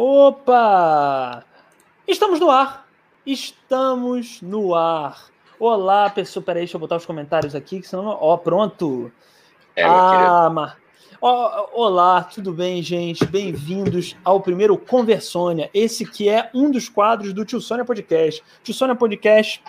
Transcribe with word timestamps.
Opa! 0.00 1.44
Estamos 2.06 2.38
no 2.38 2.48
ar. 2.48 2.86
Estamos 3.26 4.40
no 4.40 4.72
ar. 4.72 5.24
Olá, 5.58 6.08
pessoal. 6.08 6.44
Peraí, 6.44 6.60
deixa 6.60 6.76
eu 6.76 6.80
botar 6.80 6.94
os 6.94 7.04
comentários 7.04 7.52
aqui, 7.52 7.80
que 7.80 7.88
senão. 7.88 8.16
Ó, 8.20 8.36
pronto. 8.36 9.10
É, 9.74 9.82
ah, 9.82 10.48
mas. 10.54 10.74
olá, 11.20 12.22
tudo 12.22 12.52
bem, 12.52 12.80
gente? 12.80 13.26
Bem-vindos 13.26 14.16
ao 14.24 14.40
primeiro 14.40 14.78
Conversônia. 14.78 15.68
Esse 15.74 16.06
que 16.06 16.28
é 16.28 16.48
um 16.54 16.70
dos 16.70 16.88
quadros 16.88 17.32
do 17.32 17.44
Tio 17.44 17.60
Sônia 17.60 17.84
Podcast. 17.84 18.40
Tio 18.62 18.74
Sônia 18.74 18.94
Podcast, 18.94 19.60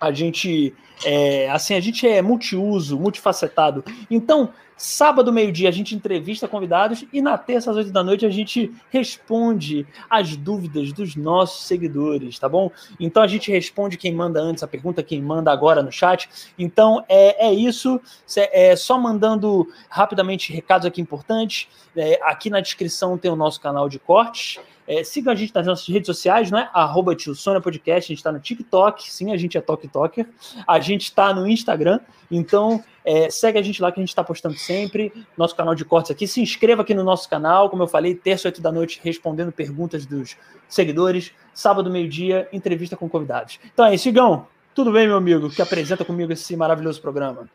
a 0.00 0.12
gente 0.12 0.72
é, 1.04 1.50
assim, 1.50 1.74
a 1.74 1.80
gente 1.80 2.06
é 2.06 2.22
multiuso, 2.22 2.96
multifacetado. 2.96 3.84
Então, 4.08 4.52
Sábado, 4.76 5.32
meio-dia, 5.32 5.68
a 5.68 5.72
gente 5.72 5.94
entrevista 5.94 6.48
convidados 6.48 7.04
e 7.12 7.22
na 7.22 7.38
terça, 7.38 7.70
às 7.70 7.76
oito 7.76 7.92
da 7.92 8.02
noite, 8.02 8.26
a 8.26 8.30
gente 8.30 8.72
responde 8.90 9.86
as 10.10 10.36
dúvidas 10.36 10.92
dos 10.92 11.14
nossos 11.14 11.66
seguidores, 11.66 12.38
tá 12.38 12.48
bom? 12.48 12.70
Então 12.98 13.22
a 13.22 13.26
gente 13.26 13.50
responde 13.50 13.96
quem 13.96 14.12
manda 14.12 14.40
antes 14.40 14.62
a 14.62 14.68
pergunta, 14.68 15.02
quem 15.02 15.22
manda 15.22 15.52
agora 15.52 15.82
no 15.82 15.92
chat. 15.92 16.28
Então 16.58 17.04
é, 17.08 17.46
é 17.46 17.54
isso. 17.54 18.00
É 18.36 18.74
só 18.74 18.98
mandando 18.98 19.68
rapidamente 19.88 20.52
recados 20.52 20.86
aqui 20.86 21.00
importantes. 21.00 21.68
É, 21.96 22.18
aqui 22.22 22.50
na 22.50 22.60
descrição 22.60 23.16
tem 23.16 23.30
o 23.30 23.36
nosso 23.36 23.60
canal 23.60 23.88
de 23.88 23.98
cortes. 23.98 24.58
É, 24.86 25.02
sigam 25.02 25.32
a 25.32 25.36
gente 25.36 25.54
nas 25.54 25.66
nossas 25.66 25.88
redes 25.88 26.06
sociais, 26.06 26.50
não 26.50 26.58
é? 26.58 26.68
Arroba 26.72 27.14
Tio 27.14 27.34
Sônia 27.34 27.60
Podcast, 27.60 28.06
a 28.06 28.12
gente 28.12 28.18
está 28.18 28.30
no 28.30 28.38
TikTok, 28.38 29.10
sim, 29.10 29.32
a 29.32 29.36
gente 29.36 29.56
é 29.56 29.60
TokToker. 29.60 30.28
A 30.66 30.78
gente 30.78 31.04
está 31.04 31.32
no 31.32 31.48
Instagram, 31.48 32.00
então 32.30 32.84
é, 33.04 33.28
segue 33.28 33.58
a 33.58 33.62
gente 33.62 33.82
lá 33.82 33.92
que 33.92 34.00
a 34.00 34.02
gente 34.02 34.08
está 34.08 34.24
postando 34.24 34.56
sempre. 34.56 35.12
Nosso 35.36 35.54
canal 35.54 35.74
de 35.74 35.84
cortes 35.84 36.10
aqui. 36.10 36.26
Se 36.26 36.40
inscreva 36.40 36.82
aqui 36.82 36.94
no 36.94 37.04
nosso 37.04 37.28
canal, 37.28 37.68
como 37.68 37.82
eu 37.82 37.86
falei, 37.86 38.14
terça, 38.14 38.48
oito 38.48 38.62
da 38.62 38.72
noite, 38.72 39.00
respondendo 39.02 39.52
perguntas 39.52 40.06
dos 40.06 40.36
seguidores. 40.68 41.32
Sábado, 41.52 41.90
meio-dia, 41.90 42.48
entrevista 42.52 42.96
com 42.96 43.08
convidados. 43.08 43.60
Então 43.72 43.84
é 43.84 43.94
isso, 43.94 44.08
Igão. 44.08 44.46
Tudo 44.74 44.90
bem, 44.90 45.06
meu 45.06 45.16
amigo, 45.16 45.50
que 45.50 45.62
apresenta 45.62 46.04
comigo 46.04 46.32
esse 46.32 46.56
maravilhoso 46.56 47.00
programa? 47.00 47.48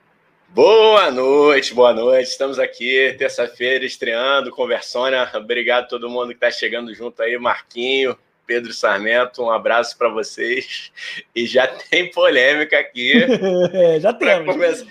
Boa 0.49 1.11
noite, 1.11 1.73
boa 1.73 1.93
noite. 1.93 2.29
Estamos 2.29 2.57
aqui, 2.57 3.13
terça-feira, 3.17 3.85
estreando 3.85 4.51
Conversônia. 4.51 5.29
Obrigado 5.35 5.83
a 5.83 5.87
todo 5.87 6.09
mundo 6.09 6.29
que 6.29 6.35
está 6.35 6.49
chegando 6.49 6.93
junto 6.93 7.21
aí, 7.21 7.37
Marquinho, 7.37 8.17
Pedro 8.47 8.73
Sarmento. 8.73 9.43
Um 9.43 9.51
abraço 9.51 9.97
para 9.97 10.09
vocês. 10.09 10.91
E 11.35 11.45
já 11.45 11.67
tem 11.67 12.09
polêmica 12.09 12.79
aqui. 12.79 13.13
é, 13.73 13.99
já 13.99 14.13
temos. 14.13 14.85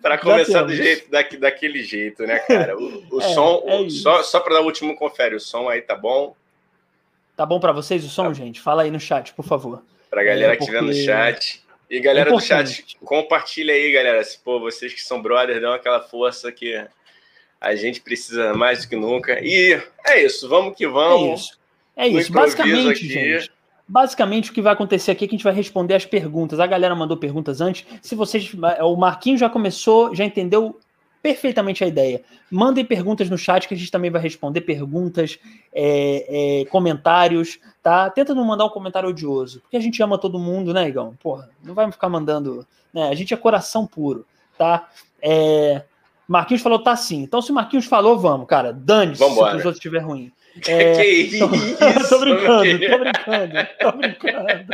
Para 0.00 0.18
começar 0.18 0.62
do 0.62 0.74
jeito, 0.74 1.10
daqui, 1.10 1.36
daquele 1.36 1.82
jeito, 1.82 2.26
né, 2.26 2.38
cara? 2.40 2.76
O, 2.76 3.06
o 3.10 3.20
é, 3.22 3.34
som, 3.34 3.64
é 3.66 3.90
só, 3.90 4.22
só 4.22 4.40
para 4.40 4.54
dar 4.54 4.60
o 4.60 4.64
último 4.64 4.96
confere, 4.96 5.34
o 5.34 5.40
som 5.40 5.68
aí 5.68 5.82
tá 5.82 5.94
bom? 5.94 6.36
Tá 7.36 7.44
bom 7.44 7.58
para 7.58 7.72
vocês 7.72 8.04
o 8.04 8.08
som, 8.08 8.28
tá. 8.28 8.32
gente? 8.32 8.60
Fala 8.60 8.82
aí 8.82 8.90
no 8.90 9.00
chat, 9.00 9.32
por 9.34 9.44
favor. 9.44 9.82
Para 10.10 10.20
a 10.20 10.24
galera 10.24 10.52
é, 10.52 10.56
porque... 10.56 10.70
que 10.70 10.76
estiver 10.76 10.82
no 10.82 10.94
chat. 10.94 11.64
E 11.90 12.00
galera 12.00 12.30
do 12.30 12.40
chat, 12.40 12.96
compartilha 13.04 13.74
aí, 13.74 13.92
galera. 13.92 14.22
Se, 14.24 14.38
pô, 14.38 14.58
vocês 14.58 14.92
que 14.92 15.02
são 15.02 15.20
brothers, 15.20 15.60
dão 15.60 15.72
aquela 15.72 16.00
força 16.00 16.50
que 16.50 16.82
a 17.60 17.74
gente 17.74 18.00
precisa 18.00 18.54
mais 18.54 18.82
do 18.82 18.88
que 18.88 18.96
nunca. 18.96 19.38
E 19.42 19.80
é 20.06 20.22
isso, 20.22 20.48
vamos 20.48 20.76
que 20.76 20.86
vamos. 20.86 21.50
É 21.96 22.06
isso. 22.06 22.16
É 22.16 22.20
isso. 22.20 22.32
Basicamente, 22.32 22.90
aqui. 22.90 23.08
gente. 23.08 23.50
Basicamente, 23.86 24.50
o 24.50 24.54
que 24.54 24.62
vai 24.62 24.72
acontecer 24.72 25.10
aqui 25.10 25.24
é 25.24 25.28
que 25.28 25.34
a 25.34 25.38
gente 25.38 25.44
vai 25.44 25.52
responder 25.52 25.94
as 25.94 26.06
perguntas. 26.06 26.58
A 26.58 26.66
galera 26.66 26.94
mandou 26.94 27.16
perguntas 27.16 27.60
antes. 27.60 27.86
Se 28.00 28.14
vocês. 28.14 28.52
O 28.82 28.96
Marquinho 28.96 29.36
já 29.36 29.48
começou, 29.50 30.14
já 30.14 30.24
entendeu 30.24 30.78
perfeitamente 31.24 31.82
a 31.82 31.86
ideia. 31.86 32.22
Mandem 32.50 32.84
perguntas 32.84 33.30
no 33.30 33.38
chat 33.38 33.66
que 33.66 33.72
a 33.72 33.76
gente 33.76 33.90
também 33.90 34.10
vai 34.10 34.20
responder 34.20 34.60
perguntas, 34.60 35.38
é, 35.72 36.60
é, 36.60 36.64
comentários, 36.66 37.58
tá? 37.82 38.10
Tenta 38.10 38.34
não 38.34 38.44
mandar 38.44 38.66
um 38.66 38.70
comentário 38.70 39.08
odioso, 39.08 39.60
porque 39.60 39.76
a 39.78 39.80
gente 39.80 40.02
ama 40.02 40.18
todo 40.18 40.38
mundo, 40.38 40.74
né, 40.74 40.86
Igão? 40.86 41.16
Porra, 41.22 41.48
não 41.64 41.72
vai 41.72 41.90
ficar 41.90 42.10
mandando. 42.10 42.66
Né? 42.92 43.08
A 43.08 43.14
gente 43.14 43.32
é 43.32 43.36
coração 43.38 43.86
puro, 43.86 44.26
tá? 44.58 44.86
É, 45.22 45.82
Marquinhos 46.28 46.62
falou, 46.62 46.78
tá 46.78 46.94
sim. 46.94 47.22
Então, 47.22 47.40
se 47.40 47.50
o 47.50 47.54
Marquinhos 47.54 47.86
falou, 47.86 48.18
vamos, 48.18 48.46
cara. 48.46 48.70
Dane-se 48.70 49.24
se 49.24 49.30
os 49.30 49.38
outros 49.38 49.76
estiver 49.76 50.00
ruim. 50.00 50.30
É, 50.68 50.94
que 51.02 51.02
isso? 51.36 51.38
tô 52.08 52.20
brincando, 52.20 52.78
tô 52.78 52.98
brincando, 52.98 53.68
tô 53.80 53.92
brincando. 53.98 54.66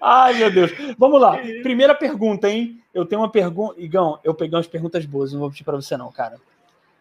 Ai, 0.00 0.34
meu 0.34 0.50
Deus. 0.50 0.72
Vamos 0.98 1.20
lá. 1.20 1.38
Primeira 1.62 1.94
pergunta, 1.94 2.48
hein? 2.48 2.80
Eu 2.92 3.04
tenho 3.04 3.20
uma 3.22 3.30
pergunta. 3.30 3.80
Igão, 3.80 4.18
eu 4.22 4.34
peguei 4.34 4.56
umas 4.56 4.66
perguntas 4.66 5.04
boas, 5.06 5.32
não 5.32 5.40
vou 5.40 5.50
pedir 5.50 5.64
para 5.64 5.76
você, 5.76 5.96
não, 5.96 6.10
cara. 6.12 6.36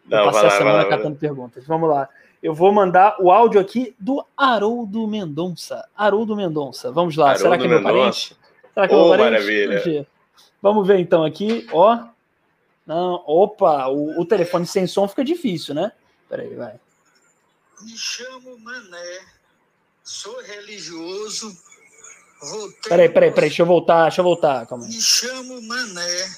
Não, 0.06 0.20
eu 0.20 0.26
passei 0.26 0.48
a 0.48 0.52
semana 0.52 0.78
lá, 0.78 0.86
catando 0.86 1.16
perguntas. 1.16 1.66
Vamos 1.66 1.90
lá. 1.90 2.10
Eu 2.42 2.54
vou 2.54 2.72
mandar 2.74 3.16
o 3.20 3.32
áudio 3.32 3.60
aqui 3.60 3.96
do 3.98 4.24
Haroldo 4.36 5.08
Mendonça. 5.08 5.88
Haroldo 5.96 6.36
Mendonça. 6.36 6.92
Vamos 6.92 7.16
lá. 7.16 7.32
Haroldo 7.32 7.42
Será 7.44 7.58
que 7.58 7.66
é 7.66 7.68
meu 7.70 7.82
parente? 7.82 8.36
Será 8.74 8.88
que 8.88 8.94
é 8.94 8.98
meu 8.98 9.10
parente? 9.10 9.30
Maravilha. 9.30 10.08
Vamos 10.62 10.86
ver 10.88 11.00
então 11.00 11.24
aqui. 11.24 11.66
Ó. 11.72 12.00
Não, 12.86 13.24
opa, 13.26 13.88
o, 13.88 14.20
o 14.20 14.26
telefone 14.26 14.66
sem 14.66 14.86
som 14.86 15.08
fica 15.08 15.24
difícil, 15.24 15.74
né? 15.74 15.94
Peraí, 16.30 16.54
vai. 16.54 16.74
Me 17.82 17.98
chamo 17.98 18.58
Mané, 18.60 19.26
sou 20.04 20.42
religioso, 20.42 21.58
voltei. 22.42 22.90
Peraí, 22.90 23.10
peraí, 23.10 23.32
peraí, 23.32 23.50
deixa 23.50 23.62
eu 23.62 23.66
voltar, 23.66 24.04
deixa 24.04 24.22
eu 24.22 24.26
voltar, 24.26 24.66
calma 24.68 24.86
aí. 24.86 24.92
Me 24.92 25.02
chamo 25.02 25.62
Mané, 25.64 26.36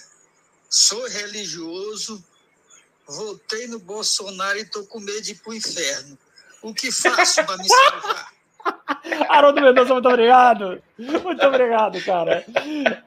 sou 0.69 1.07
religioso, 1.07 2.23
voltei 3.07 3.67
no 3.67 3.79
Bolsonaro 3.79 4.57
e 4.57 4.65
tô 4.65 4.85
com 4.85 4.99
medo 4.99 5.21
de 5.21 5.31
ir 5.33 5.35
pro 5.35 5.53
inferno. 5.53 6.17
O 6.61 6.73
que 6.73 6.91
faço 6.91 7.45
para 7.45 7.57
me 7.57 7.67
salvar? 7.67 8.35
Haroldo 9.29 9.61
Mendonça, 9.61 9.93
muito 9.93 10.09
obrigado. 10.09 10.81
Muito 10.97 11.45
obrigado, 11.45 12.03
cara. 12.03 12.43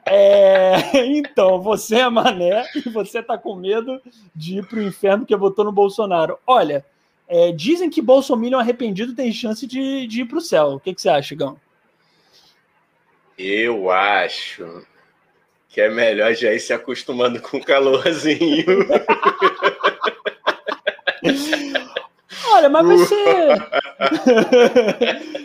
É, 0.05 1.05
então, 1.07 1.61
você 1.61 1.97
é 1.97 2.09
mané 2.09 2.65
e 2.75 2.89
você 2.89 3.21
tá 3.21 3.37
com 3.37 3.55
medo 3.55 4.01
de 4.33 4.59
ir 4.59 4.65
pro 4.65 4.81
inferno 4.81 5.19
porque 5.19 5.35
votou 5.35 5.65
no 5.65 5.71
Bolsonaro. 5.71 6.37
Olha, 6.47 6.85
é, 7.29 7.51
dizem 7.51 7.89
que 7.91 8.01
Bolsonaro 8.01 8.57
arrependido 8.57 9.13
tem 9.13 9.31
chance 9.31 9.67
de, 9.67 10.07
de 10.07 10.21
ir 10.21 10.25
para 10.25 10.39
o 10.39 10.41
céu. 10.41 10.73
O 10.73 10.79
que, 10.79 10.93
que 10.93 11.01
você 11.01 11.09
acha, 11.09 11.35
Gão? 11.35 11.55
Eu 13.37 13.91
acho 13.91 14.83
que 15.69 15.79
é 15.79 15.89
melhor 15.89 16.33
já 16.33 16.51
ir 16.51 16.59
se 16.59 16.73
acostumando 16.73 17.39
com 17.39 17.57
o 17.57 17.63
calorzinho. 17.63 18.65
Olha, 22.51 22.67
mas 22.67 22.87
vai 22.87 22.97
ser. 22.97 23.55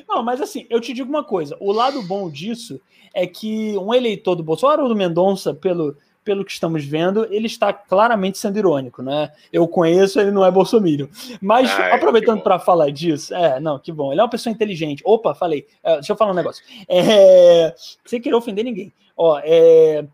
Não, 0.08 0.22
mas 0.22 0.40
assim, 0.40 0.66
eu 0.70 0.80
te 0.80 0.94
digo 0.94 1.08
uma 1.08 1.22
coisa: 1.22 1.56
o 1.60 1.70
lado 1.70 2.02
bom 2.02 2.30
disso 2.30 2.80
é 3.12 3.26
que 3.26 3.76
um 3.76 3.92
eleitor 3.94 4.34
do 4.34 4.42
Bolsonaro 4.42 4.84
ou 4.84 4.88
do 4.88 4.96
Mendonça, 4.96 5.52
pelo, 5.54 5.96
pelo 6.24 6.44
que 6.44 6.52
estamos 6.52 6.84
vendo, 6.84 7.26
ele 7.30 7.46
está 7.46 7.72
claramente 7.72 8.38
sendo 8.38 8.58
irônico, 8.58 9.02
né? 9.02 9.30
Eu 9.52 9.68
conheço, 9.68 10.18
ele 10.18 10.30
não 10.30 10.44
é 10.44 10.50
bolsominion. 10.50 11.06
Mas, 11.40 11.70
Ai, 11.70 11.92
aproveitando 11.92 12.40
para 12.40 12.58
falar 12.58 12.90
disso, 12.90 13.34
é, 13.34 13.60
não, 13.60 13.78
que 13.78 13.92
bom, 13.92 14.10
ele 14.10 14.20
é 14.20 14.24
uma 14.24 14.30
pessoa 14.30 14.52
inteligente. 14.52 15.02
Opa, 15.04 15.34
falei, 15.34 15.66
é, 15.82 15.94
deixa 15.94 16.12
eu 16.12 16.16
falar 16.16 16.32
um 16.32 16.34
negócio. 16.34 16.64
É, 16.88 17.74
sem 18.04 18.20
querer 18.20 18.34
ofender 18.34 18.64
ninguém. 18.64 18.92
Ó, 19.16 19.38
é, 19.44 20.04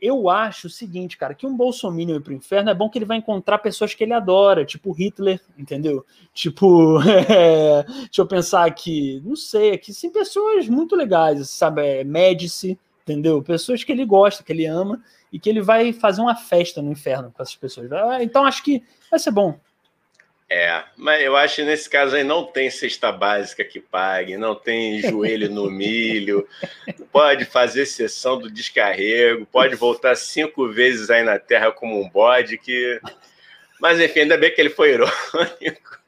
eu 0.00 0.30
acho 0.30 0.66
o 0.66 0.70
seguinte, 0.70 1.16
cara, 1.16 1.34
que 1.34 1.46
um 1.46 1.56
bolsominion 1.56 2.16
ir 2.16 2.20
pro 2.20 2.32
inferno 2.32 2.70
é 2.70 2.74
bom 2.74 2.88
que 2.88 2.98
ele 2.98 3.04
vai 3.04 3.18
encontrar 3.18 3.58
pessoas 3.58 3.94
que 3.94 4.02
ele 4.02 4.14
adora, 4.14 4.64
tipo 4.64 4.92
Hitler, 4.92 5.40
entendeu? 5.58 6.04
Tipo, 6.32 7.00
é, 7.28 7.82
deixa 7.82 8.22
eu 8.22 8.26
pensar 8.26 8.64
aqui, 8.64 9.22
não 9.24 9.36
sei, 9.36 9.72
aqui 9.72 9.92
sim 9.92 10.10
pessoas 10.10 10.68
muito 10.68 10.96
legais, 10.96 11.50
sabe? 11.50 11.86
É, 11.86 12.04
Médici, 12.04 12.78
entendeu? 13.02 13.42
Pessoas 13.42 13.84
que 13.84 13.92
ele 13.92 14.04
gosta, 14.04 14.42
que 14.42 14.52
ele 14.52 14.66
ama 14.66 15.02
e 15.32 15.38
que 15.38 15.48
ele 15.48 15.60
vai 15.60 15.92
fazer 15.92 16.20
uma 16.20 16.36
festa 16.36 16.82
no 16.82 16.92
inferno 16.92 17.32
com 17.32 17.42
essas 17.42 17.56
pessoas. 17.56 17.90
Ah, 17.92 18.22
então 18.22 18.44
acho 18.44 18.62
que 18.62 18.82
vai 19.10 19.18
ser 19.18 19.30
bom. 19.30 19.58
É, 20.52 20.82
mas 20.96 21.22
eu 21.22 21.36
acho 21.36 21.56
que 21.56 21.62
nesse 21.62 21.88
caso 21.88 22.16
aí 22.16 22.24
não 22.24 22.44
tem 22.44 22.68
cesta 22.68 23.12
básica 23.12 23.64
que 23.64 23.78
pague, 23.78 24.36
não 24.36 24.56
tem 24.56 25.00
joelho 25.00 25.48
no 25.48 25.70
milho, 25.70 26.44
pode 27.12 27.44
fazer 27.44 27.86
sessão 27.86 28.36
do 28.36 28.50
descarrego, 28.50 29.46
pode 29.46 29.76
voltar 29.76 30.16
cinco 30.16 30.68
vezes 30.68 31.08
aí 31.08 31.22
na 31.22 31.38
Terra 31.38 31.70
como 31.70 32.02
um 32.02 32.08
bode, 32.08 32.58
que. 32.58 33.00
Mas 33.80 34.00
enfim, 34.00 34.20
ainda 34.20 34.36
bem 34.36 34.52
que 34.52 34.60
ele 34.60 34.70
foi 34.70 34.90
irônico. 34.94 35.99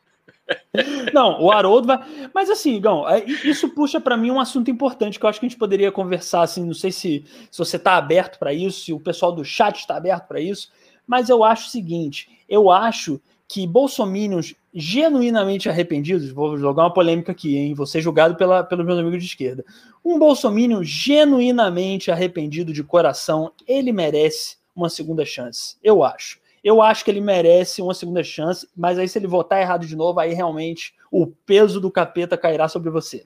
Não, 1.12 1.42
o 1.42 1.50
Haroldo 1.50 1.86
vai. 1.86 2.30
Mas 2.34 2.50
assim, 2.50 2.80
Gão, 2.80 3.08
é, 3.08 3.24
isso 3.24 3.68
puxa 3.68 4.00
para 4.00 4.16
mim 4.16 4.30
um 4.30 4.40
assunto 4.40 4.70
importante 4.70 5.18
que 5.18 5.24
eu 5.24 5.28
acho 5.30 5.40
que 5.40 5.46
a 5.46 5.48
gente 5.48 5.58
poderia 5.58 5.92
conversar. 5.92 6.42
Assim, 6.42 6.64
não 6.64 6.74
sei 6.74 6.90
se, 6.90 7.24
se 7.50 7.58
você 7.58 7.76
está 7.76 7.96
aberto 7.96 8.38
para 8.38 8.52
isso, 8.52 8.84
se 8.84 8.92
o 8.92 9.00
pessoal 9.00 9.32
do 9.32 9.44
chat 9.44 9.78
está 9.78 9.96
aberto 9.96 10.26
para 10.26 10.40
isso, 10.40 10.70
mas 11.06 11.28
eu 11.28 11.44
acho 11.44 11.66
o 11.66 11.70
seguinte: 11.70 12.28
eu 12.48 12.70
acho 12.70 13.20
que 13.48 13.66
bolsominions 13.66 14.54
genuinamente 14.72 15.68
arrependidos, 15.68 16.30
vou 16.30 16.56
jogar 16.56 16.84
uma 16.84 16.92
polêmica 16.94 17.32
aqui, 17.32 17.56
hein? 17.56 17.74
Vou 17.74 17.86
ser 17.86 18.00
julgado 18.00 18.34
pela, 18.34 18.64
pelos 18.64 18.86
meus 18.86 18.98
amigos 18.98 19.20
de 19.20 19.26
esquerda. 19.28 19.62
Um 20.02 20.18
bolsominion 20.18 20.82
genuinamente 20.82 22.10
arrependido 22.10 22.72
de 22.72 22.82
coração, 22.82 23.52
ele 23.68 23.92
merece 23.92 24.56
uma 24.74 24.88
segunda 24.88 25.24
chance. 25.26 25.76
Eu 25.82 26.02
acho. 26.02 26.40
Eu 26.62 26.80
acho 26.80 27.04
que 27.04 27.10
ele 27.10 27.20
merece 27.20 27.82
uma 27.82 27.94
segunda 27.94 28.22
chance, 28.22 28.68
mas 28.76 28.98
aí 28.98 29.08
se 29.08 29.18
ele 29.18 29.26
votar 29.26 29.60
errado 29.60 29.86
de 29.86 29.96
novo, 29.96 30.20
aí 30.20 30.32
realmente 30.32 30.94
o 31.10 31.26
peso 31.26 31.80
do 31.80 31.90
capeta 31.90 32.38
cairá 32.38 32.68
sobre 32.68 32.88
você. 32.88 33.24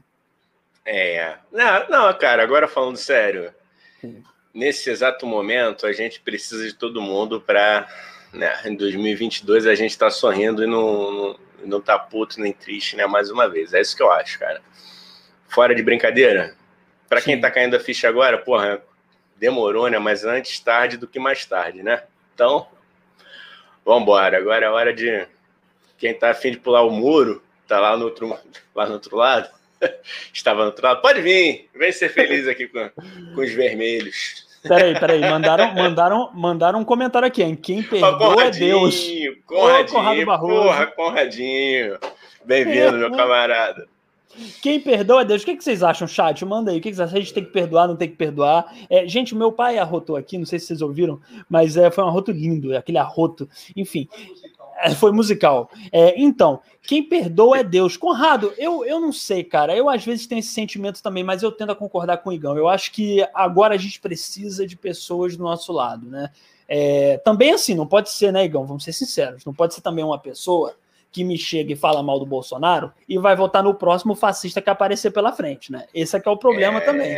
É. 0.84 1.36
Não, 1.52 1.88
não 1.88 2.18
cara, 2.18 2.42
agora 2.42 2.68
falando 2.68 2.96
sério. 2.96 3.52
Nesse 4.54 4.88
exato 4.88 5.26
momento, 5.26 5.86
a 5.86 5.92
gente 5.92 6.20
precisa 6.20 6.64
de 6.66 6.74
todo 6.74 7.02
mundo 7.02 7.40
para. 7.40 7.86
Né, 8.32 8.52
em 8.66 8.76
2022 8.76 9.66
a 9.66 9.74
gente 9.74 9.92
está 9.92 10.10
sorrindo 10.10 10.62
e 10.62 10.66
não, 10.66 11.12
não, 11.12 11.38
não 11.64 11.80
tá 11.80 11.98
puto 11.98 12.40
nem 12.40 12.52
triste, 12.52 12.96
né? 12.96 13.06
Mais 13.06 13.30
uma 13.30 13.48
vez. 13.48 13.72
É 13.72 13.80
isso 13.80 13.96
que 13.96 14.02
eu 14.02 14.10
acho, 14.10 14.38
cara. 14.38 14.60
Fora 15.48 15.74
de 15.74 15.82
brincadeira, 15.82 16.54
para 17.08 17.20
quem 17.20 17.40
tá 17.40 17.50
caindo 17.50 17.76
a 17.76 17.80
ficha 17.80 18.08
agora, 18.08 18.38
porra, 18.38 18.82
demorou, 19.36 19.88
né? 19.88 19.98
Mas 19.98 20.24
antes 20.24 20.58
tarde 20.60 20.96
do 20.96 21.06
que 21.06 21.18
mais 21.18 21.44
tarde, 21.44 21.82
né? 21.82 22.02
Então, 22.34 22.68
vamos 23.86 24.02
embora. 24.02 24.36
Agora 24.36 24.66
é 24.66 24.68
hora 24.68 24.92
de 24.92 25.26
quem 25.96 26.12
tá 26.12 26.30
afim 26.30 26.50
de 26.50 26.58
pular 26.58 26.82
o 26.82 26.90
muro, 26.90 27.42
tá 27.66 27.80
lá 27.80 27.96
no 27.96 28.04
outro, 28.04 28.36
lá 28.74 28.86
no 28.86 28.94
outro 28.94 29.16
lado. 29.16 29.48
Estava 30.32 30.60
no 30.60 30.66
outro 30.66 30.84
lado. 30.84 31.00
Pode 31.00 31.22
vir, 31.22 31.70
vem 31.74 31.92
ser 31.92 32.08
feliz 32.10 32.48
aqui 32.48 32.66
com, 32.66 32.90
com 33.34 33.40
os 33.40 33.52
vermelhos. 33.52 34.44
Peraí, 34.62 34.98
peraí, 34.98 35.20
mandaram, 35.20 35.72
mandaram, 35.74 36.30
mandaram 36.34 36.80
um 36.80 36.84
comentário 36.84 37.28
aqui, 37.28 37.42
hein? 37.42 37.54
Quem 37.54 37.84
perdoa 37.84 38.44
é 38.44 38.50
Deus. 38.50 39.06
Conradinho, 39.46 40.30
Ô, 40.32 40.38
porra, 40.38 40.86
Conradinho. 40.86 41.98
Bem-vindo, 42.44 42.98
meu 42.98 43.12
camarada. 43.12 43.86
Quem 44.62 44.80
perdoa 44.80 45.22
é 45.22 45.24
Deus. 45.24 45.42
O 45.42 45.44
que, 45.44 45.60
vocês 45.60 45.82
acham, 45.82 46.06
chat? 46.06 46.44
Manda 46.44 46.70
aí. 46.70 46.78
O 46.78 46.80
que, 46.80 46.88
vocês 46.88 47.00
acham? 47.00 47.16
A 47.16 47.20
gente 47.20 47.34
tem 47.34 47.44
que 47.44 47.52
perdoar, 47.52 47.88
não 47.88 47.96
tem 47.96 48.08
que 48.08 48.16
perdoar. 48.16 48.74
É, 48.88 49.06
gente, 49.06 49.34
meu 49.34 49.52
pai 49.52 49.78
arrotou 49.78 50.16
aqui, 50.16 50.38
não 50.38 50.46
sei 50.46 50.58
se 50.58 50.66
vocês 50.66 50.82
ouviram, 50.82 51.20
mas 51.48 51.76
é, 51.76 51.90
foi 51.90 52.04
um 52.04 52.08
arroto 52.08 52.30
lindo, 52.30 52.76
aquele 52.76 52.98
arroto. 52.98 53.48
Enfim, 53.74 54.08
é, 54.78 54.90
foi 54.94 55.10
musical. 55.12 55.70
É, 55.90 56.20
então, 56.20 56.60
quem 56.82 57.02
perdoa 57.02 57.58
é 57.58 57.64
Deus. 57.64 57.96
Conrado, 57.96 58.52
eu, 58.58 58.84
eu 58.84 59.00
não 59.00 59.12
sei, 59.12 59.42
cara. 59.42 59.76
Eu 59.76 59.88
às 59.88 60.04
vezes 60.04 60.26
tenho 60.26 60.38
esse 60.38 60.50
sentimento 60.50 61.02
também, 61.02 61.24
mas 61.24 61.42
eu 61.42 61.50
tento 61.50 61.74
concordar 61.74 62.18
com 62.18 62.30
o 62.30 62.32
Igão. 62.32 62.56
Eu 62.56 62.68
acho 62.68 62.92
que 62.92 63.26
agora 63.34 63.74
a 63.74 63.78
gente 63.78 64.00
precisa 64.00 64.66
de 64.66 64.76
pessoas 64.76 65.36
do 65.36 65.42
nosso 65.42 65.72
lado, 65.72 66.06
né? 66.08 66.30
É, 66.68 67.18
também 67.18 67.52
assim, 67.52 67.74
não 67.74 67.86
pode 67.86 68.10
ser, 68.10 68.32
né, 68.32 68.44
Igão? 68.44 68.66
Vamos 68.66 68.84
ser 68.84 68.92
sinceros. 68.92 69.44
Não 69.44 69.54
pode 69.54 69.74
ser 69.74 69.80
também 69.80 70.04
uma 70.04 70.18
pessoa 70.18 70.74
que 71.16 71.24
me 71.24 71.38
chega 71.38 71.72
e 71.72 71.76
fala 71.76 72.02
mal 72.02 72.18
do 72.18 72.26
Bolsonaro 72.26 72.92
e 73.08 73.16
vai 73.16 73.34
votar 73.34 73.62
no 73.62 73.72
próximo 73.72 74.14
fascista 74.14 74.60
que 74.60 74.68
aparecer 74.68 75.10
pela 75.10 75.32
frente, 75.32 75.72
né? 75.72 75.86
Esse 75.94 76.14
é 76.14 76.20
que 76.20 76.28
é 76.28 76.30
o 76.30 76.36
problema 76.36 76.76
é... 76.76 76.80
também. 76.82 77.16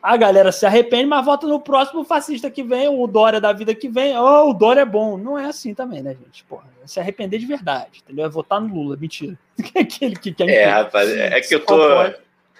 A 0.00 0.16
galera 0.16 0.52
se 0.52 0.64
arrepende, 0.64 1.06
mas 1.06 1.24
vota 1.24 1.44
no 1.48 1.58
próximo 1.58 2.04
fascista 2.04 2.48
que 2.48 2.62
vem, 2.62 2.88
o 2.88 3.04
Dória 3.08 3.40
da 3.40 3.52
vida 3.52 3.74
que 3.74 3.88
vem. 3.88 4.16
Oh, 4.16 4.50
o 4.50 4.54
Dória 4.54 4.82
é 4.82 4.84
bom. 4.84 5.16
Não 5.16 5.36
é 5.36 5.46
assim 5.46 5.74
também, 5.74 6.00
né, 6.00 6.14
gente? 6.14 6.44
Porra, 6.44 6.64
se 6.86 7.00
arrepender 7.00 7.40
de 7.40 7.46
verdade, 7.46 8.02
entendeu? 8.04 8.24
É 8.24 8.28
votar 8.28 8.60
no 8.60 8.72
Lula, 8.72 8.96
mentira. 8.96 9.36
Aquele 9.74 10.14
que 10.14 10.32
quer. 10.32 10.48
É, 10.48 10.66
rapaz, 10.66 11.10
é 11.10 11.40
que 11.40 11.56
eu 11.56 11.64
tô. 11.64 11.76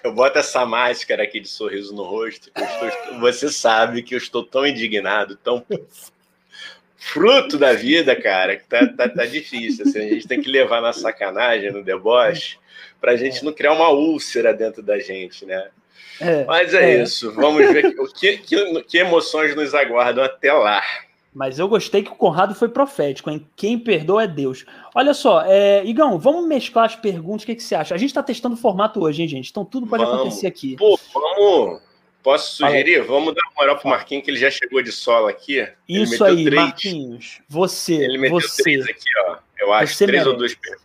Eu 0.03 0.13
boto 0.13 0.37
essa 0.37 0.65
máscara 0.65 1.23
aqui 1.23 1.39
de 1.39 1.47
sorriso 1.47 1.95
no 1.95 2.03
rosto. 2.03 2.51
Estou... 2.53 3.19
você 3.21 3.49
sabe 3.49 4.03
que 4.03 4.13
eu 4.13 4.17
estou 4.17 4.43
tão 4.43 4.67
indignado, 4.67 5.37
tão 5.37 5.65
fruto 7.03 7.57
da 7.57 7.73
vida, 7.73 8.15
cara, 8.15 8.55
que 8.55 8.63
tá, 8.63 8.87
tá, 8.87 9.09
tá 9.09 9.25
difícil. 9.25 9.85
Assim, 9.85 9.99
a 9.99 10.07
gente 10.07 10.27
tem 10.27 10.41
que 10.41 10.49
levar 10.49 10.81
na 10.81 10.93
sacanagem, 10.93 11.71
no 11.71 11.83
deboche, 11.83 12.57
para 13.01 13.11
a 13.11 13.15
gente 13.17 13.43
não 13.43 13.51
criar 13.51 13.73
uma 13.73 13.89
úlcera 13.89 14.53
dentro 14.53 14.81
da 14.81 14.97
gente, 14.97 15.45
né? 15.45 15.67
É, 16.21 16.45
Mas 16.45 16.73
é, 16.73 16.95
é, 16.95 17.03
isso. 17.03 17.31
Vamos 17.33 17.67
ver 17.71 17.93
o 17.99 18.07
que, 18.13 18.37
que, 18.37 18.83
que 18.83 18.97
emoções 18.97 19.53
nos 19.55 19.75
aguardam 19.75 20.23
até 20.23 20.53
lá. 20.53 20.81
Mas 21.33 21.59
eu 21.59 21.67
gostei 21.67 22.03
que 22.03 22.11
o 22.11 22.15
Conrado 22.15 22.55
foi 22.55 22.69
profético, 22.69 23.29
hein? 23.29 23.45
Quem 23.55 23.77
perdoa 23.77 24.23
é 24.23 24.27
Deus. 24.27 24.65
Olha 24.95 25.13
só, 25.13 25.43
é... 25.45 25.83
Igão, 25.83 26.17
vamos 26.17 26.47
mesclar 26.47 26.85
as 26.85 26.95
perguntas, 26.95 27.43
o 27.43 27.45
que, 27.47 27.55
que 27.55 27.63
você 27.63 27.75
acha? 27.75 27.93
A 27.93 27.97
gente 27.97 28.11
está 28.11 28.23
testando 28.23 28.55
o 28.55 28.57
formato 28.57 29.01
hoje, 29.01 29.23
hein, 29.23 29.27
gente? 29.27 29.49
Então 29.49 29.65
tudo 29.65 29.87
pode 29.87 30.03
vamos. 30.03 30.21
acontecer 30.21 30.47
aqui. 30.47 30.77
Pô, 30.77 30.97
vamos 31.13 31.81
Posso 32.23 32.55
sugerir? 32.55 33.03
Vamos 33.03 33.35
dar 33.35 33.41
uma 33.41 33.53
moral 33.57 33.77
pro 33.77 33.89
Marquinhos, 33.89 34.23
que 34.23 34.31
ele 34.31 34.39
já 34.39 34.49
chegou 34.49 34.81
de 34.81 34.93
solo 34.93 35.27
aqui. 35.27 35.67
Isso 35.87 36.23
aí, 36.23 36.45
três. 36.45 36.61
Marquinhos. 36.61 37.41
Você. 37.49 37.95
Ele 37.95 38.17
meteu 38.17 38.39
você. 38.39 38.63
três 38.63 38.85
aqui, 38.85 39.09
ó. 39.27 39.37
Eu 39.59 39.73
acho, 39.73 39.93
você 39.93 40.05
três 40.05 40.23
merece. 40.23 40.29
ou 40.29 40.37
duas 40.37 40.55
perguntas. 40.55 40.83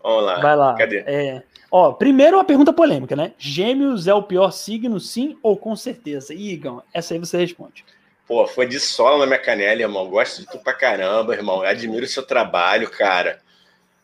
Vamos 0.00 0.24
lá. 0.24 0.40
Vai 0.40 0.56
lá. 0.56 0.74
Cadê? 0.74 0.98
É... 1.06 1.42
Ó, 1.70 1.92
primeiro 1.92 2.36
uma 2.36 2.44
pergunta 2.44 2.72
polêmica, 2.72 3.16
né? 3.16 3.32
Gêmeos 3.36 4.06
é 4.06 4.14
o 4.14 4.22
pior 4.22 4.52
signo, 4.52 5.00
sim 5.00 5.36
ou 5.42 5.56
com 5.56 5.74
certeza? 5.74 6.32
Igão, 6.32 6.80
essa 6.92 7.14
aí 7.14 7.18
você 7.18 7.36
responde. 7.36 7.84
Pô, 8.26 8.46
foi 8.46 8.66
de 8.66 8.78
solo 8.78 9.18
na 9.18 9.26
minha 9.26 9.40
canela, 9.40 9.82
irmão. 9.82 10.08
Gosto 10.08 10.40
de 10.40 10.46
tu 10.46 10.58
pra 10.58 10.72
caramba, 10.72 11.34
irmão. 11.34 11.62
admiro 11.62 12.04
o 12.04 12.08
seu 12.08 12.22
trabalho, 12.22 12.88
cara. 12.88 13.40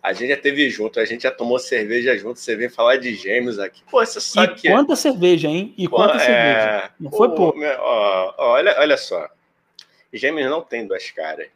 A 0.02 0.12
gente 0.12 0.30
já 0.30 0.36
teve 0.36 0.70
junto, 0.70 0.98
a 0.98 1.04
gente 1.04 1.24
já 1.24 1.30
tomou 1.30 1.58
cerveja 1.58 2.16
junto, 2.16 2.40
você 2.40 2.56
vem 2.56 2.70
falar 2.70 2.96
de 2.96 3.14
gêmeos 3.14 3.58
aqui. 3.58 3.82
Pô, 3.90 4.04
você 4.04 4.20
sabe 4.20 4.54
e 4.54 4.56
que. 4.56 4.68
É 4.68 4.72
quanta 4.72 4.96
cerveja, 4.96 5.48
hein? 5.48 5.74
E 5.76 5.86
quanta 5.86 6.16
é... 6.16 6.18
cerveja. 6.18 6.90
Não 6.98 7.10
foi 7.10 7.28
pouco. 7.34 7.58
Olha, 8.38 8.76
olha 8.78 8.96
só. 8.96 9.28
Gêmeos 10.12 10.50
não 10.50 10.62
tem 10.62 10.86
duas 10.86 11.10
caras. 11.10 11.48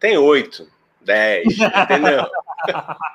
Tem 0.00 0.18
oito, 0.18 0.68
dez, 1.00 1.46
entendeu? 1.46 2.26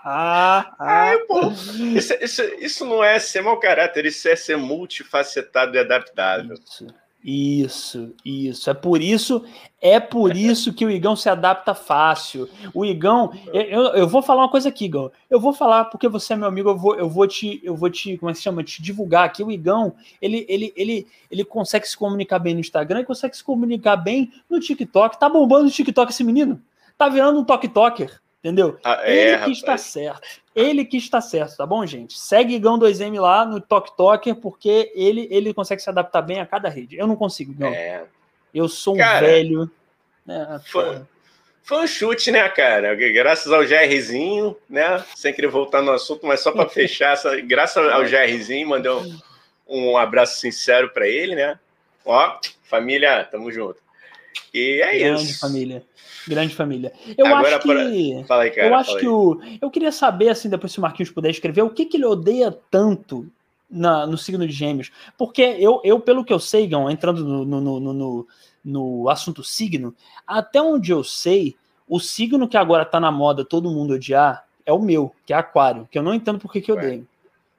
ah, 0.06 1.14
pô, 1.28 1.52
isso, 1.96 2.14
isso, 2.22 2.44
isso 2.60 2.86
não 2.86 3.04
é 3.04 3.20
ser 3.20 3.42
mau 3.42 3.60
caráter, 3.60 4.06
isso 4.06 4.28
é 4.30 4.36
ser 4.36 4.58
multifacetado 4.58 5.76
e 5.76 5.80
adaptável. 5.80 6.56
Isso. 6.56 6.88
Isso, 7.24 8.14
isso. 8.24 8.70
É 8.70 8.74
por 8.74 9.02
isso, 9.02 9.44
é 9.82 10.00
por 10.00 10.38
isso 10.38 10.74
que 10.74 10.86
o 10.86 10.90
Igão 10.90 11.18
se 11.18 11.28
adapta 11.28 11.76
fácil. 11.76 12.50
O 12.74 12.86
Igão, 12.86 13.34
eu, 13.54 13.88
eu 13.88 14.08
vou 14.08 14.22
falar 14.22 14.44
uma 14.44 14.50
coisa 14.50 14.70
aqui, 14.70 14.86
Igão. 14.86 15.12
Eu 15.30 15.38
vou 15.40 15.52
falar 15.52 15.86
porque 15.86 16.08
você 16.08 16.32
é 16.32 16.36
meu 16.38 16.48
amigo, 16.48 16.70
eu 16.70 16.78
vou, 16.78 16.96
eu 16.96 17.10
vou 17.10 17.28
te, 17.28 17.60
eu 17.62 17.76
vou 17.76 17.90
te, 17.90 18.18
como 18.18 18.32
é 18.32 18.34
que 18.34 18.40
chama, 18.40 18.64
te 18.64 18.82
divulgar 18.82 19.26
aqui. 19.26 19.44
O 19.44 19.52
Igão, 19.52 19.94
ele, 20.22 20.46
ele, 20.48 20.74
ele, 20.78 21.08
ele 21.30 21.44
consegue 21.44 21.88
se 21.88 21.98
comunicar 21.98 22.40
bem 22.40 22.54
no 22.54 22.62
Instagram, 22.62 23.04
consegue 23.04 23.36
se 23.36 23.44
comunicar 23.44 23.98
bem 23.98 24.32
no 24.50 24.58
TikTok. 24.58 25.20
Tá 25.20 25.28
bombando 25.28 25.66
no 25.66 25.72
TikTok 25.72 26.12
esse 26.12 26.24
menino. 26.24 26.62
Tá 26.98 27.10
virando 27.10 27.38
um 27.40 27.44
TikToker. 27.44 28.22
Entendeu? 28.40 28.80
Ah, 28.84 29.02
é, 29.04 29.12
ele 29.12 29.32
que 29.32 29.36
rapaz. 29.36 29.58
está 29.58 29.78
certo. 29.78 30.28
Ele 30.56 30.86
que 30.86 30.98
está 30.98 31.20
certo, 31.22 31.58
tá 31.58 31.66
bom, 31.66 31.86
gente? 31.86 32.18
Segue 32.18 32.58
Gão 32.58 32.80
2M 32.80 33.20
lá 33.20 33.46
no 33.46 33.60
Tok 33.60 33.96
Toker, 33.98 34.36
porque 34.36 34.92
ele, 34.96 35.28
ele 35.30 35.54
consegue 35.54 35.82
se 35.82 35.90
adaptar 35.90 36.22
bem 36.22 36.40
a 36.40 36.46
cada 36.46 36.70
rede. 36.70 36.98
Eu 36.98 37.06
não 37.06 37.18
consigo, 37.18 37.54
não. 37.58 37.68
É. 37.68 38.06
Eu 38.54 38.70
sou 38.70 38.96
um 38.96 38.98
cara, 38.98 39.26
velho. 39.26 39.70
Né? 40.26 40.62
Foi, 40.66 41.02
foi, 41.64 41.84
um 41.84 41.88
chute, 41.88 42.32
né, 42.32 42.48
cara? 42.50 42.96
Graças 42.96 43.52
ao 43.52 43.62
GRzinho, 43.62 44.56
né? 44.70 45.04
Sem 45.16 45.34
querer 45.34 45.50
voltar 45.50 45.82
no 45.82 45.92
assunto, 45.92 46.26
mas 46.26 46.40
só 46.40 46.52
para 46.52 46.68
fechar, 46.70 47.14
essa, 47.14 47.40
graças 47.42 47.78
ao 47.92 48.04
GRzinho, 48.04 48.70
mandei 48.70 48.92
um, 48.92 49.20
um 49.68 49.98
abraço 49.98 50.40
sincero 50.40 50.90
para 50.92 51.08
ele, 51.08 51.36
né? 51.36 51.60
Ó, 52.06 52.40
família, 52.64 53.24
tamo 53.26 53.52
junto. 53.52 53.80
E 54.54 54.82
é 54.82 54.98
Grande 54.98 55.24
isso. 55.24 55.40
família. 55.40 55.84
Grande 56.30 56.56
família. 56.56 56.94
Eu 57.18 57.26
Agora, 57.26 57.58
acho 57.58 57.60
que. 57.60 57.68
Para... 57.68 58.26
Fala 58.26 58.44
aí, 58.44 58.52
cara, 58.52 58.68
eu 58.68 58.76
acho 58.76 58.98
que 58.98 59.08
o. 59.08 59.42
Eu 59.60 59.72
queria 59.72 59.92
saber, 59.92 60.30
assim, 60.30 60.50
depois 60.50 60.72
se 60.72 60.80
o 60.80 60.82
Marquinhos 60.82 61.12
puder 61.12 61.30
escrever, 61.30 61.64
o 61.64 61.70
que, 61.70 61.86
que 61.86 61.98
ele 61.98 62.06
odeia 62.06 62.52
tanto 62.70 63.28
na, 63.70 64.08
no 64.08 64.18
signo 64.18 64.48
de 64.48 64.54
Gêmeos. 64.54 64.92
Porque 65.18 65.42
eu, 65.42 65.82
eu 65.84 66.00
pelo 66.00 66.24
que 66.24 66.34
eu 66.34 66.40
sei, 66.40 66.68
Gão, 66.68 66.90
entrando 66.90 67.24
no, 67.24 67.46
no, 67.46 67.62
no, 67.62 67.94
no, 67.94 68.28
no 68.64 69.10
assunto 69.10 69.44
signo, 69.44 69.94
até 70.26 70.62
onde 70.62 70.92
eu 70.92 71.04
sei, 71.04 71.56
o 71.88 72.00
signo 72.00 72.48
que 72.48 72.58
agora 72.58 72.86
tá 72.86 73.00
na 73.00 73.12
moda 73.12 73.46
todo 73.46 73.70
mundo 73.70 73.94
odiar 73.94 74.46
é 74.66 74.74
o 74.74 74.80
meu, 74.80 75.14
que 75.26 75.34
é 75.34 75.36
Aquário, 75.36 75.88
que 75.92 75.98
eu 75.98 76.04
não 76.04 76.14
entendo 76.14 76.40
por 76.40 76.52
que, 76.52 76.62
que 76.62 76.72
eu 76.72 76.76
odeio. 76.76 77.08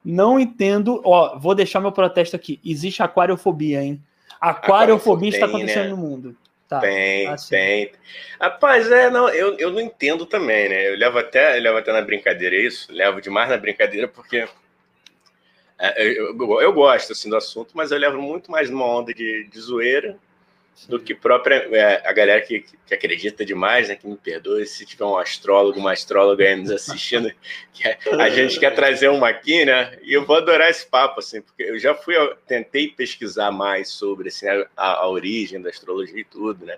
Não 0.05 0.41
entendo. 0.41 1.01
Ó, 1.05 1.39
vou 1.39 1.55
deixar 1.55 1.81
meu 1.81 1.93
protesto 1.93 2.35
aqui. 2.35 2.59
Existe 2.65 3.03
aquariofobia, 3.03 3.83
hein? 3.83 4.01
Aquariofobia 4.41 5.29
está 5.29 5.47
acontecendo 5.47 5.85
né? 5.85 5.91
no 5.91 5.97
mundo. 5.97 6.37
Tá, 6.71 6.79
tem, 6.79 7.27
assim. 7.27 7.51
tem. 7.51 7.93
Rapaz, 8.41 8.89
é, 8.93 9.11
não, 9.11 9.29
eu, 9.29 9.59
eu 9.59 9.73
não 9.73 9.81
entendo 9.81 10.25
também, 10.25 10.69
né? 10.69 10.89
Eu 10.89 10.97
levo 10.97 11.19
até, 11.19 11.59
eu 11.59 11.63
levo 11.63 11.79
até 11.79 11.93
na 11.93 12.01
brincadeira 12.01 12.55
isso, 12.55 12.93
levo 12.93 13.21
demais 13.21 13.51
na 13.51 13.57
brincadeira, 13.57 14.07
porque 14.07 14.49
é, 15.77 16.01
eu, 16.01 16.39
eu, 16.39 16.61
eu, 16.63 16.73
gosto 16.73 17.11
assim, 17.11 17.29
do 17.29 17.37
assunto, 17.37 17.73
mas 17.75 17.91
eu 17.91 17.99
levo 17.99 18.23
muito 18.23 18.53
mais 18.53 18.71
numa 18.71 18.87
onda 18.87 19.13
de, 19.13 19.49
de 19.51 19.61
zoeira 19.61 20.17
do 20.89 20.99
que 20.99 21.15
própria 21.15 21.69
é, 21.73 22.03
a 22.09 22.13
galera 22.13 22.41
que, 22.41 22.65
que 22.87 22.95
acredita 22.95 23.45
demais, 23.45 23.89
né? 23.89 23.97
Que 23.97 24.07
me 24.07 24.17
perdoe 24.17 24.67
se 24.67 24.85
tiver 24.87 25.05
um 25.05 25.17
astrólogo, 25.17 25.79
uma 25.79 25.93
astróloga 25.93 26.45
aí 26.45 26.57
nos 26.57 26.71
assistindo, 26.71 27.31
que 27.73 27.87
a 27.87 28.29
gente 28.31 28.59
quer 28.59 28.75
trazer 28.75 29.09
uma 29.09 29.29
aqui, 29.29 29.65
né? 29.65 29.99
E 30.03 30.13
eu 30.13 30.25
vou 30.25 30.37
adorar 30.37 30.71
esse 30.71 30.87
papo, 30.87 31.21
assim, 31.21 31.43
porque 31.43 31.63
eu 31.63 31.79
já 31.79 31.95
fui, 31.95 32.17
eu 32.17 32.35
tentei 32.47 32.89
pesquisar 32.89 33.51
mais 33.51 33.91
sobre 33.91 34.29
assim, 34.29 34.47
a, 34.49 34.67
a 34.77 35.09
origem 35.09 35.61
da 35.61 35.71
astrologia 35.71 36.21
e 36.21 36.25
tudo, 36.25 36.65
né? 36.65 36.77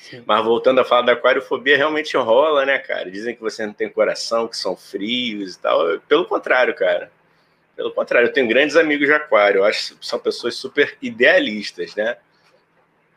Sim. 0.00 0.22
Mas 0.24 0.44
voltando 0.44 0.80
a 0.80 0.84
falar 0.84 1.02
da 1.02 1.12
aquariofobia, 1.12 1.76
realmente 1.76 2.16
rola, 2.16 2.64
né, 2.64 2.78
cara? 2.78 3.10
Dizem 3.10 3.34
que 3.34 3.40
você 3.40 3.66
não 3.66 3.72
tem 3.72 3.88
coração, 3.88 4.46
que 4.46 4.56
são 4.56 4.76
frios 4.76 5.54
e 5.54 5.58
tal. 5.58 5.98
Pelo 6.08 6.24
contrário, 6.26 6.74
cara. 6.74 7.10
Pelo 7.74 7.92
contrário, 7.92 8.28
eu 8.28 8.32
tenho 8.32 8.46
grandes 8.46 8.76
amigos 8.76 9.06
de 9.06 9.12
aquário. 9.12 9.58
Eu 9.58 9.64
acho 9.64 9.96
que 9.96 10.06
são 10.06 10.18
pessoas 10.18 10.54
super 10.54 10.96
idealistas, 11.02 11.94
né? 11.96 12.16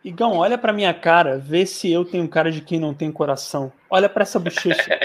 Igão, 0.03 0.37
olha 0.37 0.57
pra 0.57 0.71
minha 0.71 0.93
cara, 0.93 1.37
vê 1.37 1.65
se 1.65 1.91
eu 1.91 2.05
tenho 2.05 2.27
cara 2.27 2.49
de 2.49 2.61
quem 2.61 2.79
não 2.79 2.93
tem 2.93 3.11
coração. 3.11 3.71
Olha 3.89 4.07
pra 4.07 4.23
essa 4.23 4.39
bochecha. 4.39 4.97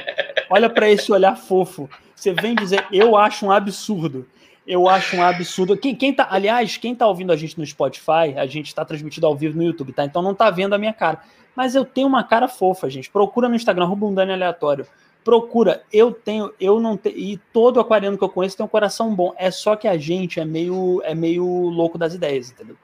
olha 0.48 0.70
pra 0.70 0.88
esse 0.88 1.10
olhar 1.10 1.36
fofo. 1.36 1.90
Você 2.14 2.32
vem 2.32 2.54
dizer, 2.54 2.86
eu 2.92 3.16
acho 3.16 3.44
um 3.44 3.50
absurdo. 3.50 4.24
Eu 4.64 4.88
acho 4.88 5.16
um 5.16 5.22
absurdo. 5.22 5.76
Quem, 5.76 5.96
quem 5.96 6.14
tá, 6.14 6.28
aliás, 6.30 6.76
quem 6.76 6.94
tá 6.94 7.06
ouvindo 7.08 7.32
a 7.32 7.36
gente 7.36 7.58
no 7.58 7.66
Spotify, 7.66 8.34
a 8.36 8.46
gente 8.46 8.74
tá 8.74 8.84
transmitido 8.84 9.26
ao 9.26 9.36
vivo 9.36 9.56
no 9.56 9.64
YouTube, 9.64 9.92
tá? 9.92 10.04
Então 10.04 10.22
não 10.22 10.34
tá 10.34 10.48
vendo 10.48 10.74
a 10.74 10.78
minha 10.78 10.92
cara. 10.92 11.20
Mas 11.56 11.74
eu 11.74 11.84
tenho 11.84 12.06
uma 12.06 12.22
cara 12.22 12.46
fofa, 12.46 12.88
gente. 12.88 13.10
Procura 13.10 13.48
no 13.48 13.56
Instagram, 13.56 13.86
Rubundani 13.86 14.32
Aleatório. 14.32 14.86
Procura. 15.24 15.82
Eu 15.92 16.12
tenho, 16.12 16.52
eu 16.60 16.78
não 16.80 16.96
tenho. 16.96 17.16
E 17.18 17.36
todo 17.52 17.80
aquariano 17.80 18.16
que 18.16 18.24
eu 18.24 18.28
conheço 18.28 18.56
tem 18.56 18.64
um 18.64 18.68
coração 18.68 19.14
bom. 19.14 19.34
É 19.36 19.50
só 19.50 19.74
que 19.74 19.88
a 19.88 19.98
gente 19.98 20.38
é 20.38 20.44
meio, 20.44 21.02
é 21.04 21.14
meio 21.14 21.44
louco 21.44 21.98
das 21.98 22.14
ideias, 22.14 22.50
entendeu? 22.50 22.76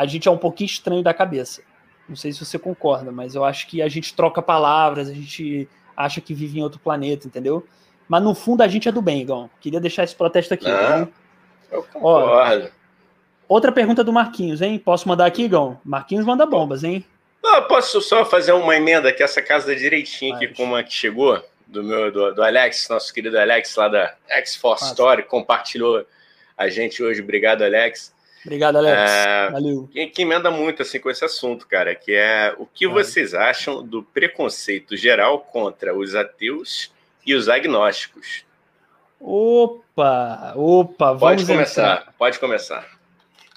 A 0.00 0.06
gente 0.06 0.26
é 0.26 0.30
um 0.30 0.38
pouquinho 0.38 0.66
estranho 0.66 1.02
da 1.02 1.12
cabeça. 1.12 1.62
Não 2.08 2.16
sei 2.16 2.32
se 2.32 2.42
você 2.42 2.58
concorda, 2.58 3.12
mas 3.12 3.34
eu 3.34 3.44
acho 3.44 3.66
que 3.66 3.82
a 3.82 3.88
gente 3.88 4.14
troca 4.14 4.40
palavras, 4.40 5.10
a 5.10 5.12
gente 5.12 5.68
acha 5.94 6.22
que 6.22 6.32
vive 6.32 6.58
em 6.58 6.62
outro 6.62 6.80
planeta, 6.80 7.26
entendeu? 7.26 7.66
Mas 8.08 8.22
no 8.22 8.34
fundo 8.34 8.62
a 8.62 8.68
gente 8.68 8.88
é 8.88 8.92
do 8.92 9.02
bem, 9.02 9.20
Igão. 9.20 9.50
Queria 9.60 9.78
deixar 9.78 10.04
esse 10.04 10.16
protesto 10.16 10.54
aqui. 10.54 10.64
Não, 10.64 11.06
eu 11.70 11.82
concordo. 11.82 12.64
Ó, 12.64 13.54
outra 13.54 13.70
pergunta 13.70 14.02
do 14.02 14.10
Marquinhos, 14.10 14.62
hein? 14.62 14.78
Posso 14.78 15.06
mandar 15.06 15.26
aqui, 15.26 15.42
Igão? 15.42 15.78
Marquinhos 15.84 16.24
manda 16.24 16.46
bombas, 16.46 16.82
hein? 16.82 17.04
Não, 17.42 17.62
posso 17.64 18.00
só 18.00 18.24
fazer 18.24 18.52
uma 18.52 18.74
emenda 18.74 19.12
que 19.12 19.22
essa 19.22 19.42
casa 19.42 19.76
direitinho 19.76 20.34
aqui, 20.34 20.48
como 20.48 20.74
a 20.74 20.82
que 20.82 20.94
chegou, 20.94 21.44
do 21.66 21.84
meu 21.84 22.10
do, 22.10 22.34
do 22.34 22.42
Alex, 22.42 22.88
nosso 22.88 23.12
querido 23.12 23.38
Alex, 23.38 23.76
lá 23.76 23.88
da 23.88 24.14
X-Force 24.28 24.86
Story, 24.86 25.24
compartilhou 25.24 26.06
a 26.56 26.68
gente 26.70 27.02
hoje. 27.02 27.20
Obrigado, 27.20 27.62
Alex. 27.62 28.18
Obrigado, 28.44 28.76
Alex. 28.76 28.96
É, 28.98 29.50
Valeu. 29.50 29.88
Que, 29.92 30.06
que, 30.06 30.22
emenda 30.22 30.50
muito 30.50 30.82
assim 30.82 30.98
com 30.98 31.10
esse 31.10 31.24
assunto, 31.24 31.66
cara, 31.66 31.94
que 31.94 32.12
é 32.12 32.54
o 32.58 32.66
que 32.66 32.88
vocês 32.88 33.34
acham 33.34 33.82
do 33.86 34.02
preconceito 34.02 34.96
geral 34.96 35.40
contra 35.40 35.96
os 35.96 36.14
ateus 36.14 36.90
e 37.26 37.34
os 37.34 37.48
agnósticos? 37.48 38.44
Opa, 39.20 40.54
opa, 40.56 41.12
vamos 41.12 41.20
Pode 41.20 41.46
começar, 41.46 41.98
entrar. 41.98 42.14
pode 42.16 42.38
começar. 42.38 42.88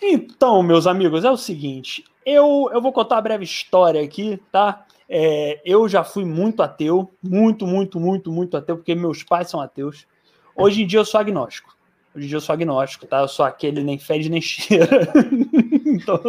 Então, 0.02 0.62
meus 0.62 0.86
amigos, 0.86 1.24
é 1.24 1.32
o 1.32 1.38
seguinte, 1.38 2.04
eu, 2.26 2.70
eu 2.74 2.82
vou 2.82 2.92
contar 2.92 3.16
uma 3.16 3.22
breve 3.22 3.46
história 3.46 4.02
aqui, 4.02 4.38
tá? 4.52 4.86
É, 5.08 5.62
eu 5.64 5.88
já 5.88 6.04
fui 6.04 6.26
muito 6.26 6.62
ateu, 6.62 7.14
muito, 7.22 7.66
muito, 7.66 8.00
muito, 8.00 8.32
muito 8.32 8.58
ateu, 8.58 8.76
porque 8.76 8.94
meus 8.96 9.24
pais 9.24 9.50
são 9.50 9.62
ateus. 9.62 10.06
Hoje 10.56 10.84
em 10.84 10.88
dia 10.88 11.00
eu 11.00 11.06
sou 11.06 11.20
agnóstico. 11.22 11.74
Hoje 12.16 12.26
em 12.26 12.28
dia 12.28 12.38
eu 12.38 12.42
sou 12.42 12.54
agnóstico, 12.54 13.08
tá? 13.08 13.20
Eu 13.20 13.28
sou 13.28 13.46
aquele 13.46 13.84
nem 13.84 13.98
fede 13.98 14.30
nem 14.30 14.42
cheira. 14.42 15.12
então, 15.86 16.20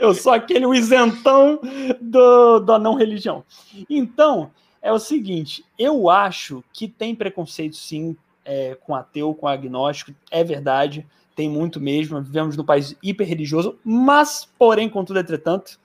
eu 0.00 0.14
sou 0.14 0.32
aquele 0.32 0.66
isentão 0.76 1.60
do, 2.00 2.60
da 2.60 2.78
não 2.78 2.94
religião. 2.94 3.42
Então, 3.88 4.50
é 4.82 4.92
o 4.92 4.98
seguinte, 4.98 5.64
eu 5.78 6.10
acho 6.10 6.62
que 6.72 6.86
tem 6.86 7.14
preconceito 7.14 7.74
sim 7.74 8.14
é, 8.44 8.76
com 8.84 8.94
ateu, 8.94 9.34
com 9.34 9.48
agnóstico, 9.48 10.12
é 10.30 10.44
verdade, 10.44 11.06
tem 11.34 11.48
muito 11.48 11.80
mesmo, 11.80 12.20
vivemos 12.20 12.54
num 12.56 12.64
país 12.64 12.94
hiper 13.02 13.26
religioso, 13.26 13.78
mas, 13.82 14.46
porém, 14.58 14.88
contudo, 14.88 15.18
entretanto, 15.18 15.80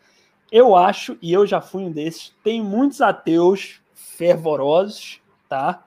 eu 0.51 0.75
acho, 0.75 1.17
e 1.21 1.31
eu 1.31 1.47
já 1.47 1.61
fui 1.61 1.83
um 1.83 1.91
desses, 1.91 2.35
tem 2.43 2.61
muitos 2.61 2.99
ateus 2.99 3.79
fervorosos, 3.93 5.21
tá? 5.47 5.85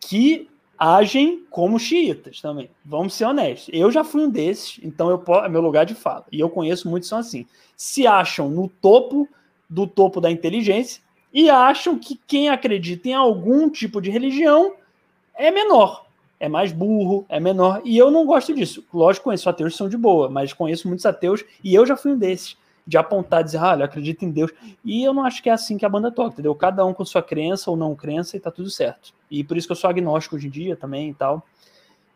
Que 0.00 0.49
agem 0.80 1.44
como 1.50 1.78
xiitas 1.78 2.40
também. 2.40 2.70
Vamos 2.82 3.12
ser 3.12 3.26
honestos. 3.26 3.68
Eu 3.70 3.92
já 3.92 4.02
fui 4.02 4.22
um 4.22 4.30
desses, 4.30 4.80
então 4.82 5.10
eu 5.10 5.22
é 5.44 5.48
meu 5.50 5.60
lugar 5.60 5.84
de 5.84 5.94
fala. 5.94 6.24
E 6.32 6.40
eu 6.40 6.48
conheço 6.48 6.88
muitos 6.88 7.06
são 7.06 7.18
assim. 7.18 7.46
Se 7.76 8.06
acham 8.06 8.48
no 8.48 8.66
topo 8.66 9.28
do 9.68 9.86
topo 9.86 10.22
da 10.22 10.30
inteligência 10.30 11.02
e 11.34 11.50
acham 11.50 11.98
que 11.98 12.18
quem 12.26 12.48
acredita 12.48 13.10
em 13.10 13.12
algum 13.12 13.68
tipo 13.68 14.00
de 14.00 14.10
religião 14.10 14.72
é 15.34 15.50
menor, 15.50 16.06
é 16.40 16.48
mais 16.48 16.72
burro, 16.72 17.26
é 17.28 17.38
menor. 17.38 17.82
E 17.84 17.98
eu 17.98 18.10
não 18.10 18.24
gosto 18.24 18.54
disso. 18.54 18.82
Lógico, 18.92 19.24
conheço 19.24 19.50
ateus 19.50 19.72
que 19.72 19.78
são 19.78 19.88
de 19.88 19.98
boa, 19.98 20.30
mas 20.30 20.54
conheço 20.54 20.88
muitos 20.88 21.04
ateus 21.04 21.44
e 21.62 21.74
eu 21.74 21.84
já 21.84 21.94
fui 21.94 22.12
um 22.12 22.18
desses 22.18 22.56
de 22.90 22.98
apontar, 22.98 23.44
dizer, 23.44 23.58
ah, 23.58 23.76
eu 23.78 23.84
acredito 23.84 24.24
em 24.24 24.32
Deus. 24.32 24.50
E 24.84 25.04
eu 25.04 25.14
não 25.14 25.24
acho 25.24 25.40
que 25.40 25.48
é 25.48 25.52
assim 25.52 25.78
que 25.78 25.86
a 25.86 25.88
banda 25.88 26.10
toca, 26.10 26.32
entendeu? 26.32 26.52
Cada 26.56 26.84
um 26.84 26.92
com 26.92 27.04
sua 27.04 27.22
crença 27.22 27.70
ou 27.70 27.76
não 27.76 27.94
crença 27.94 28.36
e 28.36 28.40
tá 28.40 28.50
tudo 28.50 28.68
certo. 28.68 29.14
E 29.30 29.44
por 29.44 29.56
isso 29.56 29.68
que 29.68 29.72
eu 29.72 29.76
sou 29.76 29.88
agnóstico 29.88 30.34
hoje 30.34 30.48
em 30.48 30.50
dia 30.50 30.74
também 30.74 31.10
e 31.10 31.14
tal. 31.14 31.46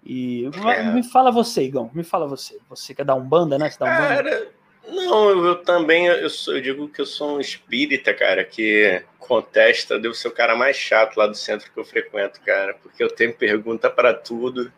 E 0.04 0.50
é. 0.66 0.82
me 0.92 1.04
fala 1.04 1.30
você, 1.30 1.62
Igão, 1.62 1.88
me 1.94 2.02
fala 2.02 2.26
você. 2.26 2.58
Você 2.68 2.92
quer 2.92 3.04
dar 3.04 3.14
um 3.14 3.22
banda, 3.22 3.56
né? 3.56 3.70
Você 3.70 3.78
dá 3.78 3.84
um 3.84 3.88
cara, 3.88 4.48
não, 4.88 5.46
eu 5.46 5.54
também, 5.62 6.06
eu, 6.06 6.28
sou, 6.28 6.56
eu 6.56 6.60
digo 6.60 6.88
que 6.88 7.00
eu 7.00 7.06
sou 7.06 7.36
um 7.36 7.40
espírita, 7.40 8.12
cara, 8.12 8.44
que 8.44 9.00
contesta, 9.20 9.96
devo 9.96 10.12
ser 10.12 10.26
o 10.26 10.32
cara 10.32 10.56
mais 10.56 10.76
chato 10.76 11.16
lá 11.16 11.28
do 11.28 11.36
centro 11.36 11.70
que 11.72 11.78
eu 11.78 11.84
frequento, 11.84 12.40
cara, 12.40 12.74
porque 12.82 13.02
eu 13.02 13.08
tenho 13.08 13.32
pergunta 13.32 13.88
para 13.88 14.12
tudo. 14.12 14.72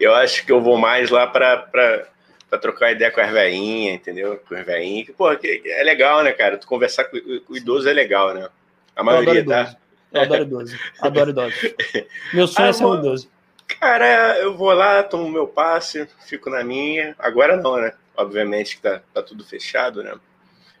Eu 0.00 0.14
acho 0.14 0.46
que 0.46 0.50
eu 0.50 0.62
vou 0.62 0.78
mais 0.78 1.10
lá 1.10 1.26
para 1.26 2.08
para 2.48 2.58
trocar 2.58 2.92
ideia 2.92 3.10
com 3.10 3.20
as 3.20 3.30
veinhas, 3.30 3.94
entendeu? 3.94 4.40
Com 4.48 4.54
as 4.54 4.64
veinhas. 4.64 5.08
Pô, 5.16 5.34
que, 5.36 5.62
é 5.64 5.82
legal, 5.82 6.22
né, 6.22 6.32
cara? 6.32 6.56
Tu 6.56 6.66
conversar 6.66 7.04
com, 7.04 7.18
com 7.18 7.52
o 7.52 7.56
idoso 7.56 7.88
é 7.88 7.92
legal, 7.92 8.34
né? 8.34 8.48
A 8.96 9.02
maioria, 9.02 9.44
tá? 9.44 9.76
Eu 10.12 10.22
adoro 10.22 10.42
idoso. 10.42 10.78
Adoro 11.00 11.30
idoso. 11.30 11.54
Meu 12.32 12.46
sonho 12.46 12.66
ah, 12.66 12.70
é 12.70 12.72
ser 12.72 12.84
um 12.84 12.98
idoso. 12.98 13.30
Cara, 13.78 14.38
eu 14.38 14.56
vou 14.56 14.72
lá, 14.72 15.02
tomo 15.02 15.28
meu 15.28 15.46
passe, 15.46 16.08
fico 16.26 16.48
na 16.48 16.64
minha. 16.64 17.14
Agora 17.18 17.56
não, 17.56 17.76
né? 17.76 17.92
Obviamente 18.16 18.76
que 18.76 18.82
tá, 18.82 19.02
tá 19.12 19.22
tudo 19.22 19.44
fechado, 19.44 20.02
né? 20.02 20.14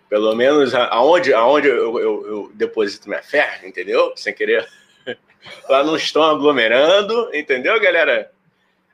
Pelo 0.08 0.34
menos 0.34 0.74
aonde, 0.74 1.34
aonde 1.34 1.68
eu, 1.68 1.98
eu, 2.00 2.26
eu 2.26 2.52
deposito 2.54 3.08
minha 3.08 3.22
fé, 3.22 3.60
entendeu? 3.62 4.14
Sem 4.16 4.32
querer. 4.32 4.66
Lá 5.68 5.84
não 5.84 5.96
estão 5.96 6.22
aglomerando, 6.22 7.30
entendeu, 7.34 7.78
galera? 7.78 8.32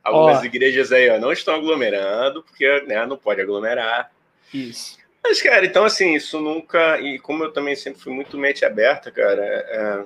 Algumas 0.04 0.42
ó, 0.42 0.44
igrejas 0.44 0.92
aí 0.92 1.08
ó, 1.08 1.18
não 1.18 1.32
estão 1.32 1.54
aglomerando, 1.54 2.42
porque 2.42 2.82
né, 2.82 3.06
não 3.06 3.16
pode 3.16 3.40
aglomerar. 3.40 4.12
Isso. 4.52 4.98
Mas, 5.22 5.40
cara, 5.40 5.64
então 5.64 5.84
assim, 5.84 6.14
isso 6.14 6.38
nunca. 6.38 7.00
E 7.00 7.18
como 7.18 7.44
eu 7.44 7.52
também 7.52 7.74
sempre 7.74 8.02
fui 8.02 8.12
muito 8.12 8.36
mente 8.36 8.64
aberta, 8.64 9.10
cara, 9.10 9.42
é, 9.42 10.04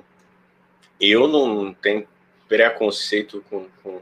eu 1.01 1.27
não 1.27 1.73
tenho 1.73 2.07
preconceito 2.47 3.43
com, 3.49 3.67
com, 3.83 4.01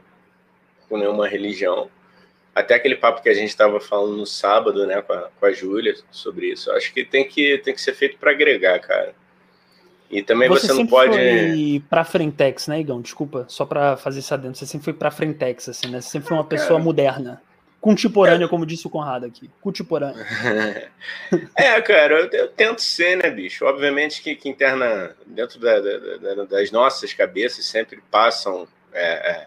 com, 0.88 0.96
nenhuma 0.96 1.26
religião. 1.26 1.90
Até 2.54 2.74
aquele 2.74 2.96
papo 2.96 3.22
que 3.22 3.28
a 3.28 3.34
gente 3.34 3.48
estava 3.48 3.80
falando 3.80 4.16
no 4.16 4.26
sábado, 4.26 4.86
né, 4.86 5.02
com 5.02 5.12
a, 5.12 5.28
com 5.38 5.46
a 5.46 5.52
Júlia 5.52 5.96
sobre 6.10 6.52
isso. 6.52 6.70
Eu 6.70 6.76
acho 6.76 6.92
que 6.94 7.04
tem 7.04 7.28
que, 7.28 7.58
tem 7.58 7.74
que 7.74 7.80
ser 7.80 7.94
feito 7.94 8.16
para 8.16 8.30
agregar, 8.30 8.78
cara. 8.78 9.14
E 10.10 10.22
também 10.22 10.48
você, 10.48 10.66
você 10.66 10.72
não 10.72 10.86
pode. 10.86 11.12
Foi 11.12 11.82
para 11.88 12.04
Frentex, 12.04 12.66
né, 12.66 12.80
Igão? 12.80 13.00
Desculpa, 13.00 13.44
só 13.48 13.66
para 13.66 13.96
fazer 13.96 14.20
isso 14.20 14.32
adentro. 14.32 14.58
Você 14.58 14.66
sempre 14.66 14.84
foi 14.86 14.94
para 14.94 15.10
Frentex, 15.10 15.68
assim, 15.68 15.88
né? 15.88 16.00
Você 16.00 16.10
sempre 16.10 16.28
foi 16.28 16.36
uma 16.36 16.44
pessoa 16.44 16.78
moderna. 16.78 17.42
Contemporânea, 17.80 18.46
é. 18.46 18.48
como 18.48 18.66
disse 18.66 18.86
o 18.86 18.90
Conrado 18.90 19.24
aqui. 19.26 19.48
Contemporânea. 19.60 20.26
é, 21.54 21.80
cara, 21.80 22.20
eu, 22.20 22.30
eu, 22.32 22.48
tento 22.48 22.82
ser, 22.82 23.16
né, 23.16 23.30
bicho? 23.30 23.64
Obviamente 23.64 24.20
que, 24.20 24.34
que 24.34 24.48
interna 24.48 25.14
dentro 25.26 25.60
da, 25.60 25.78
da, 25.78 25.98
da, 26.34 26.44
das 26.44 26.72
nossas 26.72 27.14
cabeças 27.14 27.64
sempre 27.66 28.02
passam 28.10 28.66
é, 28.92 29.30
é, 29.30 29.46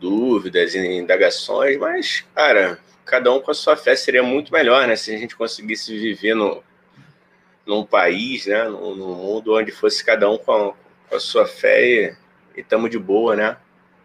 dúvidas 0.00 0.74
e 0.74 0.78
indagações, 0.78 1.76
mas, 1.76 2.24
cara, 2.34 2.78
cada 3.04 3.30
um 3.30 3.40
com 3.40 3.50
a 3.50 3.54
sua 3.54 3.76
fé 3.76 3.94
seria 3.94 4.22
muito 4.22 4.50
melhor, 4.50 4.86
né? 4.86 4.96
Se 4.96 5.14
a 5.14 5.18
gente 5.18 5.36
conseguisse 5.36 5.94
viver 5.94 6.34
no, 6.34 6.64
num 7.66 7.84
país, 7.84 8.46
né, 8.46 8.64
num, 8.64 8.94
num, 8.94 9.14
mundo 9.14 9.54
onde 9.54 9.70
fosse 9.70 10.04
cada 10.04 10.28
um 10.30 10.38
com 10.38 10.52
a, 10.52 10.72
com 11.08 11.16
a 11.16 11.20
sua 11.20 11.46
fé 11.46 12.16
e 12.56 12.60
estamos 12.60 12.90
de 12.90 12.98
boa, 12.98 13.36
né? 13.36 13.56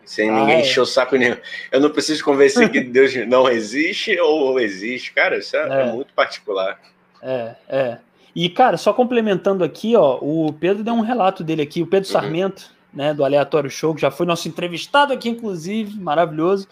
Sem 0.05 0.29
ah, 0.29 0.39
ninguém 0.39 0.55
é. 0.55 0.61
encher 0.61 0.79
o 0.79 0.85
saco 0.85 1.17
nenhum. 1.17 1.35
Eu 1.69 1.81
não 1.81 1.89
preciso 1.89 2.23
convencer 2.23 2.71
que 2.71 2.79
Deus 2.79 3.13
não 3.27 3.49
existe 3.49 4.17
ou 4.19 4.57
existe. 4.57 5.11
Cara, 5.11 5.37
isso 5.37 5.57
é, 5.57 5.67
é. 5.67 5.81
é, 5.81 5.91
muito 5.91 6.13
particular. 6.13 6.79
É, 7.21 7.55
é. 7.67 7.97
E, 8.33 8.49
cara, 8.49 8.77
só 8.77 8.93
complementando 8.93 9.63
aqui, 9.63 9.95
ó, 9.95 10.17
o 10.21 10.53
Pedro 10.53 10.83
deu 10.83 10.93
um 10.93 11.01
relato 11.01 11.43
dele 11.43 11.63
aqui, 11.63 11.81
o 11.81 11.87
Pedro 11.87 12.07
uhum. 12.07 12.13
Sarmento, 12.13 12.71
né, 12.93 13.13
do 13.13 13.25
Aleatório 13.25 13.69
Show, 13.69 13.93
que 13.95 14.01
já 14.01 14.09
foi 14.09 14.25
nosso 14.25 14.47
entrevistado 14.47 15.11
aqui, 15.11 15.27
inclusive, 15.27 15.99
maravilhoso. 15.99 16.67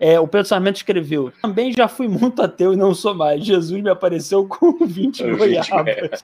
É, 0.00 0.18
o 0.20 0.28
Pedro 0.28 0.46
Sarmento 0.46 0.76
escreveu: 0.76 1.32
Também 1.42 1.72
já 1.72 1.88
fui 1.88 2.06
muito 2.08 2.40
ateu 2.42 2.72
e 2.72 2.76
não 2.76 2.94
sou 2.94 3.14
mais. 3.14 3.44
Jesus 3.44 3.82
me 3.82 3.90
apareceu 3.90 4.46
com 4.46 4.78
20 4.86 5.24
goiabas. 5.36 6.22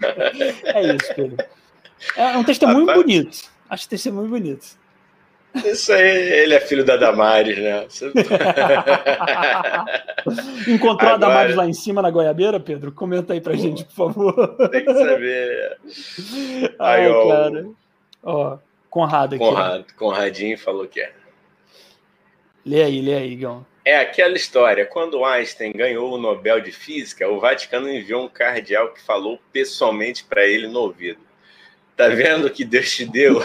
é 0.64 0.94
isso, 0.94 1.14
Pedro. 1.14 1.44
É 2.16 2.36
um 2.36 2.44
testemunho 2.44 2.86
Rapaz, 2.86 3.02
bonito. 3.02 3.38
Acho 3.68 3.88
testemunho 3.88 4.28
bonito. 4.28 4.66
Isso 5.64 5.92
aí, 5.92 6.32
ele 6.42 6.54
é 6.54 6.60
filho 6.60 6.84
da 6.84 6.96
Damares, 6.96 7.56
né? 7.56 7.86
Encontrou 10.66 11.12
Agora... 11.12 11.14
a 11.14 11.16
Damares 11.16 11.54
lá 11.54 11.66
em 11.66 11.72
cima 11.72 12.02
na 12.02 12.10
goiabeira, 12.10 12.58
Pedro? 12.58 12.90
Comenta 12.90 13.32
aí 13.32 13.40
pra 13.40 13.54
gente, 13.54 13.84
por 13.84 13.94
favor. 13.94 14.56
Tem 14.70 14.84
que 14.84 14.92
saber. 14.92 15.78
Ai, 16.78 17.08
ó, 17.08 17.28
cara. 17.28 17.66
Ó, 18.24 18.58
Conrado 18.90 19.34
aqui. 19.34 19.44
Conrado, 19.44 19.84
Conradinho 19.96 20.58
falou 20.58 20.86
que 20.86 21.00
é. 21.00 21.12
Lê 22.64 22.82
aí, 22.82 23.00
lê 23.02 23.14
aí, 23.14 23.36
Gão. 23.36 23.66
É 23.84 23.96
aquela 23.98 24.34
história. 24.34 24.86
Quando 24.86 25.24
Einstein 25.24 25.72
ganhou 25.72 26.12
o 26.12 26.18
Nobel 26.18 26.60
de 26.60 26.72
Física, 26.72 27.28
o 27.28 27.38
Vaticano 27.38 27.90
enviou 27.90 28.24
um 28.24 28.28
cardeal 28.28 28.88
que 28.88 29.02
falou 29.02 29.38
pessoalmente 29.52 30.24
para 30.24 30.46
ele 30.46 30.66
no 30.66 30.80
ouvido. 30.80 31.20
Tá 31.94 32.08
vendo 32.08 32.48
que 32.50 32.64
Deus 32.64 32.90
te 32.90 33.04
deu? 33.04 33.40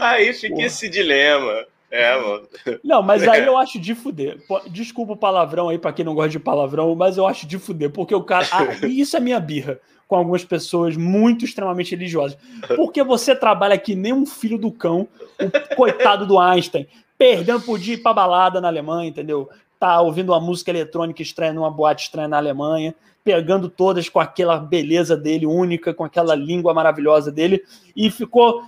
aí 0.00 0.32
fica 0.34 0.54
Porra. 0.54 0.66
esse 0.66 0.88
dilema. 0.88 1.66
É, 1.90 2.16
mano. 2.16 2.46
Não, 2.82 3.02
mas 3.02 3.26
aí 3.26 3.46
eu 3.46 3.56
acho 3.56 3.78
de 3.78 3.94
fuder. 3.94 4.38
Desculpa 4.66 5.14
o 5.14 5.16
palavrão 5.16 5.70
aí 5.70 5.78
para 5.78 5.92
quem 5.92 6.04
não 6.04 6.14
gosta 6.14 6.30
de 6.30 6.38
palavrão, 6.38 6.94
mas 6.94 7.16
eu 7.16 7.26
acho 7.26 7.46
de 7.46 7.58
fuder, 7.58 7.90
porque 7.90 8.14
o 8.14 8.22
cara. 8.22 8.46
Ah, 8.52 8.86
isso 8.86 9.16
é 9.16 9.20
minha 9.20 9.40
birra 9.40 9.80
com 10.14 10.18
algumas 10.18 10.44
pessoas 10.44 10.96
muito 10.96 11.44
extremamente 11.44 11.90
religiosas. 11.90 12.38
Porque 12.76 13.02
você 13.02 13.34
trabalha 13.34 13.76
que 13.76 13.96
nem 13.96 14.12
um 14.12 14.24
filho 14.24 14.56
do 14.56 14.70
cão, 14.70 15.08
o 15.40 15.74
coitado 15.74 16.24
do 16.24 16.38
Einstein, 16.38 16.86
perdendo 17.18 17.60
por 17.62 17.80
dia 17.80 17.98
pra 18.00 18.12
balada 18.12 18.60
na 18.60 18.68
Alemanha, 18.68 19.08
entendeu? 19.08 19.48
Tá 19.76 20.00
ouvindo 20.00 20.30
uma 20.30 20.38
música 20.38 20.70
eletrônica 20.70 21.20
estranha 21.20 21.52
numa 21.52 21.68
boate 21.68 22.04
estranha 22.04 22.28
na 22.28 22.36
Alemanha, 22.36 22.94
pegando 23.24 23.68
todas 23.68 24.08
com 24.08 24.20
aquela 24.20 24.56
beleza 24.56 25.16
dele 25.16 25.46
única, 25.46 25.92
com 25.92 26.04
aquela 26.04 26.36
língua 26.36 26.72
maravilhosa 26.72 27.32
dele, 27.32 27.60
e 27.96 28.08
ficou 28.08 28.62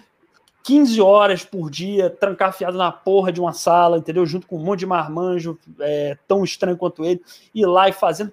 15 0.65 1.01
horas 1.01 1.45
por 1.45 1.71
dia 1.71 2.11
trancafiado 2.11 2.77
na 2.77 2.91
porra 2.91 3.31
de 3.31 3.41
uma 3.41 3.53
sala, 3.53 3.99
entendeu? 3.99 4.27
Junto 4.27 4.49
com 4.49 4.57
um 4.57 4.65
monte 4.65 4.81
de 4.81 4.87
marmanjo 4.87 5.57
é, 5.79 6.19
tão 6.27 6.43
estranho 6.43 6.77
quanto 6.77 7.05
ele, 7.05 7.21
ir 7.55 7.67
lá 7.67 7.89
e 7.89 7.93
fazendo. 7.93 8.33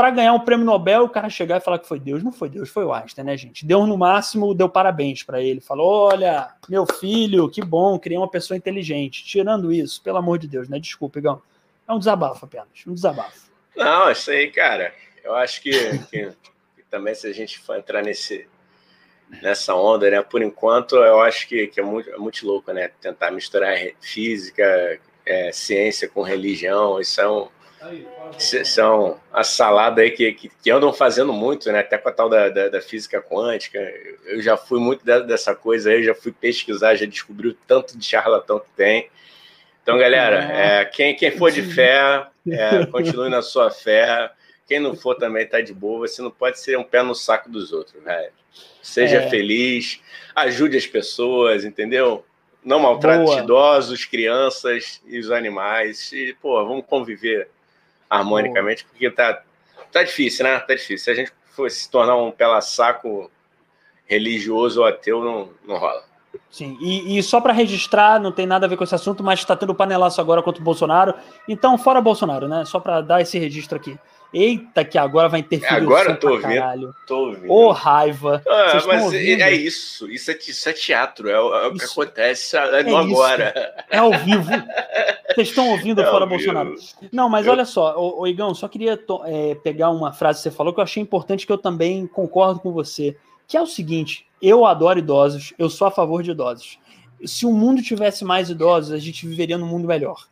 Para 0.00 0.08
ganhar 0.12 0.32
um 0.32 0.40
prêmio 0.40 0.64
Nobel, 0.64 1.02
o 1.04 1.10
cara 1.10 1.28
chegar 1.28 1.58
e 1.58 1.60
falar 1.60 1.78
que 1.78 1.86
foi 1.86 2.00
Deus. 2.00 2.22
Não 2.22 2.32
foi 2.32 2.48
Deus, 2.48 2.70
foi 2.70 2.86
o 2.86 2.94
Einstein, 2.94 3.22
né, 3.22 3.36
gente? 3.36 3.66
Deu 3.66 3.86
no 3.86 3.98
máximo, 3.98 4.54
deu 4.54 4.66
parabéns 4.66 5.22
para 5.22 5.42
ele. 5.42 5.60
Falou: 5.60 6.08
olha, 6.08 6.54
meu 6.70 6.86
filho, 6.86 7.50
que 7.50 7.60
bom, 7.60 7.98
criei 7.98 8.16
uma 8.16 8.30
pessoa 8.30 8.56
inteligente. 8.56 9.22
Tirando 9.22 9.70
isso, 9.70 10.02
pelo 10.02 10.16
amor 10.16 10.38
de 10.38 10.48
Deus, 10.48 10.70
né? 10.70 10.78
Desculpa, 10.78 11.18
Igão. 11.18 11.42
É 11.86 11.92
um 11.92 11.98
desabafo 11.98 12.46
apenas, 12.46 12.68
um 12.86 12.94
desabafo. 12.94 13.50
Não, 13.76 14.10
isso 14.10 14.30
aí, 14.30 14.50
cara. 14.50 14.90
Eu 15.22 15.34
acho 15.34 15.60
que, 15.60 15.98
que, 16.10 16.32
que, 16.76 16.82
também 16.90 17.14
se 17.14 17.26
a 17.26 17.32
gente 17.34 17.58
for 17.58 17.76
entrar 17.76 18.02
nesse, 18.02 18.48
nessa 19.42 19.74
onda, 19.74 20.10
né? 20.10 20.22
Por 20.22 20.40
enquanto, 20.40 20.96
eu 20.96 21.20
acho 21.20 21.46
que, 21.46 21.66
que 21.66 21.78
é, 21.78 21.82
muito, 21.82 22.08
é 22.08 22.16
muito 22.16 22.46
louco, 22.46 22.72
né? 22.72 22.88
Tentar 23.02 23.32
misturar 23.32 23.76
física, 24.00 24.98
é, 25.26 25.52
ciência 25.52 26.08
com 26.08 26.22
religião, 26.22 26.98
isso 26.98 27.20
é 27.20 27.28
um, 27.30 27.48
são 28.64 29.20
a 29.32 29.42
salada 29.42 30.02
aí 30.02 30.10
que, 30.10 30.32
que, 30.32 30.50
que, 30.62 30.70
andam 30.70 30.92
fazendo 30.92 31.32
muito, 31.32 31.70
né? 31.72 31.80
Até 31.80 31.98
com 31.98 32.08
a 32.08 32.12
tal 32.12 32.28
da, 32.28 32.48
da, 32.48 32.68
da, 32.68 32.80
física 32.80 33.20
quântica. 33.20 33.78
Eu 34.26 34.40
já 34.42 34.56
fui 34.56 34.78
muito 34.78 35.04
dessa 35.04 35.54
coisa 35.54 35.90
aí, 35.90 36.02
já 36.02 36.14
fui 36.14 36.32
pesquisar, 36.32 36.94
já 36.94 37.06
descobri 37.06 37.48
o 37.48 37.54
tanto 37.66 37.96
de 37.96 38.04
charlatão 38.04 38.60
que 38.60 38.70
tem. 38.76 39.08
Então, 39.82 39.98
galera, 39.98 40.44
é, 40.52 40.84
quem, 40.84 41.16
quem 41.16 41.30
for 41.30 41.50
de 41.50 41.62
fé, 41.62 42.26
é, 42.48 42.86
continue 42.86 43.28
na 43.28 43.42
sua 43.42 43.70
fé. 43.70 44.30
Quem 44.66 44.78
não 44.78 44.94
for 44.94 45.16
também 45.16 45.46
tá 45.46 45.60
de 45.60 45.72
boa. 45.72 46.06
Você 46.06 46.22
não 46.22 46.30
pode 46.30 46.60
ser 46.60 46.78
um 46.78 46.84
pé 46.84 47.02
no 47.02 47.14
saco 47.14 47.48
dos 47.48 47.72
outros, 47.72 48.02
velho. 48.02 48.32
Seja 48.82 49.22
é. 49.22 49.30
feliz, 49.30 50.00
ajude 50.34 50.76
as 50.76 50.86
pessoas, 50.86 51.64
entendeu? 51.64 52.24
Não 52.64 52.78
maltrate 52.78 53.24
Boa. 53.24 53.40
idosos, 53.40 54.04
crianças 54.04 55.00
e 55.06 55.18
os 55.18 55.30
animais. 55.30 56.12
E, 56.12 56.36
pô, 56.40 56.64
vamos 56.64 56.84
conviver 56.86 57.48
harmonicamente, 58.10 58.84
porque 58.84 59.08
tá, 59.10 59.42
tá 59.92 60.02
difícil, 60.02 60.44
né? 60.44 60.58
Tá 60.58 60.74
difícil. 60.74 60.98
Se 60.98 61.10
a 61.10 61.14
gente 61.14 61.32
fosse 61.46 61.82
se 61.82 61.90
tornar 61.90 62.16
um 62.16 62.32
pela-saco 62.32 63.30
religioso 64.04 64.80
ou 64.80 64.86
ateu, 64.86 65.22
não, 65.22 65.50
não 65.64 65.78
rola. 65.78 66.02
Sim, 66.50 66.76
e, 66.80 67.16
e 67.16 67.22
só 67.22 67.40
para 67.40 67.52
registrar, 67.52 68.20
não 68.20 68.32
tem 68.32 68.46
nada 68.46 68.66
a 68.66 68.68
ver 68.68 68.76
com 68.76 68.84
esse 68.84 68.94
assunto, 68.94 69.22
mas 69.22 69.38
está 69.38 69.56
tendo 69.56 69.74
panelaço 69.74 70.20
agora 70.20 70.42
contra 70.42 70.60
o 70.60 70.64
Bolsonaro. 70.64 71.14
Então, 71.48 71.78
fora 71.78 72.00
Bolsonaro, 72.00 72.48
né? 72.48 72.64
Só 72.64 72.80
para 72.80 73.00
dar 73.00 73.20
esse 73.20 73.38
registro 73.38 73.76
aqui. 73.76 73.96
Eita, 74.32 74.84
que 74.84 74.96
agora 74.96 75.28
vai 75.28 75.40
interferir. 75.40 75.74
É, 75.74 75.76
agora 75.76 76.10
eu 76.10 76.20
tô 76.20 76.30
ouvindo. 76.30 76.94
Tô 77.06 77.18
ouvindo. 77.26 77.50
Ô, 77.50 77.66
oh, 77.66 77.72
raiva. 77.72 78.40
Ah, 78.46 78.80
mas 78.86 79.12
é 79.12 79.52
isso. 79.52 80.08
Isso 80.08 80.30
é, 80.30 80.34
isso 80.34 80.68
é 80.68 80.72
teatro. 80.72 81.28
É, 81.28 81.40
o, 81.40 81.54
é 81.54 81.66
o 81.66 81.74
que 81.74 81.84
acontece 81.84 82.56
é, 82.56 82.60
é 82.60 82.94
agora. 82.94 83.84
É 83.90 83.98
ao 83.98 84.12
vivo. 84.12 84.50
Vocês 85.34 85.48
estão 85.48 85.68
ouvindo 85.70 86.00
é 86.00 86.06
fora 86.06 86.26
Bolsonaro. 86.26 86.76
Não, 87.10 87.28
mas 87.28 87.46
eu... 87.46 87.52
olha 87.52 87.64
só, 87.64 87.98
o, 87.98 88.26
Igão, 88.26 88.54
só 88.54 88.68
queria 88.68 88.98
é, 89.24 89.54
pegar 89.56 89.90
uma 89.90 90.12
frase 90.12 90.38
que 90.38 90.42
você 90.44 90.50
falou 90.52 90.72
que 90.72 90.78
eu 90.78 90.84
achei 90.84 91.02
importante, 91.02 91.44
que 91.44 91.52
eu 91.52 91.58
também 91.58 92.06
concordo 92.06 92.60
com 92.60 92.72
você. 92.72 93.16
Que 93.48 93.56
é 93.56 93.62
o 93.62 93.66
seguinte: 93.66 94.26
eu 94.40 94.64
adoro 94.64 95.00
idosos, 95.00 95.52
eu 95.58 95.68
sou 95.68 95.88
a 95.88 95.90
favor 95.90 96.22
de 96.22 96.30
idosos. 96.30 96.78
Se 97.24 97.44
o 97.44 97.52
mundo 97.52 97.82
tivesse 97.82 98.24
mais 98.24 98.48
idosos, 98.48 98.92
a 98.92 98.98
gente 98.98 99.26
viveria 99.26 99.58
num 99.58 99.66
mundo 99.66 99.88
melhor. 99.88 100.24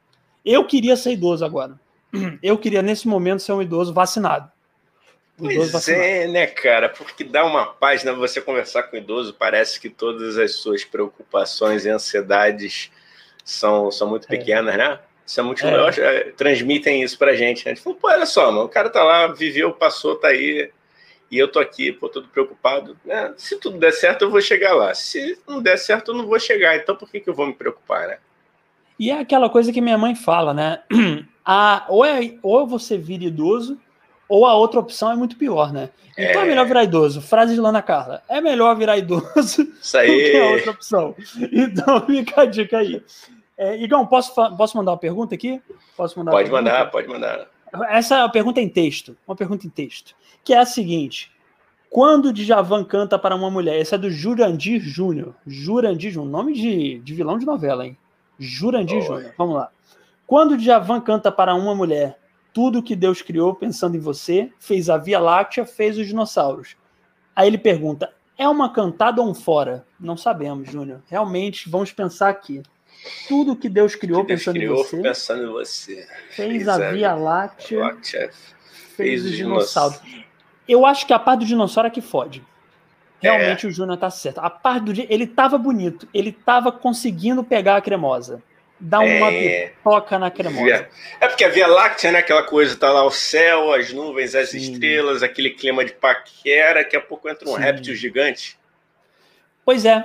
Eu 0.44 0.64
queria 0.64 0.96
ser 0.96 1.12
idoso 1.12 1.44
agora 1.44 1.78
eu 2.42 2.58
queria, 2.58 2.82
nesse 2.82 3.06
momento, 3.06 3.42
ser 3.42 3.52
um 3.52 3.62
idoso 3.62 3.92
vacinado. 3.92 4.50
Um 5.40 5.50
idoso 5.50 5.70
pois 5.70 5.72
vacinado. 5.72 6.04
é, 6.04 6.26
né, 6.26 6.46
cara? 6.46 6.88
Porque 6.88 7.24
dá 7.24 7.44
uma 7.44 7.66
paz, 7.66 8.04
né? 8.04 8.12
Você 8.12 8.40
conversar 8.40 8.84
com 8.84 8.96
o 8.96 8.98
idoso, 8.98 9.34
parece 9.34 9.80
que 9.80 9.88
todas 9.88 10.36
as 10.36 10.56
suas 10.56 10.84
preocupações 10.84 11.84
e 11.84 11.90
ansiedades 11.90 12.90
são, 13.44 13.90
são 13.90 14.08
muito 14.08 14.24
é. 14.24 14.36
pequenas, 14.36 14.74
é. 14.74 14.78
né? 14.78 14.98
Isso 15.26 15.40
é 15.40 15.42
muito 15.42 15.64
é. 15.64 15.90
É, 15.98 16.20
transmitem 16.32 17.02
isso 17.02 17.18
pra 17.18 17.34
gente, 17.34 17.64
né? 17.64 17.72
A 17.72 17.74
gente 17.74 17.84
falou, 17.84 17.98
pô, 17.98 18.08
olha 18.08 18.24
só, 18.24 18.50
mano, 18.50 18.64
o 18.64 18.68
cara 18.68 18.88
tá 18.88 19.04
lá, 19.04 19.26
viveu, 19.26 19.72
passou, 19.72 20.16
tá 20.16 20.28
aí, 20.28 20.70
e 21.30 21.38
eu 21.38 21.48
tô 21.48 21.58
aqui, 21.58 21.92
pô, 21.92 22.08
todo 22.08 22.28
preocupado. 22.28 22.98
Né? 23.04 23.34
Se 23.36 23.56
tudo 23.58 23.78
der 23.78 23.92
certo, 23.92 24.22
eu 24.22 24.30
vou 24.30 24.40
chegar 24.40 24.74
lá. 24.74 24.94
Se 24.94 25.38
não 25.46 25.60
der 25.60 25.76
certo, 25.76 26.10
eu 26.10 26.14
não 26.16 26.26
vou 26.26 26.40
chegar. 26.40 26.76
Então 26.76 26.96
por 26.96 27.10
que, 27.10 27.20
que 27.20 27.28
eu 27.28 27.34
vou 27.34 27.46
me 27.46 27.54
preocupar, 27.54 28.08
né? 28.08 28.18
E 28.98 29.10
é 29.10 29.20
aquela 29.20 29.48
coisa 29.48 29.72
que 29.72 29.80
minha 29.80 29.98
mãe 29.98 30.14
fala, 30.14 30.52
né? 30.52 30.80
a, 31.44 31.86
ou, 31.88 32.04
é, 32.04 32.34
ou 32.42 32.66
você 32.66 32.98
vira 32.98 33.24
idoso, 33.24 33.78
ou 34.28 34.44
a 34.44 34.54
outra 34.54 34.80
opção 34.80 35.10
é 35.10 35.16
muito 35.16 35.36
pior, 35.36 35.72
né? 35.72 35.90
Então 36.18 36.42
é, 36.42 36.44
é 36.44 36.48
melhor 36.48 36.66
virar 36.66 36.84
idoso. 36.84 37.20
Frase 37.22 37.54
de 37.54 37.60
Lana 37.60 37.80
Carla. 37.80 38.22
É 38.28 38.40
melhor 38.40 38.76
virar 38.76 38.98
idoso 38.98 39.62
Isso 39.80 39.96
aí. 39.96 40.08
do 40.10 40.30
que 40.30 40.36
a 40.36 40.46
outra 40.46 40.70
opção. 40.72 41.14
Então 41.52 42.00
fica 42.06 42.42
a 42.42 42.44
dica 42.44 42.78
aí. 42.78 43.02
É, 43.56 43.76
Igão, 43.76 44.04
posso, 44.06 44.34
posso 44.34 44.76
mandar 44.76 44.92
uma 44.92 44.98
pergunta 44.98 45.34
aqui? 45.34 45.60
Posso 45.96 46.18
mandar 46.18 46.32
pode 46.32 46.50
mandar, 46.50 46.90
pode 46.90 47.08
mandar. 47.08 47.46
Essa 47.88 48.24
é 48.24 48.28
pergunta 48.28 48.60
em 48.60 48.68
texto. 48.68 49.16
Uma 49.26 49.36
pergunta 49.36 49.66
em 49.66 49.70
texto. 49.70 50.14
Que 50.44 50.54
é 50.54 50.58
a 50.58 50.66
seguinte. 50.66 51.30
Quando 51.90 52.32
Djavan 52.32 52.84
canta 52.84 53.18
para 53.18 53.34
uma 53.34 53.50
mulher? 53.50 53.80
Essa 53.80 53.94
é 53.94 53.98
do 53.98 54.10
Jurandir 54.10 54.80
Júnior. 54.80 55.34
Jurandir 55.46 56.10
Júnior. 56.10 56.30
Nome 56.30 56.52
de, 56.52 56.98
de 56.98 57.14
vilão 57.14 57.38
de 57.38 57.46
novela, 57.46 57.86
hein? 57.86 57.96
Jurandir 58.38 59.02
Júnior. 59.02 59.34
Vamos 59.36 59.56
lá. 59.56 59.70
Quando 60.26 60.56
Djavan 60.56 61.00
canta 61.00 61.32
para 61.32 61.54
uma 61.54 61.74
mulher, 61.74 62.18
tudo 62.52 62.82
que 62.82 62.94
Deus 62.94 63.22
criou 63.22 63.54
pensando 63.54 63.96
em 63.96 64.00
você, 64.00 64.52
fez 64.58 64.90
a 64.90 64.96
Via 64.96 65.18
Láctea, 65.18 65.64
fez 65.64 65.98
os 65.98 66.06
dinossauros. 66.06 66.76
Aí 67.34 67.46
ele 67.46 67.58
pergunta: 67.58 68.12
é 68.36 68.48
uma 68.48 68.72
cantada 68.72 69.20
ou 69.20 69.28
um 69.28 69.34
fora? 69.34 69.86
Não 69.98 70.16
sabemos, 70.16 70.70
Júnior. 70.70 71.02
Realmente, 71.08 71.68
vamos 71.68 71.92
pensar 71.92 72.28
aqui. 72.28 72.62
Tudo 73.28 73.56
que 73.56 73.68
Deus 73.68 73.94
criou, 73.94 74.22
que 74.22 74.28
Deus 74.28 74.40
pensando, 74.40 74.56
criou 74.56 74.80
em 74.80 74.82
você, 74.82 75.02
pensando 75.02 75.42
em 75.44 75.52
você, 75.52 76.06
fez, 76.30 76.48
fez 76.48 76.68
a 76.68 76.90
Via 76.90 77.14
Láctea, 77.14 77.80
Láctea 77.80 78.32
fez, 78.32 78.54
fez 78.96 79.24
os 79.24 79.32
dinossauros. 79.32 80.00
Eu 80.66 80.84
acho 80.84 81.06
que 81.06 81.12
a 81.12 81.18
parte 81.18 81.40
do 81.40 81.46
dinossauro 81.46 81.86
é 81.86 81.90
que 81.90 82.00
fode. 82.00 82.44
Realmente 83.20 83.66
é. 83.66 83.68
o 83.68 83.72
Júnior 83.72 83.98
tá 83.98 84.10
certo. 84.10 84.38
A 84.38 84.50
parte 84.50 84.84
do 84.84 84.92
dia, 84.92 85.06
ele 85.10 85.26
tava 85.26 85.58
bonito, 85.58 86.08
ele 86.14 86.32
tava 86.32 86.70
conseguindo 86.70 87.42
pegar 87.42 87.76
a 87.76 87.80
cremosa 87.80 88.42
dá 88.80 89.00
uma 89.00 89.32
é... 89.32 89.68
pipoca 89.68 90.18
na 90.18 90.30
cremosa. 90.30 90.88
É 91.20 91.28
porque 91.28 91.44
a 91.44 91.48
Via 91.48 91.66
Láctea, 91.66 92.12
né? 92.12 92.18
Aquela 92.20 92.42
coisa, 92.42 92.76
tá 92.76 92.90
lá 92.92 93.04
o 93.04 93.10
céu, 93.10 93.72
as 93.72 93.92
nuvens, 93.92 94.34
as 94.34 94.50
Sim. 94.50 94.58
estrelas, 94.58 95.22
aquele 95.22 95.50
clima 95.50 95.84
de 95.84 95.92
paquera, 95.92 96.82
daqui 96.82 96.96
a 96.96 97.00
pouco 97.00 97.28
entra 97.28 97.48
um 97.48 97.54
Sim. 97.54 97.60
réptil 97.60 97.94
gigante. 97.94 98.58
Pois 99.64 99.84
é. 99.84 100.04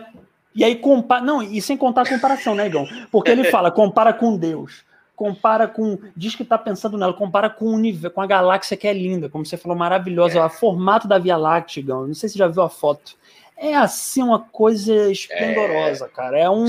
E 0.55 0.63
aí 0.63 0.75
compara. 0.75 1.21
Não, 1.21 1.41
e 1.41 1.61
sem 1.61 1.77
contar 1.77 2.03
a 2.03 2.09
comparação, 2.09 2.55
né, 2.55 2.67
Igão? 2.67 2.87
Porque 3.11 3.31
ele 3.31 3.45
fala, 3.49 3.71
compara 3.71 4.13
com 4.13 4.35
Deus. 4.37 4.83
Compara 5.15 5.67
com. 5.67 5.99
Diz 6.15 6.35
que 6.35 6.43
tá 6.43 6.57
pensando 6.57 6.97
nela, 6.97 7.13
compara 7.13 7.49
com 7.49 7.65
o 7.65 7.73
universo, 7.73 8.13
com 8.13 8.21
a 8.21 8.27
galáxia 8.27 8.75
que 8.75 8.87
é 8.87 8.93
linda, 8.93 9.29
como 9.29 9.45
você 9.45 9.57
falou, 9.57 9.77
maravilhosa. 9.77 10.39
É. 10.39 10.45
O 10.45 10.49
formato 10.49 11.07
da 11.07 11.19
Via 11.19 11.37
Láctea. 11.37 11.83
Não 11.83 12.13
sei 12.13 12.29
se 12.29 12.33
você 12.33 12.39
já 12.39 12.47
viu 12.47 12.63
a 12.63 12.69
foto 12.69 13.15
é 13.63 13.75
assim 13.75 14.21
uma 14.21 14.39
coisa 14.39 15.09
esplendorosa, 15.09 16.05
é, 16.05 16.09
cara. 16.09 16.37
É 16.37 16.49
um 16.49 16.65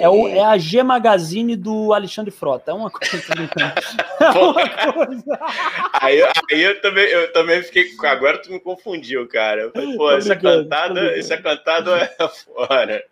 é, 0.00 0.08
o, 0.08 0.28
é, 0.28 0.40
a 0.42 0.56
G 0.56 0.82
Magazine 0.82 1.54
do 1.56 1.92
Alexandre 1.92 2.30
Frota. 2.30 2.70
É 2.70 2.74
uma 2.74 2.90
coisa. 2.90 3.16
é 4.20 4.30
uma 4.30 4.92
coisa. 4.92 5.38
aí, 6.00 6.22
aí 6.50 6.62
eu 6.62 6.80
também 6.80 7.04
eu 7.04 7.32
também 7.32 7.62
fiquei 7.62 7.90
agora 8.04 8.38
tu 8.38 8.50
me 8.50 8.60
confundiu, 8.60 9.28
cara. 9.28 9.70
Falei, 9.72 9.96
Pô, 9.96 10.10
essa 10.10 10.36
cantada, 10.36 11.00
essa 11.18 11.36
cantada 11.36 11.96
é 11.98 12.28
fora. 12.28 13.04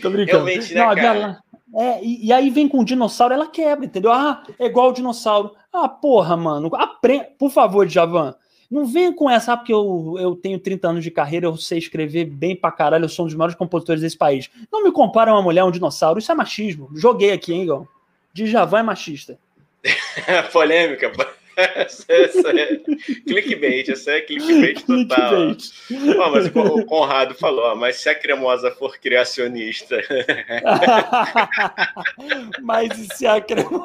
Tô 0.00 0.10
brincando. 0.10 0.44
Realmente, 0.44 0.74
né, 0.74 0.80
Não, 0.80 0.94
cara? 0.94 1.43
É, 1.76 2.02
e, 2.02 2.26
e, 2.26 2.32
aí 2.32 2.50
vem 2.50 2.68
com 2.68 2.80
o 2.80 2.84
dinossauro, 2.84 3.34
ela 3.34 3.48
quebra, 3.48 3.84
entendeu? 3.84 4.12
Ah, 4.12 4.44
é 4.58 4.66
igual 4.66 4.90
o 4.90 4.92
dinossauro. 4.92 5.52
Ah, 5.72 5.88
porra, 5.88 6.36
mano. 6.36 6.70
Aprenda, 6.74 7.28
por 7.38 7.50
favor, 7.50 7.88
Javan 7.88 8.34
não 8.74 8.84
venha 8.84 9.14
com 9.14 9.30
essa, 9.30 9.52
ah, 9.52 9.56
porque 9.56 9.72
eu, 9.72 10.16
eu 10.18 10.34
tenho 10.34 10.58
30 10.58 10.88
anos 10.88 11.04
de 11.04 11.10
carreira, 11.10 11.46
eu 11.46 11.56
sei 11.56 11.78
escrever 11.78 12.24
bem 12.24 12.56
pra 12.56 12.72
caralho, 12.72 13.04
eu 13.04 13.08
sou 13.08 13.24
um 13.24 13.28
dos 13.28 13.36
maiores 13.36 13.54
compositores 13.54 14.02
desse 14.02 14.18
país. 14.18 14.50
Não 14.72 14.82
me 14.82 14.90
compara 14.90 15.32
uma 15.32 15.42
mulher, 15.42 15.62
um 15.62 15.70
dinossauro, 15.70 16.18
isso 16.18 16.32
é 16.32 16.34
machismo. 16.34 16.90
Joguei 16.92 17.30
aqui, 17.30 17.52
hein, 17.52 17.62
Igor? 17.62 17.86
Djavan 18.32 18.80
é 18.80 18.82
machista. 18.82 19.38
Polêmica. 20.52 21.12
Essa, 21.56 22.12
essa 22.12 22.50
é 22.50 22.76
clickbait, 23.26 23.88
essa 23.88 24.12
é 24.12 24.20
clickbait 24.20 24.84
total. 24.84 25.54
Clickbait. 25.54 26.18
Oh, 26.18 26.30
mas 26.30 26.46
o 26.46 26.86
Conrado 26.86 27.34
falou, 27.34 27.72
oh, 27.72 27.76
mas 27.76 27.96
se 27.96 28.08
a 28.08 28.14
cremosa 28.14 28.70
for 28.70 28.98
criacionista. 28.98 29.96
mas 32.62 33.08
se 33.14 33.26
a 33.26 33.40
cremosa. 33.40 33.84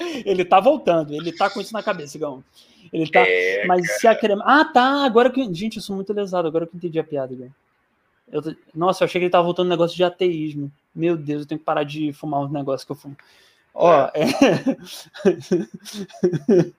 ele 0.24 0.44
tá 0.44 0.60
voltando, 0.60 1.14
ele 1.14 1.32
tá 1.32 1.50
com 1.50 1.60
isso 1.60 1.72
na 1.72 1.82
cabeça, 1.82 2.18
Gão. 2.18 2.42
Ele 2.92 3.10
tá. 3.10 3.20
É, 3.20 3.64
mas 3.66 3.86
cara. 3.86 3.98
se 3.98 4.06
a 4.06 4.14
cremosa. 4.14 4.44
Ah, 4.46 4.64
tá. 4.64 5.04
Agora 5.04 5.30
que. 5.30 5.42
Gente, 5.54 5.76
eu 5.76 5.82
sou 5.82 5.96
muito 5.96 6.12
lesado, 6.12 6.48
agora 6.48 6.66
que 6.66 6.74
eu 6.74 6.78
entendi 6.78 6.98
a 6.98 7.04
piada, 7.04 7.34
Gão. 7.34 7.50
Eu... 8.30 8.42
Nossa, 8.74 9.02
eu 9.02 9.06
achei 9.06 9.20
que 9.20 9.24
ele 9.24 9.32
tava 9.32 9.44
voltando 9.44 9.66
no 9.66 9.70
negócio 9.70 9.96
de 9.96 10.04
ateísmo. 10.04 10.70
Meu 10.94 11.16
Deus, 11.16 11.42
eu 11.42 11.48
tenho 11.48 11.58
que 11.58 11.64
parar 11.64 11.84
de 11.84 12.12
fumar 12.12 12.40
uns 12.40 12.52
negócios 12.52 12.84
que 12.84 12.92
eu 12.92 12.96
fumo. 12.96 13.16
Ó, 13.74 14.10
é. 14.14 14.26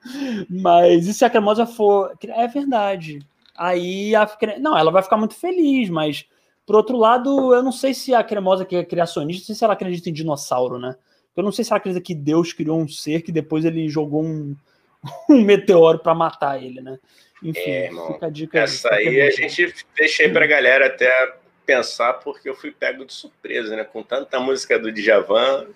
mas 0.48 1.06
e 1.06 1.14
se 1.14 1.24
a 1.24 1.30
cremosa 1.30 1.66
for. 1.66 2.16
É 2.22 2.46
verdade. 2.46 3.20
Aí 3.56 4.14
a. 4.14 4.28
Não, 4.60 4.76
ela 4.76 4.90
vai 4.90 5.02
ficar 5.02 5.16
muito 5.16 5.34
feliz, 5.34 5.88
mas 5.90 6.26
por 6.66 6.76
outro 6.76 6.96
lado, 6.96 7.54
eu 7.54 7.62
não 7.62 7.72
sei 7.72 7.92
se 7.92 8.14
a 8.14 8.22
cremosa 8.22 8.64
que 8.64 8.76
é 8.76 8.84
criacionista, 8.84 9.42
não 9.42 9.46
sei 9.46 9.54
se 9.54 9.64
ela 9.64 9.74
acredita 9.74 10.08
em 10.08 10.12
dinossauro, 10.12 10.78
né? 10.78 10.96
Eu 11.36 11.42
não 11.42 11.52
sei 11.52 11.64
se 11.64 11.72
ela 11.72 11.78
acredita 11.78 12.02
que 12.02 12.14
Deus 12.14 12.52
criou 12.52 12.78
um 12.78 12.88
ser 12.88 13.22
que 13.22 13.32
depois 13.32 13.64
ele 13.64 13.88
jogou 13.88 14.24
um, 14.24 14.56
um 15.28 15.42
meteoro 15.42 15.98
para 15.98 16.14
matar 16.14 16.62
ele, 16.62 16.80
né? 16.80 16.98
Enfim, 17.42 17.70
é, 17.70 17.90
fica 18.12 18.26
a 18.26 18.30
dica. 18.30 18.58
Essa 18.60 18.94
aí 18.94 19.20
a 19.20 19.30
gente 19.30 19.74
deixei 19.96 20.30
pra 20.30 20.46
galera 20.46 20.86
até 20.86 21.34
pensar, 21.66 22.14
porque 22.14 22.48
eu 22.48 22.54
fui 22.54 22.70
pego 22.70 23.04
de 23.04 23.12
surpresa, 23.12 23.76
né? 23.76 23.84
Com 23.84 24.02
tanta 24.02 24.40
música 24.40 24.78
do 24.78 24.90
Djavan, 24.90 25.66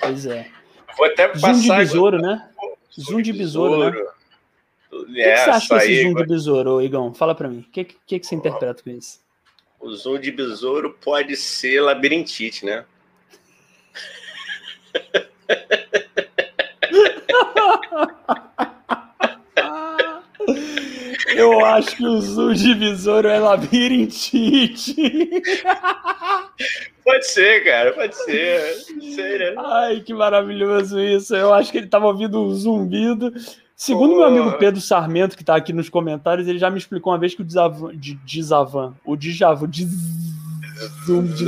Pois 0.00 0.26
é. 0.26 0.50
Vou 0.96 1.06
até 1.06 1.28
passar. 1.28 1.54
Zoom 1.54 1.60
de 1.60 1.72
besouro, 1.72 2.18
né? 2.18 2.48
Zoom 3.00 3.22
de 3.22 3.32
besouro, 3.32 3.90
né? 3.90 3.90
O 4.90 5.06
que, 5.06 5.20
é, 5.22 5.34
que 5.34 5.40
você 5.40 5.50
acha 5.50 5.74
desse 5.74 6.02
zoom 6.02 6.14
de 6.14 6.26
besouro, 6.26 6.82
Igão? 6.82 7.14
Fala 7.14 7.34
para 7.34 7.48
mim. 7.48 7.60
O 7.60 7.70
que, 7.70 7.84
que, 7.84 8.18
que 8.18 8.26
você 8.26 8.34
interpreta 8.34 8.82
com 8.82 8.90
isso? 8.90 9.20
O 9.80 9.90
zoom 9.92 10.18
de 10.20 10.30
besouro 10.30 10.96
pode 11.00 11.34
ser 11.36 11.80
labirintite, 11.80 12.66
né? 12.66 12.84
Eu 21.34 21.64
acho 21.64 21.96
que 21.96 22.04
o 22.04 22.20
zoom 22.20 22.52
de 22.52 22.74
besouro 22.74 23.28
é 23.28 23.38
labirintite. 23.38 24.94
Pode 27.04 27.26
ser, 27.26 27.64
cara, 27.64 27.92
pode 27.92 28.14
ser. 28.14 28.74
Sei, 29.14 29.38
né? 29.38 29.54
Ai, 29.58 30.00
que 30.00 30.14
maravilhoso 30.14 31.00
isso. 31.00 31.34
Eu 31.34 31.52
acho 31.52 31.70
que 31.72 31.78
ele 31.78 31.86
estava 31.86 32.06
ouvindo 32.06 32.40
um 32.40 32.54
zumbido. 32.54 33.32
Segundo 33.74 34.14
oh. 34.14 34.16
meu 34.16 34.24
amigo 34.24 34.58
Pedro 34.58 34.80
Sarmento, 34.80 35.36
que 35.36 35.42
está 35.42 35.56
aqui 35.56 35.72
nos 35.72 35.88
comentários, 35.88 36.46
ele 36.46 36.58
já 36.58 36.70
me 36.70 36.78
explicou 36.78 37.12
uma 37.12 37.18
vez 37.18 37.34
que 37.34 37.42
o 37.42 37.44
Djavan, 37.44 37.92
Djavan 37.96 38.94
o 39.04 39.16
Djavan, 39.16 39.68
Zoom 41.04 41.26
de 41.26 41.44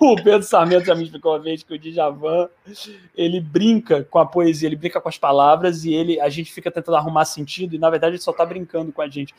o 0.00 0.16
Pedro 0.16 0.42
Sarmento 0.42 0.86
já 0.86 0.94
me 0.94 1.04
explicou 1.04 1.32
uma 1.32 1.38
vez 1.38 1.62
que 1.62 1.74
o 1.74 1.78
Djavan 1.78 2.48
ele 3.14 3.40
brinca 3.40 4.04
com 4.04 4.18
a 4.18 4.26
poesia, 4.26 4.68
ele 4.68 4.76
brinca 4.76 5.00
com 5.00 5.08
as 5.08 5.18
palavras 5.18 5.84
e 5.84 5.94
ele 5.94 6.20
a 6.20 6.28
gente 6.28 6.52
fica 6.52 6.70
tentando 6.70 6.96
arrumar 6.96 7.24
sentido 7.24 7.74
e 7.74 7.78
na 7.78 7.90
verdade 7.90 8.14
ele 8.16 8.22
só 8.22 8.32
tá 8.32 8.44
brincando 8.44 8.92
com 8.92 9.02
a 9.02 9.08
gente. 9.08 9.34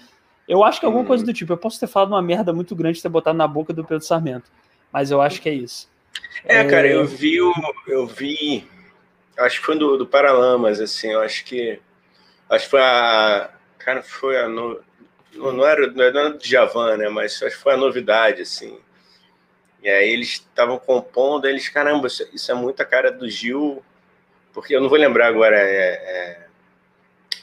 Eu 0.47 0.63
acho 0.63 0.79
que 0.79 0.85
é 0.85 0.87
alguma 0.87 1.05
coisa 1.05 1.25
do 1.25 1.33
tipo. 1.33 1.51
Eu 1.51 1.57
posso 1.57 1.79
ter 1.79 1.87
falado 1.87 2.09
uma 2.09 2.21
merda 2.21 2.53
muito 2.53 2.75
grande 2.75 3.01
ter 3.01 3.09
botado 3.09 3.37
na 3.37 3.47
boca 3.47 3.73
do 3.73 3.83
Pedro 3.83 4.03
Sarmento, 4.03 4.49
mas 4.91 5.11
eu 5.11 5.21
acho 5.21 5.41
que 5.41 5.49
é 5.49 5.53
isso. 5.53 5.89
É, 6.45 6.59
é... 6.59 6.63
cara, 6.65 6.87
eu 6.87 7.05
vi 7.05 7.41
o, 7.41 7.53
eu 7.87 8.07
vi, 8.07 8.67
acho 9.37 9.59
que 9.59 9.65
foi 9.65 9.77
do, 9.77 9.97
do 9.97 10.07
Paralamas, 10.07 10.79
assim, 10.79 11.11
eu 11.11 11.21
acho 11.21 11.43
que, 11.45 11.79
acho 12.49 12.65
que 12.65 12.71
foi 12.71 12.81
a, 12.81 13.49
cara, 13.77 14.01
foi 14.01 14.39
a, 14.39 14.47
no, 14.47 14.79
não, 15.33 15.65
era, 15.65 15.87
não 15.87 16.03
era 16.03 16.29
do 16.31 16.45
Javan, 16.45 16.97
né, 16.97 17.09
mas 17.09 17.41
acho 17.41 17.57
que 17.57 17.63
foi 17.63 17.73
a 17.73 17.77
novidade, 17.77 18.41
assim. 18.41 18.79
E 19.83 19.89
aí 19.89 20.09
eles 20.09 20.29
estavam 20.29 20.79
compondo, 20.79 21.47
eles, 21.47 21.69
caramba, 21.69 22.07
isso, 22.07 22.27
isso, 22.33 22.51
é 22.51 22.55
muita 22.55 22.83
cara 22.83 23.11
do 23.11 23.29
Gil, 23.29 23.83
porque 24.53 24.75
eu 24.75 24.81
não 24.81 24.89
vou 24.89 24.97
lembrar 24.97 25.27
agora, 25.27 25.57
é, 25.57 25.89
é... 25.93 26.47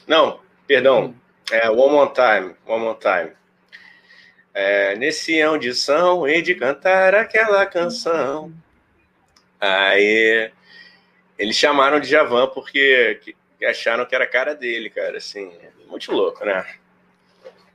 não, 0.07 0.39
perdão, 0.67 1.05
hum. 1.05 1.15
É, 1.51 1.69
One 1.69 1.93
More 1.93 2.11
Time, 2.13 2.55
One 2.65 2.83
More 2.83 2.99
Time. 2.99 3.31
É, 4.53 4.95
nesse 4.95 5.41
audição, 5.41 6.27
e 6.27 6.41
de 6.41 6.55
cantar 6.55 7.13
aquela 7.13 7.65
canção. 7.65 8.53
Aí 9.59 10.51
eles 11.37 11.55
chamaram 11.55 11.99
de 11.99 12.07
Javan 12.07 12.47
porque 12.47 13.19
acharam 13.67 14.05
que 14.05 14.15
era 14.15 14.23
a 14.23 14.29
cara 14.29 14.55
dele, 14.55 14.89
cara. 14.89 15.17
Assim, 15.17 15.51
muito 15.89 16.11
louco, 16.11 16.45
né? 16.45 16.65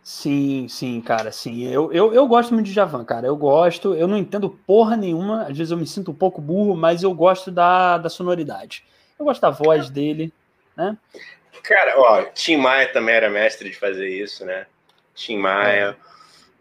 Sim, 0.02 0.66
sim, 0.68 1.00
cara, 1.00 1.30
sim. 1.30 1.62
Eu, 1.68 1.92
eu, 1.92 2.14
eu 2.14 2.26
gosto 2.26 2.54
muito 2.54 2.66
de 2.66 2.72
Javan, 2.72 3.04
cara. 3.04 3.26
Eu 3.26 3.36
gosto, 3.36 3.94
eu 3.94 4.08
não 4.08 4.16
entendo 4.16 4.50
porra 4.66 4.96
nenhuma. 4.96 5.42
Às 5.42 5.56
vezes 5.56 5.70
eu 5.70 5.76
me 5.76 5.86
sinto 5.86 6.10
um 6.10 6.14
pouco 6.14 6.40
burro, 6.40 6.74
mas 6.74 7.02
eu 7.02 7.14
gosto 7.14 7.50
da, 7.50 7.98
da 7.98 8.08
sonoridade. 8.08 8.84
Eu 9.18 9.26
gosto 9.26 9.40
da 9.42 9.50
voz 9.50 9.90
dele, 9.90 10.32
né? 10.76 10.96
Cara, 11.62 11.98
ó, 11.98 12.22
Tim 12.34 12.56
Maia 12.56 12.88
também 12.88 13.14
era 13.14 13.30
mestre 13.30 13.70
de 13.70 13.76
fazer 13.76 14.08
isso, 14.08 14.44
né? 14.44 14.66
Tim 15.14 15.38
Maia. 15.38 15.96
É. 15.98 16.10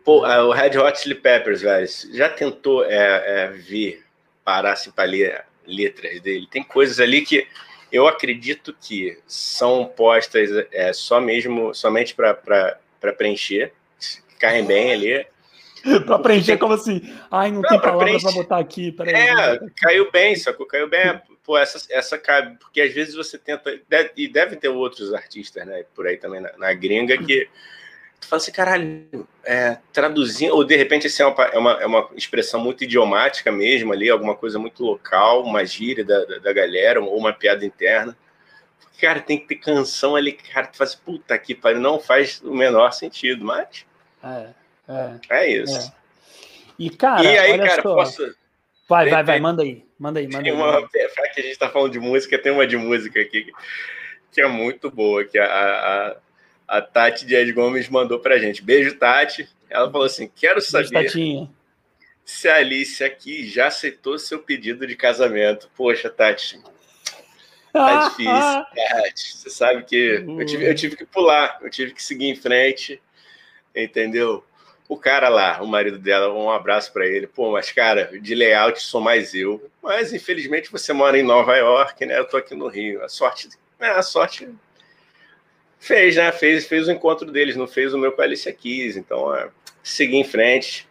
Pô, 0.04 0.26
o 0.26 0.52
Red 0.52 0.78
Hot 0.78 1.00
Chili 1.00 1.16
Peppers, 1.16 1.62
velho, 1.62 1.88
já 2.14 2.30
tentou 2.30 2.84
é, 2.86 3.44
é, 3.44 3.48
vir 3.50 4.04
parar 4.44 4.74
assim 4.74 4.92
para 4.92 5.10
ler 5.10 5.46
letras 5.68 6.20
dele? 6.22 6.48
Tem 6.50 6.64
coisas 6.64 7.00
ali 7.00 7.22
que 7.22 7.48
eu 7.92 8.08
acredito 8.08 8.76
que 8.82 9.18
são 9.28 9.86
postas 9.86 10.50
é, 10.72 10.94
só 10.94 11.20
mesmo, 11.20 11.74
somente 11.74 12.16
para 12.16 12.80
preencher, 13.18 13.74
caem 14.40 14.66
bem 14.66 14.94
ali. 14.94 15.28
para 16.06 16.20
preencher, 16.20 16.58
como 16.58 16.74
assim? 16.74 17.02
Ai, 17.30 17.52
não, 17.52 17.62
não 17.62 17.70
tem 17.70 17.80
palavra 17.80 18.20
para 18.20 18.32
botar 18.32 18.58
aqui. 18.58 18.92
Peraí, 18.92 19.14
é, 19.14 19.60
caiu 19.78 20.12
bem, 20.12 20.36
sacou? 20.36 20.66
Caiu 20.66 20.90
bem 20.90 21.22
pô, 21.50 21.58
essa, 21.58 21.84
essa 21.90 22.16
cabe, 22.16 22.58
porque 22.60 22.80
às 22.80 22.94
vezes 22.94 23.16
você 23.16 23.36
tenta, 23.36 23.76
deve, 23.90 24.12
e 24.16 24.28
deve 24.28 24.56
ter 24.56 24.70
outros 24.70 25.16
artistas, 25.16 25.66
né, 25.66 25.84
por 25.96 26.06
aí 26.06 26.16
também 26.16 26.40
na, 26.40 26.56
na 26.60 26.72
gringa, 26.76 27.18
que 27.18 27.50
tu 28.22 28.28
fala 28.28 28.40
assim, 28.40 28.52
caralho, 28.52 29.28
é, 29.44 29.80
traduzindo, 29.92 30.54
ou 30.54 30.64
de 30.64 30.76
repente 30.76 31.08
assim, 31.08 31.24
é, 31.24 31.26
uma, 31.26 31.44
é, 31.46 31.58
uma, 31.58 31.72
é 31.82 31.86
uma 31.88 32.10
expressão 32.16 32.60
muito 32.60 32.84
idiomática 32.84 33.52
mesmo 33.52 33.92
ali, 33.92 34.12
alguma 34.12 34.36
coisa 34.36 34.60
muito 34.60 34.84
local, 34.84 35.42
uma 35.44 35.66
gíria 35.66 36.06
da, 36.06 36.24
da, 36.24 36.38
da 36.38 36.54
galera, 36.54 37.02
ou 37.02 37.18
uma 37.18 37.34
piada 37.34 37.66
interna. 37.66 38.16
Cara, 39.02 39.20
tem 39.20 39.40
que 39.40 39.48
ter 39.48 39.56
canção 39.56 40.16
ali, 40.16 40.34
cara, 40.34 40.68
tu 40.68 40.78
faz, 40.78 40.94
puta 40.94 41.36
que 41.40 41.56
pariu, 41.56 41.82
não 41.82 42.00
faz 42.00 42.44
o 42.44 42.54
menor 42.54 42.92
sentido, 42.92 43.44
mas. 43.44 43.88
É, 44.24 44.50
é, 44.88 45.20
é 45.32 45.52
isso. 45.64 45.80
É. 45.80 45.94
E, 46.78 46.92
cara, 46.92 47.24
e 47.24 47.40
aí, 47.40 47.58
cara, 47.58 47.82
só. 47.82 47.96
posso 47.96 48.36
Vai, 48.88 49.10
vai, 49.10 49.24
vai, 49.24 49.40
manda 49.40 49.64
aí. 49.64 49.89
Manda 50.00 50.20
aí, 50.20 50.28
manda 50.28 50.44
tem 50.44 50.54
aí. 50.54 50.58
Uma, 50.58 50.82
já 50.82 51.30
que 51.30 51.42
a 51.42 51.44
gente 51.44 51.52
está 51.52 51.70
falando 51.70 51.92
de 51.92 52.00
música, 52.00 52.40
tem 52.40 52.52
uma 52.52 52.66
de 52.66 52.78
música 52.78 53.20
aqui 53.20 53.52
que 54.32 54.42
é 54.42 54.48
muito 54.48 54.90
boa, 54.90 55.26
que 55.26 55.38
a, 55.38 55.46
a, 55.46 56.18
a 56.78 56.82
Tati 56.82 57.26
Dias 57.26 57.50
Gomes 57.52 57.90
mandou 57.90 58.20
pra 58.20 58.38
gente. 58.38 58.64
Beijo, 58.64 58.96
Tati. 58.96 59.50
Ela 59.70 59.92
falou 59.92 60.06
assim: 60.06 60.32
quero 60.34 60.62
saber 60.62 60.90
Beijo, 61.12 61.50
se 62.24 62.48
a 62.48 62.56
Alice 62.56 63.04
aqui 63.04 63.48
já 63.48 63.68
aceitou 63.68 64.18
seu 64.18 64.40
pedido 64.40 64.88
de 64.88 64.96
casamento. 64.96 65.70
Poxa, 65.76 66.10
Tati. 66.10 66.62
Tá 67.74 68.08
difícil, 68.10 68.32
Tati. 68.32 69.38
Você 69.38 69.50
sabe 69.50 69.84
que 69.84 70.24
eu 70.28 70.46
tive, 70.46 70.70
eu 70.70 70.76
tive 70.76 70.96
que 70.96 71.06
pular, 71.06 71.60
eu 71.62 71.70
tive 71.70 71.94
que 71.94 72.02
seguir 72.02 72.28
em 72.28 72.36
frente, 72.36 73.02
entendeu? 73.76 74.44
O 74.90 74.98
cara 74.98 75.30
lá, 75.30 75.62
o 75.62 75.68
marido 75.68 76.00
dela, 76.00 76.34
um 76.34 76.50
abraço 76.50 76.92
para 76.92 77.06
ele. 77.06 77.28
Pô, 77.28 77.52
mas 77.52 77.72
cara, 77.72 78.10
de 78.20 78.34
layout 78.34 78.82
sou 78.82 79.00
mais 79.00 79.36
eu. 79.36 79.70
Mas 79.84 80.12
infelizmente 80.12 80.72
você 80.72 80.92
mora 80.92 81.16
em 81.16 81.22
Nova 81.22 81.56
York, 81.56 82.04
né? 82.08 82.18
Eu 82.18 82.26
tô 82.26 82.38
aqui 82.38 82.56
no 82.56 82.68
Rio. 82.68 83.04
A 83.04 83.08
sorte, 83.08 83.50
né? 83.80 83.90
a 83.92 84.02
sorte 84.02 84.50
fez, 85.78 86.16
né? 86.16 86.32
Fez, 86.32 86.66
fez 86.66 86.88
o 86.88 86.92
encontro 86.92 87.32
deles, 87.32 87.56
não 87.56 87.68
fez 87.68 87.94
o 87.94 88.00
meu 88.00 88.12
com 88.12 88.22
a 88.22 88.26
Alicia 88.26 88.52
Keys. 88.52 88.98
Então, 88.98 89.34
é, 89.36 89.52
seguir 89.84 90.18
em 90.18 90.24
frente. 90.24 90.90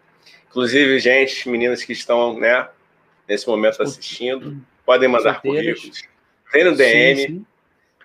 Inclusive, 0.49 1.01
gente, 1.01 1.49
meninas 1.49 1.83
que 1.83 1.93
estão, 1.93 2.39
né, 2.39 2.69
nesse 3.29 3.49
momento 3.49 3.83
assistindo, 3.83 4.65
podem 4.87 5.09
mandar 5.09 5.43
currículos. 5.43 6.03
Vem 6.53 6.65
no 6.65 6.77
DM. 6.77 7.21
Sim, 7.21 7.27
sim 7.27 7.47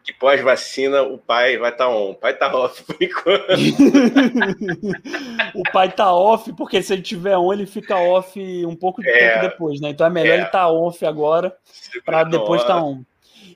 que 0.03 0.13
pós-vacina 0.13 1.01
o 1.01 1.17
pai 1.17 1.57
vai 1.57 1.71
estar 1.71 1.85
tá 1.85 1.89
on. 1.89 2.11
O 2.11 2.15
pai 2.15 2.33
está 2.33 2.53
off 2.53 2.83
por 2.83 3.01
enquanto. 3.01 3.47
o 5.55 5.63
pai 5.71 5.87
está 5.87 6.13
off, 6.13 6.51
porque 6.53 6.83
se 6.83 6.93
ele 6.93 7.01
tiver 7.01 7.37
on, 7.37 7.53
ele 7.53 7.65
fica 7.65 7.97
off 7.97 8.39
um 8.65 8.75
pouco 8.75 9.01
de 9.01 9.09
é, 9.09 9.17
tempo 9.17 9.41
depois, 9.49 9.79
né? 9.79 9.89
Então 9.89 10.05
é 10.05 10.09
melhor 10.09 10.33
é. 10.33 10.35
ele 10.35 10.45
estar 10.45 10.59
tá 10.59 10.69
off 10.69 11.05
agora 11.05 11.55
para 12.05 12.25
depois 12.25 12.61
estar 12.61 12.75
tá 12.75 12.83
on. 12.83 13.03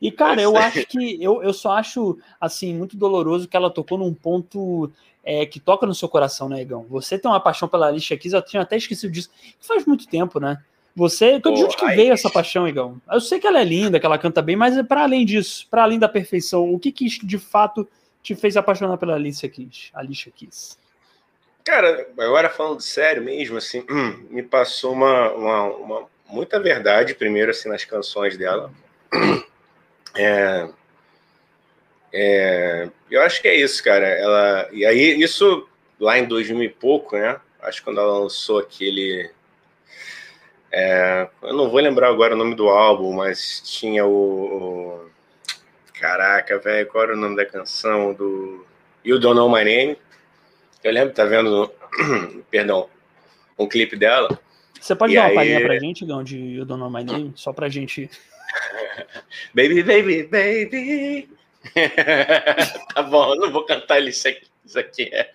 E, 0.02 0.12
cara, 0.12 0.42
eu 0.42 0.56
acho 0.56 0.86
que 0.86 1.22
eu, 1.22 1.44
eu 1.44 1.54
só 1.54 1.72
acho 1.72 2.18
assim 2.40 2.74
muito 2.74 2.96
doloroso 2.96 3.48
que 3.48 3.58
ela 3.58 3.70
tocou 3.70 3.98
num 3.98 4.14
ponto 4.14 4.92
é, 5.24 5.46
que 5.46 5.60
toca 5.60 5.86
no 5.86 5.94
seu 5.94 6.08
coração, 6.08 6.48
né, 6.48 6.62
Igão? 6.62 6.86
Você 6.90 7.20
tem 7.20 7.30
uma 7.30 7.40
paixão 7.40 7.68
pela 7.68 7.88
Alicia 7.88 8.18
Keys, 8.18 8.34
eu 8.34 8.42
tinha 8.42 8.62
até 8.62 8.78
esquecido 8.78 9.12
disso, 9.12 9.30
faz 9.60 9.86
muito 9.86 10.08
tempo, 10.08 10.40
né? 10.40 10.58
Você, 10.98 11.40
de 11.40 11.48
onde 11.48 11.78
que 11.78 11.86
veio 11.86 12.12
essa 12.12 12.28
paixão, 12.28 12.68
Igão? 12.68 13.00
Eu 13.08 13.22
sei 13.22 13.40
que 13.40 13.46
ela 13.46 13.62
é 13.62 13.64
linda, 13.64 14.00
que 14.00 14.06
ela 14.08 14.18
canta 14.18 14.42
bem, 14.42 14.56
mas 14.56 14.76
é 14.76 14.82
para 14.82 15.04
além 15.04 15.28
disso, 15.28 15.68
para 15.70 15.84
além 15.84 16.00
da 16.00 16.10
perfeição, 16.10 16.74
o 16.74 16.80
que 16.80 16.92
que 16.92 17.06
de 17.24 17.38
fato 17.38 17.88
te 18.24 18.34
fez 18.34 18.58
apaixonar 18.58 18.98
pela 18.98 19.14
Alicia 19.14 19.48
Keys? 19.48 19.92
Alicia 19.94 20.34
Keys. 20.36 20.76
Cara, 21.64 22.08
agora 22.18 22.50
falando 22.50 22.82
sério 22.82 23.22
mesmo, 23.22 23.58
assim, 23.58 23.86
me 24.32 24.42
passou 24.42 24.92
uma, 24.92 25.32
uma, 25.34 25.64
uma, 25.76 26.08
muita 26.28 26.60
verdade 26.60 27.14
primeiro 27.14 27.52
assim 27.52 27.70
nas 27.70 27.86
canções 27.86 28.36
dela. 28.36 28.72
É, 30.20 30.68
é, 32.12 32.90
eu 33.12 33.22
acho 33.22 33.40
que 33.40 33.48
é 33.48 33.56
isso, 33.56 33.84
cara. 33.84 34.08
Ela 34.08 34.68
e 34.72 34.84
aí 34.84 35.22
isso 35.22 35.70
lá 36.00 36.18
em 36.18 36.26
2000 36.26 36.64
e 36.64 36.70
pouco, 36.70 37.16
né? 37.16 37.40
Acho 37.62 37.78
que 37.78 37.84
quando 37.84 38.00
ela 38.00 38.18
lançou 38.18 38.58
aquele 38.58 39.30
é, 40.72 41.28
eu 41.42 41.54
não 41.54 41.70
vou 41.70 41.80
lembrar 41.80 42.10
agora 42.10 42.36
o 42.36 42.38
nome 42.38 42.56
do 42.56 42.70
álbum, 42.70 43.14
mas 43.14 43.62
tinha 43.66 44.06
o. 44.06 44.10
o 44.10 45.10
caraca, 45.94 46.60
velho, 46.60 46.88
qual 46.88 47.04
era 47.06 47.14
o 47.14 47.18
nome 47.18 47.36
da 47.36 47.46
canção? 47.46 48.14
Do 48.14 48.66
You 49.04 49.20
Don't 49.20 49.36
Know 49.36 49.50
My 49.50 49.64
Name. 49.64 49.98
Eu 50.84 50.92
lembro, 50.92 51.14
tá 51.14 51.26
vendo, 51.26 51.72
perdão, 52.52 52.90
um 53.58 53.68
clipe 53.68 53.96
dela. 53.96 54.40
Você 54.80 54.96
pode 54.96 55.14
e 55.14 55.16
dar 55.16 55.24
uma 55.24 55.30
aí... 55.30 55.36
palhinha 55.36 55.62
pra 55.62 55.80
gente, 55.80 56.06
Gão, 56.06 56.24
de 56.24 56.38
You 56.38 56.66
Don't 56.66 56.80
Know 56.80 56.92
My 56.92 57.04
Name? 57.04 57.34
Só 57.36 57.52
pra 57.52 57.70
gente. 57.70 58.10
baby, 59.54 59.84
baby, 59.84 60.24
baby. 60.24 61.30
tá 62.94 63.04
bom, 63.04 63.34
eu 63.34 63.40
não 63.40 63.52
vou 63.52 63.66
cantar 63.66 64.00
isso 64.02 64.28
aqui. 64.28 64.46
Isso 64.68 64.78
aqui 64.78 65.10
é. 65.14 65.32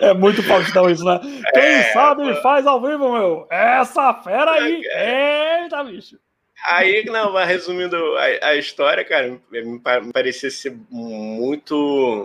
É 0.00 0.14
muito 0.14 0.42
Faustão 0.44 0.88
isso, 0.88 1.04
né? 1.04 1.18
Quem 1.52 1.62
é, 1.62 1.92
sabe 1.92 2.22
mano. 2.22 2.40
faz 2.40 2.66
ao 2.66 2.80
vivo, 2.80 3.12
meu. 3.12 3.46
Essa 3.50 4.14
fera 4.14 4.52
aí. 4.52 4.80
É. 4.86 5.62
Eita, 5.64 5.82
bicho. 5.82 6.16
Aí, 6.64 7.04
não, 7.04 7.32
vai 7.32 7.44
resumindo 7.44 7.96
a, 8.16 8.48
a, 8.48 8.56
história, 8.56 9.04
cara, 9.04 9.38
me 9.50 9.80
parecia 10.12 10.50
ser 10.50 10.74
muito 10.90 11.76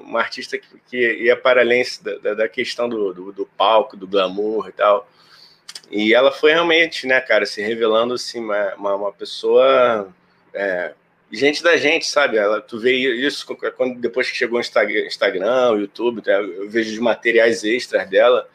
uma 0.06 0.20
artista 0.20 0.58
que, 0.58 0.68
que 0.90 1.24
ia 1.24 1.36
para 1.36 1.62
além 1.62 1.84
da, 2.22 2.34
da 2.36 2.48
questão 2.48 2.88
do, 2.88 3.14
do, 3.14 3.32
do, 3.32 3.46
palco, 3.46 3.98
do 3.98 4.08
glamour 4.08 4.70
e 4.70 4.72
tal. 4.72 5.08
E 5.90 6.14
ela 6.14 6.32
foi 6.32 6.54
realmente, 6.54 7.06
né, 7.06 7.20
cara, 7.20 7.46
se 7.46 7.62
revelando 7.62 8.14
assim, 8.14 8.40
uma, 8.40 8.76
uma, 8.76 8.96
uma 8.96 9.12
pessoa 9.12 10.08
é, 10.54 10.94
gente 11.32 11.64
da 11.64 11.78
gente, 11.78 12.06
sabe? 12.06 12.38
Ela, 12.38 12.62
tu 12.62 12.80
vê 12.80 12.94
isso 12.94 13.46
quando 13.76 14.00
depois 14.00 14.30
que 14.30 14.38
chegou 14.38 14.58
o 14.58 14.62
Instagram, 14.62 15.06
Instagram 15.06 15.80
YouTube, 15.80 16.22
tá? 16.22 16.32
eu 16.34 16.70
vejo 16.70 16.92
os 16.92 17.00
materiais 17.00 17.64
extras 17.64 18.10
dela. 18.10 18.48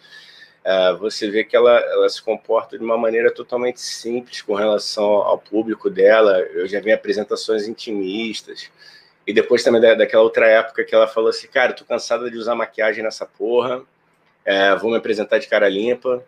Uh, 0.64 0.96
você 0.98 1.30
vê 1.30 1.44
que 1.44 1.54
ela, 1.54 1.78
ela 1.78 2.08
se 2.08 2.20
comporta 2.20 2.76
de 2.76 2.84
uma 2.84 2.98
maneira 2.98 3.30
totalmente 3.30 3.80
simples 3.80 4.42
com 4.42 4.54
relação 4.54 5.04
ao 5.04 5.38
público 5.38 5.88
dela. 5.88 6.40
Eu 6.40 6.66
já 6.66 6.80
vi 6.80 6.92
apresentações 6.92 7.68
intimistas. 7.68 8.70
E 9.26 9.32
depois 9.32 9.62
também 9.62 9.80
da, 9.80 9.94
daquela 9.94 10.22
outra 10.22 10.46
época 10.46 10.84
que 10.84 10.94
ela 10.94 11.06
falou 11.06 11.30
assim: 11.30 11.46
Cara, 11.48 11.72
tô 11.72 11.84
cansada 11.84 12.30
de 12.30 12.36
usar 12.36 12.54
maquiagem 12.54 13.02
nessa 13.02 13.24
porra, 13.24 13.82
é, 14.44 14.74
vou 14.76 14.90
me 14.90 14.96
apresentar 14.96 15.38
de 15.38 15.48
cara 15.48 15.68
limpa. 15.68 16.24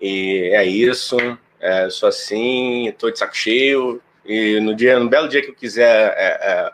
E 0.00 0.50
é 0.54 0.64
isso, 0.64 1.16
é, 1.58 1.90
sou 1.90 2.08
assim, 2.08 2.94
tô 2.98 3.10
de 3.10 3.18
saco 3.18 3.36
cheio, 3.36 4.00
e 4.30 4.60
no 4.60 4.76
dia, 4.76 4.96
no 4.96 5.08
belo 5.08 5.28
dia 5.28 5.42
que 5.42 5.50
eu 5.50 5.54
quiser 5.56 6.14
é, 6.16 6.26
é, 6.40 6.72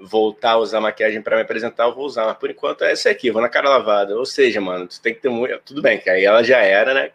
voltar 0.00 0.52
a 0.52 0.56
usar 0.56 0.80
maquiagem 0.80 1.20
para 1.20 1.36
me 1.36 1.42
apresentar, 1.42 1.84
eu 1.84 1.94
vou 1.94 2.06
usar. 2.06 2.24
Mas 2.24 2.38
por 2.38 2.50
enquanto 2.50 2.82
é 2.82 2.92
essa 2.92 3.10
aqui, 3.10 3.30
vou 3.30 3.42
na 3.42 3.48
cara 3.50 3.68
lavada. 3.68 4.16
Ou 4.16 4.24
seja, 4.24 4.58
mano, 4.58 4.86
tu 4.86 4.98
tem 4.98 5.12
que 5.12 5.20
ter 5.20 5.28
muito. 5.28 5.60
Tudo 5.66 5.82
bem, 5.82 5.98
que 5.98 6.08
aí 6.08 6.24
ela 6.24 6.42
já 6.42 6.60
era, 6.60 6.94
né? 6.94 7.10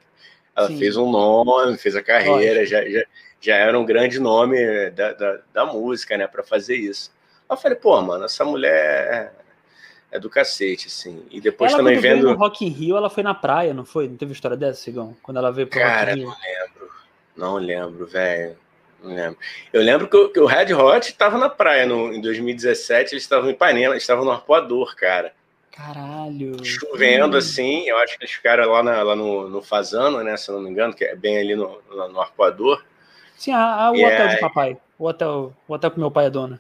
Ela 0.56 0.68
Sim. 0.68 0.78
fez 0.78 0.96
um 0.96 1.10
nome, 1.10 1.76
fez 1.76 1.96
a 1.96 2.04
carreira, 2.04 2.68
já, 2.68 2.88
já, 2.88 3.04
já, 3.42 3.56
era 3.56 3.80
um 3.80 3.84
grande 3.84 4.20
nome 4.20 4.92
da, 4.92 5.14
da, 5.14 5.40
da 5.52 5.66
música, 5.66 6.16
né? 6.16 6.28
Para 6.28 6.44
fazer 6.44 6.76
isso. 6.76 7.12
Eu 7.50 7.58
falei, 7.58 7.80
pô, 7.80 8.00
mano, 8.00 8.26
essa 8.26 8.46
mulher 8.46 9.34
é 10.12 10.20
do 10.20 10.30
cacete, 10.30 10.86
assim. 10.86 11.26
E 11.32 11.42
depois 11.42 11.72
ela, 11.72 11.82
também 11.82 11.98
vendo. 12.00 12.28
no 12.28 12.36
Rock 12.36 12.64
in 12.64 12.70
Rio, 12.70 12.96
ela 12.96 13.10
foi 13.10 13.24
na 13.24 13.34
praia, 13.34 13.74
não 13.74 13.86
foi? 13.86 14.08
Não 14.08 14.18
teve 14.18 14.34
história 14.34 14.56
dessa, 14.56 14.84
Sigão? 14.84 15.18
Quando 15.24 15.38
ela 15.38 15.52
veio 15.52 15.68
pro 15.68 15.80
Cara, 15.80 16.12
Rock 16.12 16.20
in 16.20 16.22
Rio. 16.22 16.30
não 16.30 16.38
lembro. 16.38 16.90
Não 17.36 17.56
lembro, 17.58 18.06
velho. 18.06 18.67
Lembro. 19.04 19.38
Eu 19.72 19.82
lembro 19.82 20.08
que 20.08 20.18
o, 20.18 20.30
que 20.30 20.40
o 20.40 20.46
Red 20.46 20.74
Hot 20.74 21.08
estava 21.08 21.38
na 21.38 21.50
praia 21.50 21.86
no, 21.86 22.14
em 22.14 22.20
2017, 22.20 23.14
eles 23.14 23.24
estavam 23.24 23.50
em 23.50 23.54
Ipanema, 23.54 23.94
eles 23.94 24.04
estavam 24.04 24.26
no 24.26 24.32
Arpoador, 24.32 24.96
cara. 24.96 25.34
Caralho. 25.72 26.64
Chovendo 26.66 27.36
hum. 27.36 27.40
assim, 27.40 27.88
eu 27.88 27.98
acho 28.00 28.18
que 28.18 28.24
eles 28.24 28.34
ficaram 28.34 28.72
lá, 28.72 28.82
na, 28.82 29.04
lá 29.04 29.16
no, 29.16 29.48
no 29.48 29.62
Fazano, 29.62 30.24
né? 30.24 30.36
Se 30.36 30.50
eu 30.50 30.56
não 30.56 30.64
me 30.64 30.72
engano, 30.72 30.94
que 30.94 31.06
é 31.06 31.16
bem 31.16 31.38
ali 31.38 31.56
no, 31.56 31.80
no, 31.90 32.10
no 32.10 32.20
Arpoador. 32.20 32.84
Sim, 33.38 33.52
a, 33.52 33.86
a, 33.86 33.92
o 33.92 33.96
e 33.96 34.04
hotel 34.04 34.26
é... 34.26 34.36
de 34.36 34.40
papai. 34.40 34.78
O 34.98 35.06
hotel, 35.06 35.54
o 35.68 35.74
hotel 35.74 35.92
que 35.92 36.00
meu 36.00 36.10
pai 36.10 36.26
é 36.26 36.30
dono. 36.32 36.60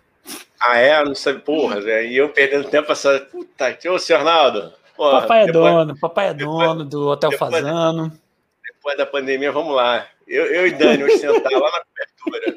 Ah, 0.60 0.78
é? 0.78 1.04
Não 1.04 1.15
sabe, 1.15 1.39
porra, 1.39 1.80
e 1.80 2.15
eu 2.15 2.30
perdendo 2.30 2.69
tempo 2.69 2.91
essa. 2.91 3.19
Puta, 3.19 3.78
ô, 3.89 3.97
senhor 3.97 4.19
Arnaldo. 4.19 4.73
Porra, 4.95 5.21
papai 5.21 5.43
é 5.43 5.45
depois, 5.47 5.73
dono, 5.73 6.00
papai 6.00 6.28
é 6.28 6.34
depois, 6.34 6.67
dono 6.67 6.86
do 6.86 7.08
Hotel 7.08 7.30
depois, 7.32 7.52
Fazano. 7.52 8.12
Depois 8.63 8.97
da 8.97 9.06
pandemia, 9.06 9.52
vamos 9.52 9.76
lá. 9.76 10.08
Eu, 10.28 10.45
eu 10.45 10.67
e 10.67 10.71
Dani, 10.71 11.04
vamos 11.04 11.19
sentar 11.19 11.52
lá 11.52 11.71
na 11.71 11.82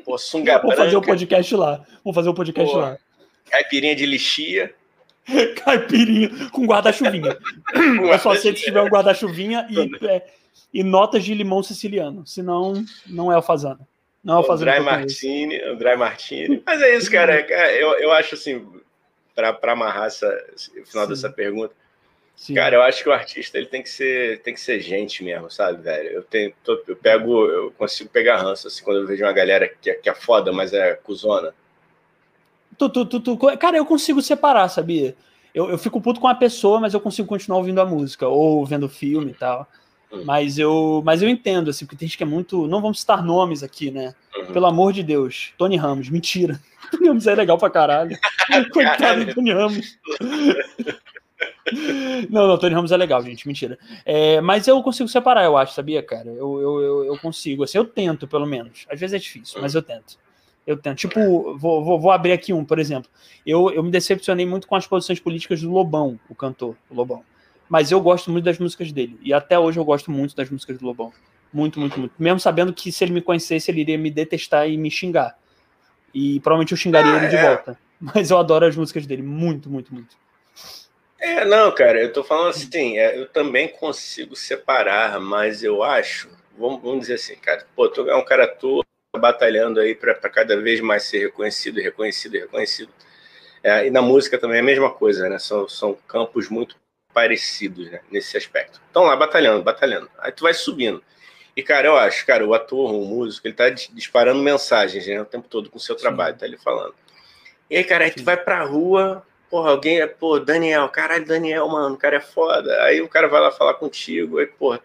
Pô, 0.05 0.19
sunga 0.19 0.59
Vamos 0.59 0.77
fazer 0.77 0.97
o 0.97 0.99
um 0.99 1.03
podcast 1.03 1.57
lá. 1.57 1.85
Vamos 2.05 2.15
fazer 2.15 2.29
o 2.29 2.33
um 2.33 2.35
podcast 2.35 2.73
Pô, 2.73 2.79
lá. 2.79 2.99
Caipirinha 3.51 3.97
de 3.97 4.07
lixia. 4.07 4.75
Caipirinha 5.65 6.31
com 6.51 6.65
guarda-chuvinha. 6.65 7.37
Eu 7.75 8.19
só 8.19 8.35
sei 8.35 8.57
se 8.57 8.65
tiver 8.65 8.83
um 8.83 8.89
guarda-chuvinha 8.89 9.67
e, 9.71 10.07
é, 10.07 10.27
e 10.73 10.83
notas 10.83 11.25
de 11.25 11.35
limão 11.35 11.63
siciliano. 11.63 12.27
Senão, 12.27 12.85
não 13.07 13.31
é 13.31 13.35
alfazana. 13.35 13.81
Não 14.23 14.35
é 14.35 14.37
alfazana. 14.39 14.73
André 14.73 14.85
Martini, 14.85 15.63
André 15.63 15.97
Martini. 15.97 16.63
Mas 16.65 16.83
é 16.83 16.97
isso, 16.97 17.11
cara. 17.11 17.41
Eu, 17.73 17.93
eu 17.99 18.13
acho 18.13 18.35
assim, 18.35 18.67
para 19.35 19.73
amarrar 19.73 20.07
essa, 20.07 20.29
o 20.81 20.87
final 20.87 21.05
Sim. 21.05 21.11
dessa 21.11 21.31
pergunta, 21.31 21.75
Sim. 22.41 22.55
Cara, 22.55 22.77
eu 22.77 22.83
acho 22.83 23.03
que 23.03 23.09
o 23.11 23.13
artista 23.13 23.59
ele 23.59 23.67
tem 23.67 23.83
que 23.83 23.91
ser, 23.91 24.41
tem 24.41 24.55
que 24.55 24.61
ser 24.61 24.81
gente 24.81 25.23
mesmo, 25.23 25.51
sabe, 25.51 25.83
velho? 25.83 26.09
Eu 26.09 26.23
tenho, 26.23 26.55
tô, 26.65 26.83
eu 26.89 26.97
pego, 26.97 27.45
eu 27.45 27.71
consigo 27.73 28.09
pegar 28.09 28.39
ranço 28.39 28.67
assim 28.67 28.83
quando 28.83 29.01
eu 29.01 29.07
vejo 29.07 29.23
uma 29.23 29.33
galera 29.33 29.69
que, 29.69 29.91
é, 29.91 29.95
que 29.95 30.09
é 30.09 30.15
foda, 30.15 30.51
mas 30.51 30.73
é 30.73 30.95
cuzona. 30.95 31.53
Tu, 32.79 32.89
tu, 32.89 33.05
tu, 33.05 33.21
tu, 33.21 33.37
cara, 33.59 33.77
eu 33.77 33.85
consigo 33.85 34.23
separar, 34.23 34.71
sabia? 34.71 35.15
Eu, 35.55 35.69
eu 35.69 35.77
fico 35.77 36.01
puto 36.01 36.19
com 36.19 36.29
a 36.29 36.35
pessoa, 36.35 36.81
mas 36.81 36.95
eu 36.95 37.01
consigo 37.01 37.29
continuar 37.29 37.59
ouvindo 37.59 37.79
a 37.79 37.85
música 37.85 38.27
ou 38.27 38.65
vendo 38.65 38.89
filme 38.89 39.33
e 39.33 39.35
tal. 39.35 39.69
Hum. 40.11 40.23
Mas 40.25 40.59
eu, 40.59 41.03
mas 41.05 41.21
eu 41.21 41.29
entendo, 41.29 41.69
assim, 41.69 41.85
porque 41.85 41.99
tem 41.99 42.09
gente 42.09 42.17
que 42.17 42.23
é 42.23 42.27
muito. 42.27 42.67
Não 42.67 42.81
vamos 42.81 43.01
citar 43.01 43.23
nomes 43.23 43.63
aqui, 43.63 43.91
né? 43.91 44.15
Uhum. 44.35 44.47
Pelo 44.47 44.65
amor 44.65 44.95
de 44.95 45.03
Deus. 45.03 45.53
Tony 45.59 45.77
Ramos, 45.77 46.09
mentira. 46.09 46.59
Tony 46.91 47.09
Ramos 47.09 47.27
é 47.27 47.35
legal 47.35 47.59
pra 47.59 47.69
caralho. 47.69 48.19
Coitado 48.73 49.27
do 49.27 49.35
Tony 49.35 49.53
Ramos. 49.53 49.99
Não, 52.31 52.47
não, 52.47 52.59
Tony 52.59 52.75
Ramos 52.75 52.93
é 52.93 52.97
legal, 52.97 53.23
gente, 53.23 53.47
mentira. 53.47 53.79
É, 54.05 54.41
mas 54.41 54.69
eu 54.69 54.83
consigo 54.83 55.09
separar, 55.09 55.45
eu 55.45 55.57
acho, 55.57 55.73
sabia, 55.75 56.03
cara? 56.03 56.29
Eu, 56.29 56.61
eu, 56.61 56.81
eu, 56.81 57.05
eu, 57.07 57.19
consigo, 57.19 57.65
assim, 57.65 57.79
eu 57.79 57.85
tento, 57.85 58.29
pelo 58.29 58.47
menos. 58.47 58.87
Às 58.91 59.01
vezes 59.01 59.15
é 59.15 59.19
difícil, 59.19 59.61
mas 59.61 59.75
eu 59.75 59.83
tento. 59.83 60.19
Eu 60.67 60.77
tento. 60.77 60.99
Tipo, 60.99 61.57
vou, 61.57 61.83
vou, 61.83 61.99
vou 61.99 62.11
abrir 62.11 62.33
aqui 62.33 62.53
um, 62.53 62.65
por 62.65 62.79
exemplo. 62.79 63.11
Eu, 63.45 63.71
eu 63.71 63.83
me 63.83 63.91
decepcionei 63.91 64.47
muito 64.47 64.69
com 64.69 64.77
as 64.77 64.87
posições 64.87 65.19
políticas 65.19 65.63
do 65.63 65.71
Lobão, 65.71 66.19
o 66.29 66.35
cantor, 66.35 66.77
o 66.91 66.95
Lobão. 66.95 67.25
Mas 67.69 67.91
eu 67.91 68.01
gosto 68.01 68.31
muito 68.31 68.45
das 68.45 68.59
músicas 68.59 68.93
dele. 68.93 69.19
E 69.23 69.33
até 69.33 69.59
hoje 69.59 69.79
eu 69.79 69.85
gosto 69.85 70.11
muito 70.11 70.37
das 70.37 70.51
músicas 70.51 70.79
do 70.79 70.85
Lobão. 70.85 71.13
Muito, 71.53 71.81
muito, 71.81 71.99
muito. 71.99 72.15
Mesmo 72.19 72.39
sabendo 72.39 72.73
que 72.73 72.93
se 72.93 73.03
ele 73.03 73.13
me 73.13 73.21
conhecesse, 73.21 73.71
ele 73.71 73.81
iria 73.81 73.99
me 73.99 74.11
detestar 74.11 74.69
e 74.69 74.77
me 74.77 74.91
xingar. 74.91 75.37
E 76.15 76.41
provavelmente 76.41 76.73
eu 76.73 76.79
xingaria 76.79 77.13
ah, 77.13 77.17
ele 77.17 77.29
de 77.29 77.37
é. 77.37 77.49
volta. 77.49 77.79
Mas 78.01 78.31
eu 78.31 78.39
adoro 78.39 78.67
as 78.67 78.77
músicas 78.77 79.07
dele. 79.07 79.23
Muito, 79.23 79.71
muito, 79.71 79.93
muito. 79.93 80.17
É, 81.21 81.45
não, 81.45 81.71
cara, 81.75 82.01
eu 82.01 82.11
tô 82.11 82.25
falando 82.25 82.49
assim, 82.49 82.99
é, 82.99 83.19
eu 83.19 83.29
também 83.29 83.69
consigo 83.69 84.35
separar, 84.35 85.21
mas 85.21 85.63
eu 85.63 85.83
acho, 85.83 86.31
vamos, 86.57 86.81
vamos 86.83 87.01
dizer 87.01 87.15
assim, 87.15 87.37
cara, 87.37 87.67
pô, 87.77 87.89
tu 87.91 88.09
é 88.09 88.17
um 88.17 88.25
cara 88.25 88.49
todo 88.49 88.87
batalhando 89.19 89.81
aí 89.81 89.95
para 89.95 90.15
cada 90.15 90.59
vez 90.59 90.81
mais 90.81 91.03
ser 91.03 91.19
reconhecido, 91.19 91.79
reconhecido, 91.79 92.35
reconhecido. 92.35 92.91
É, 93.63 93.87
e 93.87 93.91
na 93.91 94.01
música 94.01 94.39
também 94.39 94.57
é 94.57 94.61
a 94.61 94.65
mesma 94.65 94.91
coisa, 94.91 95.29
né? 95.29 95.39
São, 95.39 95.69
são 95.69 95.95
campos 96.09 96.49
muito 96.49 96.77
parecidos 97.13 97.91
né, 97.91 98.01
nesse 98.11 98.37
aspecto. 98.37 98.81
Estão 98.87 99.03
lá 99.03 99.15
batalhando, 99.15 99.63
batalhando. 99.63 100.09
Aí 100.19 100.33
tu 100.33 100.45
vai 100.45 100.55
subindo. 100.55 101.03
E, 101.55 101.63
cara, 101.63 101.89
eu 101.89 101.97
acho, 101.97 102.25
cara, 102.25 102.47
o 102.47 102.55
ator, 102.55 102.95
o 102.95 103.05
músico, 103.05 103.47
ele 103.47 103.55
tá 103.55 103.69
disparando 103.69 104.41
mensagens 104.41 105.07
né, 105.07 105.21
o 105.21 105.27
tempo 105.27 105.49
todo 105.49 105.69
com 105.69 105.77
o 105.77 105.81
seu 105.81 105.97
trabalho, 105.97 106.35
Sim. 106.35 106.41
tá 106.41 106.47
ele 106.47 106.57
falando. 106.57 106.95
E 107.69 107.77
aí, 107.77 107.85
cara, 107.85 108.05
aí 108.05 108.11
tu 108.11 108.25
vai 108.25 108.37
pra 108.37 108.65
rua, 108.65 109.27
Porra, 109.51 109.71
alguém 109.71 110.01
é, 110.01 110.07
pô, 110.07 110.39
Daniel, 110.39 110.89
caralho, 110.89 111.25
Daniel, 111.25 111.69
mano, 111.69 111.95
o 111.95 111.99
cara 111.99 112.17
é 112.17 112.21
foda. 112.21 112.83
Aí 112.85 113.01
o 113.01 113.09
cara 113.09 113.29
vai 113.29 113.41
lá 113.41 113.51
falar 113.51 113.75
contigo, 113.75 114.39
aí, 114.39 114.47
pô, 114.47 114.79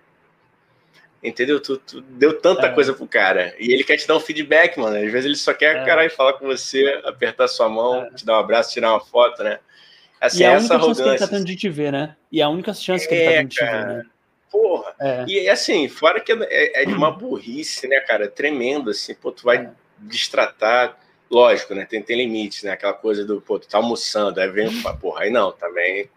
entendeu? 1.24 1.60
Tu, 1.60 1.78
tu 1.78 2.02
deu 2.02 2.40
tanta 2.40 2.68
é. 2.68 2.70
coisa 2.72 2.94
pro 2.94 3.08
cara. 3.08 3.54
E 3.60 3.72
ele 3.72 3.84
quer 3.84 3.98
te 3.98 4.08
dar 4.08 4.16
um 4.16 4.20
feedback, 4.20 4.78
mano. 4.78 4.98
Às 4.98 5.12
vezes 5.12 5.26
ele 5.26 5.36
só 5.36 5.54
quer, 5.54 5.78
é. 5.78 5.86
caralho, 5.86 6.10
falar 6.10 6.34
com 6.34 6.48
você, 6.48 7.00
apertar 7.06 7.48
sua 7.48 7.70
mão, 7.70 8.04
é. 8.04 8.10
te 8.12 8.26
dar 8.26 8.38
um 8.38 8.40
abraço, 8.40 8.74
tirar 8.74 8.92
uma 8.92 9.00
foto, 9.00 9.44
né? 9.44 9.60
Assim, 10.20 10.40
e 10.40 10.44
é 10.44 10.56
a 10.56 10.58
única 10.58 10.80
chance 10.80 11.04
que 11.04 11.10
ele 11.10 11.18
tá 11.20 11.28
tendo 11.28 11.46
de 11.46 11.56
te 11.56 11.70
ver, 11.70 11.92
né? 11.92 12.16
E 12.32 12.42
é 12.42 12.44
a 12.44 12.50
única 12.50 12.74
chance 12.74 13.08
que 13.08 13.14
ele 13.14 13.26
tá 13.26 13.32
é, 13.32 13.38
tendo 13.38 13.50
de 13.50 13.56
te 13.56 13.66
ver, 13.66 13.86
né? 13.86 14.06
porra. 14.56 14.96
É. 15.00 15.26
E 15.28 15.50
assim, 15.50 15.90
fora 15.90 16.22
que 16.22 16.32
é, 16.32 16.82
é, 16.82 16.86
de 16.86 16.94
uma 16.94 17.12
burrice, 17.12 17.88
né, 17.88 18.00
cara? 18.00 18.30
Tremendo, 18.30 18.90
assim, 18.90 19.14
pô, 19.14 19.32
tu 19.32 19.44
vai 19.44 19.58
é. 19.58 19.70
destratar. 20.00 20.98
Lógico, 21.30 21.74
né? 21.74 21.86
Tem, 21.86 22.02
tem 22.02 22.18
limites, 22.18 22.64
né? 22.64 22.72
Aquela 22.72 22.94
coisa 22.94 23.26
do, 23.26 23.42
pô, 23.42 23.60
tu 23.60 23.68
tá 23.68 23.78
almoçando, 23.78 24.40
aí 24.40 24.50
vem, 24.50 24.70
porra, 25.00 25.24
aí 25.24 25.32
não, 25.32 25.52
também. 25.52 26.10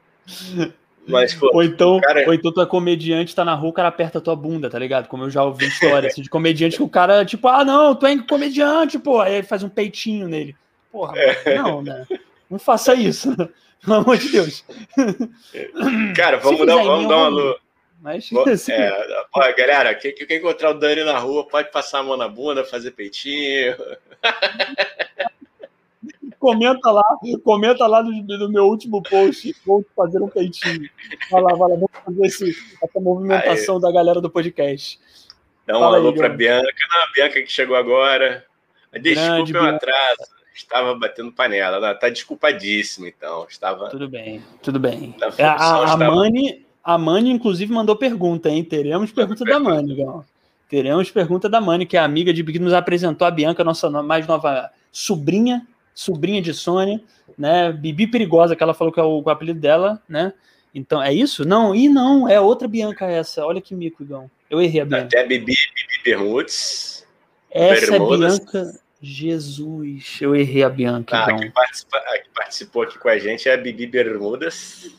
Mas, 1.09 1.35
pô, 1.35 1.51
ou, 1.55 1.63
então, 1.63 1.99
cara... 2.01 2.27
ou 2.27 2.35
então 2.35 2.53
tu 2.53 2.61
é 2.61 2.67
comediante, 2.67 3.35
tá 3.35 3.43
na 3.45 3.55
rua, 3.55 3.71
o 3.71 3.73
cara 3.73 3.89
aperta 3.89 4.19
a 4.19 4.21
tua 4.21 4.37
bunda, 4.37 4.69
tá 4.69 4.79
ligado? 4.79 5.09
Como 5.09 5.25
eu 5.25 5.31
já 5.31 5.43
ouvi 5.43 5.67
história 5.67 6.09
assim, 6.09 6.21
de 6.21 6.29
comediante 6.29 6.77
que 6.77 6.83
o 6.83 6.89
cara, 6.89 7.25
tipo, 7.25 7.49
ah, 7.49 7.65
não, 7.65 7.95
tu 7.95 8.07
é 8.07 8.17
comediante, 8.19 8.99
pô. 8.99 9.21
Aí 9.21 9.37
ele 9.37 9.47
faz 9.47 9.63
um 9.63 9.71
peitinho 9.71 10.29
nele. 10.29 10.55
Porra, 10.93 11.15
é. 11.17 11.55
não, 11.57 11.83
né? 11.83 12.07
Não 12.51 12.59
faça 12.59 12.95
isso. 12.95 13.35
Pelo 13.81 13.97
amor 13.97 14.19
de 14.19 14.29
Deus. 14.31 14.65
Cara, 16.17 16.37
vamos, 16.39 16.67
dar, 16.67 16.77
vamos 16.77 17.09
dar 17.09 17.17
uma 17.17 17.29
luz. 17.29 17.57
Mas, 18.01 18.31
assim... 18.53 18.73
é, 18.73 19.25
pô, 19.33 19.41
galera, 19.57 19.95
quem, 19.95 20.15
quem 20.15 20.39
encontrar 20.39 20.71
o 20.71 20.79
Dani 20.79 21.05
na 21.05 21.19
rua 21.19 21.47
pode 21.47 21.71
passar 21.71 22.01
a 22.01 22.03
mão 22.03 22.17
na 22.17 22.29
bunda, 22.29 22.65
fazer 22.65 22.93
peitinho. 22.93 23.77
comenta 26.39 26.91
lá, 26.91 27.05
comenta 27.43 27.87
lá 27.87 28.03
no, 28.03 28.11
no, 28.11 28.49
meu 28.49 28.65
último 28.65 29.03
post, 29.03 29.55
vou 29.67 29.85
fazer 29.95 30.23
um 30.23 30.29
peitinho. 30.29 30.89
Vai 31.31 31.43
lá, 31.43 31.55
vai 31.55 31.71
lá, 31.71 31.75
vamos 31.75 31.91
fazer 32.05 32.27
esse, 32.27 32.57
essa 32.83 33.01
movimentação 33.01 33.77
aí. 33.77 33.83
da 33.83 33.93
galera 33.93 34.21
do 34.21 34.31
podcast. 34.31 34.99
Dá 35.67 35.79
um 35.79 35.85
alô 35.85 36.15
para 36.15 36.29
Bianca, 36.29 36.73
não, 36.91 37.03
a 37.03 37.13
Bianca 37.13 37.43
que 37.43 37.53
chegou 37.53 37.77
agora. 37.77 38.45
Desculpe 38.93 39.53
o 39.53 39.63
atraso 39.63 40.39
estava 40.59 40.95
batendo 40.95 41.33
panela. 41.33 41.77
Ela 41.77 41.95
tá 41.95 42.09
desculpadíssima, 42.09 43.09
então. 43.09 43.47
Estava. 43.49 43.89
Tudo 43.89 44.09
bem, 44.09 44.43
tudo 44.63 44.79
bem. 44.79 45.15
A, 45.39 45.45
a, 45.45 45.93
a, 45.93 45.97
Mani, 45.97 46.67
a 46.83 46.97
Mani, 46.97 47.31
inclusive, 47.31 47.73
mandou 47.73 47.97
pergunta, 47.97 48.49
hein? 48.49 48.65
Teremos 48.65 49.13
pergunta 49.13 49.45
da 49.45 49.59
Mani, 49.59 49.95
Gal. 49.95 50.25
Teremos 50.69 51.11
pergunta 51.11 51.49
da 51.49 51.61
Mani, 51.61 51.87
que 51.87 51.97
é 51.97 52.01
amiga 52.01 52.33
de 52.33 52.45
que 52.45 52.59
nos 52.59 52.73
apresentou 52.73 53.27
a 53.27 53.31
Bianca, 53.31 53.65
nossa 53.65 53.89
mais 54.03 54.27
nova 54.27 54.71
sobrinha, 54.93 55.67
sobrinha 55.95 56.43
de 56.43 56.53
Sônia, 56.53 57.01
né? 57.37 57.73
Bibi 57.73 58.07
Perigosa, 58.07 58.55
que 58.55 58.63
ela 58.63 58.75
falou 58.75 58.93
que 58.93 59.01
é 59.01 59.03
o, 59.03 59.23
o 59.23 59.31
apelido 59.31 59.59
dela, 59.59 60.03
né? 60.09 60.33
Então, 60.75 61.03
é 61.03 61.13
isso? 61.13 61.47
Não, 61.47 61.75
e 61.75 61.89
não, 61.89 62.29
é 62.29 62.41
outra 62.41 62.69
Bianca 62.69 63.07
essa. 63.07 63.45
Olha 63.45 63.61
que 63.61 63.75
mico, 63.75 64.03
Igão. 64.03 64.31
Eu 64.51 64.61
errei 64.61 64.81
a 64.83 64.85
Bianca. 64.85 65.07
Até 65.07 65.27
Bibi, 65.27 65.47
Bibi 65.47 66.03
Bermudes. 66.05 67.07
Essa 67.51 67.91
Bermudas. 67.91 68.35
é 68.35 68.39
Bianca. 68.39 68.81
Jesus, 69.01 70.19
eu 70.21 70.35
errei 70.35 70.65
a 70.65 70.69
Bianca. 70.69 71.17
Ah, 71.17 71.27
a, 71.27 71.37
que 71.37 71.51
participa, 71.51 71.97
a 71.99 72.19
que 72.19 72.29
participou 72.35 72.83
aqui 72.83 72.99
com 72.99 73.09
a 73.09 73.19
gente 73.19 73.49
é 73.49 73.55
a 73.55 73.57
Bibi 73.57 73.87
Bermudas. 73.87 74.91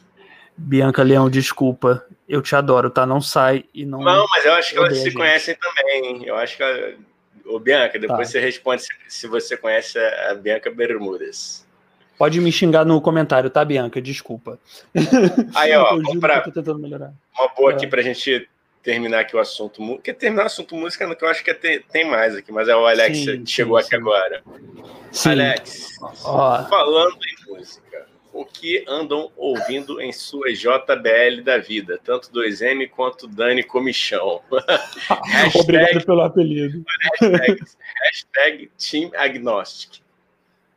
Bianca 0.59 1.01
Leão, 1.03 1.29
desculpa. 1.29 2.05
Eu 2.27 2.41
te 2.41 2.55
adoro, 2.55 2.89
tá? 2.89 3.05
Não 3.05 3.21
sai 3.21 3.65
e 3.73 3.85
não. 3.85 3.99
Não, 3.99 4.25
mas 4.29 4.45
eu 4.45 4.53
acho 4.53 4.71
que 4.71 4.77
elas 4.77 4.97
se 4.97 5.11
conhecem 5.13 5.55
também. 5.55 6.25
Eu 6.25 6.35
acho 6.35 6.57
que. 6.57 6.97
Ô, 7.45 7.57
Bianca, 7.57 7.97
depois 7.97 8.27
tá. 8.27 8.33
você 8.33 8.39
responde 8.39 8.83
se, 8.83 8.89
se, 9.07 9.27
você 9.27 9.57
conhece 9.57 9.97
a 9.97 10.35
Bianca 10.35 10.69
Bermudas. 10.69 11.65
Pode 12.17 12.39
me 12.41 12.51
xingar 12.51 12.85
no 12.85 13.01
comentário, 13.01 13.49
tá, 13.49 13.63
Bianca? 13.63 14.01
Desculpa. 14.01 14.59
Aí, 15.55 15.73
ó, 15.73 15.97
pra, 16.19 16.43
uma 16.45 17.47
boa 17.55 17.71
é. 17.71 17.75
aqui 17.75 17.87
pra 17.87 18.01
gente 18.01 18.47
terminar 18.83 19.21
aqui 19.21 19.35
o 19.35 19.39
assunto. 19.39 19.99
Quer 20.03 20.13
terminar 20.13 20.43
o 20.43 20.45
assunto 20.47 20.75
música, 20.75 21.15
que 21.15 21.23
eu 21.23 21.29
acho 21.29 21.43
que 21.43 21.51
é 21.51 21.53
tem 21.53 22.05
mais 22.05 22.35
aqui, 22.35 22.51
mas 22.51 22.67
é 22.67 22.75
o 22.75 22.85
Alex 22.85 23.17
sim, 23.17 23.43
que 23.43 23.49
chegou 23.49 23.79
sim, 23.79 23.87
aqui 23.87 23.95
sim. 23.95 24.01
agora. 24.01 24.43
Alex, 25.25 25.87
oh. 26.01 26.69
falando 26.69 27.17
em 27.23 27.53
música, 27.53 28.05
o 28.31 28.45
que 28.45 28.83
andam 28.87 29.31
ouvindo 29.35 30.01
em 30.01 30.11
sua 30.11 30.51
JBL 30.53 31.41
da 31.43 31.57
vida, 31.57 31.99
tanto 32.03 32.31
2M 32.31 32.89
quanto 32.89 33.27
Dani 33.27 33.63
Comichão? 33.63 34.41
hashtag, 34.51 35.57
Obrigado 35.59 36.05
pelo 36.05 36.21
apelido. 36.21 36.83
Hashtag, 37.21 37.59
hashtag 38.03 38.71
Team 38.77 39.11
Agnostic. 39.15 40.01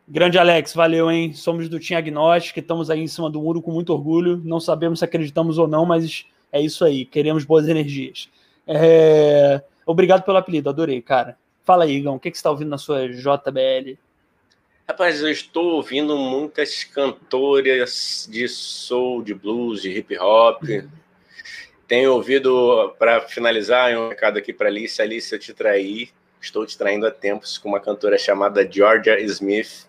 Grande 0.08 0.38
Alex, 0.38 0.74
valeu, 0.74 1.10
hein? 1.10 1.32
Somos 1.32 1.68
do 1.68 1.78
Team 1.78 1.98
Agnostic, 1.98 2.56
estamos 2.56 2.90
aí 2.90 3.00
em 3.00 3.08
cima 3.08 3.30
do 3.30 3.40
muro 3.40 3.62
com 3.62 3.70
muito 3.70 3.92
orgulho. 3.92 4.40
Não 4.44 4.58
sabemos 4.58 4.98
se 4.98 5.04
acreditamos 5.04 5.58
ou 5.58 5.68
não, 5.68 5.86
mas 5.86 6.26
é 6.50 6.60
isso 6.60 6.84
aí, 6.84 7.04
queremos 7.04 7.44
boas 7.44 7.68
energias. 7.68 8.28
É... 8.66 9.62
Obrigado 9.86 10.22
pelo 10.24 10.38
apelido, 10.38 10.68
adorei, 10.68 11.00
cara. 11.00 11.36
Fala 11.64 11.84
aí, 11.84 11.96
Igão, 11.96 12.16
o 12.16 12.20
que, 12.20 12.30
que 12.30 12.36
você 12.36 12.40
está 12.40 12.50
ouvindo 12.50 12.68
na 12.68 12.78
sua 12.78 13.08
JBL? 13.08 13.96
Rapaz, 14.92 15.22
eu 15.22 15.30
estou 15.30 15.76
ouvindo 15.76 16.18
muitas 16.18 16.84
cantoras 16.84 18.28
de 18.30 18.46
soul, 18.46 19.22
de 19.22 19.32
blues, 19.32 19.80
de 19.80 19.90
hip 19.90 20.18
hop. 20.18 20.62
Tenho 21.88 22.12
ouvido, 22.12 22.94
para 22.98 23.22
finalizar, 23.22 23.96
um 23.96 24.10
recado 24.10 24.36
aqui 24.36 24.52
para 24.52 24.68
Alice. 24.68 25.00
Alice, 25.00 25.32
eu 25.32 25.38
te 25.38 25.54
traí. 25.54 26.10
Estou 26.38 26.66
te 26.66 26.76
traindo 26.76 27.06
há 27.06 27.10
tempos 27.10 27.56
com 27.56 27.70
uma 27.70 27.80
cantora 27.80 28.18
chamada 28.18 28.70
Georgia 28.70 29.18
Smith. 29.22 29.86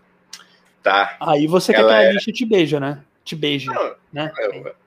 Tá. 0.82 1.18
Aí 1.20 1.48
você 1.48 1.76
Ela 1.76 1.90
quer 1.90 2.00
que 2.00 2.06
a 2.06 2.10
Alice 2.10 2.30
é... 2.30 2.34
te 2.34 2.46
beija, 2.46 2.80
né? 2.80 3.04
Te 3.26 3.36
beije. 3.36 3.66
Não, 3.66 3.96
né? 4.12 4.32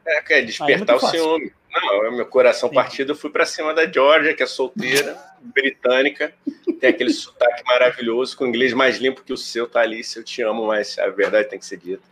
É, 0.07 0.39
é, 0.39 0.43
despertar 0.43 0.97
o 0.97 1.01
ciúme. 1.01 1.53
Não, 1.83 2.12
meu 2.12 2.27
coração 2.27 2.71
partido, 2.71 3.12
eu 3.12 3.17
fui 3.17 3.29
para 3.29 3.45
cima 3.45 3.75
da 3.75 3.91
Georgia, 3.91 4.35
que 4.35 4.43
é 4.43 4.47
solteira, 4.47 5.19
britânica, 5.41 6.33
tem 6.81 6.91
aquele 6.91 7.11
sotaque 7.11 7.62
maravilhoso, 7.65 8.37
com 8.37 8.47
inglês 8.47 8.73
mais 8.73 8.99
limpo 8.99 9.23
que 9.23 9.33
o 9.33 9.37
seu, 9.37 9.67
Thalys. 9.67 10.17
Eu 10.17 10.25
te 10.25 10.43
amo, 10.43 10.67
mas 10.67 10.99
a 10.99 11.09
verdade 11.09 11.49
tem 11.49 11.59
que 11.59 11.67
ser 11.67 11.77
dita. 11.77 12.03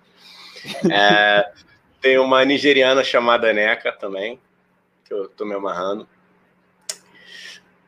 É, 0.91 1.51
tem 2.01 2.19
uma 2.19 2.45
nigeriana 2.45 3.03
chamada 3.03 3.53
Neca 3.53 3.91
também, 3.93 4.39
que 5.05 5.15
eu 5.15 5.29
tô 5.29 5.45
me 5.45 5.55
amarrando. 5.55 6.07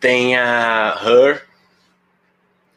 Tem 0.00 0.36
a 0.36 0.98
Her. 1.04 1.46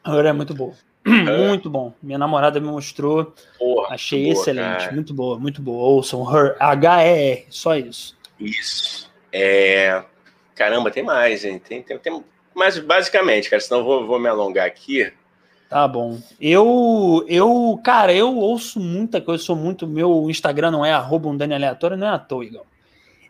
Her 0.06 0.26
é 0.26 0.32
muito 0.32 0.54
boa. 0.54 0.74
Muito 1.02 1.70
bom. 1.70 1.94
Minha 2.02 2.18
namorada 2.18 2.60
me 2.60 2.66
mostrou. 2.66 3.34
Porra, 3.58 3.94
Achei 3.94 4.24
boa, 4.24 4.32
excelente. 4.34 4.78
Cara. 4.80 4.92
Muito 4.92 5.14
boa, 5.14 5.38
muito 5.38 5.62
boa. 5.62 5.82
Ouçam 5.82 6.22
Her. 6.30 6.56
H-E-R, 6.60 7.46
só 7.48 7.74
isso. 7.74 8.19
Isso. 8.40 9.10
É... 9.32 10.02
Caramba, 10.54 10.90
tem 10.90 11.02
mais, 11.02 11.44
hein? 11.44 11.58
Tem, 11.58 11.82
tem, 11.82 11.98
tem... 11.98 12.24
Mas 12.54 12.78
basicamente, 12.78 13.48
cara, 13.48 13.60
senão 13.60 13.80
eu 13.80 13.84
vou, 13.84 14.06
vou 14.06 14.18
me 14.18 14.28
alongar 14.28 14.66
aqui. 14.66 15.12
Tá 15.68 15.86
bom. 15.86 16.18
Eu, 16.40 17.24
eu, 17.28 17.80
cara, 17.84 18.12
eu 18.12 18.36
ouço 18.36 18.80
muita 18.80 19.20
coisa, 19.20 19.40
eu 19.40 19.46
sou 19.46 19.56
muito. 19.56 19.86
Meu 19.86 20.28
Instagram 20.28 20.72
não 20.72 20.84
é 20.84 20.92
arroba 20.92 21.28
um 21.28 21.36
Dani 21.36 21.54
aleatório, 21.54 21.96
não 21.96 22.08
é 22.08 22.10
à 22.10 22.18
toa, 22.18 22.44
Igor. 22.44 22.64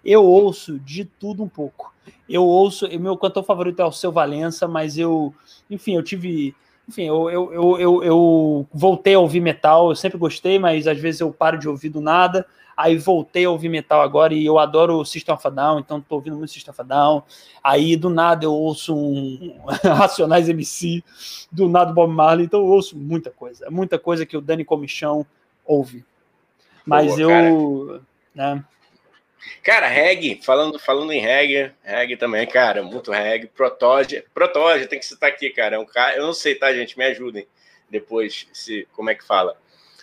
Eu 0.02 0.24
ouço 0.24 0.78
de 0.78 1.04
tudo 1.04 1.42
um 1.42 1.48
pouco. 1.48 1.92
Eu 2.26 2.44
ouço, 2.44 2.88
meu 2.98 3.16
cantor 3.16 3.44
favorito 3.44 3.82
é 3.82 3.84
o 3.84 3.92
Seu 3.92 4.10
Valença, 4.10 4.66
mas 4.66 4.96
eu, 4.96 5.34
enfim, 5.68 5.96
eu 5.96 6.02
tive 6.02 6.54
enfim, 6.88 7.04
eu, 7.04 7.30
eu, 7.30 7.78
eu, 7.78 8.02
eu 8.02 8.66
voltei 8.72 9.14
a 9.14 9.20
ouvir 9.20 9.38
metal, 9.38 9.90
eu 9.90 9.94
sempre 9.94 10.18
gostei, 10.18 10.58
mas 10.58 10.88
às 10.88 10.98
vezes 10.98 11.20
eu 11.20 11.32
paro 11.32 11.56
de 11.56 11.68
ouvir 11.68 11.88
do 11.88 12.00
nada. 12.00 12.44
Aí 12.80 12.96
voltei 12.96 13.44
a 13.44 13.50
ouvir 13.50 13.68
metal 13.68 14.00
agora 14.00 14.32
e 14.32 14.46
eu 14.46 14.58
adoro 14.58 14.96
o 14.96 15.04
System 15.04 15.34
of 15.34 15.46
a 15.46 15.50
Down, 15.50 15.80
então 15.80 16.00
tô 16.00 16.14
ouvindo 16.14 16.36
muito 16.36 16.50
System 16.50 16.72
of 16.72 16.80
a 16.80 16.84
Down. 16.84 17.22
Aí 17.62 17.94
do 17.94 18.08
nada 18.08 18.46
eu 18.46 18.52
ouço 18.54 18.96
um 18.96 19.60
Racionais 19.84 20.48
MC, 20.48 21.04
do 21.52 21.68
nada 21.68 21.92
Bob 21.92 22.10
Marley, 22.10 22.46
então 22.46 22.60
eu 22.60 22.66
ouço 22.66 22.96
muita 22.96 23.30
coisa, 23.30 23.70
muita 23.70 23.98
coisa 23.98 24.24
que 24.24 24.36
o 24.36 24.40
Dani 24.40 24.64
Comichão 24.64 25.26
ouve. 25.64 26.04
Mas 26.86 27.16
Boa, 27.16 27.20
eu, 27.20 28.00
né, 28.34 28.64
Cara, 29.62 29.86
reggae, 29.86 30.40
falando, 30.42 30.78
falando 30.78 31.12
em 31.12 31.20
reggae, 31.20 31.72
reggae 31.82 32.16
também, 32.16 32.46
cara, 32.46 32.82
muito 32.82 33.10
reggae. 33.10 33.46
Protoge, 33.46 34.24
Protoge, 34.34 34.86
tem 34.86 34.98
que 34.98 35.06
citar 35.06 35.30
aqui, 35.30 35.50
cara. 35.50 35.76
É 35.76 35.78
um 35.78 35.86
cara, 35.86 36.16
eu 36.16 36.22
não 36.26 36.32
sei, 36.32 36.54
tá, 36.54 36.72
gente? 36.72 36.96
Me 36.98 37.04
ajudem 37.04 37.46
depois, 37.88 38.46
se, 38.52 38.86
como 38.92 39.10
é 39.10 39.14
que 39.14 39.24
fala? 39.24 39.56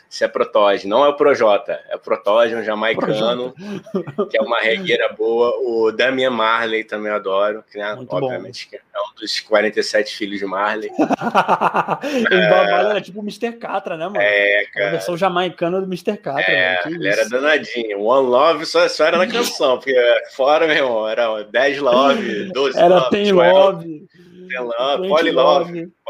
Se 0.09 0.23
é 0.23 0.27
Protoge. 0.27 0.87
Não 0.87 1.05
é 1.05 1.09
o 1.09 1.15
Projota, 1.15 1.81
é 1.89 1.95
o 1.95 1.99
Protoge, 1.99 2.55
um 2.55 2.63
jamaicano, 2.63 3.53
Projota. 3.53 4.25
que 4.29 4.37
é 4.37 4.41
uma 4.41 4.59
regueira 4.59 5.13
boa. 5.13 5.53
O 5.59 5.91
Damian 5.91 6.29
Marley 6.29 6.83
também 6.83 7.11
adoro, 7.11 7.63
que, 7.69 7.77
né, 7.77 7.97
obviamente 8.09 8.69
bom. 8.71 8.77
é 8.77 9.01
um 9.01 9.15
dos 9.19 9.39
47 9.41 10.15
filhos 10.15 10.39
de 10.39 10.45
Marley. 10.45 10.89
é... 12.31 12.49
Marley 12.49 12.91
era 12.91 13.01
tipo 13.01 13.19
o 13.19 13.23
Mr. 13.23 13.53
Catra, 13.53 13.97
né, 13.97 14.05
mano? 14.05 14.21
É, 14.21 14.65
cara. 14.73 14.87
A 14.87 14.91
versão 14.91 15.17
jamaicana 15.17 15.79
do 15.79 15.85
Mr. 15.85 16.17
Catra. 16.17 16.51
É, 16.51 16.79
ele 16.85 17.07
era 17.07 17.27
danadinho. 17.27 18.01
One 18.01 18.27
Love 18.27 18.65
só, 18.65 18.87
só 18.87 19.05
era 19.05 19.17
na 19.17 19.27
canção, 19.27 19.77
porque 19.77 19.93
fora, 20.35 20.67
meu 20.67 20.75
irmão, 20.75 21.07
era 21.07 21.43
10 21.43 21.79
Love, 21.79 22.51
12 22.53 22.77
era 22.77 22.87
Love. 22.87 23.09
Tem 23.09 23.31
Love. 23.31 24.07
Tem 24.47 24.59
Love, 24.59 25.07
Poly 25.09 25.31
Love. 25.31 25.91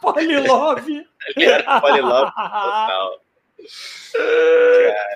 Poly 0.00 0.46
Love. 1.36 1.64
Poly 1.80 2.00
Love. 2.00 2.30
Era 2.30 2.30
Polylove 2.30 2.30
total. 2.30 3.20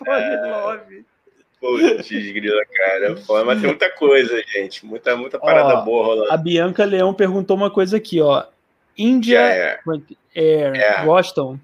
Polylove. 0.04 1.04
Putz, 1.60 2.08
grila, 2.08 2.64
cara. 2.66 3.16
Mas 3.44 3.60
tem 3.60 3.68
muita 3.68 3.90
coisa, 3.90 4.42
gente. 4.46 4.86
Muita, 4.86 5.16
muita 5.16 5.38
parada 5.38 5.80
ó, 5.80 5.82
boa 5.82 6.06
rolando. 6.06 6.32
A 6.32 6.36
Bianca 6.36 6.84
Leão 6.84 7.12
perguntou 7.12 7.56
uma 7.56 7.70
coisa 7.70 7.96
aqui, 7.96 8.20
ó. 8.20 8.44
Índia 8.96 9.40
Air, 9.40 9.80
é. 10.34 10.40
Air. 10.40 10.76
É. 10.76 11.04
gostam? 11.04 11.60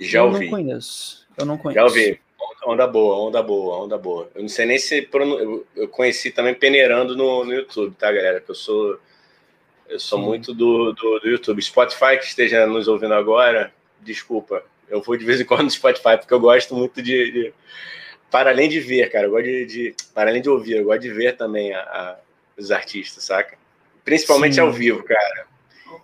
Já 0.00 0.24
ouvi. 0.24 0.46
Eu 0.46 0.50
não 0.50 0.50
conheço. 0.50 1.26
Eu 1.36 1.46
não 1.46 1.58
conheço. 1.58 1.78
Já 1.80 1.84
ouvi. 1.84 2.20
Onda 2.66 2.86
boa, 2.88 3.16
onda 3.28 3.42
boa, 3.42 3.84
onda 3.84 3.96
boa. 3.96 4.28
Eu 4.34 4.42
não 4.42 4.48
sei 4.48 4.66
nem 4.66 4.78
se 4.78 5.08
eu 5.76 5.88
conheci 5.88 6.30
também 6.32 6.54
peneirando 6.54 7.16
no, 7.16 7.44
no 7.44 7.52
YouTube, 7.52 7.94
tá, 7.94 8.10
galera? 8.10 8.40
Que 8.40 8.50
eu 8.50 8.54
sou 8.54 8.98
eu 9.88 9.98
sou 9.98 10.18
muito 10.18 10.54
do, 10.54 10.92
do, 10.92 11.20
do, 11.20 11.28
YouTube. 11.28 11.62
Spotify 11.62 12.18
que 12.18 12.26
esteja 12.26 12.66
nos 12.66 12.88
ouvindo 12.88 13.14
agora, 13.14 13.72
desculpa. 14.00 14.62
Eu 14.88 15.02
vou 15.02 15.16
de 15.16 15.24
vez 15.24 15.40
em 15.40 15.44
quando 15.44 15.64
no 15.64 15.70
Spotify 15.70 16.16
porque 16.18 16.32
eu 16.32 16.40
gosto 16.40 16.74
muito 16.74 17.02
de, 17.02 17.30
de 17.30 17.54
para 18.30 18.50
além 18.50 18.68
de 18.68 18.80
ver, 18.80 19.10
cara, 19.10 19.26
eu 19.26 19.30
gosto 19.30 19.44
de, 19.44 19.66
de, 19.66 19.94
para 20.14 20.30
além 20.30 20.42
de 20.42 20.50
ouvir, 20.50 20.76
eu 20.76 20.84
gosto 20.84 21.00
de 21.00 21.10
ver 21.10 21.36
também 21.36 21.72
a, 21.74 21.80
a, 21.80 22.16
os 22.56 22.70
artistas, 22.70 23.24
saca? 23.24 23.56
Principalmente 24.04 24.56
Sim. 24.56 24.60
ao 24.60 24.72
vivo, 24.72 25.02
cara. 25.02 25.46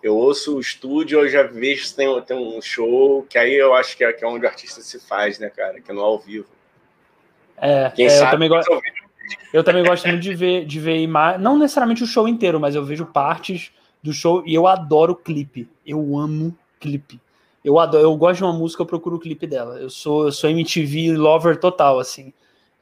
Eu 0.02 0.16
ouço 0.16 0.56
o 0.56 0.60
estúdio, 0.60 1.20
eu 1.20 1.28
já 1.28 1.42
vejo 1.42 1.86
se 1.86 1.94
tem, 1.94 2.22
tem 2.22 2.36
um 2.36 2.60
show, 2.60 3.22
que 3.28 3.38
aí 3.38 3.54
eu 3.54 3.74
acho 3.74 3.96
que 3.96 4.04
é, 4.04 4.12
que 4.12 4.24
é 4.24 4.26
onde 4.26 4.44
o 4.44 4.48
artista 4.48 4.80
se 4.80 4.98
faz, 4.98 5.38
né, 5.38 5.50
cara? 5.50 5.80
Que 5.80 5.90
é 5.90 5.94
no 5.94 6.00
ao 6.00 6.18
vivo. 6.18 6.48
É, 7.56 7.90
Quem 7.90 8.06
é, 8.06 8.10
sabe, 8.10 8.26
eu 8.26 8.30
também 8.30 8.48
gosto. 8.48 8.80
Eu 9.52 9.62
também 9.62 9.84
gosto 9.84 10.08
muito 10.08 10.22
de 10.22 10.34
ver, 10.34 10.66
de 10.66 10.80
ver 10.80 11.00
imagens, 11.00 11.42
não 11.42 11.58
necessariamente 11.58 12.02
o 12.02 12.06
show 12.06 12.26
inteiro, 12.26 12.58
mas 12.58 12.74
eu 12.74 12.84
vejo 12.84 13.06
partes 13.06 13.70
do 14.02 14.12
show 14.12 14.42
e 14.44 14.54
eu 14.54 14.66
adoro 14.66 15.14
clipe. 15.14 15.68
Eu 15.86 16.18
amo 16.18 16.56
clipe. 16.80 17.20
Eu 17.64 17.78
adoro, 17.78 18.04
eu 18.04 18.16
gosto 18.16 18.38
de 18.38 18.44
uma 18.44 18.52
música, 18.52 18.82
eu 18.82 18.86
procuro 18.86 19.16
o 19.16 19.18
clipe 19.20 19.46
dela. 19.46 19.76
Eu 19.78 19.88
sou, 19.88 20.26
eu 20.26 20.32
sou 20.32 20.50
MTV 20.50 21.16
lover 21.16 21.58
total, 21.58 21.98
assim. 21.98 22.32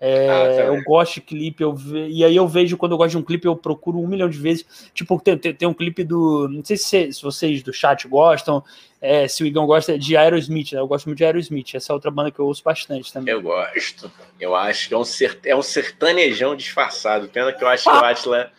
É, 0.05 0.29
ah, 0.29 0.57
tá 0.57 0.63
eu 0.65 0.83
gosto 0.83 1.15
de 1.15 1.21
clipe, 1.21 1.63
eu 1.63 1.73
ve... 1.73 2.09
e 2.09 2.25
aí 2.25 2.35
eu 2.35 2.49
vejo 2.49 2.77
quando 2.77 2.91
eu 2.91 2.99
gosto 2.99 3.13
de 3.13 3.19
um 3.19 3.23
clipe, 3.23 3.47
eu 3.47 3.55
procuro 3.55 4.01
um 4.01 4.09
milhão 4.09 4.29
de 4.29 4.37
vezes. 4.37 4.91
Tipo, 4.93 5.21
tem, 5.21 5.39
tem, 5.39 5.55
tem 5.55 5.69
um 5.69 5.73
clipe 5.73 6.03
do. 6.03 6.49
Não 6.49 6.65
sei 6.65 6.77
se, 6.77 7.13
se 7.13 7.23
vocês 7.23 7.63
do 7.63 7.73
chat 7.73 8.09
gostam, 8.09 8.65
é, 9.01 9.29
se 9.29 9.45
o 9.45 9.47
Igão 9.47 9.65
gosta 9.65 9.97
de 9.97 10.17
Aerosmith, 10.17 10.73
né? 10.73 10.81
Eu 10.81 10.89
gosto 10.89 11.07
muito 11.07 11.19
de 11.19 11.25
Aerosmith, 11.25 11.77
essa 11.77 11.93
é 11.93 11.95
outra 11.95 12.11
banda 12.11 12.33
que 12.33 12.41
eu 12.41 12.47
ouço 12.47 12.65
bastante 12.65 13.13
também. 13.13 13.33
Eu 13.33 13.43
gosto. 13.43 14.11
Eu 14.41 14.57
acho 14.57 14.89
que 14.89 14.95
é 14.95 14.99
um, 14.99 15.05
cert... 15.05 15.39
é 15.45 15.55
um 15.55 15.63
sertanejão 15.63 16.57
disfarçado. 16.57 17.29
Pena 17.29 17.53
que 17.53 17.63
eu 17.63 17.69
acho 17.69 17.85
que 17.85 17.91
o 17.91 18.05
Atila, 18.05 18.51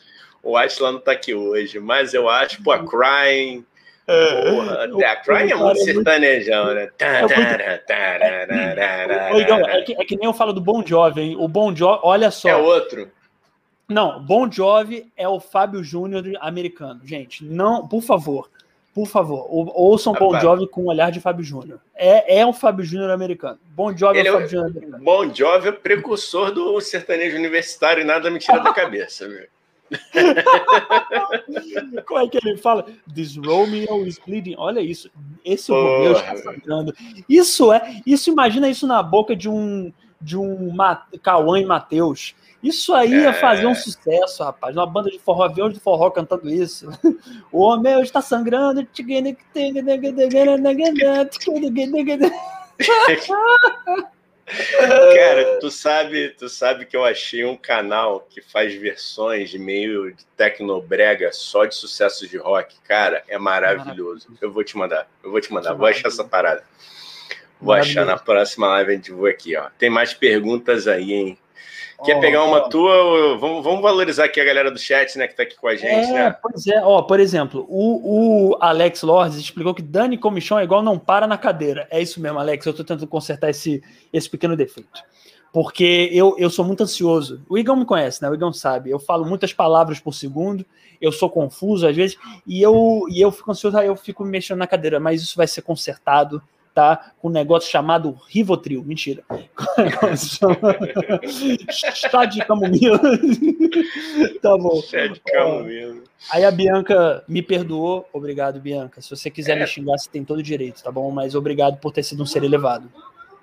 o 0.41 0.55
Atila 0.55 0.93
não 0.93 0.99
tá 1.01 1.11
aqui 1.11 1.33
hoje, 1.33 1.77
mas 1.77 2.13
eu 2.13 2.29
acho, 2.29 2.63
pô, 2.63 2.71
a 2.71 2.79
Crying. 2.79 3.65
Porra, 4.05 4.83
a 4.83 5.15
Crying 5.17 5.51
é 5.51 5.55
muito 5.55 5.81
sertanejão, 5.81 6.73
né? 6.73 6.89
É 6.99 7.27
que, 9.83 9.93
é 9.93 10.05
que 10.05 10.17
nem 10.17 10.25
eu 10.25 10.33
falo 10.33 10.51
do 10.51 10.59
Bon 10.59 10.83
Jovi, 10.85 11.21
hein? 11.21 11.37
O 11.39 11.47
Bon 11.47 11.73
Jovi, 11.73 12.01
olha 12.03 12.29
só. 12.29 12.49
É 12.49 12.55
outro. 12.55 13.09
Não, 13.87 14.21
Bon 14.21 14.51
Jovi 14.51 15.11
é 15.15 15.27
o 15.27 15.39
Fábio 15.39 15.83
Júnior 15.83 16.23
americano. 16.41 16.99
Gente, 17.03 17.45
não, 17.45 17.87
por 17.87 18.01
favor, 18.01 18.49
por 18.93 19.07
favor, 19.07 19.47
ouçam 19.49 20.13
Bon 20.13 20.37
Jovi 20.39 20.67
com 20.67 20.83
o 20.83 20.87
olhar 20.87 21.11
de 21.11 21.21
Fábio 21.21 21.43
Júnior. 21.43 21.79
É, 21.95 22.39
é 22.39 22.45
um 22.45 22.53
Fábio 22.53 22.83
Júnior 22.83 23.11
americano. 23.11 23.59
Bon 23.69 23.95
Jovi 23.95 24.19
Ele 24.19 24.27
é 24.27 24.31
o 24.31 24.35
Fábio 24.35 24.49
Júnior 24.49 24.69
americano. 24.69 25.03
Bon 25.03 25.33
Jovi 25.33 25.69
é 25.69 25.71
precursor 25.71 26.51
do 26.51 26.79
sertanejo 26.81 27.37
universitário 27.37 28.01
e 28.01 28.05
nada 28.05 28.29
me 28.29 28.39
tira 28.39 28.59
da 28.59 28.71
cabeça, 28.73 29.27
viu? 29.27 29.47
Como 32.05 32.19
é 32.19 32.27
que 32.27 32.37
ele 32.37 32.57
fala? 32.57 32.85
This 33.13 33.37
Romeo 33.37 34.05
is 34.05 34.19
bleeding. 34.19 34.55
Olha 34.57 34.79
isso. 34.79 35.09
Esse 35.43 35.71
Romeo 35.71 36.13
está 36.13 36.35
sangrando. 36.37 36.93
Isso 37.27 37.71
é. 37.71 38.01
Isso 38.05 38.31
imagina 38.31 38.69
isso 38.69 38.85
na 38.87 39.01
boca 39.03 39.35
de 39.35 39.49
um 39.49 39.91
de 40.21 40.37
um 40.37 40.73
Cauã 41.21 41.59
e 41.59 41.65
Matheus. 41.65 42.33
Isso 42.63 42.93
aí 42.93 43.13
é. 43.13 43.23
ia 43.23 43.33
fazer 43.33 43.67
um 43.67 43.75
sucesso, 43.75 44.41
rapaz. 44.41 44.77
Uma 44.77 44.87
banda 44.87 45.09
de 45.11 45.19
forró, 45.19 45.43
avião 45.43 45.69
de 45.69 45.79
forró 45.79 46.09
cantando 46.09 46.49
isso. 46.49 46.87
O 47.51 47.69
Romeu 47.69 48.01
está 48.01 48.21
sangrando. 48.21 48.87
Cara, 54.45 55.59
tu 55.59 55.71
sabe, 55.71 56.29
tu 56.29 56.49
sabe 56.49 56.85
que 56.85 56.95
eu 56.95 57.05
achei 57.05 57.45
um 57.45 57.55
canal 57.55 58.27
que 58.29 58.41
faz 58.41 58.73
versões 58.73 59.49
de 59.49 59.57
meio 59.57 60.13
de 60.13 60.25
tecnobrega 60.37 61.31
só 61.31 61.65
de 61.65 61.75
sucessos 61.75 62.29
de 62.29 62.37
rock. 62.37 62.75
Cara, 62.87 63.23
é 63.27 63.37
maravilhoso. 63.37 64.27
Eu 64.41 64.51
vou 64.51 64.63
te 64.63 64.77
mandar. 64.77 65.07
Eu 65.23 65.31
vou 65.31 65.39
te 65.39 65.51
mandar. 65.51 65.73
Vou 65.73 65.87
achar 65.87 66.09
essa 66.09 66.23
parada. 66.23 66.63
Vou 67.59 67.73
achar 67.73 68.05
na 68.05 68.17
próxima 68.17 68.67
live 68.67 68.91
a 68.91 68.95
gente 68.95 69.11
vai 69.13 69.31
aqui, 69.31 69.55
ó. 69.55 69.69
Tem 69.77 69.89
mais 69.89 70.13
perguntas 70.13 70.87
aí, 70.87 71.13
hein? 71.13 71.37
Quer 72.03 72.19
pegar 72.19 72.43
uma 72.43 72.69
tua? 72.69 73.37
Vamos, 73.37 73.63
vamos, 73.63 73.81
valorizar 73.81 74.25
aqui 74.25 74.39
a 74.39 74.45
galera 74.45 74.71
do 74.71 74.79
chat, 74.79 75.17
né, 75.17 75.27
que 75.27 75.35
tá 75.35 75.43
aqui 75.43 75.55
com 75.55 75.67
a 75.67 75.75
gente, 75.75 76.09
é, 76.09 76.13
né? 76.13 76.35
Pois 76.41 76.65
é, 76.67 76.83
ó, 76.83 77.01
por 77.01 77.19
exemplo, 77.19 77.65
o, 77.69 78.51
o 78.51 78.57
Alex 78.59 79.03
Lordes 79.03 79.37
explicou 79.37 79.73
que 79.73 79.81
Dani 79.81 80.17
Comichão 80.17 80.59
é 80.59 80.63
igual 80.63 80.81
não 80.81 80.97
para 80.97 81.27
na 81.27 81.37
cadeira. 81.37 81.87
É 81.89 82.01
isso 82.01 82.19
mesmo, 82.19 82.39
Alex. 82.39 82.65
Eu 82.65 82.73
tô 82.73 82.83
tentando 82.83 83.07
consertar 83.07 83.49
esse, 83.49 83.81
esse 84.11 84.29
pequeno 84.29 84.55
defeito. 84.55 85.01
Porque 85.51 86.09
eu, 86.11 86.35
eu 86.39 86.49
sou 86.49 86.65
muito 86.65 86.81
ansioso. 86.81 87.43
O 87.47 87.57
Igão 87.57 87.75
me 87.75 87.85
conhece, 87.85 88.21
né? 88.21 88.29
O 88.29 88.33
Igão 88.33 88.51
sabe. 88.51 88.89
Eu 88.89 88.99
falo 88.99 89.23
muitas 89.23 89.53
palavras 89.53 89.99
por 89.99 90.13
segundo, 90.13 90.65
eu 90.99 91.11
sou 91.11 91.29
confuso 91.29 91.87
às 91.87 91.95
vezes, 91.95 92.17
e 92.47 92.61
eu, 92.61 93.05
e 93.09 93.21
eu 93.21 93.31
fico 93.31 93.51
ansioso, 93.51 93.77
aí 93.77 93.87
eu 93.87 93.95
fico 93.95 94.25
mexendo 94.25 94.57
na 94.57 94.65
cadeira, 94.65 94.99
mas 94.99 95.21
isso 95.21 95.37
vai 95.37 95.45
ser 95.45 95.61
consertado 95.61 96.41
tá? 96.73 97.11
Com 97.19 97.27
um 97.27 97.31
negócio 97.31 97.69
chamado 97.69 98.17
Rivotril. 98.27 98.83
Mentira. 98.83 99.23
Chá 101.71 102.25
de 102.25 102.43
camomila. 102.45 102.99
tá 104.41 104.57
bom. 104.57 104.81
Chá 104.81 105.07
de 105.07 105.19
camomila. 105.19 106.01
Aí 106.31 106.43
a 106.43 106.51
Bianca 106.51 107.23
me 107.27 107.41
perdoou. 107.41 108.07
Obrigado, 108.11 108.59
Bianca. 108.59 109.01
Se 109.01 109.09
você 109.09 109.29
quiser 109.29 109.57
é. 109.57 109.59
me 109.59 109.67
xingar, 109.67 109.97
você 109.97 110.09
tem 110.09 110.23
todo 110.23 110.39
o 110.39 110.43
direito, 110.43 110.81
tá 110.83 110.91
bom? 110.91 111.11
Mas 111.11 111.35
obrigado 111.35 111.77
por 111.77 111.91
ter 111.91 112.03
sido 112.03 112.23
um 112.23 112.25
ser 112.25 112.43
elevado. 112.43 112.89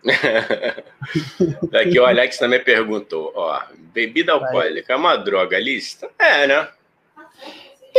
Aqui 1.75 2.01
o 2.01 2.07
Alex 2.07 2.39
também 2.39 2.63
perguntou, 2.65 3.33
ó, 3.35 3.61
bebida 3.93 4.33
alcoólica 4.33 4.95
é 4.95 4.97
uma 4.97 5.17
droga 5.17 5.59
lista? 5.59 6.09
É, 6.19 6.47
né? 6.47 6.69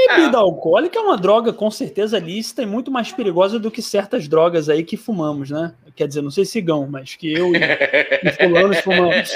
Bebida 0.07 0.37
é. 0.37 0.41
alcoólica 0.41 0.97
é 0.97 1.01
uma 1.01 1.17
droga 1.17 1.53
com 1.53 1.69
certeza 1.69 2.19
lícita 2.19 2.61
e 2.61 2.65
muito 2.65 2.91
mais 2.91 3.11
perigosa 3.11 3.59
do 3.59 3.71
que 3.71 3.81
certas 3.81 4.27
drogas 4.27 4.69
aí 4.69 4.83
que 4.83 4.97
fumamos, 4.97 5.49
né? 5.49 5.73
Quer 5.95 6.07
dizer, 6.07 6.21
não 6.21 6.31
sei 6.31 6.45
se 6.45 6.61
gão, 6.61 6.87
mas 6.87 7.15
que 7.15 7.33
eu 7.33 7.53
e, 7.53 7.59
e 8.23 8.31
fulanos 8.31 8.79
fumamos. 8.79 9.31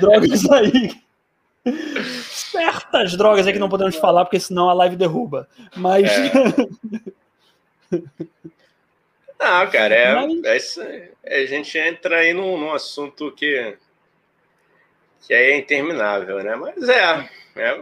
drogas 0.00 0.50
aí. 0.50 0.94
Certas 2.28 3.16
drogas 3.16 3.46
aí 3.46 3.52
que 3.52 3.58
não 3.58 3.68
podemos 3.68 3.96
falar, 3.96 4.24
porque 4.24 4.40
senão 4.40 4.68
a 4.68 4.74
live 4.74 4.96
derruba. 4.96 5.48
Mas. 5.76 6.10
É. 6.10 6.30
Não, 9.38 9.70
cara, 9.70 9.94
é, 9.94 10.26
mas... 10.42 10.78
é, 10.78 11.10
a 11.24 11.46
gente 11.46 11.76
entra 11.78 12.16
aí 12.18 12.32
num, 12.32 12.58
num 12.58 12.72
assunto 12.72 13.30
que, 13.32 13.76
que 15.20 15.34
é 15.34 15.58
interminável, 15.58 16.42
né? 16.42 16.56
Mas 16.56 16.88
é, 16.88 17.28
é 17.56 17.80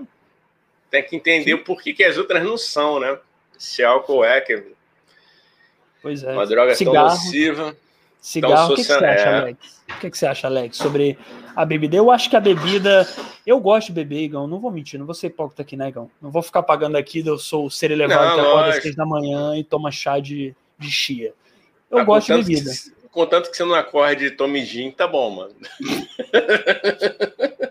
tem 0.94 1.02
que 1.02 1.16
entender 1.16 1.54
o 1.54 1.64
porquê 1.64 1.92
que 1.92 2.04
as 2.04 2.16
outras 2.16 2.42
não 2.42 2.56
são, 2.56 3.00
né? 3.00 3.18
Se 3.58 3.82
álcool 3.82 4.24
é 4.24 4.40
que 4.40 4.62
pois 6.02 6.22
é. 6.22 6.32
uma 6.32 6.46
droga 6.46 6.74
Cigarro, 6.74 7.08
tão 7.08 7.16
nociva. 7.16 7.76
Cigarro, 8.20 8.72
o 8.72 8.76
que, 8.76 8.82
que, 8.82 8.86
você 8.86 8.92
acha, 8.92 9.28
é... 9.28 9.34
Alex? 9.34 9.82
O 9.88 9.98
que, 9.98 10.10
que, 10.10 10.18
você 10.18 10.26
acha, 10.26 10.46
Alex, 10.46 10.76
sobre 10.76 11.18
a 11.54 11.64
bebida? 11.64 11.96
Eu 11.96 12.10
acho 12.10 12.30
que 12.30 12.36
a 12.36 12.40
bebida. 12.40 13.08
Eu 13.46 13.58
gosto 13.60 13.88
de 13.88 13.94
beber, 13.94 14.22
Igão. 14.22 14.46
Não 14.46 14.60
vou 14.60 14.70
mentir, 14.70 14.98
não 14.98 15.06
vou 15.06 15.14
ser 15.14 15.26
hipócrita 15.28 15.62
aqui, 15.62 15.76
né, 15.76 15.88
Igão? 15.88 16.10
Não 16.22 16.30
vou 16.30 16.42
ficar 16.42 16.62
pagando 16.62 16.96
aqui, 16.96 17.26
eu 17.26 17.38
sou 17.38 17.66
o 17.66 17.70
ser 17.70 17.90
elevado 17.90 18.24
não, 18.24 18.34
que 18.34 18.40
acorda 18.40 18.70
às 18.70 18.82
seis 18.82 18.96
da 18.96 19.04
manhã 19.04 19.56
e 19.56 19.64
toma 19.64 19.90
chá 19.90 20.18
de, 20.18 20.54
de 20.78 20.90
chia. 20.90 21.34
Eu 21.90 21.98
ah, 21.98 22.04
gosto 22.04 22.34
de 22.34 22.42
bebida. 22.42 22.70
Que, 22.70 23.08
contanto 23.10 23.50
que 23.50 23.56
você 23.56 23.64
não 23.64 23.74
acorde 23.74 24.26
e 24.26 24.30
tome 24.30 24.64
gin, 24.64 24.90
tá 24.90 25.06
bom, 25.06 25.30
mano. 25.30 25.54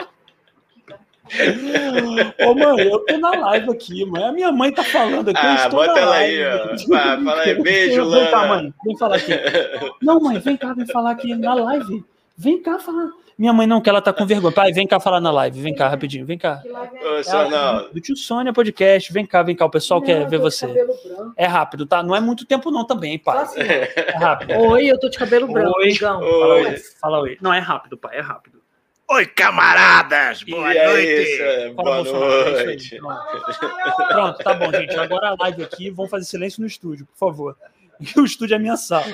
Ô, 2.47 2.55
mãe, 2.55 2.89
eu 2.89 2.99
tô 3.01 3.19
na 3.19 3.31
live 3.31 3.71
aqui, 3.71 4.05
mãe. 4.07 4.25
A 4.25 4.33
minha 4.33 4.51
mãe 4.51 4.73
tá 4.73 4.83
falando 4.83 5.29
aqui. 5.29 5.41
Ah, 5.41 5.69
bota 5.69 5.99
ela 5.99 6.17
aí, 6.17 6.41
ó. 6.43 6.79
fala 6.89 7.43
aí, 7.43 7.55
beijo, 7.63 8.03
Lana. 8.03 8.23
Vem 8.23 8.31
cá, 8.31 8.47
mãe, 8.47 8.75
vem 8.85 8.97
falar 8.97 9.17
aqui. 9.17 9.33
Não, 10.01 10.21
mãe, 10.21 10.39
vem 10.39 10.57
cá, 10.57 10.73
vem 10.73 10.87
falar 10.87 11.11
aqui 11.11 11.35
na 11.35 11.55
live. 11.55 12.05
Vem 12.37 12.63
cá 12.63 12.79
falar. 12.79 13.11
Minha 13.39 13.53
mãe 13.53 13.69
não, 13.69 13.81
que 13.81 13.89
ela 13.89 14.03
tá 14.03 14.13
com 14.13 14.27
vergonha. 14.27 14.53
Pai, 14.53 14.73
vem 14.73 14.85
cá 14.85 14.99
falar 14.99 15.21
na 15.21 15.31
live. 15.31 15.61
Vem 15.61 15.73
cá, 15.73 15.89
rapidinho, 15.89 16.27
vem 16.27 16.37
cá. 16.37 16.61
Ô, 16.67 17.87
é. 17.87 17.93
Do 17.93 18.01
tio 18.01 18.17
Sônia 18.17 18.53
Podcast. 18.53 19.13
Vem 19.13 19.25
cá, 19.25 19.45
vem 19.45 19.55
cá. 19.55 19.65
O 19.65 19.71
pessoal 19.71 20.01
não, 20.01 20.07
quer 20.07 20.29
ver 20.29 20.39
você. 20.39 20.67
É 21.37 21.47
rápido, 21.47 21.87
tá? 21.87 22.03
Não 22.03 22.17
é 22.17 22.21
muito 22.21 22.45
tempo, 22.45 22.73
não, 22.73 22.85
também, 22.85 23.17
pai. 23.17 23.39
Assim, 23.39 23.61
é 23.61 24.19
rápido. 24.19 24.55
Oi, 24.59 24.87
eu 24.87 24.99
tô 24.99 25.09
de 25.09 25.17
cabelo 25.17 25.47
branco. 25.47 25.79
Oi, 25.79 25.91
oi. 25.91 25.95
Fala, 25.95 26.19
oi. 26.19 26.77
Fala 27.01 27.21
oi. 27.21 27.39
Não, 27.41 27.55
é 27.55 27.61
rápido, 27.61 27.97
pai, 27.97 28.17
é 28.17 28.21
rápido. 28.21 28.59
Oi, 29.11 29.25
camaradas! 29.25 30.43
Boa 30.43 30.75
e 30.75 30.87
noite! 30.87 31.09
É 31.09 31.67
isso, 31.69 31.75
boa 31.77 32.05
noite! 32.05 33.01
Pronto, 34.09 34.39
tá 34.45 34.53
bom, 34.53 34.71
gente. 34.71 34.95
Agora 34.99 35.29
a 35.31 35.37
live 35.45 35.63
aqui, 35.63 35.89
vamos 35.91 36.11
fazer 36.11 36.27
silêncio 36.27 36.61
no 36.61 36.67
estúdio, 36.67 37.07
por 37.07 37.17
favor. 37.17 37.57
E 38.01 38.21
o 38.21 38.25
estúdio 38.25 38.55
é 38.55 38.59
minha 38.59 38.77
sala. 38.77 39.07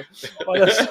Olha 0.46 0.66
só. 0.70 0.84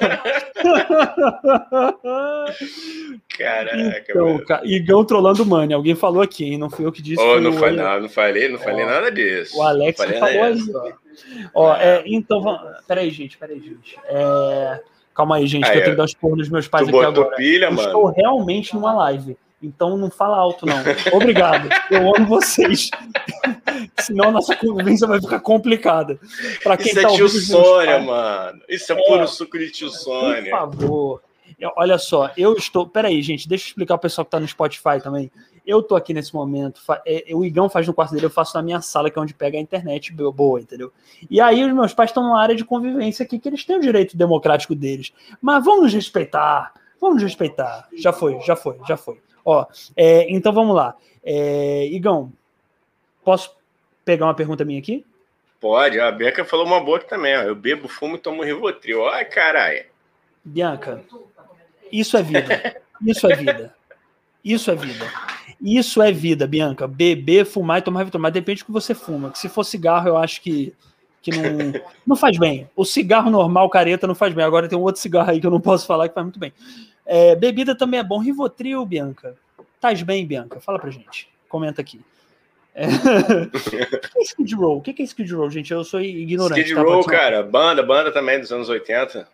Caraca, 3.37 4.03
então, 4.09 4.27
mano. 4.33 4.43
Igão 4.65 5.05
trolando 5.05 5.43
o 5.43 5.45
Mani. 5.45 5.73
Alguém 5.73 5.95
falou 5.95 6.21
aqui, 6.21 6.45
hein? 6.45 6.57
Não 6.57 6.69
fui 6.69 6.85
eu 6.85 6.91
que 6.91 7.01
disse. 7.01 7.21
Oh, 7.21 7.33
foi 7.33 7.41
não, 7.41 7.51
o- 7.51 7.53
falei, 7.53 7.75
não, 7.77 8.01
não 8.01 8.09
falei, 8.09 8.49
não 8.49 8.59
falei 8.59 8.83
Ó, 8.83 8.87
nada 8.87 9.11
disso. 9.11 9.57
O 9.57 9.61
Alex 9.61 9.97
falou 9.97 10.53
disso. 10.53 10.71
ó. 10.75 10.91
Ó, 11.53 11.75
é, 11.75 12.03
então, 12.05 12.41
vamos... 12.41 12.61
peraí, 12.87 13.09
gente, 13.11 13.37
peraí, 13.37 13.59
gente. 13.59 13.97
É, 14.05 14.81
Calma 15.13 15.35
aí, 15.35 15.45
gente, 15.45 15.65
Aí, 15.65 15.71
que 15.73 15.77
eu 15.77 15.81
tenho 15.83 15.91
ó. 15.91 15.93
que 15.93 15.97
dar 15.97 16.03
os 16.05 16.13
porros 16.15 16.37
nos 16.39 16.49
meus 16.49 16.67
pais 16.67 16.87
Tu 16.87 16.89
aqui 16.89 17.05
botou 17.05 17.23
agora. 17.25 17.35
pilha, 17.37 17.65
Eu 17.65 17.71
mano? 17.71 17.87
estou 17.87 18.07
realmente 18.11 18.73
numa 18.73 18.93
live. 18.95 19.37
Então 19.63 19.97
não 19.97 20.11
fala 20.11 20.37
alto, 20.37 20.65
não. 20.65 20.75
Obrigado. 21.13 21.69
Eu 21.89 22.13
amo 22.15 22.27
vocês. 22.27 22.89
Senão 23.99 24.29
a 24.29 24.31
nossa 24.31 24.55
convivência 24.55 25.07
vai 25.07 25.19
ficar 25.21 25.39
complicada. 25.39 26.19
Pra 26.61 26.75
quem 26.77 26.87
Isso 26.91 27.01
tá 27.01 27.09
é 27.09 27.15
tio 27.15 27.29
Sônia, 27.29 27.99
mano. 27.99 28.61
Isso 28.67 28.91
é 28.91 28.95
É. 28.99 29.07
puro 29.07 29.27
suco 29.27 29.57
de 29.57 29.71
tio 29.71 29.87
Por 29.89 29.95
Sônia. 29.97 30.51
favor. 30.51 31.21
Eu- 31.59 31.71
Olha 31.77 31.97
só, 31.97 32.29
eu 32.35 32.53
estou. 32.53 32.87
Peraí, 32.87 33.21
gente, 33.21 33.47
deixa 33.47 33.65
eu 33.65 33.67
explicar 33.69 33.95
o 33.95 33.99
pessoal 33.99 34.25
que 34.25 34.31
tá 34.31 34.39
no 34.39 34.47
Spotify 34.47 34.99
também. 35.01 35.31
Eu 35.65 35.81
tô 35.81 35.95
aqui 35.95 36.13
nesse 36.13 36.33
momento. 36.33 36.81
fa- 36.81 37.01
é, 37.05 37.23
o 37.33 37.45
Igão 37.45 37.69
faz 37.69 37.87
no 37.87 37.93
quarto 37.93 38.13
dele, 38.13 38.25
eu 38.25 38.29
faço 38.29 38.55
na 38.57 38.61
minha 38.61 38.81
sala, 38.81 39.09
que 39.09 39.17
é 39.17 39.21
onde 39.21 39.33
pega 39.33 39.57
a 39.57 39.61
internet 39.61 40.11
bo- 40.11 40.29
boa, 40.31 40.59
entendeu? 40.59 40.91
E 41.29 41.39
aí 41.39 41.63
os 41.63 41.73
meus 41.73 41.93
pais 41.93 42.09
estão 42.09 42.21
numa 42.23 42.41
área 42.41 42.53
de 42.55 42.65
convivência 42.65 43.23
aqui 43.23 43.39
que 43.39 43.47
eles 43.47 43.63
têm 43.63 43.77
o 43.77 43.81
direito 43.81 44.17
democrático 44.17 44.75
deles. 44.75 45.13
Mas 45.41 45.63
vamos 45.63 45.83
nos 45.83 45.93
respeitar. 45.93 46.73
Vamos 46.99 47.15
nos 47.15 47.23
respeitar. 47.23 47.87
Já 47.97 48.11
foi, 48.11 48.39
já 48.41 48.55
foi, 48.57 48.75
já 48.87 48.97
foi. 48.97 49.19
Ó, 49.45 49.65
é, 49.95 50.31
então 50.31 50.53
vamos 50.53 50.75
lá. 50.75 50.95
É, 51.23 51.87
Igão, 51.87 52.31
posso 53.23 53.55
pegar 54.03 54.25
uma 54.25 54.33
pergunta 54.33 54.65
minha 54.65 54.79
aqui? 54.79 55.05
Pode, 55.59 55.97
a 55.99 56.11
Beca 56.11 56.43
falou 56.43 56.65
uma 56.65 56.81
boa 56.81 56.99
também, 56.99 57.37
ó. 57.37 57.41
Eu 57.43 57.55
bebo, 57.55 57.87
fumo 57.87 58.15
e 58.15 58.19
tomo 58.19 58.43
Rivotril. 58.43 59.07
Ai, 59.07 59.23
caralho. 59.23 59.85
Bianca, 60.43 61.01
isso 61.91 62.17
é 62.17 62.21
vida. 62.21 62.81
Isso 63.05 63.27
é 63.31 63.35
vida. 63.35 63.75
Isso 64.43 64.71
é 64.71 64.75
vida. 64.75 65.11
Isso 65.61 66.01
é 66.01 66.11
vida, 66.11 66.45
Bianca. 66.45 66.85
Beber, 66.85 67.45
fumar 67.45 67.79
e 67.79 67.81
tomar 67.81 67.99
Rivotril. 67.99 68.21
Mas 68.21 68.33
depende 68.33 68.61
do 68.61 68.65
que 68.65 68.71
você 68.73 68.93
fuma. 68.93 69.31
Que 69.31 69.39
se 69.39 69.47
for 69.47 69.63
cigarro, 69.63 70.09
eu 70.09 70.17
acho 70.17 70.41
que, 70.41 70.73
que 71.21 71.31
não, 71.31 71.81
não 72.05 72.15
faz 72.17 72.37
bem. 72.37 72.69
O 72.75 72.83
cigarro 72.83 73.29
normal, 73.29 73.69
careta, 73.69 74.05
não 74.05 74.15
faz 74.15 74.33
bem. 74.33 74.43
Agora 74.43 74.67
tem 74.67 74.77
um 74.77 74.81
outro 74.81 75.01
cigarro 75.01 75.31
aí 75.31 75.39
que 75.39 75.47
eu 75.47 75.51
não 75.51 75.61
posso 75.61 75.87
falar 75.87 76.09
que 76.09 76.13
faz 76.13 76.25
muito 76.25 76.39
bem. 76.39 76.51
É, 77.05 77.35
bebida 77.35 77.75
também 77.75 77.99
é 77.99 78.03
bom. 78.03 78.19
Rivotril, 78.19 78.85
Bianca. 78.85 79.35
Tás 79.79 80.01
bem, 80.01 80.25
Bianca? 80.25 80.59
Fala 80.59 80.79
pra 80.79 80.89
gente. 80.89 81.27
Comenta 81.49 81.81
aqui. 81.81 81.99
É... 82.75 82.87
o 82.87 83.49
que 83.59 84.17
é 84.17 84.21
Skid 84.23 84.55
Row? 84.55 84.77
O 84.77 84.81
que 84.81 85.01
é 85.01 85.05
Skid 85.05 85.33
Row, 85.33 85.49
gente? 85.49 85.71
Eu 85.71 85.83
sou 85.83 86.01
ignorante. 86.01 86.61
Skid 86.61 86.75
tá? 86.75 86.81
Row, 86.81 87.03
falar. 87.03 87.17
cara. 87.17 87.43
Banda, 87.43 87.83
banda 87.83 88.11
também 88.11 88.39
dos 88.39 88.51
anos 88.51 88.69
80. 88.69 89.27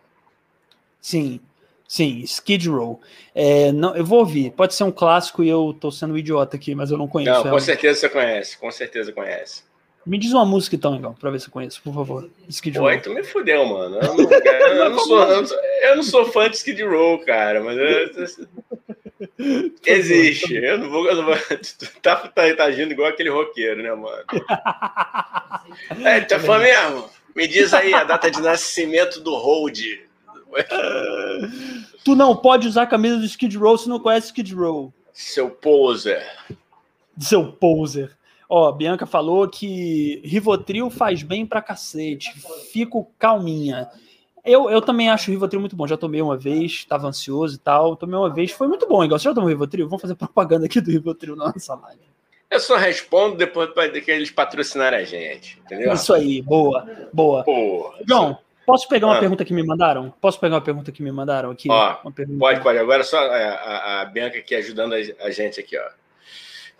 Sim, 1.00 1.40
sim, 1.88 2.18
Skid 2.20 2.68
Row. 2.68 3.00
É, 3.34 3.72
não, 3.72 3.96
eu 3.96 4.04
vou 4.04 4.18
ouvir. 4.18 4.50
Pode 4.50 4.74
ser 4.74 4.84
um 4.84 4.92
clássico 4.92 5.42
e 5.42 5.48
eu 5.48 5.74
tô 5.80 5.90
sendo 5.90 6.14
um 6.14 6.18
idiota 6.18 6.56
aqui, 6.56 6.74
mas 6.74 6.90
eu 6.90 6.98
não 6.98 7.08
conheço. 7.08 7.44
Não, 7.44 7.50
com 7.50 7.60
certeza 7.60 8.00
você 8.00 8.08
conhece. 8.08 8.58
Com 8.58 8.70
certeza 8.70 9.12
conhece. 9.12 9.62
Me 10.06 10.18
diz 10.18 10.32
uma 10.32 10.44
música 10.46 10.74
então, 10.76 10.96
Igão, 10.96 11.12
pra 11.14 11.30
ver 11.30 11.40
se 11.40 11.48
eu 11.48 11.52
conheço, 11.52 11.80
por 11.82 11.94
favor. 11.94 12.28
Skid 12.48 12.74
Pô, 12.76 12.80
Row. 12.84 12.88
aí 12.88 13.00
tu 13.00 13.10
me 13.10 13.22
fudeu, 13.22 13.66
mano. 13.66 13.98
Eu 13.98 14.14
não, 14.16 14.32
eu 14.84 14.90
não 14.90 14.98
sou, 14.98 15.20
eu 15.22 15.36
não 15.40 15.46
sou- 15.46 15.58
eu 15.82 15.96
não 15.96 16.02
sou 16.02 16.26
fã 16.32 16.48
de 16.48 16.56
Skid 16.56 16.82
Row, 16.82 17.18
cara, 17.20 17.62
mas 17.62 17.76
eu- 17.78 18.38
existe. 19.86 20.54
Eu 20.54 20.78
não 20.78 20.90
vou. 20.90 21.06
Eu 21.06 21.16
não 21.16 21.24
vou 21.24 21.36
tu 21.36 21.86
tá, 22.02 22.16
tá, 22.16 22.54
tá 22.56 22.64
agindo 22.64 22.92
igual 22.92 23.08
aquele 23.08 23.28
roqueiro, 23.30 23.82
né, 23.82 23.94
mano? 23.94 24.24
É, 26.04 26.20
tu 26.20 26.34
é 26.34 26.38
fã 26.38 26.58
mesmo? 26.58 27.08
Me 27.34 27.46
diz 27.46 27.72
aí 27.72 27.94
a 27.94 28.02
data 28.02 28.28
de 28.30 28.40
nascimento 28.40 29.20
do 29.20 29.34
Hold. 29.36 29.78
Tu 32.04 32.16
não 32.16 32.34
pode 32.34 32.66
usar 32.66 32.82
a 32.82 32.86
camisa 32.86 33.18
do 33.18 33.24
Skid 33.24 33.56
Row 33.56 33.78
se 33.78 33.88
não 33.88 34.00
conhece 34.00 34.28
Skid 34.28 34.52
Row. 34.54 34.92
Seu 35.12 35.48
poser. 35.50 36.26
Seu 37.20 37.52
poser. 37.52 38.10
Ó, 38.52 38.72
Bianca 38.72 39.06
falou 39.06 39.48
que 39.48 40.20
Rivotril 40.24 40.90
faz 40.90 41.22
bem 41.22 41.46
pra 41.46 41.62
cacete. 41.62 42.32
Fico 42.72 43.08
calminha. 43.16 43.88
Eu, 44.44 44.68
eu 44.68 44.82
também 44.82 45.08
acho 45.08 45.30
o 45.30 45.32
Rivotril 45.32 45.60
muito 45.60 45.76
bom. 45.76 45.86
Já 45.86 45.96
tomei 45.96 46.20
uma 46.20 46.36
vez, 46.36 46.84
tava 46.84 47.06
ansioso 47.06 47.54
e 47.54 47.58
tal. 47.58 47.94
Tomei 47.94 48.16
uma 48.18 48.28
vez, 48.28 48.50
foi 48.50 48.66
muito 48.66 48.88
bom. 48.88 49.04
Igual 49.04 49.20
você 49.20 49.28
já 49.28 49.34
tomou 49.34 49.48
Rivotril? 49.48 49.86
Vamos 49.88 50.02
fazer 50.02 50.16
propaganda 50.16 50.66
aqui 50.66 50.80
do 50.80 50.90
Rivotril 50.90 51.36
na 51.36 51.44
nossa 51.52 51.76
live. 51.76 52.00
Eu 52.50 52.58
só 52.58 52.76
respondo 52.76 53.36
depois 53.36 53.70
que 54.04 54.10
eles 54.10 54.32
patrocinarem 54.32 54.98
a 54.98 55.04
gente, 55.04 55.56
entendeu? 55.64 55.92
Isso 55.92 56.12
aí, 56.12 56.42
boa, 56.42 56.84
boa. 57.12 57.44
Porra. 57.44 57.98
João, 58.04 58.36
posso 58.66 58.88
pegar 58.88 59.06
uma 59.06 59.16
Ah. 59.18 59.20
pergunta 59.20 59.44
que 59.44 59.54
me 59.54 59.62
mandaram? 59.62 60.12
Posso 60.20 60.40
pegar 60.40 60.56
uma 60.56 60.60
pergunta 60.60 60.90
que 60.90 61.00
me 61.04 61.12
mandaram 61.12 61.52
aqui? 61.52 61.70
Ó. 61.70 61.94
Pode, 62.40 62.60
pode. 62.60 62.78
Agora 62.78 63.04
só 63.04 63.16
a, 63.18 63.36
a, 63.36 64.00
a 64.00 64.04
Bianca 64.06 64.38
aqui 64.38 64.56
ajudando 64.56 64.94
a, 64.94 64.96
a 65.24 65.30
gente 65.30 65.60
aqui, 65.60 65.78
ó. 65.78 65.99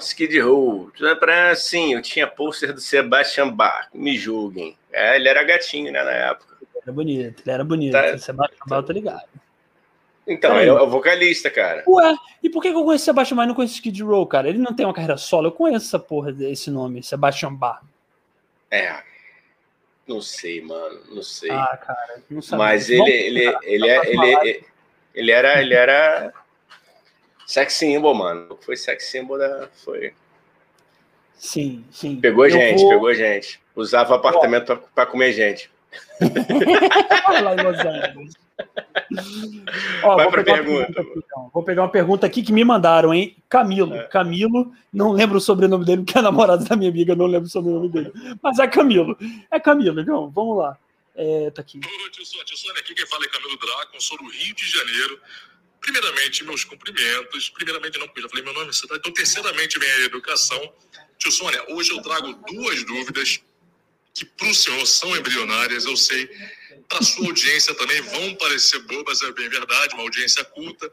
Skid 0.01 0.39
Row. 0.41 0.91
Pra, 1.19 1.55
sim, 1.55 1.95
eu 1.95 2.03
tinha 2.03 2.27
pôster 2.27 2.73
do 2.73 2.81
Sebastian 2.81 3.49
Bach. 3.51 3.89
Me 3.95 4.17
julguem. 4.17 4.77
É, 4.93 5.17
ele 5.17 5.29
era 5.29 5.43
gatinho, 5.45 5.93
né, 5.93 6.03
na 6.03 6.11
época. 6.11 6.57
Ele 6.61 6.83
era 6.83 6.93
bonito, 6.93 7.43
ele 7.45 7.51
era 7.53 7.65
bonito. 7.65 7.93
Tá. 7.93 8.19
Sebastião 8.19 8.67
Bach, 8.67 8.85
tô 8.85 8.93
ligado. 8.93 9.29
Então, 10.27 10.61
ele 10.61 10.69
é 10.71 10.73
o 10.73 10.89
vocalista, 10.89 11.51
cara. 11.51 11.83
Ué, 11.89 12.15
e 12.43 12.49
por 12.49 12.63
que 12.63 12.69
eu 12.69 12.85
conheço 12.85 13.05
Sebastian 13.05 13.37
Bach 13.37 13.45
e 13.45 13.49
não 13.49 13.55
conheço 13.55 13.75
Skid 13.75 14.03
Row, 14.03 14.27
cara? 14.27 14.49
Ele 14.49 14.59
não 14.59 14.75
tem 14.75 14.87
uma 14.87 14.95
carreira 14.95 15.17
solo. 15.17 15.49
Eu 15.49 15.53
conheço 15.53 15.87
essa 15.87 15.99
porra 15.99 16.33
desse 16.33 16.71
nome, 16.71 17.03
Sebastian 17.03 17.55
Bach. 17.55 17.81
É. 18.71 19.03
Não 20.07 20.21
sei, 20.21 20.61
mano. 20.61 21.01
Não 21.11 21.23
sei. 21.23 21.51
Ah, 21.51 21.77
cara, 21.77 22.23
não 22.29 22.43
sabia. 22.43 22.65
Mas 22.65 22.89
ele, 22.91 22.99
Vamos- 22.99 23.15
ele, 23.15 23.41
ele, 23.63 23.89
é, 23.89 24.01
ele, 24.07 24.17
live. 24.17 24.49
ele, 24.49 24.65
ele 25.15 25.31
era. 25.33 25.61
Ele 25.63 25.75
era. 25.75 26.33
Sex 27.51 27.73
symbol, 27.75 28.15
mano. 28.15 28.57
Foi 28.61 28.77
sex 28.77 29.07
symbol 29.11 29.37
da. 29.37 29.69
Foi. 29.85 30.13
Sim, 31.37 31.85
sim. 31.91 32.21
Pegou 32.21 32.45
Eu 32.45 32.51
gente, 32.53 32.79
vou- 32.81 32.91
pegou 32.91 33.13
gente. 33.15 33.61
Usava 33.75 34.15
apartamento 34.15 34.67
pra, 34.67 34.77
pra 34.77 35.07
comer 35.07 35.33
gente. 35.33 35.69
lá 36.21 37.55
em 37.57 37.63
Los 37.65 37.79
Angeles. 37.81 38.35
Ó, 40.05 40.15
Vai 40.15 40.25
vou 40.27 40.33
pra 40.33 40.45
pegar 40.45 40.63
uma 40.63 40.65
pergunta. 40.85 41.01
aqui, 41.01 41.13
então. 41.17 41.51
Vou 41.53 41.63
pegar 41.65 41.83
uma 41.83 41.89
pergunta 41.89 42.27
aqui 42.27 42.43
que 42.45 42.53
me 42.53 42.65
mandaram, 42.65 43.13
hein? 43.13 43.37
Camilo. 43.49 43.95
É. 43.97 44.05
Camilo, 44.05 44.73
não 44.93 45.11
lembro 45.11 45.39
o 45.39 45.41
sobrenome 45.41 45.85
dele, 45.85 46.03
porque 46.05 46.19
é 46.19 46.23
namorado 46.23 46.65
da 46.65 46.77
minha 46.77 46.91
amiga, 46.91 47.17
não 47.17 47.27
lembro 47.27 47.49
o 47.49 47.51
sobrenome 47.51 47.89
dele. 47.89 48.13
Mas 48.41 48.61
é 48.61 48.69
Camilo. 48.69 49.17
É 49.51 49.59
Camilo, 49.59 50.01
então, 50.01 50.31
vamos 50.31 50.57
lá. 50.59 50.79
É, 51.17 51.51
tá 51.51 51.63
aqui. 51.63 51.79
Ô, 51.79 52.11
tio 52.11 52.25
Sônia, 52.25 52.45
tio 52.45 52.57
Sônia, 52.57 52.81
aqui 52.81 52.95
quem 52.95 53.07
fala 53.07 53.25
é 53.25 53.29
Camilo 53.29 53.59
Dracon, 53.59 53.99
sou 53.99 54.19
do 54.19 54.29
Rio 54.29 54.55
de 54.55 54.67
Janeiro. 54.71 55.19
Primeiramente, 55.81 56.45
meus 56.45 56.65
cumprimentos. 56.65 57.49
Primeiramente, 57.51 57.99
não, 57.99 58.07
porque 58.07 58.21
eu 58.21 58.25
já 58.25 58.29
falei 58.29 58.45
meu 58.45 58.53
nome, 58.53 58.73
você 58.73 58.87
tá? 58.87 58.97
Então, 58.97 59.13
terceiramente, 59.13 59.79
vem 59.79 59.91
a 59.91 60.01
educação. 60.01 60.73
Tio 61.19 61.33
Sônia, 61.33 61.65
hoje 61.69 61.91
eu 61.93 62.03
trago 62.03 62.33
duas 62.47 62.85
dúvidas 62.85 63.41
que 64.15 64.25
para 64.25 64.49
o 64.49 64.55
senhor 64.55 64.85
são 64.87 65.17
embrionárias, 65.17 65.85
eu 65.85 65.97
sei. 65.97 66.29
Para 66.89 67.03
sua 67.03 67.27
audiência 67.27 67.75
também 67.75 68.01
vão 68.03 68.35
parecer 68.35 68.81
bobas, 68.81 69.23
é 69.23 69.33
bem 69.33 69.49
verdade, 69.49 69.95
uma 69.95 70.03
audiência 70.03 70.45
culta. 70.45 70.91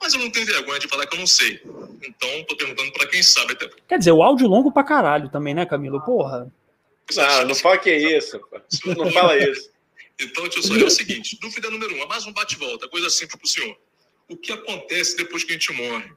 Mas 0.00 0.14
eu 0.14 0.20
não 0.20 0.30
tenho 0.30 0.46
vergonha 0.46 0.78
de 0.78 0.88
falar 0.88 1.06
que 1.06 1.14
eu 1.14 1.20
não 1.20 1.26
sei. 1.26 1.60
Então, 2.02 2.28
estou 2.40 2.56
perguntando 2.56 2.90
para 2.92 3.06
quem 3.06 3.22
sabe. 3.22 3.52
Até 3.52 3.68
Quer 3.88 3.98
dizer, 3.98 4.12
o 4.12 4.22
áudio 4.22 4.48
longo 4.48 4.72
pra 4.72 4.82
caralho 4.82 5.28
também, 5.28 5.54
né, 5.54 5.66
Camilo? 5.66 6.00
Porra. 6.00 6.50
Não, 7.14 7.48
não 7.48 7.54
fala 7.54 7.78
que 7.78 7.90
é 7.90 8.16
isso. 8.18 8.38
pô. 8.38 8.60
Não 8.94 9.10
fala 9.12 9.36
isso. 9.36 9.70
Então, 10.18 10.48
tio 10.48 10.62
Sônia, 10.62 10.84
é 10.84 10.86
o 10.86 10.90
seguinte: 10.90 11.38
dúvida 11.40 11.70
número 11.70 11.94
um, 11.94 12.02
é 12.02 12.06
mais 12.06 12.26
um 12.26 12.32
bate-volta, 12.32 12.88
coisa 12.88 13.08
simples 13.10 13.36
para 13.36 13.44
o 13.44 13.48
senhor. 13.48 13.78
O 14.30 14.36
que 14.36 14.52
acontece 14.52 15.16
depois 15.16 15.42
que 15.42 15.50
a 15.50 15.54
gente 15.54 15.72
morre? 15.72 16.10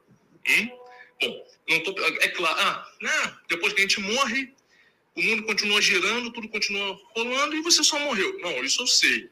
Bom, 1.20 1.46
não 1.68 1.82
tô, 1.82 1.90
é 2.00 2.28
claro, 2.28 2.56
ah, 2.60 2.88
não, 3.00 3.38
depois 3.48 3.72
que 3.72 3.80
a 3.80 3.82
gente 3.82 4.00
morre, 4.00 4.54
o 5.16 5.22
mundo 5.22 5.42
continua 5.42 5.82
girando, 5.82 6.32
tudo 6.32 6.48
continua 6.48 6.96
rolando 7.16 7.56
e 7.56 7.62
você 7.62 7.82
só 7.82 7.98
morreu. 7.98 8.38
Não, 8.38 8.62
isso 8.62 8.82
eu 8.82 8.86
sei. 8.86 9.28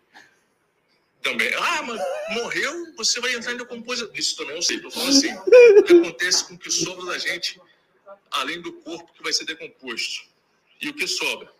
Também. 1.22 1.52
Ah, 1.54 1.82
mas 1.82 2.00
morreu, 2.30 2.92
você 2.96 3.20
vai 3.20 3.32
entrar 3.34 3.52
em 3.52 3.56
decomposição. 3.56 4.10
Isso 4.14 4.36
também 4.36 4.56
eu 4.56 4.62
sei. 4.62 4.80
Tô 4.80 4.90
falando 4.90 5.10
assim. 5.10 5.32
O 5.32 5.82
que 5.84 5.92
acontece 5.92 6.44
com 6.48 6.54
o 6.54 6.58
que 6.58 6.70
sobra 6.70 7.06
da 7.06 7.18
gente, 7.18 7.60
além 8.32 8.60
do 8.60 8.72
corpo 8.72 9.12
que 9.12 9.22
vai 9.22 9.32
ser 9.32 9.44
decomposto? 9.44 10.24
E 10.80 10.88
o 10.88 10.94
que 10.94 11.06
sobra? 11.06 11.52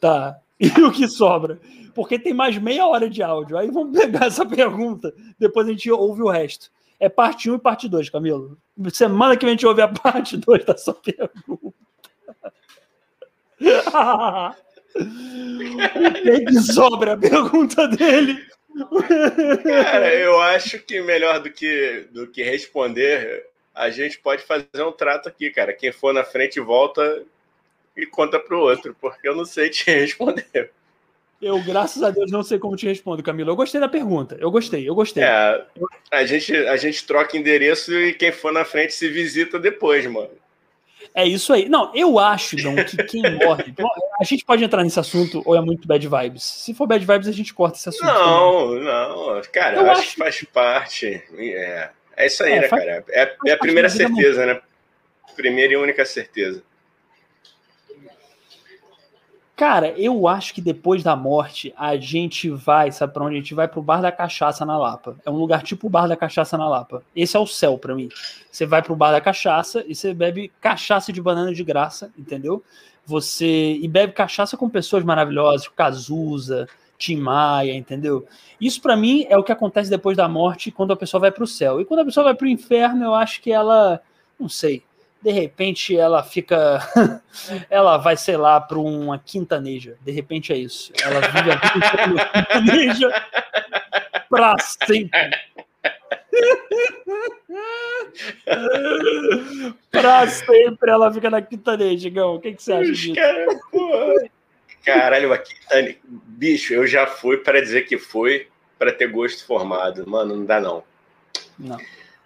Tá. 0.00 0.40
E 0.60 0.82
o 0.82 0.92
que 0.92 1.08
sobra? 1.08 1.60
Porque 1.94 2.18
tem 2.18 2.32
mais 2.32 2.56
meia 2.56 2.86
hora 2.86 3.10
de 3.10 3.22
áudio. 3.22 3.58
Aí 3.58 3.70
vamos 3.70 3.98
pegar 3.98 4.26
essa 4.26 4.46
pergunta. 4.46 5.12
Depois 5.38 5.66
a 5.66 5.70
gente 5.70 5.90
ouve 5.90 6.22
o 6.22 6.28
resto. 6.28 6.70
É 7.00 7.08
parte 7.08 7.50
1 7.50 7.56
e 7.56 7.58
parte 7.58 7.88
2, 7.88 8.10
Camilo. 8.10 8.56
Semana 8.92 9.36
que 9.36 9.44
vem 9.44 9.54
a 9.54 9.56
gente 9.56 9.66
ouve 9.66 9.82
a 9.82 9.88
parte 9.88 10.36
2 10.36 10.64
da 10.64 10.76
sua 10.76 10.94
pergunta. 10.94 11.74
o 14.94 16.22
que, 16.22 16.40
que 16.44 16.60
sobra? 16.60 17.14
A 17.14 17.16
pergunta 17.16 17.88
dele. 17.88 18.38
Cara, 19.64 20.14
eu 20.14 20.40
acho 20.40 20.78
que 20.78 21.02
melhor 21.02 21.40
do 21.40 21.50
que, 21.50 22.06
do 22.12 22.26
que 22.26 22.42
responder, 22.42 23.46
a 23.74 23.90
gente 23.90 24.18
pode 24.18 24.42
fazer 24.42 24.82
um 24.82 24.92
trato 24.92 25.28
aqui, 25.28 25.50
cara. 25.50 25.72
Quem 25.72 25.92
for 25.92 26.14
na 26.14 26.24
frente 26.24 26.60
volta 26.60 27.24
e 27.96 28.06
conta 28.06 28.38
pro 28.38 28.60
outro, 28.60 28.96
porque 29.00 29.28
eu 29.28 29.34
não 29.34 29.44
sei 29.44 29.70
te 29.70 29.84
responder. 29.90 30.70
Eu, 31.40 31.60
graças 31.60 32.00
a 32.04 32.10
Deus, 32.10 32.30
não 32.30 32.44
sei 32.44 32.56
como 32.56 32.76
te 32.76 32.86
respondo, 32.86 33.20
Camilo. 33.20 33.50
Eu 33.50 33.56
gostei 33.56 33.80
da 33.80 33.88
pergunta. 33.88 34.36
Eu 34.38 34.48
gostei, 34.48 34.88
eu 34.88 34.94
gostei. 34.94 35.24
É, 35.24 35.64
a 36.12 36.24
gente, 36.24 36.54
a 36.54 36.76
gente 36.76 37.04
troca 37.04 37.36
endereço 37.36 37.92
e 37.92 38.14
quem 38.14 38.30
for 38.30 38.52
na 38.52 38.64
frente 38.64 38.94
se 38.94 39.08
visita 39.08 39.58
depois, 39.58 40.06
mano. 40.06 40.30
É 41.12 41.26
isso 41.26 41.52
aí. 41.52 41.68
Não, 41.68 41.90
eu 41.96 42.16
acho, 42.16 42.54
Dom, 42.56 42.76
que 42.76 42.96
quem 43.04 43.22
morre. 43.44 43.74
A 44.20 44.24
gente 44.24 44.44
pode 44.44 44.62
entrar 44.62 44.84
nesse 44.84 45.00
assunto 45.00 45.42
ou 45.44 45.56
é 45.56 45.60
muito 45.60 45.86
bad 45.88 46.06
vibes? 46.06 46.44
Se 46.44 46.72
for 46.74 46.86
bad 46.86 47.04
vibes, 47.04 47.26
a 47.26 47.32
gente 47.32 47.52
corta 47.52 47.76
esse 47.76 47.88
assunto. 47.88 48.04
Não, 48.04 48.68
também. 48.68 48.84
não. 48.84 49.42
Cara, 49.52 49.76
eu, 49.78 49.90
acho, 49.90 50.00
acho, 50.00 50.10
que 50.12 50.16
faz 50.18 50.44
parte. 50.44 51.22
É, 51.36 51.90
é 52.16 52.26
isso 52.26 52.44
aí, 52.44 52.52
é, 52.52 52.60
né, 52.60 52.68
faz, 52.68 52.84
cara? 52.84 53.04
É, 53.10 53.36
é 53.46 53.52
a 53.52 53.58
primeira 53.58 53.88
certeza, 53.88 54.46
né? 54.46 54.60
Primeira 55.34 55.72
e 55.72 55.76
única 55.76 56.04
certeza. 56.04 56.62
Cara, 59.62 59.90
eu 59.96 60.26
acho 60.26 60.54
que 60.54 60.60
depois 60.60 61.04
da 61.04 61.14
morte 61.14 61.72
a 61.76 61.96
gente 61.96 62.50
vai, 62.50 62.90
sabe 62.90 63.14
pra 63.14 63.22
onde? 63.22 63.36
A 63.36 63.38
gente 63.38 63.54
vai 63.54 63.68
pro 63.68 63.80
Bar 63.80 64.02
da 64.02 64.10
Cachaça 64.10 64.66
na 64.66 64.76
Lapa. 64.76 65.16
É 65.24 65.30
um 65.30 65.36
lugar 65.36 65.62
tipo 65.62 65.86
o 65.86 65.88
Bar 65.88 66.08
da 66.08 66.16
Cachaça 66.16 66.58
na 66.58 66.68
Lapa. 66.68 67.04
Esse 67.14 67.36
é 67.36 67.38
o 67.38 67.46
céu 67.46 67.78
para 67.78 67.94
mim. 67.94 68.08
Você 68.50 68.66
vai 68.66 68.82
pro 68.82 68.96
Bar 68.96 69.12
da 69.12 69.20
Cachaça 69.20 69.84
e 69.86 69.94
você 69.94 70.12
bebe 70.12 70.50
cachaça 70.60 71.12
de 71.12 71.22
banana 71.22 71.54
de 71.54 71.62
graça, 71.62 72.10
entendeu? 72.18 72.60
Você. 73.06 73.78
E 73.80 73.86
bebe 73.86 74.14
cachaça 74.14 74.56
com 74.56 74.68
pessoas 74.68 75.04
maravilhosas, 75.04 75.68
Cazuza, 75.68 76.66
Tim 76.98 77.18
Maia, 77.18 77.72
entendeu? 77.72 78.26
Isso 78.60 78.82
para 78.82 78.96
mim 78.96 79.26
é 79.28 79.38
o 79.38 79.44
que 79.44 79.52
acontece 79.52 79.88
depois 79.88 80.16
da 80.16 80.28
morte 80.28 80.72
quando 80.72 80.92
a 80.92 80.96
pessoa 80.96 81.20
vai 81.20 81.30
pro 81.30 81.46
céu. 81.46 81.80
E 81.80 81.84
quando 81.84 82.00
a 82.00 82.04
pessoa 82.04 82.24
vai 82.24 82.34
pro 82.34 82.48
inferno, 82.48 83.04
eu 83.04 83.14
acho 83.14 83.40
que 83.40 83.52
ela. 83.52 84.00
Não 84.40 84.48
sei 84.48 84.82
de 85.22 85.30
repente 85.30 85.96
ela 85.96 86.22
fica. 86.22 86.80
ela 87.70 87.96
vai, 87.96 88.16
sei 88.16 88.36
lá, 88.36 88.60
para 88.60 88.78
uma 88.78 89.18
quintaneja. 89.18 89.96
De 90.00 90.10
repente 90.10 90.52
é 90.52 90.56
isso. 90.56 90.92
Ela 91.00 91.20
vive 91.20 91.52
a 91.52 91.54
vida 91.54 91.72
quintaneja 91.72 93.08
para 94.28 94.58
sempre. 94.58 95.30
pra 99.90 100.26
sempre 100.26 100.90
ela 100.90 101.12
fica 101.12 101.30
na 101.30 101.40
quintaneja, 101.40 102.10
Gão. 102.10 102.34
O 102.34 102.40
que, 102.40 102.54
que 102.54 102.62
você 102.62 102.72
acha 102.72 102.92
disso? 102.92 103.14
Cara, 103.14 103.46
Caralho, 104.84 105.32
a 105.32 105.38
quintaneja. 105.38 105.98
Bicho, 106.04 106.74
eu 106.74 106.84
já 106.86 107.06
fui 107.06 107.36
para 107.36 107.62
dizer 107.62 107.82
que 107.82 107.96
foi 107.96 108.48
para 108.76 108.92
ter 108.92 109.06
gosto 109.06 109.46
formado. 109.46 110.04
Mano, 110.08 110.34
não 110.34 110.44
dá 110.44 110.60
não. 110.60 110.82
Não. 111.56 111.78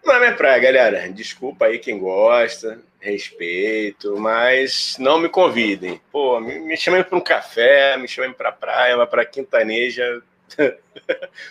Não 0.07 0.15
é 0.15 0.19
minha 0.21 0.35
praia, 0.37 0.61
galera. 0.61 1.13
Desculpa 1.13 1.67
aí 1.67 1.81
quem 1.81 1.99
gosta, 1.99 2.79
respeito, 3.01 4.17
mas 4.17 4.97
não 5.01 5.19
me 5.19 5.29
convidem. 5.29 6.01
Pô, 6.13 6.39
me, 6.39 6.61
me 6.61 6.77
chamem 6.77 7.03
para 7.03 7.19
um 7.19 7.21
café, 7.21 7.97
me 7.97 8.07
chamem 8.07 8.33
para 8.33 8.53
praia, 8.53 8.97
mas 8.97 9.09
para 9.09 9.27
quintaneja. 9.27 10.23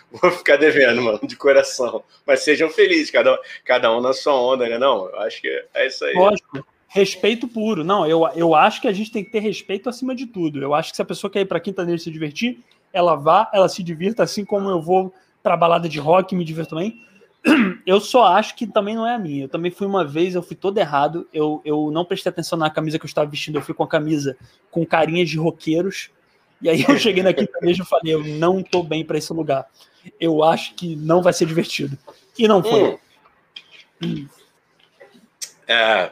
Vou 0.09 0.31
ficar 0.31 0.55
devendo, 0.55 1.01
mano, 1.01 1.19
de 1.21 1.35
coração. 1.35 2.01
Mas 2.25 2.45
sejam 2.45 2.69
felizes, 2.69 3.11
cada 3.11 3.33
um, 3.33 3.37
cada 3.65 3.93
um 3.93 3.99
na 3.99 4.13
sua 4.13 4.33
onda, 4.33 4.69
né? 4.69 4.77
Não, 4.77 5.09
eu 5.09 5.19
acho 5.19 5.41
que 5.41 5.65
é 5.73 5.87
isso 5.87 6.05
aí. 6.05 6.13
Lógico. 6.13 6.65
Respeito 6.87 7.49
puro. 7.49 7.83
Não, 7.83 8.07
eu, 8.07 8.25
eu 8.37 8.55
acho 8.55 8.79
que 8.79 8.87
a 8.87 8.93
gente 8.93 9.11
tem 9.11 9.21
que 9.21 9.31
ter 9.31 9.39
respeito 9.39 9.89
acima 9.89 10.15
de 10.15 10.27
tudo. 10.27 10.63
Eu 10.63 10.73
acho 10.73 10.91
que 10.91 10.95
se 10.95 11.01
a 11.01 11.05
pessoa 11.05 11.29
quer 11.29 11.41
ir 11.41 11.45
para 11.45 11.59
quintaneja 11.59 12.05
se 12.05 12.09
divertir, 12.09 12.63
ela 12.93 13.15
vá, 13.15 13.51
ela 13.53 13.67
se 13.67 13.83
divirta, 13.83 14.23
assim 14.23 14.45
como 14.45 14.69
eu 14.69 14.81
vou 14.81 15.13
para 15.43 15.57
balada 15.57 15.89
de 15.89 15.99
rock 15.99 16.33
me 16.33 16.45
divirto 16.45 16.69
também 16.69 17.05
eu 17.85 17.99
só 17.99 18.25
acho 18.25 18.55
que 18.55 18.65
também 18.65 18.95
não 18.95 19.07
é 19.07 19.15
a 19.15 19.19
minha. 19.19 19.45
Eu 19.45 19.49
também 19.49 19.71
fui 19.71 19.85
uma 19.85 20.03
vez, 20.03 20.35
eu 20.35 20.41
fui 20.41 20.55
todo 20.55 20.77
errado. 20.77 21.27
Eu, 21.33 21.61
eu 21.63 21.91
não 21.91 22.05
prestei 22.05 22.29
atenção 22.29 22.57
na 22.57 22.69
camisa 22.69 22.97
que 22.97 23.05
eu 23.05 23.07
estava 23.07 23.29
vestindo. 23.29 23.57
Eu 23.57 23.61
fui 23.61 23.73
com 23.73 23.83
a 23.83 23.87
camisa 23.87 24.37
com 24.71 24.85
carinhas 24.85 25.29
de 25.29 25.37
roqueiros. 25.37 26.09
E 26.61 26.69
aí 26.69 26.85
eu 26.87 26.97
cheguei 26.97 27.21
na 27.21 27.33
quinta 27.33 27.59
vez 27.59 27.77
e 27.77 27.85
falei, 27.85 28.13
eu 28.13 28.23
não 28.23 28.63
tô 28.63 28.81
bem 28.81 29.05
para 29.05 29.17
esse 29.17 29.31
lugar. 29.31 29.67
Eu 30.19 30.43
acho 30.43 30.73
que 30.75 30.95
não 30.95 31.21
vai 31.21 31.33
ser 31.33 31.45
divertido. 31.45 31.97
E 32.37 32.47
não 32.47 32.63
foi. 32.63 32.97
Hum. 34.01 34.27
É, 35.67 36.11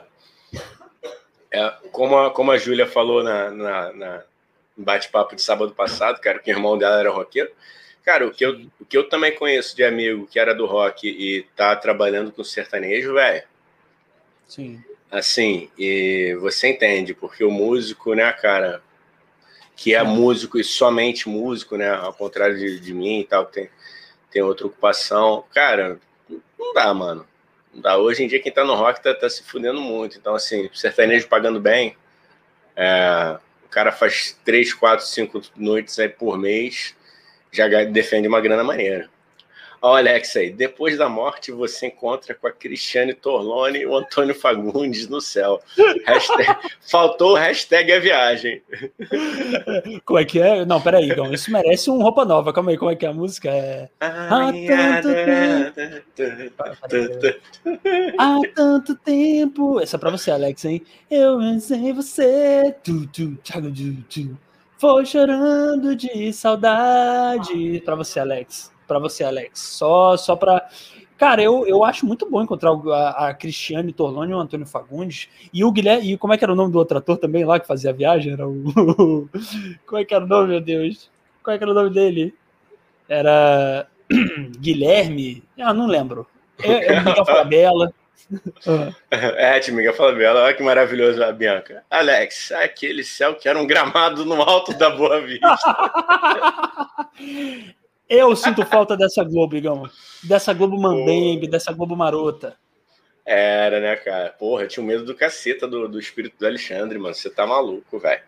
é, 1.51 1.73
como 1.91 2.17
a, 2.17 2.31
como 2.31 2.51
a 2.51 2.57
Júlia 2.57 2.87
falou 2.87 3.23
na, 3.23 3.51
na, 3.51 3.93
na 3.93 4.23
bate-papo 4.75 5.35
de 5.35 5.41
sábado 5.41 5.73
passado, 5.73 6.19
cara, 6.19 6.39
que 6.39 6.51
o 6.51 6.55
irmão 6.55 6.77
dela 6.77 6.99
era 6.99 7.11
roqueiro. 7.11 7.51
Cara, 8.03 8.27
o 8.27 8.31
que, 8.31 8.45
eu, 8.45 8.59
o 8.79 8.85
que 8.85 8.97
eu 8.97 9.07
também 9.07 9.33
conheço 9.33 9.75
de 9.75 9.83
amigo 9.83 10.27
que 10.27 10.37
era 10.37 10.53
do 10.53 10.65
rock 10.65 11.07
e 11.07 11.43
tá 11.55 11.73
trabalhando 11.75 12.33
com 12.33 12.43
sertanejo, 12.43 13.13
velho. 13.13 13.43
Sim. 14.45 14.83
Assim, 15.09 15.69
e 15.77 16.35
você 16.41 16.69
entende, 16.69 17.13
porque 17.13 17.45
o 17.45 17.51
músico, 17.51 18.13
né, 18.13 18.29
cara, 18.33 18.83
que 19.75 19.95
é 19.95 20.03
músico 20.03 20.59
e 20.59 20.63
somente 20.63 21.29
músico, 21.29 21.77
né, 21.77 21.89
ao 21.89 22.13
contrário 22.13 22.57
de, 22.57 22.79
de 22.79 22.93
mim 22.93 23.21
e 23.21 23.23
tal, 23.23 23.45
que 23.45 23.53
tem, 23.53 23.69
tem 24.29 24.41
outra 24.41 24.67
ocupação, 24.67 25.45
cara, 25.53 25.97
não 26.59 26.73
dá, 26.73 26.93
mano. 26.93 27.25
Não 27.73 27.81
dá. 27.81 27.97
Hoje 27.97 28.23
em 28.23 28.27
dia, 28.27 28.41
quem 28.41 28.51
tá 28.51 28.65
no 28.65 28.75
rock 28.75 29.01
tá, 29.01 29.13
tá 29.13 29.29
se 29.29 29.43
fudendo 29.43 29.79
muito. 29.79 30.17
Então, 30.17 30.35
assim, 30.35 30.69
sertanejo 30.73 31.27
pagando 31.29 31.59
bem, 31.59 31.95
é, 32.75 33.37
o 33.63 33.69
cara 33.69 33.93
faz 33.93 34.37
três, 34.43 34.73
quatro, 34.73 35.05
cinco 35.05 35.41
noites 35.55 35.97
aí 35.99 36.09
por 36.09 36.37
mês 36.37 36.95
já 37.53 37.67
defende 37.85 38.27
uma 38.27 38.41
grana 38.41 38.63
maneira. 38.63 39.09
Olha, 39.85 40.11
Alex 40.11 40.37
aí, 40.37 40.49
depois 40.49 40.97
da 40.97 41.09
morte 41.09 41.51
você 41.51 41.87
encontra 41.87 42.33
com 42.33 42.47
a 42.47 42.51
Cristiane 42.53 43.13
Torlone 43.13 43.79
e 43.79 43.85
o 43.85 43.93
Antônio 43.97 44.33
Fagundes 44.33 45.09
no 45.09 45.19
céu. 45.19 45.61
Hashtag, 46.05 46.55
faltou 46.89 47.33
o 47.33 47.35
hashtag 47.35 47.91
a 47.91 47.99
viagem. 47.99 48.61
Como 50.05 50.17
é 50.17 50.23
que 50.23 50.39
é? 50.39 50.63
Não, 50.63 50.79
peraí, 50.79 51.09
então, 51.09 51.33
isso 51.33 51.51
merece 51.51 51.89
um 51.89 52.01
roupa 52.01 52.23
nova. 52.23 52.53
Calma 52.53 52.71
aí, 52.71 52.77
como 52.77 52.91
é 52.91 52.95
que 52.95 53.05
é 53.05 53.09
a 53.09 53.13
música? 53.13 53.49
É... 53.49 53.89
Há 53.99 54.53
tanto 54.53 55.09
tempo. 56.15 56.63
Há 58.17 58.39
tanto 58.55 58.95
tempo. 58.95 59.81
Essa 59.81 59.97
é 59.97 59.99
pra 59.99 60.11
você, 60.11 60.31
Alex, 60.31 60.63
hein? 60.63 60.81
Eu 61.11 61.39
pensei 61.39 61.91
você. 61.91 62.73
Tu, 62.85 63.05
tu, 63.07 63.37
tu, 63.43 64.03
tu. 64.09 64.52
Foi 64.83 65.05
chorando 65.05 65.95
de 65.95 66.33
saudade. 66.33 67.81
Para 67.85 67.95
você, 67.95 68.19
Alex. 68.19 68.69
Para 68.85 68.99
você, 68.99 69.23
Alex. 69.23 69.57
Só, 69.57 70.17
só 70.17 70.35
para. 70.35 70.67
Cara, 71.17 71.41
eu, 71.41 71.65
eu 71.65 71.85
acho 71.85 72.05
muito 72.05 72.29
bom 72.29 72.43
encontrar 72.43 72.71
a, 72.71 73.29
a 73.29 73.33
Cristiane 73.33 73.93
Torlone 73.93 74.33
e 74.33 74.35
o 74.35 74.39
Antônio 74.39 74.67
Fagundes. 74.67 75.29
E 75.53 75.63
o 75.63 75.71
Guilherme. 75.71 76.11
E 76.11 76.17
como 76.17 76.33
é 76.33 76.37
que 76.37 76.43
era 76.43 76.51
o 76.51 76.55
nome 76.57 76.73
do 76.73 76.79
outro 76.79 76.97
ator 76.97 77.17
também 77.17 77.45
lá 77.45 77.61
que 77.61 77.65
fazia 77.65 77.91
a 77.91 77.93
viagem? 77.93 78.33
Era 78.33 78.45
o. 78.45 79.29
como 79.87 80.01
é 80.01 80.03
que 80.03 80.13
era 80.13 80.25
o 80.25 80.27
nome, 80.27 80.49
meu 80.49 80.59
Deus? 80.59 81.09
Qual 81.41 81.55
é 81.55 81.57
que 81.57 81.63
era 81.63 81.71
o 81.71 81.75
nome 81.75 81.89
dele? 81.89 82.35
Era. 83.07 83.87
Guilherme? 84.59 85.45
Ah, 85.61 85.73
não 85.73 85.87
lembro. 85.87 86.27
É, 86.59 86.93
é 86.93 86.99
o 86.99 87.05
Miguel 87.05 87.23
Falabella. 87.23 87.93
Uhum. 88.65 88.93
É, 89.11 89.71
Miguel 89.71 89.93
Falabella, 89.93 90.43
olha 90.43 90.53
que 90.53 90.63
maravilhoso 90.63 91.23
a 91.23 91.31
Bianca. 91.31 91.83
Alex, 91.89 92.51
aquele 92.53 93.03
céu 93.03 93.35
que 93.35 93.47
era 93.47 93.59
um 93.59 93.67
gramado 93.67 94.25
no 94.25 94.41
alto 94.41 94.73
da 94.73 94.89
Boa 94.89 95.21
Vista. 95.21 95.55
Eu 98.09 98.35
sinto 98.35 98.65
falta 98.65 98.95
dessa 98.95 99.23
Globo, 99.23 99.55
Igão. 99.55 99.89
Dessa 100.23 100.53
Globo 100.53 100.79
Mambembe, 100.79 101.47
dessa 101.47 101.73
Globo 101.73 101.95
Marota. 101.95 102.55
Era, 103.25 103.79
né, 103.79 103.95
cara? 103.95 104.29
Porra, 104.29 104.63
eu 104.63 104.67
tinha 104.67 104.83
um 104.83 104.87
medo 104.87 105.05
do 105.05 105.15
caceta 105.15 105.67
do, 105.67 105.87
do 105.87 105.99
espírito 105.99 106.37
do 106.37 106.45
Alexandre, 106.45 106.99
mano. 106.99 107.15
Você 107.15 107.29
tá 107.29 107.47
maluco, 107.47 107.97
velho. 107.97 108.21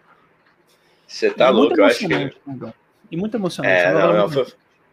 Você 1.06 1.30
tá 1.30 1.50
louco, 1.50 1.80
eu 1.80 1.86
acho 1.86 2.00
que. 2.00 2.08
Né, 2.08 2.32
e 3.12 3.18
muito 3.18 3.38
emocionante. 3.38 3.74
É, 3.74 3.94
não, 3.94 4.14
não, 4.14 4.30
foi, 4.30 4.46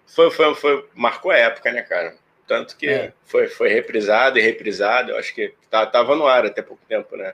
foi, 0.07 0.30
foi, 0.30 0.55
foi, 0.55 0.88
marcou 0.95 1.30
a 1.30 1.38
época, 1.38 1.72
né, 1.72 1.82
cara? 1.82 2.14
Tanto 2.53 2.77
que 2.77 2.87
é. 2.87 3.15
foi, 3.25 3.49
foi 3.49 3.71
reprisado 3.71 4.39
e 4.39 4.43
reprisado. 4.43 5.11
Eu 5.11 5.17
acho 5.17 5.35
que 5.35 5.55
tá, 5.71 5.87
tava 5.87 6.15
no 6.15 6.27
ar 6.27 6.45
até 6.45 6.61
pouco 6.61 6.83
tempo, 6.87 7.17
né? 7.17 7.33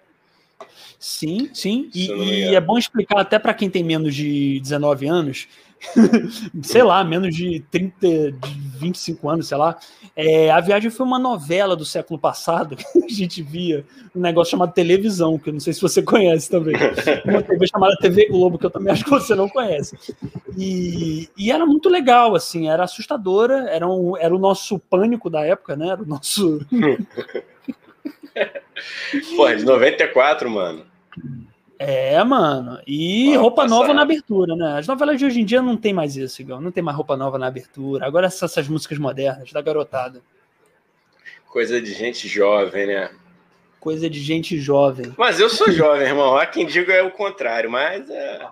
Sim, 0.96 1.50
sim. 1.52 1.90
E, 1.92 2.50
e 2.50 2.54
é 2.54 2.60
bom 2.60 2.78
explicar 2.78 3.18
até 3.18 3.36
para 3.36 3.52
quem 3.52 3.68
tem 3.68 3.82
menos 3.82 4.14
de 4.14 4.60
19 4.60 5.08
anos 5.08 5.48
sei 6.62 6.82
lá, 6.82 7.02
menos 7.04 7.34
de 7.34 7.60
30, 7.70 8.32
de 8.32 8.58
25 8.78 9.28
anos, 9.28 9.48
sei 9.48 9.56
lá. 9.56 9.78
É, 10.14 10.50
a 10.50 10.60
Viagem 10.60 10.90
foi 10.90 11.06
uma 11.06 11.18
novela 11.18 11.76
do 11.76 11.84
século 11.84 12.18
passado 12.18 12.74
que 12.92 13.04
a 13.04 13.08
gente 13.08 13.42
via 13.42 13.84
um 14.14 14.20
negócio 14.20 14.50
chamado 14.50 14.72
televisão, 14.72 15.38
que 15.38 15.48
eu 15.48 15.52
não 15.52 15.60
sei 15.60 15.72
se 15.72 15.80
você 15.80 16.02
conhece 16.02 16.50
também. 16.50 16.74
Uma 17.24 17.42
TV 17.42 17.66
chamada 17.66 17.96
TV 17.96 18.26
Globo, 18.26 18.58
que 18.58 18.66
eu 18.66 18.70
também 18.70 18.92
acho 18.92 19.04
que 19.04 19.10
você 19.10 19.34
não 19.34 19.48
conhece. 19.48 19.96
E, 20.56 21.28
e 21.36 21.52
era 21.52 21.64
muito 21.64 21.88
legal, 21.88 22.34
assim, 22.34 22.68
era 22.68 22.84
assustadora, 22.84 23.68
era, 23.70 23.86
um, 23.86 24.16
era 24.16 24.34
o 24.34 24.38
nosso 24.38 24.78
pânico 24.78 25.30
da 25.30 25.44
época, 25.44 25.76
né? 25.76 25.88
Era 25.90 26.02
o 26.02 26.06
nosso. 26.06 26.60
Pô, 29.36 29.54
de 29.54 29.64
94, 29.64 30.50
mano. 30.50 30.84
É, 31.78 32.22
mano. 32.24 32.80
E 32.86 33.26
Pode 33.26 33.36
roupa 33.36 33.62
passar. 33.62 33.74
nova 33.74 33.94
na 33.94 34.02
abertura, 34.02 34.56
né? 34.56 34.78
As 34.78 34.86
novelas 34.86 35.18
de 35.18 35.24
hoje 35.24 35.40
em 35.40 35.44
dia 35.44 35.62
não 35.62 35.76
tem 35.76 35.92
mais 35.92 36.16
isso, 36.16 36.42
igual. 36.42 36.60
Não 36.60 36.72
tem 36.72 36.82
mais 36.82 36.96
roupa 36.96 37.16
nova 37.16 37.38
na 37.38 37.46
abertura. 37.46 38.04
Agora 38.04 38.26
essas, 38.26 38.50
essas 38.50 38.68
músicas 38.68 38.98
modernas 38.98 39.52
da 39.52 39.62
garotada. 39.62 40.20
Coisa 41.46 41.80
de 41.80 41.92
gente 41.92 42.26
jovem, 42.26 42.86
né? 42.88 43.10
Coisa 43.78 44.10
de 44.10 44.20
gente 44.20 44.58
jovem. 44.58 45.14
Mas 45.16 45.38
eu 45.38 45.48
sou 45.48 45.70
jovem, 45.70 46.08
irmão. 46.08 46.36
Há 46.36 46.46
quem 46.46 46.66
diga 46.66 46.92
é 46.92 47.02
o 47.02 47.12
contrário, 47.12 47.70
mas 47.70 48.10
é. 48.10 48.46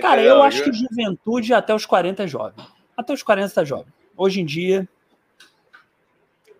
Cara, 0.00 0.20
eu 0.20 0.42
acho 0.42 0.64
que 0.64 0.72
juventude 0.72 1.54
até 1.54 1.72
os 1.72 1.86
40 1.86 2.24
é 2.24 2.26
jovem. 2.26 2.66
Até 2.96 3.12
os 3.12 3.22
40 3.22 3.54
tá 3.54 3.64
jovem. 3.64 3.92
Hoje 4.16 4.40
em 4.40 4.44
dia. 4.44 4.88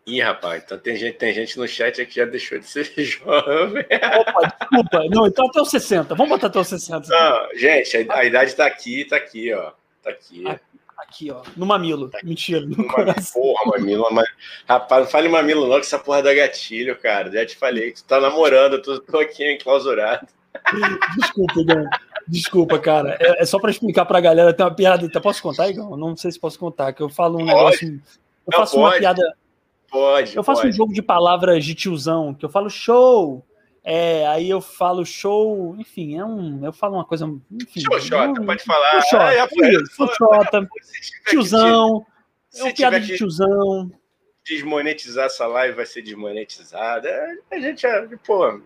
Ih, 0.08 0.22
rapaz, 0.22 0.62
então 0.64 0.78
tem 0.78 0.96
gente, 0.96 1.18
tem 1.18 1.34
gente 1.34 1.58
no 1.58 1.68
chat 1.68 2.04
que 2.06 2.14
já 2.16 2.24
deixou 2.24 2.58
de 2.58 2.66
ser 2.66 2.84
jovem. 2.96 3.84
Opa, 4.18 4.56
desculpa. 4.58 5.04
Não, 5.10 5.26
então 5.26 5.46
até 5.46 5.60
os 5.60 5.68
60. 5.68 6.14
Vamos 6.14 6.30
botar 6.30 6.46
até 6.46 6.58
os 6.58 6.66
60. 6.66 7.08
Não, 7.08 7.54
gente, 7.54 7.94
a, 7.94 8.14
a 8.16 8.24
idade 8.24 8.56
tá 8.56 8.64
aqui, 8.64 9.04
tá 9.04 9.16
aqui, 9.16 9.52
ó. 9.52 9.72
Tá 10.02 10.08
aqui. 10.08 10.44
Aqui, 10.96 11.30
ó. 11.30 11.42
No 11.54 11.66
mamilo. 11.66 12.08
Tá 12.08 12.20
Mentira, 12.24 12.60
no, 12.60 12.68
no 12.68 12.88
coração. 12.88 13.40
Porra, 13.40 13.78
mamilo. 13.78 14.08
Mas... 14.10 14.26
Rapaz, 14.66 15.04
não 15.04 15.10
fale 15.10 15.28
mamilo 15.28 15.68
não, 15.68 15.74
que 15.74 15.86
essa 15.86 15.98
porra 15.98 16.22
dá 16.22 16.32
gatilho, 16.32 16.96
cara. 16.96 17.30
Já 17.30 17.44
te 17.44 17.56
falei 17.56 17.92
que 17.92 18.02
tu 18.02 18.04
tá 18.04 18.18
namorando, 18.18 18.74
eu 18.74 18.82
tô, 18.82 18.98
tô 19.00 19.18
aqui 19.18 19.52
enclausurado. 19.52 20.26
Desculpa, 21.18 21.60
Igão. 21.60 21.84
Desculpa, 22.26 22.78
cara. 22.78 23.18
É, 23.20 23.42
é 23.42 23.44
só 23.44 23.58
para 23.58 23.70
explicar 23.70 24.06
pra 24.06 24.20
galera. 24.20 24.54
Tem 24.54 24.64
uma 24.64 24.74
piada. 24.74 25.06
Posso 25.20 25.42
contar, 25.42 25.68
Igão? 25.68 25.96
Não 25.98 26.16
sei 26.16 26.32
se 26.32 26.40
posso 26.40 26.58
contar. 26.58 26.94
Que 26.94 27.02
eu 27.02 27.10
falo 27.10 27.34
um 27.34 27.44
pode. 27.44 27.54
negócio. 27.54 27.88
Eu 27.88 28.52
não, 28.52 28.58
faço 28.58 28.76
pode. 28.76 28.94
uma 28.94 28.98
piada. 28.98 29.36
Pode. 29.90 30.36
Eu 30.36 30.42
faço 30.42 30.62
pode. 30.62 30.74
um 30.74 30.76
jogo 30.76 30.92
de 30.92 31.02
palavras 31.02 31.64
de 31.64 31.74
tiozão, 31.74 32.34
que 32.34 32.44
eu 32.44 32.48
falo 32.48 32.68
show. 32.68 33.44
É, 33.82 34.26
aí 34.26 34.50
eu 34.50 34.60
falo 34.60 35.04
show, 35.06 35.74
enfim, 35.78 36.18
é 36.18 36.24
um, 36.24 36.62
eu 36.62 36.72
falo 36.72 36.96
uma 36.96 37.06
coisa, 37.06 37.24
enfim. 37.50 37.80
Xoxota, 37.80 38.42
pode 38.44 38.62
falar. 38.62 39.00
Xoxota, 39.00 39.32
é, 39.32 39.86
Xoxota, 39.96 40.68
tiozão, 41.28 42.06
é 42.54 42.72
piada 42.72 43.00
de 43.00 43.16
tiozão. 43.16 43.90
Desmonetizar 44.44 45.26
essa 45.26 45.46
live 45.46 45.76
vai 45.76 45.86
ser 45.86 46.02
desmonetizada. 46.02 47.38
A 47.50 47.58
gente, 47.58 47.86
pô, 48.26 48.60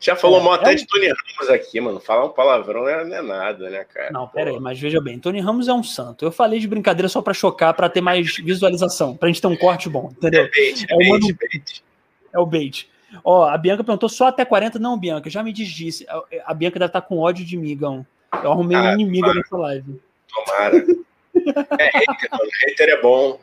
já 0.00 0.14
falou 0.14 0.40
é, 0.40 0.42
mal 0.44 0.52
até 0.52 0.70
é 0.70 0.72
um... 0.72 0.76
de 0.76 0.86
Tony 0.86 1.08
Ramos 1.08 1.50
aqui, 1.50 1.80
mano. 1.80 1.98
Falar 1.98 2.26
um 2.26 2.30
palavrão 2.30 2.82
não 2.82 2.88
é, 2.88 3.04
não 3.04 3.16
é 3.16 3.22
nada, 3.22 3.68
né, 3.68 3.84
cara? 3.84 4.10
Não, 4.12 4.28
pera 4.28 4.50
aí, 4.50 4.60
mas 4.60 4.78
veja 4.78 5.00
bem, 5.00 5.18
Tony 5.18 5.40
Ramos 5.40 5.66
é 5.66 5.72
um 5.72 5.82
santo. 5.82 6.24
Eu 6.24 6.30
falei 6.30 6.60
de 6.60 6.68
brincadeira 6.68 7.08
só 7.08 7.20
para 7.20 7.34
chocar, 7.34 7.74
para 7.74 7.88
ter 7.88 8.00
mais 8.00 8.36
visualização, 8.36 9.16
pra 9.16 9.28
gente 9.28 9.40
ter 9.40 9.48
um 9.48 9.56
corte 9.56 9.88
bom, 9.88 10.10
entendeu? 10.12 10.44
É, 10.44 10.48
bait, 10.48 10.86
é, 10.88 10.96
bait, 10.96 11.32
bait. 11.32 11.84
é 12.32 12.38
o 12.38 12.46
bait. 12.46 12.88
Ó, 13.24 13.44
a 13.44 13.56
Bianca 13.58 13.82
perguntou 13.82 14.08
só 14.08 14.28
até 14.28 14.44
40. 14.44 14.78
Não, 14.78 14.98
Bianca, 14.98 15.28
já 15.30 15.42
me 15.42 15.52
desdisse. 15.52 16.06
A 16.44 16.54
Bianca 16.54 16.78
deve 16.78 16.90
estar 16.90 17.00
com 17.00 17.18
ódio 17.18 17.44
de 17.44 17.56
mim, 17.56 17.76
Gão. 17.76 18.06
Eu 18.44 18.52
arrumei 18.52 18.76
ah, 18.76 18.90
um 18.90 18.92
inimigo 18.92 19.32
nessa 19.32 19.56
live. 19.56 20.00
Tomara. 20.28 20.76
é, 20.76 21.84
hater, 21.98 22.30
mano. 22.30 22.50
hater 22.66 22.88
é 22.90 23.00
bom. 23.00 23.40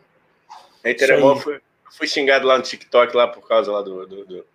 Hater 0.84 1.10
é 1.10 1.20
bom. 1.20 1.36
Fui, 1.36 1.60
fui 1.92 2.08
xingado 2.08 2.46
lá 2.46 2.58
no 2.58 2.64
TikTok 2.64 3.16
lá 3.16 3.28
por 3.28 3.48
causa 3.48 3.72
lá 3.72 3.82
do, 3.82 4.06
do, 4.06 4.26
do 4.26 4.46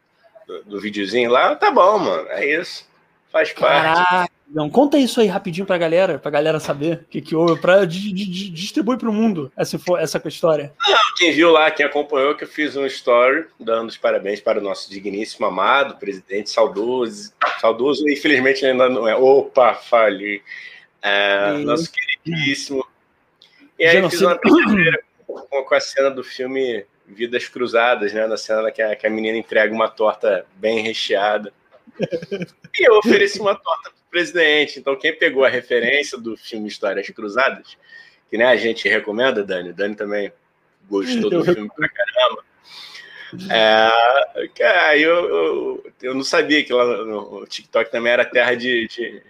do, 0.50 0.64
do 0.64 0.80
videozinho 0.80 1.30
lá, 1.30 1.54
tá 1.54 1.70
bom, 1.70 1.98
mano. 1.98 2.28
É 2.28 2.44
isso. 2.44 2.88
Faz 3.30 3.52
parte. 3.52 3.94
Caraca, 3.94 4.32
não, 4.48 4.68
conta 4.68 4.98
isso 4.98 5.20
aí 5.20 5.28
rapidinho 5.28 5.64
pra 5.64 5.78
galera, 5.78 6.18
pra 6.18 6.30
galera 6.30 6.58
saber 6.58 6.94
o 6.94 7.04
que, 7.04 7.20
que 7.20 7.36
houve, 7.36 7.60
pra 7.60 7.84
di, 7.84 8.12
di, 8.12 8.50
distribuir 8.50 8.98
pro 8.98 9.12
mundo 9.12 9.52
essa, 9.56 9.78
essa 9.98 10.20
história. 10.26 10.72
Não, 10.88 10.98
quem 11.16 11.30
viu 11.30 11.52
lá, 11.52 11.70
quem 11.70 11.86
acompanhou, 11.86 12.34
que 12.34 12.42
eu 12.42 12.48
fiz 12.48 12.74
um 12.74 12.84
story 12.86 13.46
dando 13.60 13.88
os 13.88 13.96
parabéns 13.96 14.40
para 14.40 14.58
o 14.58 14.62
nosso 14.62 14.90
digníssimo 14.90 15.46
amado 15.46 15.96
presidente, 15.98 16.50
saudoso, 16.50 17.32
saudoso, 17.60 18.08
infelizmente 18.08 18.66
ainda 18.66 18.88
não 18.88 19.06
é. 19.06 19.14
Opa, 19.14 19.74
falhei. 19.74 20.42
É, 21.00 21.52
nosso 21.58 21.90
queridíssimo. 21.92 22.84
E 23.78 23.86
aí 23.86 24.10
fiz 24.10 24.20
uma 24.20 24.34
brincadeira 24.34 25.00
com 25.26 25.74
a 25.74 25.80
cena 25.80 26.10
do 26.10 26.24
filme 26.24 26.84
Vidas 27.10 27.48
Cruzadas, 27.48 28.12
né? 28.12 28.26
Na 28.26 28.36
cena 28.36 28.70
que 28.70 28.80
a, 28.80 28.96
que 28.96 29.06
a 29.06 29.10
menina 29.10 29.36
entrega 29.36 29.74
uma 29.74 29.88
torta 29.88 30.46
bem 30.56 30.80
recheada. 30.80 31.52
E 32.78 32.88
eu 32.88 32.96
ofereci 32.98 33.40
uma 33.40 33.56
torta 33.56 33.90
pro 33.90 34.10
presidente. 34.10 34.78
Então, 34.78 34.96
quem 34.96 35.12
pegou 35.12 35.44
a 35.44 35.48
referência 35.48 36.16
do 36.16 36.36
filme 36.36 36.68
Histórias 36.68 37.10
Cruzadas, 37.10 37.76
que 38.30 38.38
né, 38.38 38.46
a 38.46 38.56
gente 38.56 38.88
recomenda, 38.88 39.42
Dani, 39.42 39.72
Dani 39.72 39.96
também 39.96 40.32
gostou 40.88 41.28
do 41.28 41.44
filme 41.44 41.68
pra 41.74 41.88
caramba. 41.88 42.44
É, 43.48 44.68
aí 44.88 45.02
eu, 45.02 45.28
eu, 45.28 45.92
eu, 46.02 46.14
não 46.14 46.24
sabia 46.24 46.64
que 46.64 46.72
lá 46.72 46.84
no, 46.84 47.46
TikTok 47.46 47.90
também 47.90 48.12
era 48.12 48.24
terra 48.24 48.56
de, 48.56 48.88
de, 48.88 49.22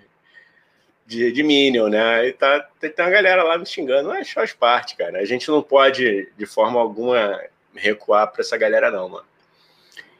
de, 1.07 1.33
de 1.33 1.43
Minion, 1.43 1.89
né? 1.89 2.29
E 2.29 2.33
tá, 2.33 2.61
tem 2.81 2.93
uma 2.99 3.11
galera 3.11 3.43
lá 3.43 3.59
me 3.59 3.67
xingando, 3.67 4.09
mas 4.09 4.31
faz 4.31 4.53
parte, 4.53 4.97
cara. 4.97 5.19
A 5.19 5.25
gente 5.25 5.49
não 5.51 5.63
pode, 5.63 6.31
de 6.37 6.47
forma 6.47 6.81
alguma, 6.81 7.43
recuar 7.75 8.31
para 8.31 8.43
essa 8.43 8.57
galera, 8.57 8.91
não, 8.91 9.09
mano. 9.09 9.27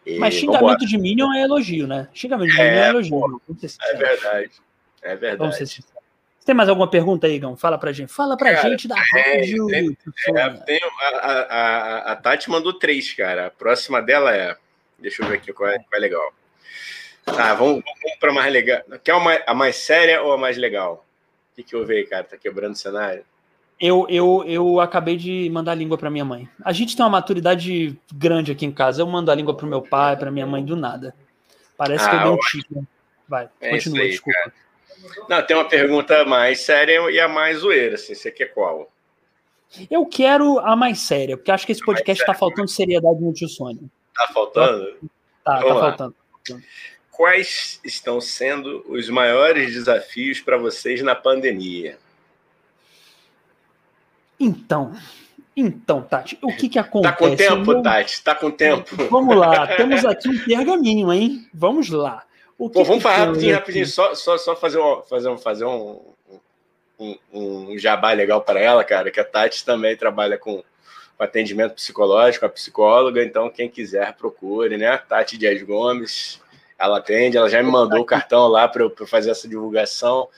E 0.05 0.19
Mas 0.19 0.35
xingamento 0.35 0.61
vambora. 0.61 0.87
de 0.87 0.99
Minion 0.99 1.33
é 1.33 1.43
elogio, 1.43 1.87
né? 1.87 2.09
Xingamento 2.15 2.53
de 2.53 2.61
é, 2.61 2.65
Minion 2.65 2.83
é 2.83 2.89
elogio. 2.89 3.11
Pô, 3.11 3.41
é 3.83 3.95
verdade. 3.95 4.51
É 5.03 5.17
verdade. 5.17 5.67
Você 5.67 6.47
tem 6.47 6.55
mais 6.55 6.69
alguma 6.69 6.89
pergunta 6.89 7.27
aí, 7.27 7.39
Gão? 7.39 7.57
Fala 7.57 7.79
pra 7.79 7.93
gente. 7.93 8.11
Fala 8.11 8.37
pra 8.37 8.55
cara, 8.55 8.71
gente 8.71 8.89
da 8.89 8.97
é, 8.97 9.37
rádio. 9.37 9.75
É, 9.75 10.51
tem, 10.65 10.81
a, 10.83 11.17
a, 11.17 11.33
a, 11.33 12.13
a, 12.13 12.17
Tati 12.17 12.49
mandou 12.49 12.73
três, 12.73 13.13
cara. 13.13 13.47
A 13.47 13.51
próxima 13.51 14.01
dela 14.01 14.35
é. 14.35 14.57
Deixa 14.99 15.23
eu 15.23 15.29
ver 15.29 15.37
aqui 15.37 15.53
qual 15.53 15.69
é, 15.69 15.79
qual 15.79 15.87
é 15.95 15.99
legal. 15.99 16.33
Tá, 17.25 17.55
vamos, 17.55 17.83
vamos 17.85 18.19
pra 18.19 18.33
mais 18.33 18.53
legal. 18.53 18.83
Quer 19.05 19.15
uma, 19.15 19.35
a 19.47 19.55
mais 19.55 19.77
séria 19.77 20.23
ou 20.23 20.33
a 20.33 20.39
mais 20.39 20.57
legal? 20.57 21.05
O 21.53 21.57
que, 21.57 21.63
que 21.63 21.75
eu 21.75 21.85
vejo, 21.85 22.09
cara? 22.09 22.25
Tá 22.25 22.37
quebrando 22.37 22.73
o 22.73 22.79
cenário? 22.79 23.25
Eu, 23.81 24.07
eu, 24.11 24.45
eu 24.47 24.79
acabei 24.79 25.17
de 25.17 25.49
mandar 25.51 25.73
a 25.73 25.75
língua 25.75 25.97
para 25.97 26.11
minha 26.11 26.25
mãe. 26.25 26.47
A 26.63 26.71
gente 26.71 26.95
tem 26.95 27.03
uma 27.03 27.11
maturidade 27.11 27.99
grande 28.15 28.53
aqui 28.53 28.67
em 28.67 28.73
casa. 28.73 29.01
Eu 29.01 29.07
mando 29.07 29.31
a 29.31 29.35
língua 29.35 29.57
para 29.57 29.67
meu 29.67 29.81
pai, 29.81 30.17
para 30.19 30.31
minha 30.31 30.47
mãe 30.47 30.63
do 30.63 30.77
nada. 30.77 31.15
Parece 31.79 32.05
ah, 32.05 32.11
que 32.11 32.17
eu 32.17 32.21
dei 32.21 32.31
um. 32.31 32.81
Né? 32.81 32.87
Vai, 33.27 33.49
é 33.59 33.71
continua, 33.71 34.01
aí, 34.01 34.11
desculpa. 34.11 34.39
Cara. 34.39 34.53
Não, 35.31 35.47
tem 35.47 35.57
uma 35.57 35.69
pergunta 35.69 36.25
mais 36.27 36.61
séria 36.61 37.11
e 37.11 37.19
a 37.19 37.27
mais 37.27 37.59
zoeira. 37.59 37.95
Assim, 37.95 38.15
você 38.15 38.31
quer 38.31 38.53
qual? 38.53 38.93
Eu 39.91 40.05
quero 40.05 40.59
a 40.59 40.77
mais 40.77 41.01
séria, 41.01 41.37
porque 41.37 41.51
acho 41.51 41.65
que 41.65 41.73
esse 41.73 41.85
podcast 41.85 42.23
está 42.23 42.35
faltando 42.35 42.69
seriedade 42.69 43.21
no 43.21 43.33
tio 43.33 43.49
Sônia. 43.49 43.85
Tá 44.15 44.29
faltando? 44.35 44.95
Tá, 45.45 45.59
tá 45.59 45.67
faltando. 45.67 46.15
Quais 47.11 47.81
estão 47.85 48.21
sendo 48.21 48.85
os 48.89 49.09
maiores 49.09 49.73
desafios 49.73 50.41
para 50.41 50.59
vocês 50.59 51.03
na 51.03 51.15
pandemia? 51.15 51.99
Então, 54.41 54.93
então, 55.55 56.01
Tati, 56.03 56.39
o 56.41 56.49
que 56.57 56.69
que 56.69 56.79
acontece? 56.79 57.13
Tá 57.13 57.17
com 57.19 57.37
tempo, 57.37 57.73
Meu... 57.73 57.83
Tati? 57.83 58.23
Tá 58.25 58.35
com 58.35 58.51
tempo? 58.51 58.97
Vamos 59.11 59.37
lá, 59.37 59.67
temos 59.67 60.05
aqui 60.05 60.29
um 60.29 60.39
pergaminho, 60.45 61.13
hein? 61.13 61.47
Vamos 61.53 61.91
lá. 61.91 62.25
O 62.57 62.69
que 62.69 62.75
Pô, 62.75 62.85
vamos 62.85 63.03
que 63.03 63.09
falar 63.09 63.27
rapidinho, 63.27 63.55
rapidinho, 63.55 63.87
só, 63.87 64.15
só, 64.15 64.39
só 64.39 64.57
fazer, 64.57 64.79
um, 64.79 65.03
fazer, 65.03 65.29
um, 65.29 65.39
fazer 65.39 65.65
um, 65.65 66.01
um, 66.99 67.19
um 67.33 67.79
jabá 67.79 68.13
legal 68.13 68.41
para 68.41 68.59
ela, 68.59 68.83
cara, 68.83 69.11
que 69.11 69.21
a 69.21 69.25
Tati 69.25 69.65
também 69.65 69.97
trabalha 69.97 70.39
com, 70.39 70.63
atendimento 71.25 71.75
psicológico, 71.75 72.47
a 72.47 72.49
psicóloga, 72.49 73.23
então 73.23 73.51
quem 73.51 73.69
quiser 73.69 74.15
procure, 74.15 74.77
né? 74.77 74.97
Tati 74.97 75.37
Dias 75.37 75.63
Gomes, 75.63 76.41
ela 76.79 76.99
atende, 76.99 77.37
ela 77.37 77.49
já 77.49 77.63
me 77.63 77.71
mandou 77.71 78.01
o 78.01 78.07
cartão 78.07 78.49
lá 78.49 78.67
para 78.67 78.83
eu 78.83 79.07
fazer 79.07 79.31
essa 79.31 79.47
divulgação, 79.47 80.29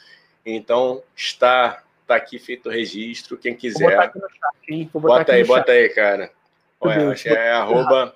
então 0.45 1.03
está 1.15 1.83
tá 2.13 2.17
aqui 2.17 2.39
feito 2.39 2.69
o 2.69 2.73
registro. 2.73 3.37
Quem 3.37 3.55
quiser. 3.55 3.91
Chat, 3.91 4.89
bota 4.93 5.33
aí, 5.33 5.45
bota 5.45 5.73
aí, 5.73 5.89
cara. 5.89 6.31
Olha, 6.81 7.11
acho 7.11 7.23
que 7.25 7.29
é 7.29 7.53
arroba. 7.53 8.15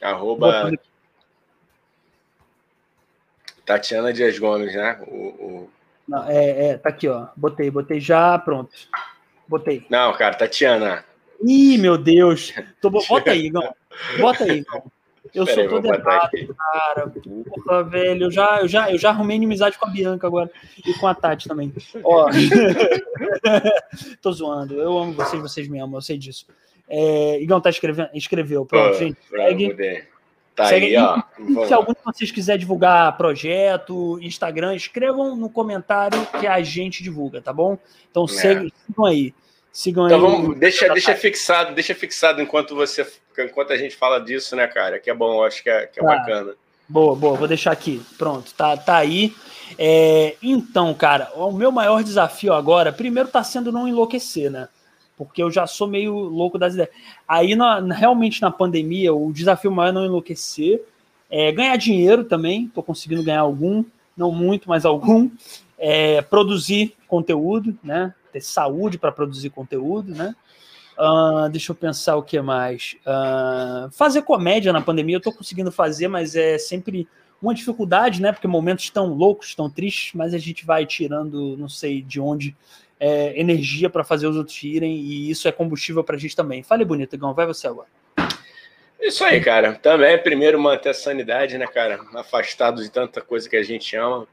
Arroba. 0.00 0.72
Tatiana 3.64 4.12
Dias 4.12 4.38
Gomes, 4.38 4.74
né? 4.74 5.00
O, 5.08 5.14
o... 5.14 5.70
Não, 6.06 6.28
é, 6.28 6.68
é, 6.68 6.78
tá 6.78 6.90
aqui, 6.90 7.08
ó. 7.08 7.26
Botei, 7.36 7.68
botei 7.70 7.98
já, 7.98 8.38
pronto. 8.38 8.70
Botei. 9.48 9.84
Não, 9.90 10.12
cara, 10.12 10.36
Tatiana. 10.36 11.04
Ih, 11.42 11.76
meu 11.78 11.98
Deus. 11.98 12.54
Tô... 12.80 12.90
Bota 12.90 13.32
aí, 13.32 13.46
Igão. 13.46 13.74
Bota 14.20 14.44
aí, 14.44 14.58
Igão. 14.58 14.84
Eu 15.34 15.44
Pera 15.44 15.54
sou 15.54 15.62
aí, 15.62 15.68
todo 15.68 15.86
errado, 15.86 16.30
cara. 16.56 17.12
Porra, 17.64 17.84
velho. 17.84 18.24
Eu 18.24 18.30
já, 18.30 18.60
eu, 18.60 18.68
já, 18.68 18.90
eu 18.90 18.98
já 18.98 19.10
arrumei 19.10 19.36
inimizade 19.36 19.78
com 19.78 19.86
a 19.86 19.90
Bianca 19.90 20.26
agora. 20.26 20.50
E 20.86 20.94
com 20.94 21.06
a 21.06 21.14
Tati 21.14 21.48
também. 21.48 21.72
Ó. 22.02 22.28
Tô 24.20 24.32
zoando. 24.32 24.74
Eu 24.74 24.98
amo 24.98 25.12
vocês, 25.12 25.40
vocês 25.40 25.68
me 25.68 25.78
amam, 25.78 25.98
eu 25.98 26.02
sei 26.02 26.18
disso. 26.18 26.46
É, 26.88 27.40
Igão 27.40 27.60
tá 27.60 27.70
escrevendo, 27.70 28.10
escreveu. 28.14 28.64
Pronto, 28.64 28.92
Pô, 28.92 28.98
gente. 28.98 29.18
Segue. 29.28 30.06
Tá 30.54 30.66
segue 30.66 30.86
aí, 30.86 30.96
ó. 30.96 31.22
Se 31.66 31.74
algum 31.74 31.92
de 31.92 31.98
vocês 32.02 32.30
quiser 32.30 32.56
divulgar 32.56 33.14
projeto, 33.16 34.18
Instagram, 34.22 34.74
escrevam 34.74 35.36
no 35.36 35.50
comentário 35.50 36.24
que 36.40 36.46
a 36.46 36.62
gente 36.62 37.02
divulga, 37.02 37.42
tá 37.42 37.52
bom? 37.52 37.78
Então 38.10 38.24
é. 38.24 38.28
sigam 38.28 39.04
aí. 39.04 39.34
Sigam 39.76 40.06
então, 40.06 40.16
aí. 40.16 40.32
Vamos, 40.32 40.58
deixa, 40.58 40.88
deixa 40.88 41.14
fixado, 41.14 41.74
deixa 41.74 41.94
fixado 41.94 42.40
enquanto 42.40 42.74
você 42.74 43.06
enquanto 43.38 43.74
a 43.74 43.76
gente 43.76 43.94
fala 43.94 44.18
disso, 44.18 44.56
né, 44.56 44.66
cara? 44.66 44.98
Que 44.98 45.10
é 45.10 45.14
bom, 45.14 45.44
acho 45.44 45.62
que 45.62 45.68
é, 45.68 45.86
que 45.86 46.00
é 46.00 46.02
tá. 46.02 46.16
bacana. 46.16 46.54
Boa, 46.88 47.14
boa, 47.14 47.36
vou 47.36 47.46
deixar 47.46 47.72
aqui. 47.72 48.00
Pronto, 48.16 48.54
tá, 48.54 48.74
tá 48.74 48.96
aí. 48.96 49.34
É, 49.78 50.34
então, 50.42 50.94
cara, 50.94 51.30
o 51.34 51.52
meu 51.52 51.70
maior 51.70 52.02
desafio 52.02 52.54
agora, 52.54 52.90
primeiro 52.90 53.28
tá 53.28 53.44
sendo 53.44 53.70
não 53.70 53.86
enlouquecer, 53.86 54.50
né? 54.50 54.66
Porque 55.14 55.42
eu 55.42 55.50
já 55.50 55.66
sou 55.66 55.86
meio 55.86 56.14
louco 56.14 56.58
das 56.58 56.72
ideias. 56.72 56.88
Aí, 57.28 57.54
na, 57.54 57.78
realmente, 57.80 58.40
na 58.40 58.50
pandemia, 58.50 59.12
o 59.12 59.30
desafio 59.30 59.70
maior 59.70 59.90
é 59.90 59.92
não 59.92 60.06
enlouquecer. 60.06 60.82
É, 61.28 61.52
ganhar 61.52 61.76
dinheiro 61.76 62.24
também, 62.24 62.66
tô 62.74 62.82
conseguindo 62.82 63.22
ganhar 63.22 63.40
algum. 63.40 63.84
não 64.16 64.32
muito, 64.32 64.70
mas 64.70 64.86
algum. 64.86 65.28
É, 65.78 66.22
produzir 66.22 66.96
conteúdo, 67.06 67.78
né? 67.84 68.14
Ter 68.36 68.42
saúde 68.42 68.98
para 68.98 69.10
produzir 69.10 69.48
conteúdo, 69.48 70.14
né? 70.14 70.34
Uh, 70.98 71.48
deixa 71.48 71.72
eu 71.72 71.74
pensar 71.74 72.16
o 72.16 72.22
que 72.22 72.38
mais. 72.38 72.94
Uh, 73.00 73.90
fazer 73.92 74.20
comédia 74.22 74.74
na 74.74 74.82
pandemia, 74.82 75.16
eu 75.16 75.18
estou 75.18 75.32
conseguindo 75.32 75.72
fazer, 75.72 76.06
mas 76.06 76.36
é 76.36 76.58
sempre 76.58 77.08
uma 77.40 77.54
dificuldade, 77.54 78.20
né? 78.20 78.32
Porque 78.32 78.46
momentos 78.46 78.90
tão 78.90 79.06
loucos, 79.06 79.54
tão 79.54 79.70
tristes, 79.70 80.12
mas 80.12 80.34
a 80.34 80.38
gente 80.38 80.66
vai 80.66 80.84
tirando, 80.84 81.56
não 81.56 81.68
sei 81.68 82.02
de 82.02 82.20
onde, 82.20 82.54
é, 83.00 83.40
energia 83.40 83.88
para 83.88 84.04
fazer 84.04 84.26
os 84.26 84.36
outros 84.36 84.62
irem, 84.62 84.96
e 84.96 85.30
isso 85.30 85.48
é 85.48 85.52
combustível 85.52 86.04
para 86.04 86.16
a 86.16 86.18
gente 86.18 86.36
também. 86.36 86.62
Fale 86.62 86.84
bonito, 86.84 87.16
Gão, 87.16 87.32
vai 87.32 87.46
você 87.46 87.66
agora. 87.66 87.88
Isso 89.00 89.24
aí, 89.24 89.40
cara. 89.40 89.76
Também, 89.76 90.22
primeiro, 90.22 90.60
manter 90.60 90.90
a 90.90 90.94
sanidade, 90.94 91.56
né, 91.56 91.66
cara? 91.66 92.00
Afastado 92.14 92.82
de 92.82 92.90
tanta 92.90 93.22
coisa 93.22 93.48
que 93.48 93.56
a 93.56 93.62
gente 93.62 93.96
ama. 93.96 94.28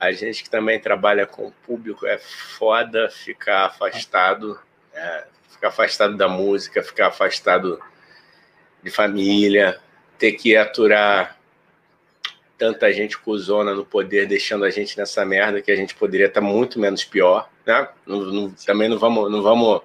A 0.00 0.10
gente 0.12 0.42
que 0.42 0.48
também 0.48 0.80
trabalha 0.80 1.26
com 1.26 1.46
o 1.46 1.52
público, 1.52 2.06
é 2.06 2.18
foda 2.18 3.10
ficar 3.10 3.66
afastado, 3.66 4.58
é, 4.94 5.26
ficar 5.50 5.68
afastado 5.68 6.16
da 6.16 6.26
música, 6.26 6.82
ficar 6.82 7.08
afastado 7.08 7.78
de 8.82 8.90
família, 8.90 9.78
ter 10.18 10.32
que 10.32 10.56
aturar 10.56 11.38
tanta 12.56 12.92
gente 12.92 13.16
cuzona 13.18 13.74
no 13.74 13.86
poder, 13.86 14.26
deixando 14.26 14.64
a 14.64 14.70
gente 14.70 14.96
nessa 14.98 15.24
merda 15.24 15.62
que 15.62 15.70
a 15.70 15.76
gente 15.76 15.94
poderia 15.94 16.26
estar 16.26 16.42
muito 16.42 16.78
menos 16.78 17.02
pior, 17.04 17.50
né? 17.64 17.88
Não, 18.06 18.20
não, 18.20 18.50
também 18.66 18.86
não 18.86 18.98
vamos, 18.98 19.30
não 19.30 19.42
vamos, 19.42 19.80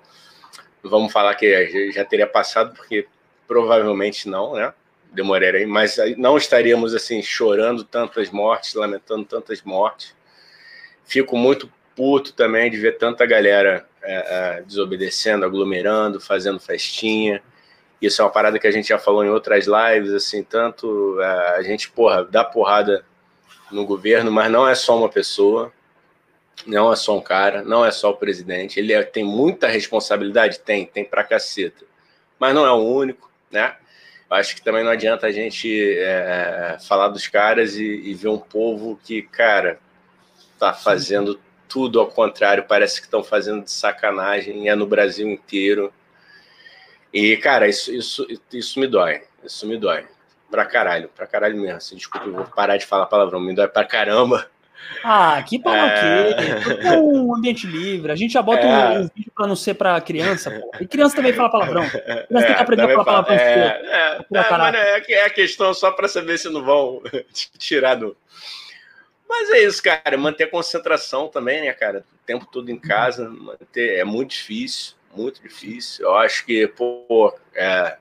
não 0.83 0.91
vamos 0.91 1.13
falar 1.13 1.35
que 1.35 1.91
já 1.91 2.03
teria 2.03 2.27
passado, 2.27 2.75
porque 2.75 3.07
provavelmente 3.47 4.27
não, 4.27 4.55
né? 4.55 4.73
Demoraria, 5.15 5.67
mas 5.67 5.97
não 6.17 6.37
estaríamos 6.37 6.93
assim 6.93 7.21
chorando 7.21 7.83
tantas 7.83 8.29
mortes, 8.29 8.73
lamentando 8.73 9.25
tantas 9.25 9.61
mortes. 9.61 10.15
Fico 11.05 11.37
muito 11.37 11.71
puto 11.95 12.33
também 12.33 12.69
de 12.69 12.77
ver 12.77 12.97
tanta 12.97 13.25
galera 13.25 13.87
é, 14.03 14.57
é, 14.57 14.61
desobedecendo, 14.61 15.45
aglomerando, 15.45 16.19
fazendo 16.19 16.59
festinha. 16.59 17.41
Isso 18.01 18.21
é 18.21 18.25
uma 18.25 18.31
parada 18.31 18.59
que 18.59 18.67
a 18.67 18.71
gente 18.71 18.89
já 18.89 18.99
falou 18.99 19.23
em 19.23 19.29
outras 19.29 19.65
lives, 19.65 20.13
assim, 20.13 20.43
tanto 20.43 21.19
é, 21.21 21.55
a 21.57 21.63
gente, 21.63 21.89
porra, 21.89 22.23
dá 22.25 22.43
porrada 22.43 23.05
no 23.71 23.85
governo, 23.85 24.31
mas 24.31 24.51
não 24.51 24.67
é 24.67 24.75
só 24.75 24.97
uma 24.97 25.09
pessoa, 25.09 25.71
não 26.67 26.91
é 26.91 26.95
só 26.95 27.17
um 27.17 27.21
cara, 27.21 27.63
não 27.63 27.85
é 27.85 27.91
só 27.91 28.11
o 28.11 28.17
presidente. 28.17 28.79
Ele 28.79 28.93
é, 28.93 29.01
tem 29.03 29.23
muita 29.23 29.67
responsabilidade? 29.67 30.59
Tem, 30.59 30.85
tem 30.85 31.05
pra 31.05 31.23
caceta. 31.23 31.85
Mas 32.37 32.53
não 32.53 32.65
é 32.65 32.71
o 32.71 32.83
único, 32.83 33.31
né? 33.49 33.75
Acho 34.29 34.55
que 34.55 34.61
também 34.61 34.83
não 34.83 34.91
adianta 34.91 35.27
a 35.27 35.31
gente 35.31 35.69
é, 35.97 36.77
falar 36.87 37.09
dos 37.09 37.27
caras 37.27 37.75
e, 37.75 37.85
e, 37.85 38.13
ver 38.13 38.29
um 38.29 38.39
povo 38.39 38.99
que, 39.03 39.21
cara, 39.21 39.79
tá 40.57 40.73
fazendo 40.73 41.39
tudo 41.67 41.99
ao 41.99 42.07
contrário, 42.07 42.65
parece 42.67 42.99
que 42.99 43.07
estão 43.07 43.23
fazendo 43.23 43.63
de 43.63 43.71
sacanagem, 43.71 44.67
é 44.67 44.75
no 44.75 44.87
Brasil 44.87 45.29
inteiro. 45.29 45.93
E, 47.13 47.37
cara, 47.37 47.67
isso, 47.67 47.93
isso, 47.93 48.27
isso 48.51 48.79
me 48.79 48.87
dói. 48.87 49.21
Isso 49.43 49.67
me 49.67 49.77
dói. 49.77 50.05
Pra 50.49 50.65
caralho, 50.65 51.09
pra 51.09 51.27
caralho 51.27 51.57
mesmo. 51.57 51.77
Assim, 51.77 51.95
desculpa, 51.95 52.27
eu 52.27 52.33
vou 52.33 52.45
parar 52.45 52.77
de 52.77 52.85
falar 52.85 53.05
palavrão. 53.05 53.39
Me 53.39 53.53
dói 53.53 53.67
pra 53.67 53.85
caramba. 53.85 54.49
Ah, 55.03 55.43
que 55.47 55.59
pau 55.59 55.73
é... 55.73 56.35
é 56.83 56.91
um 56.97 57.35
ambiente 57.35 57.65
livre. 57.65 58.11
A 58.11 58.15
gente 58.15 58.33
já 58.33 58.41
bota 58.41 58.61
é... 58.61 58.99
um, 58.99 59.09
vídeo 59.15 59.31
pra 59.35 59.47
não 59.47 59.55
ser 59.55 59.73
pra 59.73 59.99
criança, 60.01 60.51
pô. 60.51 60.71
E 60.79 60.87
criança 60.87 61.15
também 61.15 61.33
fala 61.33 61.49
palavrão. 61.49 61.89
Criança 61.89 62.05
é, 62.07 62.43
tem 62.43 62.55
que 62.55 62.61
aprender 62.61 62.83
a 62.83 62.89
falar 62.89 63.05
palavrão. 63.05 63.35
É, 63.35 63.43
é, 63.43 64.25
é, 64.33 65.13
é, 65.13 65.25
a 65.25 65.29
questão 65.29 65.73
só 65.73 65.91
pra 65.91 66.07
saber 66.07 66.37
se 66.37 66.49
não 66.49 66.63
vão 66.63 67.01
tirar 67.57 67.95
do. 67.95 68.15
Mas 69.27 69.49
é 69.49 69.63
isso, 69.63 69.81
cara. 69.81 70.17
Manter 70.17 70.45
a 70.45 70.51
concentração 70.51 71.27
também, 71.27 71.61
né, 71.61 71.73
cara? 71.73 72.05
O 72.13 72.25
tempo 72.25 72.45
todo 72.51 72.69
em 72.69 72.77
casa. 72.77 73.29
Manter... 73.29 73.97
É 73.99 74.03
muito 74.03 74.31
difícil 74.31 74.95
muito 75.15 75.41
difícil. 75.41 76.05
Eu 76.05 76.15
acho 76.15 76.45
que, 76.45 76.67
pô, 76.67 77.33
é, 77.55 77.97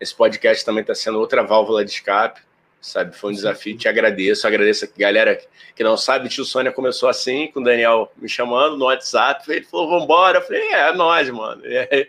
esse 0.00 0.14
podcast 0.14 0.64
também 0.64 0.82
está 0.82 0.94
sendo 0.94 1.18
outra 1.18 1.42
válvula 1.42 1.84
de 1.84 1.90
escape, 1.90 2.40
sabe? 2.84 3.16
Foi 3.16 3.32
um 3.32 3.34
desafio, 3.34 3.76
te 3.76 3.88
agradeço. 3.88 4.46
Agradeço 4.46 4.84
a 4.84 4.88
galera 4.98 5.40
que 5.74 5.82
não 5.82 5.96
sabe, 5.96 6.28
tio 6.28 6.44
Sônia 6.44 6.70
começou 6.70 7.08
assim, 7.08 7.48
com 7.48 7.60
o 7.60 7.64
Daniel 7.64 8.12
me 8.16 8.28
chamando 8.28 8.76
no 8.76 8.84
WhatsApp, 8.84 9.50
ele 9.50 9.64
falou, 9.64 10.00
vambora. 10.00 10.38
Eu 10.38 10.42
falei, 10.42 10.62
é, 10.62 10.88
é 10.88 10.92
nós, 10.92 11.30
mano. 11.30 11.62
É, 11.64 12.08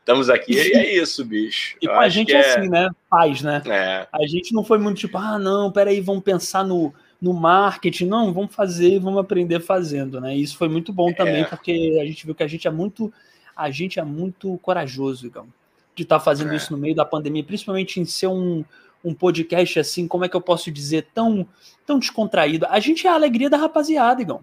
estamos 0.00 0.28
aqui 0.28 0.54
e 0.54 0.72
é 0.72 0.94
isso, 0.94 1.24
bicho. 1.24 1.76
E 1.80 1.86
com 1.86 1.94
a 1.94 2.08
gente 2.08 2.34
é 2.34 2.40
assim, 2.40 2.68
né? 2.68 2.88
Faz, 3.08 3.42
né? 3.42 3.62
É. 3.66 4.06
A 4.12 4.26
gente 4.26 4.52
não 4.52 4.64
foi 4.64 4.78
muito 4.78 4.98
tipo, 4.98 5.16
ah, 5.16 5.38
não, 5.38 5.70
peraí, 5.70 6.00
vamos 6.00 6.22
pensar 6.22 6.64
no 6.64 6.92
no 7.20 7.34
marketing, 7.34 8.06
não, 8.06 8.32
vamos 8.32 8.54
fazer 8.54 8.94
e 8.94 8.98
vamos 9.00 9.18
aprender 9.18 9.58
fazendo, 9.58 10.20
né? 10.20 10.36
E 10.36 10.42
isso 10.42 10.56
foi 10.56 10.68
muito 10.68 10.92
bom 10.92 11.12
também, 11.12 11.42
é. 11.42 11.44
porque 11.44 11.98
a 12.00 12.04
gente 12.04 12.24
viu 12.24 12.32
que 12.32 12.44
a 12.44 12.46
gente 12.46 12.68
é 12.68 12.70
muito 12.70 13.12
a 13.56 13.72
gente 13.72 13.98
é 13.98 14.04
muito 14.04 14.56
corajoso, 14.58 15.26
Igão, 15.26 15.48
de 15.96 16.04
estar 16.04 16.20
tá 16.20 16.24
fazendo 16.24 16.52
é. 16.52 16.56
isso 16.56 16.72
no 16.72 16.78
meio 16.78 16.94
da 16.94 17.04
pandemia, 17.04 17.42
principalmente 17.42 17.98
em 17.98 18.04
ser 18.04 18.28
um, 18.28 18.64
um 19.04 19.14
podcast 19.14 19.78
assim, 19.78 20.08
como 20.08 20.24
é 20.24 20.28
que 20.28 20.36
eu 20.36 20.40
posso 20.40 20.70
dizer, 20.70 21.08
tão, 21.14 21.46
tão 21.86 21.98
descontraído. 21.98 22.66
A 22.68 22.80
gente 22.80 23.06
é 23.06 23.10
a 23.10 23.14
alegria 23.14 23.48
da 23.48 23.56
rapaziada, 23.56 24.20
Igão. 24.20 24.42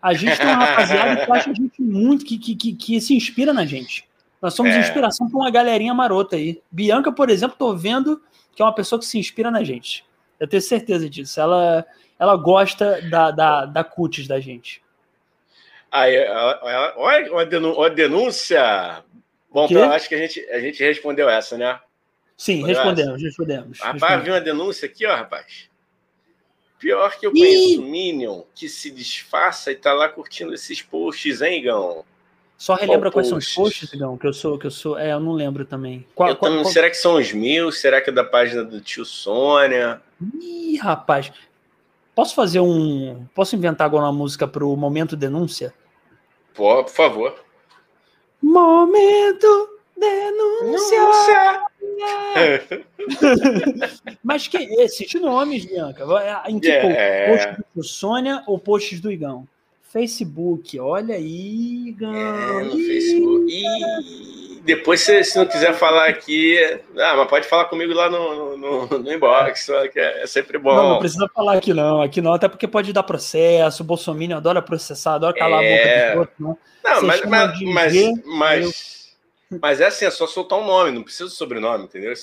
A 0.00 0.14
gente 0.14 0.36
tem 0.36 0.46
uma 0.46 0.64
rapaziada 0.64 1.24
que 1.24 1.32
acha 1.32 1.50
a 1.50 1.54
gente 1.54 1.80
muito, 1.80 2.24
que, 2.24 2.36
que, 2.36 2.56
que, 2.56 2.74
que 2.74 3.00
se 3.00 3.14
inspira 3.14 3.52
na 3.52 3.64
gente. 3.64 4.08
Nós 4.40 4.54
somos 4.54 4.72
é. 4.72 4.80
inspiração 4.80 5.30
para 5.30 5.38
uma 5.38 5.50
galerinha 5.50 5.94
marota 5.94 6.34
aí. 6.34 6.60
Bianca, 6.70 7.12
por 7.12 7.30
exemplo, 7.30 7.56
tô 7.56 7.76
vendo 7.76 8.20
que 8.54 8.60
é 8.60 8.64
uma 8.64 8.74
pessoa 8.74 8.98
que 8.98 9.06
se 9.06 9.18
inspira 9.18 9.50
na 9.50 9.62
gente. 9.62 10.04
Eu 10.40 10.48
tenho 10.48 10.60
certeza 10.60 11.08
disso. 11.08 11.40
Ela, 11.40 11.86
ela 12.18 12.36
gosta 12.36 13.00
da, 13.08 13.30
da, 13.30 13.64
da 13.64 13.84
cutis 13.84 14.26
da 14.26 14.40
gente. 14.40 14.82
Aí, 15.92 16.16
olha 16.96 17.86
a 17.86 17.88
denúncia. 17.88 19.04
Bom, 19.52 19.68
eu 19.70 19.84
acho 19.92 20.08
que 20.08 20.14
a 20.14 20.18
gente, 20.18 20.40
a 20.50 20.58
gente 20.58 20.82
respondeu 20.82 21.28
essa, 21.28 21.56
né? 21.56 21.78
Sim, 22.42 22.64
respondemos, 22.66 23.14
essa? 23.14 23.24
respondemos. 23.24 23.78
Rapaz, 23.78 23.92
respondemos. 23.92 24.24
viu 24.24 24.34
uma 24.34 24.40
denúncia 24.40 24.86
aqui, 24.86 25.06
ó, 25.06 25.14
rapaz. 25.14 25.70
Pior 26.76 27.16
que 27.16 27.24
eu 27.24 27.30
conheço 27.30 27.74
Ih! 27.74 27.78
Minion 27.78 28.42
que 28.52 28.68
se 28.68 28.90
disfarça 28.90 29.70
e 29.70 29.76
tá 29.76 29.92
lá 29.92 30.08
curtindo 30.08 30.52
esses 30.52 30.82
posts, 30.82 31.40
hein, 31.40 31.60
Igão? 31.60 32.04
Só 32.58 32.74
relembra 32.74 33.12
qual 33.12 33.22
quais 33.22 33.28
são 33.28 33.38
os 33.38 33.54
posts, 33.54 33.92
Igão? 33.92 34.18
Que 34.18 34.26
eu 34.26 34.32
sou, 34.32 34.58
que 34.58 34.66
eu 34.66 34.72
sou. 34.72 34.98
É, 34.98 35.12
eu 35.12 35.20
não 35.20 35.34
lembro 35.34 35.64
também. 35.64 36.04
Qual, 36.16 36.34
qual, 36.34 36.52
qual... 36.52 36.64
Será 36.64 36.90
que 36.90 36.96
são 36.96 37.14
os 37.14 37.32
mil? 37.32 37.70
Será 37.70 38.00
que 38.00 38.10
é 38.10 38.12
da 38.12 38.24
página 38.24 38.64
do 38.64 38.80
tio 38.80 39.04
Sônia? 39.04 40.02
Ih, 40.40 40.78
rapaz. 40.78 41.30
Posso 42.12 42.34
fazer 42.34 42.58
um. 42.58 43.24
Posso 43.36 43.54
inventar 43.54 43.86
agora 43.86 44.06
uma 44.06 44.12
música 44.12 44.48
pro 44.48 44.76
Momento 44.76 45.14
Denúncia? 45.14 45.72
Por, 46.52 46.82
por 46.82 46.92
favor. 46.92 47.44
Momento 48.42 49.71
denúncia. 50.02 51.62
Mas 54.22 54.48
que 54.48 54.56
esses 54.56 55.12
nomes, 55.14 55.64
Bianca? 55.64 56.04
Em 56.48 56.58
que 56.58 56.68
yeah. 56.68 57.54
post? 57.54 57.64
do 57.74 57.84
Sônia 57.84 58.42
ou 58.46 58.58
posts 58.58 59.00
do 59.00 59.10
Igão? 59.10 59.46
Facebook, 59.82 60.78
olha 60.78 61.14
aí, 61.14 61.88
Igão. 61.88 62.14
É, 62.14 62.64
no 62.64 62.76
Facebook. 62.76 63.52
Ih 63.52 64.42
depois, 64.64 65.00
se, 65.00 65.24
se, 65.24 65.36
não 65.36 65.46
quiser 65.46 65.74
falar 65.74 66.08
aqui, 66.08 66.56
ah, 66.96 67.14
mas 67.16 67.28
pode 67.28 67.48
falar 67.48 67.64
comigo 67.64 67.92
lá 67.92 68.08
no, 68.08 68.56
no, 68.56 68.86
no 68.86 69.12
inbox, 69.12 69.68
que 69.92 69.98
é, 69.98 70.22
é, 70.22 70.26
sempre 70.26 70.56
bom. 70.56 70.74
Não, 70.74 70.88
não 70.90 70.98
precisa 71.00 71.28
falar 71.34 71.54
aqui 71.54 71.74
não, 71.74 72.00
aqui 72.00 72.20
não, 72.20 72.32
até 72.32 72.48
porque 72.48 72.68
pode 72.68 72.92
dar 72.92 73.02
processo, 73.02 73.82
o 73.82 73.86
Bolsonaro 73.86 74.36
adora 74.36 74.62
processar, 74.62 75.14
adora 75.14 75.34
calar 75.34 75.64
é... 75.64 76.12
a 76.12 76.14
boca 76.14 76.14
do 76.14 76.20
outro, 76.20 76.34
não. 76.38 76.58
Não, 76.84 77.02
mas, 77.02 77.24
mas, 77.24 77.60
mas, 77.60 78.24
mas, 78.24 79.01
mas, 79.60 79.80
é 79.80 79.86
assim, 79.86 80.04
é 80.04 80.10
só 80.10 80.26
soltar 80.26 80.58
um 80.58 80.66
nome, 80.66 80.92
não 80.92 81.02
precisa 81.02 81.24
do 81.24 81.30
sobrenome, 81.30 81.84
entendeu? 81.84 82.12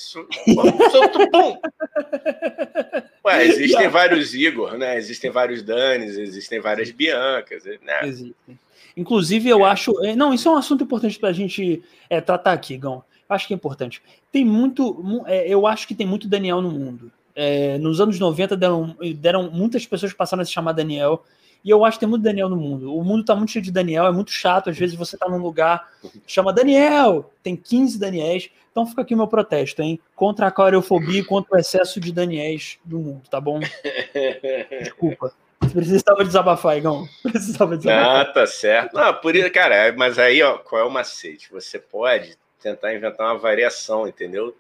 Ué, 3.26 3.46
existem 3.48 3.88
vários 3.88 4.34
Igor, 4.34 4.78
né? 4.78 4.98
Existem 4.98 5.30
vários 5.30 5.62
Danis, 5.62 6.18
existem 6.18 6.60
várias 6.60 6.92
Biancas, 6.92 7.64
né? 7.66 8.00
Existem. 8.04 8.60
Inclusive, 8.96 9.50
eu 9.50 9.66
é. 9.66 9.70
acho. 9.70 10.06
É, 10.06 10.16
não, 10.16 10.34
isso 10.34 10.50
é 10.50 10.52
um 10.52 10.58
assunto 10.58 10.84
importante 10.84 11.20
para 11.20 11.30
a 11.30 11.34
gente 11.34 11.84
é, 12.10 12.20
tratar 12.20 12.54
aqui, 12.54 12.78
Gão. 12.78 13.04
Acho 13.28 13.48
que 13.48 13.54
é 13.54 13.56
importante. 13.56 14.02
Tem 14.32 14.44
muito. 14.44 15.24
É, 15.28 15.48
eu 15.48 15.68
acho 15.68 15.88
que 15.88 15.96
tem 15.96 16.08
muito 16.08 16.28
Daniel 16.28 16.62
no 16.62 16.72
mundo. 16.72 17.12
É, 17.36 17.78
nos 17.78 18.02
anos 18.02 18.20
90 18.20 18.58
deram, 18.58 18.98
deram 19.16 19.50
muitas 19.52 19.86
pessoas 19.86 20.12
passaram 20.12 20.42
a 20.42 20.46
se 20.46 20.52
chamar 20.52 20.74
Daniel. 20.74 21.24
E 21.64 21.70
eu 21.70 21.84
acho 21.84 21.98
que 21.98 22.02
tem 22.02 22.10
muito 22.10 22.24
Daniel 22.24 22.50
no 22.50 22.56
mundo. 22.56 22.96
O 22.96 23.04
mundo 23.04 23.26
tá 23.26 23.36
muito 23.36 23.52
cheio 23.52 23.64
de 23.64 23.72
Daniel, 23.72 24.06
é 24.06 24.12
muito 24.12 24.32
chato. 24.32 24.70
Às 24.70 24.78
vezes 24.78 24.96
você 24.96 25.18
tá 25.18 25.28
num 25.28 25.38
lugar, 25.38 25.90
chama 26.26 26.54
Daniel, 26.54 27.32
tem 27.44 27.56
15 27.56 28.00
Daniels. 28.00 28.50
Então 28.72 28.86
fica 28.86 29.02
aqui 29.02 29.14
o 29.14 29.18
meu 29.18 29.28
protesto, 29.28 29.82
hein? 29.82 30.00
Contra 30.16 30.48
a 30.48 30.52
coreofobia 30.52 31.20
e 31.20 31.26
contra 31.26 31.56
o 31.56 31.60
excesso 31.60 32.00
de 32.00 32.12
Daniels 32.12 32.78
do 32.86 33.00
mundo, 33.00 33.24
tá 33.30 33.42
bom? 33.42 33.60
Desculpa. 34.82 35.34
Precisava 35.74 36.24
desabafar, 36.24 36.78
Igão. 36.78 37.06
Precisava 37.22 37.76
desabafar. 37.76 38.22
Ah, 38.22 38.26
tá 38.26 38.48
certo. 38.48 38.94
Não, 38.94 39.14
por 39.16 39.36
isso, 39.36 39.52
cara, 39.52 39.94
mas 39.98 40.18
aí, 40.18 40.42
ó, 40.42 40.58
qual 40.58 40.82
é 40.82 40.86
o 40.86 40.90
macete? 40.90 41.52
Você 41.52 41.78
pode 41.78 42.38
tentar 42.62 42.94
inventar 42.94 43.28
uma 43.28 43.38
variação, 43.38 44.08
entendeu? 44.08 44.56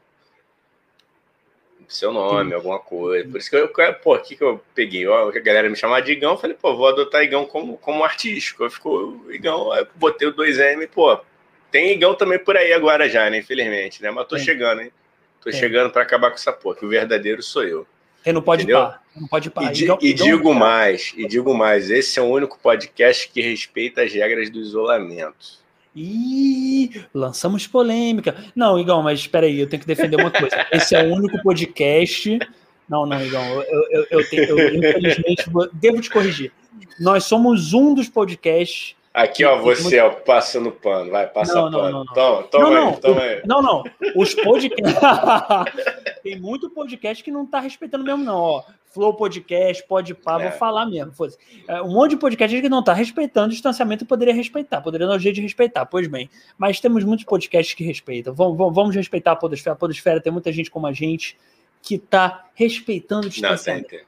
Seu 1.90 2.14
nome, 2.14 2.54
alguma 2.54 2.80
coisa. 2.80 3.28
Por 3.28 3.38
isso 3.40 3.50
que 3.50 3.56
eu, 3.56 3.68
pô, 3.96 4.16
o 4.16 4.20
que, 4.20 4.36
que 4.36 4.44
eu 4.44 4.62
peguei? 4.76 5.08
Ó, 5.08 5.30
a 5.30 5.40
galera 5.40 5.70
me 5.70 5.76
chamava 5.76 6.02
de 6.02 6.12
Igão, 6.12 6.32
eu 6.32 6.38
falei, 6.38 6.56
pô, 6.56 6.76
vou 6.76 6.88
adotar 6.88 7.24
Igão 7.24 7.46
como, 7.46 7.78
como 7.78 8.04
artístico. 8.04 8.64
Eu 8.64 8.70
ficou 8.70 9.26
Igão, 9.32 9.72
aí 9.72 9.86
botei 9.96 10.28
o 10.28 10.34
2M, 10.34 10.88
pô, 10.88 11.20
tem 11.72 11.92
Igão 11.92 12.16
também 12.16 12.40
por 12.40 12.56
aí 12.56 12.72
agora 12.74 13.10
já, 13.10 13.30
né? 13.30 13.40
Infelizmente, 13.40 14.02
né? 14.02 14.12
Mas 14.12 14.28
tô 14.28 14.38
chegando, 14.38 14.82
hein? 14.82 14.92
Tô 15.42 15.52
chegando 15.52 15.90
para 15.90 16.02
acabar 16.02 16.30
com 16.30 16.36
essa 16.36 16.52
porra, 16.52 16.76
que 16.76 16.86
o 16.86 16.90
verdadeiro 16.90 17.42
sou 17.42 17.64
eu. 17.64 17.88
Ele 18.26 18.34
não 18.34 18.42
pode 18.42 18.68
par. 18.68 19.02
Não 19.16 19.28
pode 19.28 19.50
par. 19.50 19.64
E, 19.64 19.72
di, 19.72 19.88
e 20.02 20.14
digo 20.14 20.54
mais, 20.54 21.14
e 21.16 21.26
digo 21.26 21.54
mais, 21.54 21.90
esse 21.90 22.20
é 22.20 22.22
o 22.22 22.26
único 22.26 22.60
podcast 22.60 23.30
que 23.30 23.42
respeita 23.42 24.04
as 24.04 24.14
regras 24.14 24.50
do 24.50 24.60
isolamento. 24.60 25.60
Ih, 25.96 27.06
lançamos 27.14 27.68
polêmica. 27.68 28.36
Não, 28.56 28.80
Igão, 28.80 29.02
mas 29.02 29.20
espera 29.20 29.46
aí, 29.46 29.60
eu 29.60 29.68
tenho 29.68 29.82
que 29.82 29.88
defender 29.88 30.16
uma 30.18 30.32
coisa. 30.32 30.68
Esse 30.72 30.96
é 30.96 31.04
o 31.04 31.14
único 31.14 31.42
podcast. 31.42 32.40
Não, 32.88 33.06
não, 33.06 33.24
Igão, 33.24 33.44
eu, 33.64 33.86
eu, 33.92 34.08
eu, 34.12 34.30
tenho, 34.30 34.44
eu 34.44 34.76
infelizmente 34.76 35.46
devo 35.74 36.02
te 36.02 36.10
corrigir. 36.10 36.52
Nós 37.00 37.24
somos 37.24 37.74
um 37.74 37.94
dos 37.94 38.10
podcasts 38.10 38.96
Aqui, 39.14 39.44
ó, 39.44 39.58
você, 39.58 40.00
ó, 40.00 40.12
passando 40.12 40.72
pano. 40.72 41.10
Vai, 41.10 41.28
passa 41.28 41.56
não, 41.56 41.72
pano. 41.72 41.92
Não, 41.92 42.06
não, 42.06 42.14
Toma, 42.14 42.44
toma 42.44 42.70
não, 42.70 42.90
aí, 42.90 42.98
toma 42.98 43.22
aí. 43.22 43.42
Não, 43.46 43.62
não. 43.62 43.84
Os 44.16 44.36
podcasts. 44.36 44.96
Tem 46.24 46.40
muito 46.40 46.70
podcast 46.70 47.24
que 47.24 47.32
não 47.32 47.46
tá 47.46 47.60
respeitando 47.60 48.04
mesmo, 48.04 48.24
não, 48.24 48.38
ó. 48.38 48.64
Flow 48.90 49.14
Podcast, 49.14 49.86
Podpah, 49.88 50.42
é. 50.42 50.50
vou 50.50 50.58
falar 50.58 50.86
mesmo. 50.86 51.14
Fosse. 51.14 51.38
É, 51.68 51.82
um 51.82 51.90
monte 51.90 52.12
de 52.12 52.18
podcast 52.18 52.60
que 52.60 52.70
não 52.70 52.84
tá 52.84 52.94
respeitando 52.94 53.48
o 53.48 53.52
distanciamento 53.52 54.06
poderia 54.06 54.34
respeitar, 54.34 54.82
poderia 54.82 55.08
dar 55.08 55.16
um 55.16 55.20
jeito 55.20 55.36
de 55.36 55.42
respeitar, 55.42 55.86
pois 55.86 56.08
bem. 56.08 56.30
Mas 56.58 56.80
temos 56.80 57.04
muitos 57.04 57.26
podcasts 57.26 57.76
que 57.76 57.84
respeitam. 57.84 58.34
Vamos, 58.34 58.58
vamos 58.74 58.96
respeitar 58.96 59.34
a 59.34 59.36
Podosfera. 59.36 59.74
A 59.74 59.78
Podosfera 59.78 60.20
tem 60.20 60.34
muita 60.34 60.52
gente 60.52 60.72
como 60.72 60.88
a 60.88 60.94
gente 60.94 61.38
que 61.82 61.98
tá 61.98 62.48
respeitando 62.56 63.28
o 63.28 63.30
distanciamento. 63.30 63.94
Não, 63.94 64.02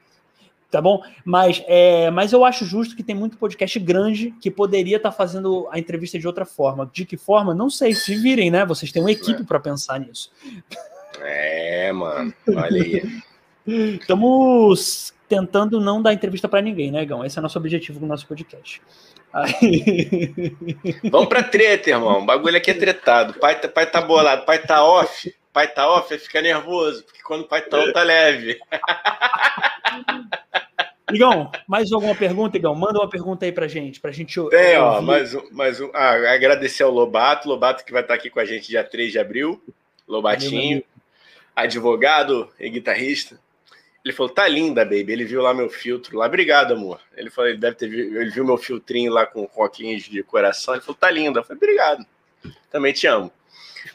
tá 0.72 0.82
bom? 0.82 1.04
Mas, 1.24 1.64
é, 1.68 2.10
mas 2.10 2.34
eu 2.34 2.44
acho 2.44 2.66
justo 2.66 2.96
que 2.96 3.04
tem 3.04 3.16
muito 3.16 3.38
podcast 3.38 3.78
grande 3.80 4.32
que 4.42 4.50
poderia 4.50 4.98
estar 4.98 5.12
tá 5.12 5.16
fazendo 5.16 5.68
a 5.72 5.78
entrevista 5.78 6.18
de 6.18 6.26
outra 6.26 6.46
forma. 6.46 6.90
De 6.92 7.06
que 7.06 7.18
forma? 7.18 7.54
Não 7.54 7.70
sei. 7.70 7.94
Se 7.94 8.16
virem, 8.16 8.50
né? 8.50 8.66
Vocês 8.66 8.92
têm 8.92 9.02
uma 9.02 9.12
equipe 9.12 9.42
é. 9.42 9.46
para 9.46 9.60
pensar 9.60 10.00
nisso. 10.00 10.32
É, 11.20 11.92
mano. 11.92 12.34
Olha 12.48 12.82
aí. 12.82 13.22
Estamos 13.68 15.14
tentando 15.28 15.80
não 15.80 16.02
dar 16.02 16.14
entrevista 16.14 16.50
para 16.50 16.62
ninguém, 16.62 16.92
né, 16.92 17.06
Gão? 17.06 17.24
Esse 17.24 17.38
é 17.38 17.40
o 17.40 17.44
nosso 17.44 17.58
objetivo 17.58 18.00
no 18.00 18.08
nosso 18.08 18.28
podcast. 18.28 18.82
Aí... 19.34 20.56
Vamos 21.10 21.30
pra 21.30 21.44
treta, 21.44 21.90
irmão. 21.90 22.20
O 22.20 22.26
bagulho 22.26 22.58
aqui 22.58 22.72
é 22.72 22.74
tretado. 22.74 23.36
Pai, 23.36 23.60
tá, 23.60 23.68
pai 23.68 23.90
tá 23.90 24.02
bolado, 24.02 24.46
pai 24.46 24.60
tá 24.60 24.84
off. 24.84 25.34
Pai 25.54 25.68
tá 25.68 25.90
off, 25.90 26.18
fica 26.18 26.42
nervoso, 26.42 27.04
porque 27.04 27.22
quando 27.24 27.42
o 27.42 27.48
pai 27.48 27.62
tá 27.62 27.78
on, 27.78 27.92
tá 27.92 28.04
leve. 28.04 28.58
Igão, 31.14 31.52
mais 31.68 31.92
alguma 31.92 32.16
pergunta, 32.16 32.56
Igão? 32.56 32.74
Manda 32.74 33.00
uma 33.00 33.10
pergunta 33.10 33.46
aí 33.46 33.52
pra 33.52 33.68
gente, 33.68 34.00
pra 34.00 34.12
gente 34.12 34.40
Tem, 34.50 34.78
ó, 34.78 35.02
mais 35.02 35.36
um, 35.36 35.44
mais 35.52 35.82
um. 35.82 35.90
Ah, 35.94 36.34
agradecer 36.34 36.84
ao 36.84 36.92
Lobato, 36.92 37.50
Lobato 37.50 37.84
que 37.84 37.92
vai 37.92 38.02
estar 38.02 38.14
aqui 38.14 38.30
com 38.30 38.40
a 38.40 38.46
gente 38.46 38.70
dia 38.70 38.84
3 38.84 39.12
de 39.12 39.20
abril. 39.20 39.62
Lobatinho, 40.08 40.82
advogado 41.54 42.50
e 42.58 42.70
guitarrista. 42.70 43.38
Ele 44.04 44.14
falou, 44.14 44.34
tá 44.34 44.48
linda, 44.48 44.84
baby. 44.84 45.12
Ele 45.12 45.26
viu 45.26 45.42
lá 45.42 45.54
meu 45.54 45.70
filtro 45.70 46.18
lá. 46.18 46.26
Obrigado, 46.26 46.74
amor. 46.74 47.00
Ele 47.16 47.30
falou, 47.30 47.50
ele 47.50 47.60
deve 47.60 47.76
ter 47.76 47.86
ele 47.86 48.32
viu 48.32 48.44
meu 48.44 48.58
filtrinho 48.58 49.12
lá 49.12 49.28
com 49.28 49.44
roquinhos 49.44 50.04
de 50.04 50.24
coração. 50.24 50.74
Ele 50.74 50.82
falou, 50.82 50.98
tá 51.00 51.12
linda. 51.12 51.40
Eu 51.40 51.44
falei, 51.44 51.58
obrigado. 51.58 52.06
Também 52.72 52.94
te 52.94 53.06
amo. 53.06 53.32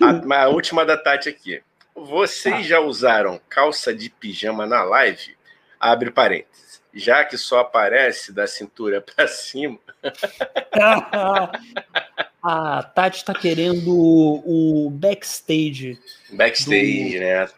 A, 0.01 0.11
a 0.45 0.49
última 0.49 0.85
da 0.85 0.97
Tati 0.97 1.29
aqui. 1.29 1.61
Vocês 1.95 2.55
ah. 2.55 2.63
já 2.63 2.81
usaram 2.81 3.41
calça 3.49 3.93
de 3.93 4.09
pijama 4.09 4.67
na 4.67 4.85
live? 4.85 5.37
Abre 5.81 6.11
parênteses. 6.11 6.83
Já 6.95 7.25
que 7.25 7.37
só 7.37 7.61
aparece 7.61 8.33
da 8.33 8.47
cintura 8.47 9.01
para 9.03 9.27
cima. 9.27 9.79
a 12.43 12.83
Tati 12.83 13.17
está 13.17 13.35
querendo 13.35 13.93
o, 13.93 14.89
backstage. 14.91 15.99
Backstage, 16.31 17.15
do... 17.15 17.21
né? 17.21 17.49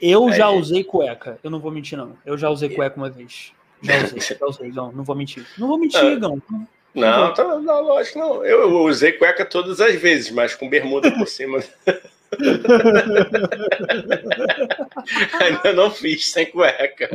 Eu 0.00 0.28
é. 0.28 0.32
já 0.32 0.50
usei 0.50 0.84
cueca. 0.84 1.38
Eu 1.42 1.50
não 1.50 1.58
vou 1.60 1.70
mentir, 1.70 1.98
não. 1.98 2.16
Eu 2.24 2.38
já 2.38 2.48
usei 2.50 2.68
cueca 2.68 2.96
uma 2.96 3.10
vez. 3.10 3.52
Já 3.82 4.04
usei, 4.04 4.20
já 4.38 4.46
usei, 4.46 4.68
não, 4.70 4.92
não 4.92 5.04
vou 5.04 5.16
mentir. 5.16 5.46
Não 5.56 5.68
vou 5.68 5.78
mentir, 5.78 6.00
ah. 6.00 6.18
não. 6.18 6.42
Não, 6.94 7.34
tá, 7.34 7.44
não, 7.44 7.82
lógico, 7.82 8.18
não. 8.18 8.44
Eu, 8.44 8.84
usei 8.84 9.12
cueca 9.12 9.44
todas 9.44 9.80
as 9.80 9.94
vezes, 9.94 10.30
mas 10.30 10.54
com 10.54 10.68
bermuda 10.68 11.10
por 11.12 11.28
cima. 11.28 11.58
Ainda 15.40 15.72
não 15.72 15.90
fiz 15.90 16.30
sem 16.30 16.46
cueca. 16.46 17.08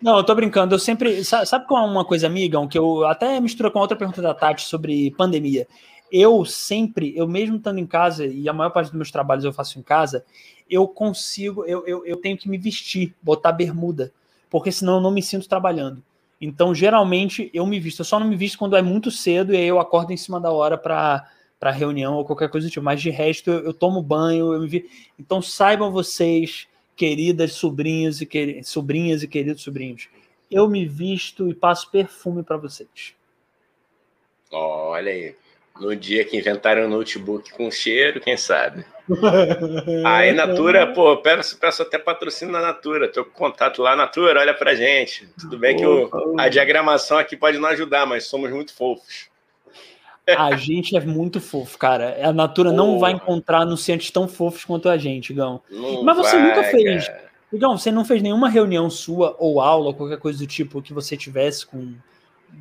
Não, 0.00 0.18
eu 0.18 0.24
tô 0.24 0.34
brincando. 0.34 0.74
Eu 0.74 0.78
sempre. 0.78 1.22
Sabe 1.24 1.66
qual 1.66 1.86
é 1.86 1.90
uma 1.90 2.04
coisa, 2.04 2.26
amigão, 2.26 2.66
que 2.66 2.78
eu 2.78 3.06
até 3.06 3.38
misturo 3.40 3.70
com 3.70 3.78
outra 3.78 3.96
pergunta 3.96 4.20
da 4.22 4.34
Tati 4.34 4.62
sobre 4.62 5.12
pandemia. 5.12 5.68
Eu 6.10 6.44
sempre, 6.44 7.16
eu 7.16 7.26
mesmo 7.26 7.56
estando 7.56 7.78
em 7.78 7.86
casa, 7.86 8.26
e 8.26 8.48
a 8.48 8.52
maior 8.52 8.70
parte 8.70 8.86
dos 8.88 8.96
meus 8.96 9.10
trabalhos 9.10 9.44
eu 9.44 9.52
faço 9.52 9.78
em 9.78 9.82
casa, 9.82 10.24
eu 10.70 10.86
consigo, 10.86 11.64
eu, 11.64 11.86
eu, 11.86 12.06
eu 12.06 12.16
tenho 12.16 12.36
que 12.36 12.48
me 12.48 12.56
vestir, 12.56 13.14
botar 13.20 13.52
bermuda, 13.52 14.12
porque 14.48 14.70
senão 14.70 14.96
eu 14.96 15.00
não 15.00 15.10
me 15.10 15.22
sinto 15.22 15.48
trabalhando. 15.48 16.02
Então, 16.40 16.74
geralmente, 16.74 17.50
eu 17.54 17.66
me 17.66 17.80
visto. 17.80 18.00
Eu 18.00 18.04
só 18.04 18.20
não 18.20 18.26
me 18.26 18.36
visto 18.36 18.58
quando 18.58 18.76
é 18.76 18.82
muito 18.82 19.10
cedo 19.10 19.54
e 19.54 19.56
aí 19.56 19.66
eu 19.66 19.80
acordo 19.80 20.12
em 20.12 20.16
cima 20.16 20.40
da 20.40 20.50
hora 20.50 20.76
para 20.76 21.28
para 21.58 21.70
reunião 21.70 22.16
ou 22.16 22.26
qualquer 22.26 22.50
coisa 22.50 22.66
do 22.66 22.70
tipo. 22.70 22.84
Mas 22.84 23.00
de 23.00 23.08
resto, 23.08 23.48
eu, 23.48 23.60
eu 23.60 23.72
tomo 23.72 24.02
banho, 24.02 24.52
eu 24.52 24.60
me 24.60 24.68
vi. 24.68 24.90
Então, 25.18 25.40
saibam 25.40 25.90
vocês, 25.90 26.68
queridas 26.94 27.54
sobrinhas 27.54 28.20
e, 28.20 28.26
quer... 28.26 28.62
sobrinhas 28.64 29.22
e 29.22 29.28
queridos 29.28 29.62
sobrinhos, 29.62 30.08
eu 30.50 30.68
me 30.68 30.86
visto 30.86 31.48
e 31.48 31.54
passo 31.54 31.90
perfume 31.90 32.42
para 32.42 32.58
vocês. 32.58 33.14
Olha 34.52 35.10
aí. 35.10 35.34
No 35.80 35.94
dia 35.96 36.24
que 36.24 36.36
inventaram 36.36 36.84
o 36.84 36.88
notebook 36.88 37.52
com 37.52 37.70
cheiro, 37.70 38.20
quem 38.20 38.36
sabe? 38.36 38.84
Aí, 40.06 40.32
Natura, 40.32 40.86
pô, 40.94 41.16
peço, 41.16 41.58
peço 41.58 41.82
até 41.82 41.98
patrocínio 41.98 42.52
na 42.52 42.60
Natura. 42.60 43.10
Tô 43.10 43.24
com 43.24 43.32
contato 43.32 43.82
lá, 43.82 43.96
Natura, 43.96 44.40
olha 44.40 44.54
pra 44.54 44.74
gente. 44.74 45.28
Tudo 45.38 45.58
bem 45.58 45.76
que 45.76 45.84
o, 45.84 46.10
a 46.38 46.48
diagramação 46.48 47.18
aqui 47.18 47.36
pode 47.36 47.58
não 47.58 47.68
ajudar, 47.70 48.06
mas 48.06 48.26
somos 48.26 48.50
muito 48.50 48.72
fofos. 48.72 49.28
A 50.38 50.56
gente 50.56 50.96
é 50.96 51.00
muito 51.00 51.38
fofo, 51.38 51.76
cara. 51.76 52.16
A 52.26 52.32
Natura 52.32 52.72
não 52.72 52.98
vai 52.98 53.12
encontrar 53.12 53.58
anunciantes 53.58 54.10
tão 54.10 54.26
fofos 54.26 54.64
quanto 54.64 54.88
a 54.88 54.96
gente, 54.96 55.34
Gão. 55.34 55.60
Não 55.70 56.02
mas 56.02 56.16
você 56.16 56.36
vai, 56.36 56.48
nunca 56.48 56.64
fez. 56.64 57.06
Cara. 57.06 57.24
Gão, 57.52 57.76
você 57.76 57.92
não 57.92 58.06
fez 58.06 58.22
nenhuma 58.22 58.48
reunião 58.48 58.88
sua 58.88 59.36
ou 59.38 59.60
aula, 59.60 59.88
ou 59.88 59.94
qualquer 59.94 60.16
coisa 60.16 60.38
do 60.38 60.46
tipo 60.46 60.80
que 60.80 60.94
você 60.94 61.14
tivesse 61.14 61.66
com 61.66 61.92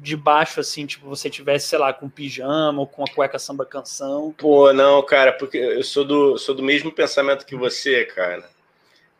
de 0.02 0.16
baixo, 0.16 0.60
assim, 0.60 0.86
tipo, 0.86 1.08
você 1.08 1.30
tivesse, 1.30 1.68
sei 1.68 1.80
lá, 1.80 1.94
com 1.94 2.10
pijama 2.10 2.80
ou 2.80 2.88
com 2.88 3.04
a 3.04 3.08
cueca 3.08 3.40
samba 3.40 3.66
canção? 3.66 4.34
Pô, 4.38 4.74
não, 4.74 5.02
cara, 5.04 5.32
porque 5.34 5.58
eu 5.58 5.84
sou 5.84 6.04
do, 6.04 6.38
sou 6.38 6.56
do 6.56 6.64
mesmo 6.64 6.92
pensamento 6.92 7.46
que 7.46 7.56
você, 7.56 8.06
cara. 8.06 8.52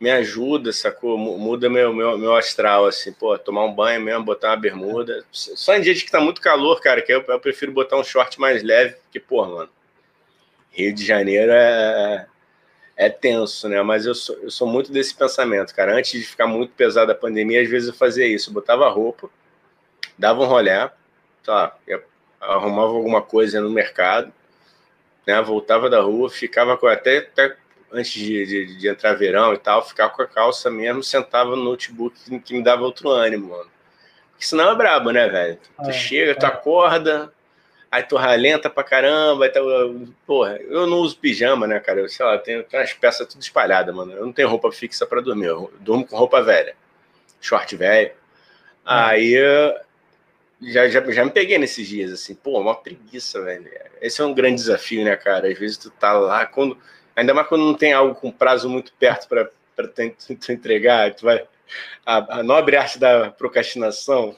Me 0.00 0.10
ajuda, 0.10 0.72
sacou? 0.72 1.16
Muda 1.16 1.70
meu, 1.70 1.92
meu, 1.94 2.18
meu 2.18 2.36
astral, 2.36 2.86
assim, 2.86 3.12
pô, 3.12 3.38
tomar 3.38 3.64
um 3.64 3.72
banho 3.72 4.00
mesmo, 4.00 4.24
botar 4.24 4.48
uma 4.50 4.56
bermuda. 4.56 5.24
Só 5.30 5.74
em 5.76 5.80
dias 5.80 6.02
que 6.02 6.10
tá 6.10 6.20
muito 6.20 6.40
calor, 6.40 6.80
cara, 6.80 7.00
que 7.00 7.12
eu, 7.12 7.24
eu 7.26 7.40
prefiro 7.40 7.72
botar 7.72 7.96
um 7.96 8.04
short 8.04 8.38
mais 8.40 8.62
leve, 8.62 8.96
porque, 9.04 9.20
pô, 9.20 9.44
mano, 9.46 9.70
Rio 10.70 10.92
de 10.92 11.06
Janeiro 11.06 11.52
é, 11.52 12.26
é 12.96 13.08
tenso, 13.08 13.68
né? 13.68 13.80
Mas 13.82 14.04
eu 14.04 14.14
sou, 14.14 14.36
eu 14.36 14.50
sou 14.50 14.66
muito 14.66 14.92
desse 14.92 15.14
pensamento, 15.14 15.74
cara. 15.74 15.96
Antes 15.96 16.20
de 16.20 16.26
ficar 16.26 16.46
muito 16.46 16.72
pesado 16.74 17.12
a 17.12 17.14
pandemia, 17.14 17.62
às 17.62 17.68
vezes 17.68 17.88
eu 17.88 17.94
fazia 17.94 18.26
isso, 18.26 18.50
eu 18.50 18.54
botava 18.54 18.88
roupa, 18.88 19.30
dava 20.18 20.42
um 20.42 20.46
rolé, 20.46 20.90
tá, 21.44 21.76
arrumava 22.40 22.92
alguma 22.92 23.22
coisa 23.22 23.60
no 23.60 23.70
mercado, 23.70 24.32
né, 25.26 25.40
voltava 25.40 25.88
da 25.88 26.00
rua, 26.00 26.28
ficava 26.30 26.76
com 26.76 26.86
até, 26.86 27.18
até 27.18 27.56
antes 27.92 28.12
de, 28.12 28.46
de, 28.46 28.78
de, 28.78 28.88
entrar 28.88 29.14
verão 29.14 29.54
e 29.54 29.58
tal, 29.58 29.86
ficava 29.86 30.12
com 30.12 30.22
a 30.22 30.26
calça 30.26 30.70
mesmo, 30.70 31.02
sentava 31.02 31.56
no 31.56 31.64
notebook 31.64 32.16
que, 32.24 32.38
que 32.40 32.54
me 32.54 32.62
dava 32.62 32.82
outro 32.82 33.08
ânimo, 33.08 33.50
mano. 33.50 33.70
Porque 34.32 34.44
senão 34.44 34.70
é 34.70 34.74
brabo, 34.74 35.10
né, 35.10 35.28
velho? 35.28 35.58
Tu 35.82 35.90
é, 35.90 35.92
chega, 35.92 36.32
é. 36.32 36.34
tu 36.34 36.44
acorda, 36.44 37.32
aí 37.90 38.02
tu 38.02 38.16
ralenta 38.16 38.68
pra 38.68 38.82
caramba, 38.82 39.48
tu, 39.48 40.12
porra, 40.26 40.56
eu 40.56 40.86
não 40.86 40.98
uso 40.98 41.16
pijama, 41.16 41.66
né, 41.66 41.78
cara? 41.78 42.00
Eu, 42.00 42.08
sei 42.08 42.26
lá, 42.26 42.36
tenho, 42.38 42.64
tenho 42.64 42.82
umas 42.82 42.92
peças 42.92 43.26
tudo 43.28 43.40
espalhadas, 43.40 43.94
mano. 43.94 44.12
Eu 44.12 44.26
não 44.26 44.32
tenho 44.32 44.48
roupa 44.48 44.72
fixa 44.72 45.06
para 45.06 45.20
dormir, 45.20 45.46
eu 45.46 45.72
durmo 45.80 46.04
com 46.04 46.16
roupa 46.16 46.42
velha, 46.42 46.74
short 47.40 47.76
velho. 47.76 48.08
É. 48.08 48.14
Aí 48.84 49.36
já, 50.70 50.88
já, 50.88 51.10
já 51.10 51.24
me 51.24 51.30
peguei 51.30 51.58
nesses 51.58 51.86
dias, 51.86 52.12
assim, 52.12 52.34
pô, 52.34 52.60
uma 52.60 52.74
preguiça, 52.74 53.42
velho. 53.42 53.68
Esse 54.00 54.20
é 54.20 54.24
um 54.24 54.34
grande 54.34 54.56
desafio, 54.56 55.04
né, 55.04 55.16
cara? 55.16 55.48
Às 55.48 55.58
vezes 55.58 55.76
tu 55.76 55.90
tá 55.90 56.12
lá, 56.12 56.46
quando, 56.46 56.76
ainda 57.14 57.34
mais 57.34 57.46
quando 57.48 57.64
não 57.64 57.74
tem 57.74 57.92
algo 57.92 58.14
com 58.14 58.30
prazo 58.30 58.68
muito 58.68 58.92
perto 58.94 59.28
para 59.28 59.44
tu, 59.88 60.36
tu 60.36 60.52
entregar, 60.52 61.14
tu 61.14 61.24
vai. 61.24 61.44
A, 62.04 62.40
a, 62.40 62.42
nobre 62.42 62.76
arte 62.76 62.98
da 62.98 63.30
procrastinação. 63.30 64.36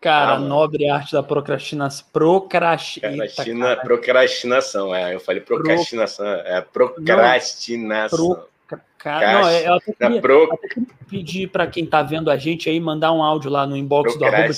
Cara, 0.00 0.32
ah, 0.32 0.36
a 0.36 0.38
nobre 0.38 0.88
arte 0.88 1.12
da 1.12 1.22
procrastinação. 1.22 2.06
Procrastina, 2.10 3.76
procrastinação, 3.76 4.94
é. 4.94 5.14
Eu 5.14 5.20
falei 5.20 5.42
procrastinação, 5.42 6.24
Pro... 6.24 6.46
é 6.46 6.60
procrastinação. 6.62 8.49
Cara, 8.98 9.32
não, 9.32 9.48
é, 9.48 9.66
eu 9.66 9.74
até 9.74 9.92
queria, 9.92 10.20
pro... 10.20 10.52
até 10.52 10.68
queria 10.68 10.88
pedir 11.08 11.48
para 11.48 11.66
quem 11.66 11.84
está 11.84 12.02
vendo 12.02 12.30
a 12.30 12.36
gente 12.36 12.68
aí 12.68 12.78
mandar 12.78 13.12
um 13.12 13.22
áudio 13.22 13.50
lá 13.50 13.66
no 13.66 13.76
inbox 13.76 14.16
do 14.16 14.24
arroba 14.24 14.52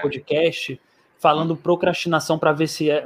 podcast 0.00 0.80
falando 1.18 1.56
procrastinação 1.56 2.38
para 2.38 2.52
ver 2.52 2.68
se 2.68 2.90
é 2.90 3.04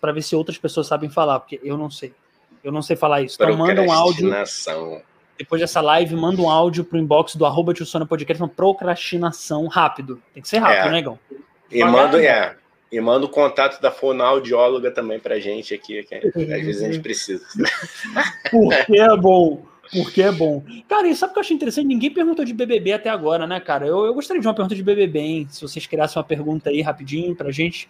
para 0.00 0.12
ver 0.12 0.22
se 0.22 0.34
outras 0.36 0.56
pessoas 0.56 0.86
sabem 0.86 1.10
falar, 1.10 1.40
porque 1.40 1.60
eu 1.62 1.76
não 1.76 1.90
sei. 1.90 2.12
Eu 2.62 2.72
não 2.72 2.82
sei 2.82 2.96
falar 2.96 3.22
isso. 3.22 3.36
Então 3.40 3.56
manda 3.56 3.80
um 3.82 3.92
áudio. 3.92 4.30
Depois 5.36 5.60
dessa 5.60 5.80
live, 5.80 6.16
manda 6.16 6.42
um 6.42 6.50
áudio 6.50 6.82
pro 6.84 6.98
inbox 6.98 7.36
do 7.36 7.46
arroba 7.46 7.72
Podcast 8.08 8.42
uma 8.42 8.48
procrastinação 8.48 9.68
rápido. 9.68 10.20
Tem 10.34 10.42
que 10.42 10.48
ser 10.48 10.58
rápido, 10.58 10.88
é. 10.88 10.90
né, 10.90 11.02
Gão? 11.02 11.18
E 11.70 11.84
manda, 11.84 12.20
é, 12.20 12.56
e 12.90 13.00
manda 13.00 13.26
o 13.26 13.28
contato 13.28 13.80
da 13.80 13.92
fonoaudióloga 13.92 14.90
também 14.90 15.20
pra 15.20 15.38
gente 15.38 15.72
aqui, 15.72 16.02
que 16.02 16.14
às 16.52 16.64
vezes 16.64 16.82
a 16.82 16.86
gente 16.86 17.00
precisa. 17.00 17.46
Porque 18.50 18.98
é 18.98 19.16
bom. 19.16 19.64
Porque 19.92 20.22
é 20.22 20.30
bom. 20.32 20.62
Cara, 20.88 21.08
e 21.08 21.14
sabe 21.14 21.30
o 21.30 21.34
que 21.34 21.38
eu 21.38 21.42
achei 21.42 21.56
interessante? 21.56 21.86
Ninguém 21.86 22.10
perguntou 22.10 22.44
de 22.44 22.52
BBB 22.52 22.92
até 22.92 23.08
agora, 23.08 23.46
né, 23.46 23.58
cara? 23.60 23.86
Eu, 23.86 24.04
eu 24.04 24.14
gostaria 24.14 24.40
de 24.40 24.46
uma 24.46 24.54
pergunta 24.54 24.74
de 24.74 24.82
BBB, 24.82 25.18
hein? 25.18 25.48
Se 25.50 25.62
vocês 25.62 25.86
criassem 25.86 26.18
uma 26.18 26.26
pergunta 26.26 26.70
aí 26.70 26.80
rapidinho 26.82 27.34
pra 27.34 27.50
gente. 27.50 27.88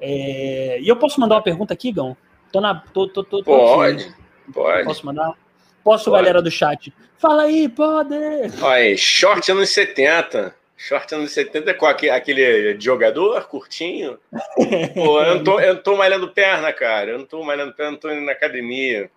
É... 0.00 0.78
E 0.80 0.88
eu 0.88 0.96
posso 0.96 1.20
mandar 1.20 1.36
uma 1.36 1.42
pergunta 1.42 1.74
aqui, 1.74 1.92
Gão? 1.92 2.16
Tô 2.52 2.60
na. 2.60 2.74
Tô, 2.74 3.08
tô, 3.08 3.22
tô, 3.22 3.42
pode, 3.42 4.04
aqui. 4.04 4.14
pode. 4.52 4.84
Posso 4.84 5.06
mandar? 5.06 5.34
Posso, 5.82 6.10
pode. 6.10 6.16
galera 6.16 6.42
do 6.42 6.50
chat? 6.50 6.92
Fala 7.18 7.42
aí, 7.42 7.68
pode! 7.68 8.14
Olha 8.62 8.74
aí, 8.74 8.96
short 8.96 9.50
anos 9.52 9.70
70. 9.70 10.54
Short 10.76 11.14
anos 11.14 11.32
70 11.32 11.74
com 11.74 11.84
aquele, 11.84 12.10
aquele 12.10 12.80
jogador 12.80 13.46
curtinho. 13.46 14.18
Pô, 14.94 15.22
eu 15.22 15.34
não, 15.34 15.44
tô, 15.44 15.60
eu 15.60 15.74
não 15.74 15.82
tô 15.82 15.96
malhando 15.96 16.28
perna, 16.28 16.72
cara. 16.72 17.10
Eu 17.10 17.18
não 17.18 17.26
tô 17.26 17.42
malhando 17.44 17.74
perna, 17.74 17.92
não 17.92 17.98
tô 17.98 18.10
indo 18.10 18.22
na 18.22 18.32
academia. 18.32 19.10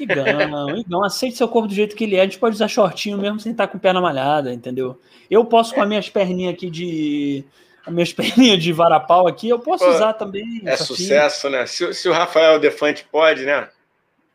Igão, 0.00 0.76
Igão, 0.76 1.04
aceite 1.04 1.36
seu 1.36 1.48
corpo 1.48 1.68
do 1.68 1.74
jeito 1.74 1.96
que 1.96 2.04
ele 2.04 2.16
é. 2.16 2.20
A 2.20 2.24
gente 2.24 2.38
pode 2.38 2.54
usar 2.54 2.68
shortinho 2.68 3.18
mesmo 3.18 3.40
sem 3.40 3.52
estar 3.52 3.68
com 3.68 3.78
perna 3.78 4.00
malhada, 4.00 4.52
entendeu? 4.52 5.00
Eu 5.30 5.44
posso 5.44 5.74
com 5.74 5.82
as 5.82 5.88
minhas 5.88 6.08
perninhas 6.08 6.54
aqui 6.54 6.68
de. 6.68 7.44
As 7.86 7.92
minhas 7.92 8.12
perninhas 8.14 8.62
de 8.62 8.72
varapau 8.72 9.28
aqui, 9.28 9.48
eu 9.48 9.58
posso 9.58 9.84
Pô, 9.84 9.90
usar 9.90 10.12
também. 10.14 10.62
É 10.64 10.76
sucesso, 10.76 11.48
né? 11.48 11.66
Se, 11.66 11.94
se, 11.94 12.08
o 12.08 12.12
Rafael 12.12 12.58
Defante 12.58 13.06
pode, 13.10 13.44
né? 13.44 13.68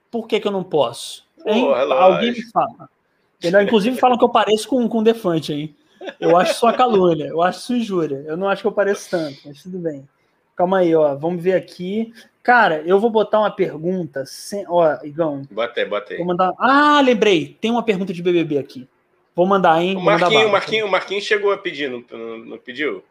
Por 0.09 0.27
que, 0.27 0.39
que 0.39 0.47
eu 0.47 0.51
não 0.51 0.63
posso? 0.63 1.25
Porra, 1.43 1.81
Alguém 1.93 2.31
me 2.31 2.43
fala. 2.51 2.89
Entendeu? 3.37 3.61
Inclusive 3.61 3.97
falam 3.97 4.17
que 4.17 4.23
eu 4.23 4.29
pareço 4.29 4.67
com, 4.67 4.87
com 4.87 4.99
o 4.99 5.03
Defante, 5.03 5.53
hein? 5.53 5.75
Eu 6.19 6.37
acho 6.37 6.55
só 6.55 6.73
calúnia, 6.73 7.27
eu 7.27 7.41
acho 7.41 7.59
isso 7.59 7.73
injúria. 7.73 8.23
Eu 8.25 8.35
não 8.35 8.49
acho 8.49 8.61
que 8.61 8.67
eu 8.67 8.71
pareço 8.71 9.09
tanto, 9.09 9.37
mas 9.45 9.61
tudo 9.61 9.77
bem. 9.77 10.07
Calma 10.55 10.79
aí, 10.79 10.95
ó. 10.95 11.15
Vamos 11.15 11.41
ver 11.43 11.53
aqui. 11.53 12.13
Cara, 12.43 12.81
eu 12.85 12.99
vou 12.99 13.09
botar 13.09 13.39
uma 13.39 13.51
pergunta. 13.51 14.25
Sem... 14.25 14.65
Ó, 14.67 14.97
Igão. 15.03 15.43
Bota 15.51 15.79
aí, 15.79 15.85
bota 15.85 16.13
aí. 16.13 16.17
Vou 16.17 16.27
mandar... 16.27 16.53
Ah, 16.57 16.99
lembrei. 17.01 17.57
Tem 17.61 17.69
uma 17.69 17.83
pergunta 17.83 18.11
de 18.11 18.21
BBB 18.21 18.57
aqui. 18.57 18.87
Vou 19.35 19.45
mandar, 19.45 19.81
hein? 19.81 19.95
O 19.95 20.01
Marquinhos, 20.01 20.45
o 20.45 20.49
Marquinho, 20.49 20.85
o 20.85 20.91
Marquinho 20.91 21.21
chegou 21.21 21.51
a 21.51 21.57
pedir, 21.57 21.89
não, 21.89 22.03
não 22.39 22.57
pediu? 22.57 23.03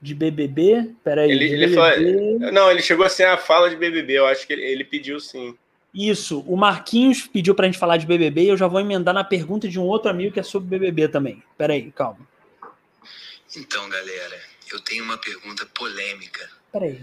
De 0.00 0.14
BBB? 0.14 0.90
Peraí. 1.04 1.30
Ele, 1.30 1.44
ele 1.44 1.66
BBB... 1.66 1.74
Fala... 1.74 2.52
Não, 2.52 2.70
ele 2.70 2.82
chegou 2.82 3.06
assim 3.06 3.22
a 3.22 3.36
fala 3.36 3.70
de 3.70 3.76
BBB. 3.76 4.14
Eu 4.14 4.26
acho 4.26 4.46
que 4.46 4.52
ele, 4.52 4.62
ele 4.62 4.84
pediu 4.84 5.20
sim. 5.20 5.56
Isso. 5.94 6.40
O 6.40 6.56
Marquinhos 6.56 7.26
pediu 7.26 7.54
pra 7.54 7.66
gente 7.66 7.78
falar 7.78 7.98
de 7.98 8.06
BBB 8.06 8.42
e 8.42 8.48
eu 8.48 8.56
já 8.56 8.66
vou 8.66 8.80
emendar 8.80 9.14
na 9.14 9.22
pergunta 9.22 9.68
de 9.68 9.78
um 9.78 9.84
outro 9.84 10.10
amigo 10.10 10.32
que 10.32 10.40
é 10.40 10.42
sobre 10.42 10.76
BBB 10.76 11.08
também. 11.08 11.42
Peraí, 11.56 11.92
calma. 11.92 12.26
Então, 13.56 13.88
galera, 13.88 14.40
eu 14.72 14.80
tenho 14.80 15.04
uma 15.04 15.16
pergunta 15.16 15.64
polêmica. 15.72 16.50
Peraí. 16.72 17.00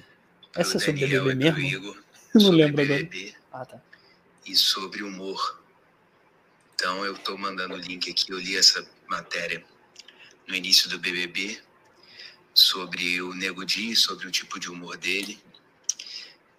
Essa 0.56 0.78
é 0.78 0.80
sobre 0.80 1.08
BBB 1.08 1.36
mesmo? 1.36 1.60
Igor, 1.60 1.97
eu 2.36 2.41
não 2.41 2.52
lembro 2.52 2.76
BBB 2.78 3.36
Ah, 3.52 3.66
tá. 3.66 3.82
E 4.45 4.56
sobre 4.56 5.04
humor. 5.04 5.62
Então, 6.76 7.06
eu 7.06 7.18
tô 7.18 7.38
mandando 7.38 7.76
o 7.76 7.78
link 7.78 8.10
aqui. 8.10 8.32
Eu 8.32 8.39
li 8.39 8.58
essa 8.58 8.86
matéria 9.08 9.64
no 10.47 10.56
início 10.56 10.89
do 10.89 10.99
BBB 10.99 11.62
sobre 12.54 13.22
o 13.22 13.34
Nego 13.34 13.64
Di, 13.64 13.95
sobre 13.95 14.28
o 14.28 14.32
tipo 14.32 14.60
de 14.60 14.70
humor 14.70 14.97
dele. 14.97 15.39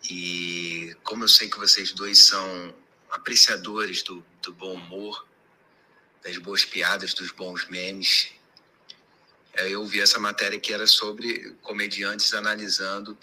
E 0.09 0.97
como 1.03 1.25
eu 1.25 1.29
sei 1.29 1.51
que 1.51 1.59
vocês 1.59 1.93
dois 1.93 2.19
são 2.19 2.75
apreciadores 3.11 4.03
do, 4.03 4.25
do 4.43 4.53
bom 4.53 4.75
humor, 4.75 5.27
das 6.25 6.39
boas 6.39 6.65
piadas, 6.65 7.15
dos 7.15 7.31
bons 7.33 7.69
memes, 7.69 8.31
eu 9.55 9.85
vi 9.85 10.01
essa 10.01 10.19
matéria 10.19 10.59
que 10.59 10.73
era 10.73 10.87
sobre 10.87 11.55
comediantes 11.61 12.33
analisando 12.33 13.19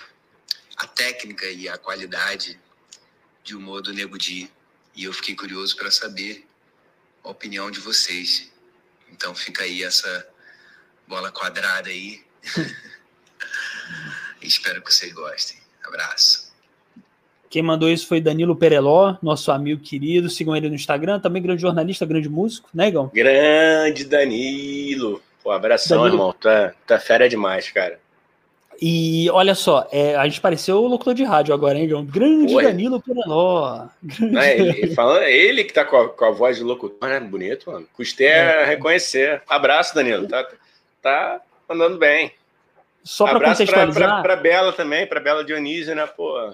a 0.80 0.88
técnica 0.88 1.46
e 1.46 1.68
a 1.68 1.78
qualidade 1.78 2.58
de 3.44 3.56
humor 3.56 3.82
do 3.82 3.94
Nego 3.94 4.18
Di. 4.18 4.50
E 4.96 5.04
eu 5.04 5.14
fiquei 5.14 5.36
curioso 5.36 5.76
para 5.76 5.92
saber 5.92 6.48
a 7.24 7.30
opinião 7.30 7.70
de 7.70 7.82
vocês. 7.82 8.50
Então 9.12 9.36
fica 9.36 9.64
aí 9.64 9.84
essa 9.84 10.28
bola 11.06 11.32
quadrada 11.32 11.90
aí. 11.90 12.24
Espero 14.42 14.82
que 14.82 14.94
vocês 14.94 15.12
gostem. 15.12 15.58
Abraço. 15.84 16.50
Quem 17.50 17.62
mandou 17.62 17.90
isso 17.90 18.08
foi 18.08 18.22
Danilo 18.22 18.56
Pereló, 18.56 19.18
nosso 19.22 19.52
amigo 19.52 19.82
querido. 19.82 20.30
Sigam 20.30 20.56
ele 20.56 20.70
no 20.70 20.76
Instagram, 20.76 21.20
também 21.20 21.42
grande 21.42 21.62
jornalista, 21.62 22.06
grande 22.06 22.30
músico, 22.30 22.70
né, 22.74 22.88
Igão? 22.88 23.12
Grande 23.14 24.06
Danilo. 24.06 25.22
Pô, 25.44 25.52
abração, 25.52 26.04
Danilo... 26.04 26.16
irmão. 26.16 26.34
Tá, 26.34 26.74
tá 26.88 27.00
fera 27.00 27.28
demais, 27.28 27.70
cara. 27.70 28.00
E 28.82 29.30
olha 29.32 29.54
só, 29.56 29.88
é, 29.92 30.16
a 30.16 30.26
gente 30.26 30.40
pareceu 30.40 30.82
o 30.82 30.88
locutor 30.88 31.14
de 31.14 31.24
rádio 31.24 31.54
agora, 31.54 31.78
hein, 31.78 31.84
Igão? 31.84 32.06
Grande 32.06 32.56
Oi. 32.56 32.64
Danilo 32.64 33.02
Pereló. 33.02 33.88
Grande... 34.02 34.38
É, 34.38 34.58
ele, 34.58 34.96
falando, 34.96 35.24
é 35.24 35.32
ele 35.34 35.66
que 35.66 35.74
tá 35.74 35.84
com 35.84 35.98
a, 35.98 36.10
com 36.10 36.26
a 36.26 36.32
voz 36.32 36.58
de 36.58 36.64
locutor, 36.64 37.10
né? 37.10 37.20
Bonito, 37.20 37.70
mano. 37.70 37.86
Custei 37.94 38.28
é. 38.28 38.64
a 38.64 38.66
reconhecer. 38.66 39.42
Abraço, 39.50 39.94
Danilo. 39.94 40.28
Tá, 40.28 40.48
tá 41.02 41.42
andando 41.70 41.98
bem. 41.98 42.32
Só 43.04 43.26
para 43.26 43.50
contextualizar. 43.50 43.94
Pra, 43.94 44.22
pra, 44.22 44.22
pra 44.22 44.36
Bela 44.38 44.72
também, 44.72 45.06
pra 45.06 45.20
Bela 45.20 45.44
Dionísio, 45.44 45.94
né, 45.94 46.06
pô? 46.06 46.54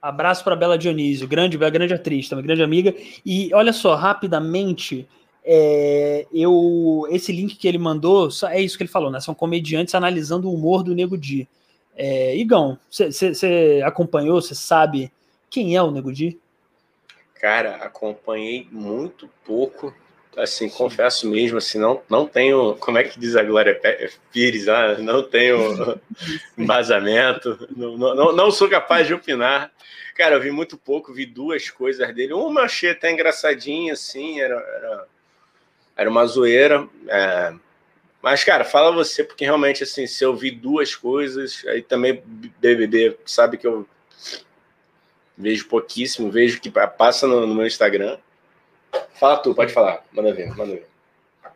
Abraço 0.00 0.42
para 0.44 0.56
Bela 0.56 0.78
Dionísio, 0.78 1.28
grande, 1.28 1.58
grande 1.58 1.92
atriz, 1.92 2.28
também 2.28 2.44
grande 2.44 2.62
amiga. 2.62 2.94
E 3.26 3.52
olha 3.52 3.72
só, 3.72 3.94
rapidamente, 3.96 5.06
é, 5.52 6.26
eu 6.32 7.08
esse 7.10 7.32
link 7.32 7.56
que 7.56 7.66
ele 7.66 7.76
mandou, 7.76 8.28
é 8.48 8.60
isso 8.60 8.76
que 8.76 8.84
ele 8.84 8.90
falou, 8.90 9.10
né? 9.10 9.18
São 9.18 9.34
comediantes 9.34 9.96
analisando 9.96 10.48
o 10.48 10.54
humor 10.54 10.84
do 10.84 10.94
Nego 10.94 11.18
Di. 11.18 11.48
É, 11.96 12.36
Igão, 12.36 12.78
você 12.88 13.82
acompanhou, 13.84 14.40
você 14.40 14.54
sabe 14.54 15.10
quem 15.50 15.74
é 15.74 15.82
o 15.82 15.90
Nego 15.90 16.12
Di? 16.12 16.38
Cara, 17.40 17.78
acompanhei 17.78 18.68
muito 18.70 19.28
pouco, 19.44 19.92
assim, 20.36 20.68
Sim. 20.68 20.76
confesso 20.76 21.28
mesmo, 21.28 21.58
assim, 21.58 21.78
não, 21.78 22.00
não 22.08 22.28
tenho, 22.28 22.76
como 22.76 22.98
é 22.98 23.02
que 23.02 23.18
diz 23.18 23.34
a 23.34 23.42
Glória 23.42 23.76
Pires, 24.30 24.68
ah, 24.68 24.98
não 24.98 25.24
tenho 25.24 25.58
embasamento, 26.56 27.68
não, 27.76 27.96
não, 27.96 28.32
não 28.36 28.50
sou 28.52 28.68
capaz 28.68 29.08
de 29.08 29.14
opinar. 29.14 29.72
Cara, 30.14 30.36
eu 30.36 30.40
vi 30.40 30.52
muito 30.52 30.78
pouco, 30.78 31.12
vi 31.12 31.26
duas 31.26 31.70
coisas 31.70 32.14
dele. 32.14 32.34
Uma 32.34 32.62
achei 32.62 32.90
até 32.90 33.10
engraçadinha, 33.10 33.94
assim, 33.94 34.38
era, 34.38 34.54
era, 34.54 35.06
era 36.00 36.08
uma 36.08 36.24
zoeira. 36.24 36.88
É... 37.06 37.52
Mas, 38.22 38.42
cara, 38.42 38.64
fala 38.64 38.90
você, 38.90 39.22
porque 39.22 39.44
realmente, 39.44 39.82
assim, 39.82 40.06
se 40.06 40.24
eu 40.24 40.34
vi 40.34 40.50
duas 40.50 40.94
coisas, 40.94 41.62
aí 41.66 41.82
também 41.82 42.22
BBB, 42.58 43.18
sabe 43.26 43.58
que 43.58 43.66
eu 43.66 43.86
vejo 45.36 45.68
pouquíssimo, 45.68 46.30
vejo 46.30 46.60
que 46.60 46.70
passa 46.70 47.26
no, 47.26 47.46
no 47.46 47.54
meu 47.54 47.66
Instagram. 47.66 48.16
Fala 49.14 49.36
tu, 49.38 49.54
pode 49.54 49.72
falar, 49.72 50.02
manda 50.12 50.32
ver, 50.32 50.48
manda 50.56 50.72
ver. 50.72 50.86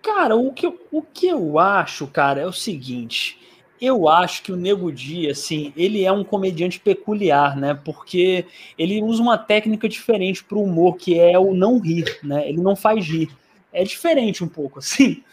Cara, 0.02 0.36
o 0.36 0.52
que, 0.52 0.66
eu, 0.66 0.78
o 0.92 1.00
que 1.00 1.26
eu 1.26 1.58
acho, 1.58 2.06
cara, 2.06 2.40
é 2.40 2.46
o 2.46 2.52
seguinte 2.52 3.40
eu 3.80 4.08
acho 4.08 4.42
que 4.42 4.52
o 4.52 4.56
Nego 4.56 4.90
Di, 4.90 5.28
assim, 5.28 5.72
ele 5.76 6.04
é 6.04 6.12
um 6.12 6.24
comediante 6.24 6.80
peculiar, 6.80 7.56
né? 7.56 7.78
Porque 7.84 8.46
ele 8.78 9.02
usa 9.02 9.20
uma 9.20 9.36
técnica 9.36 9.88
diferente 9.88 10.42
para 10.42 10.56
o 10.56 10.62
humor, 10.62 10.96
que 10.96 11.18
é 11.18 11.38
o 11.38 11.52
não 11.52 11.78
rir, 11.78 12.18
né? 12.22 12.48
Ele 12.48 12.62
não 12.62 12.74
faz 12.74 13.06
rir. 13.06 13.28
É 13.74 13.82
diferente 13.82 14.44
um 14.44 14.48
pouco, 14.48 14.78
assim. 14.78 15.24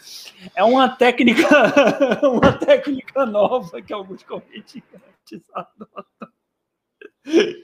É 0.56 0.64
uma 0.64 0.88
técnica, 0.88 1.46
uma 2.28 2.52
técnica 2.52 3.24
nova 3.24 3.80
que 3.80 3.92
alguns 3.92 4.24
comediantes 4.24 4.82
adotam. 5.54 6.04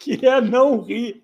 que 0.00 0.24
é 0.24 0.40
não 0.40 0.80
rir. 0.80 1.20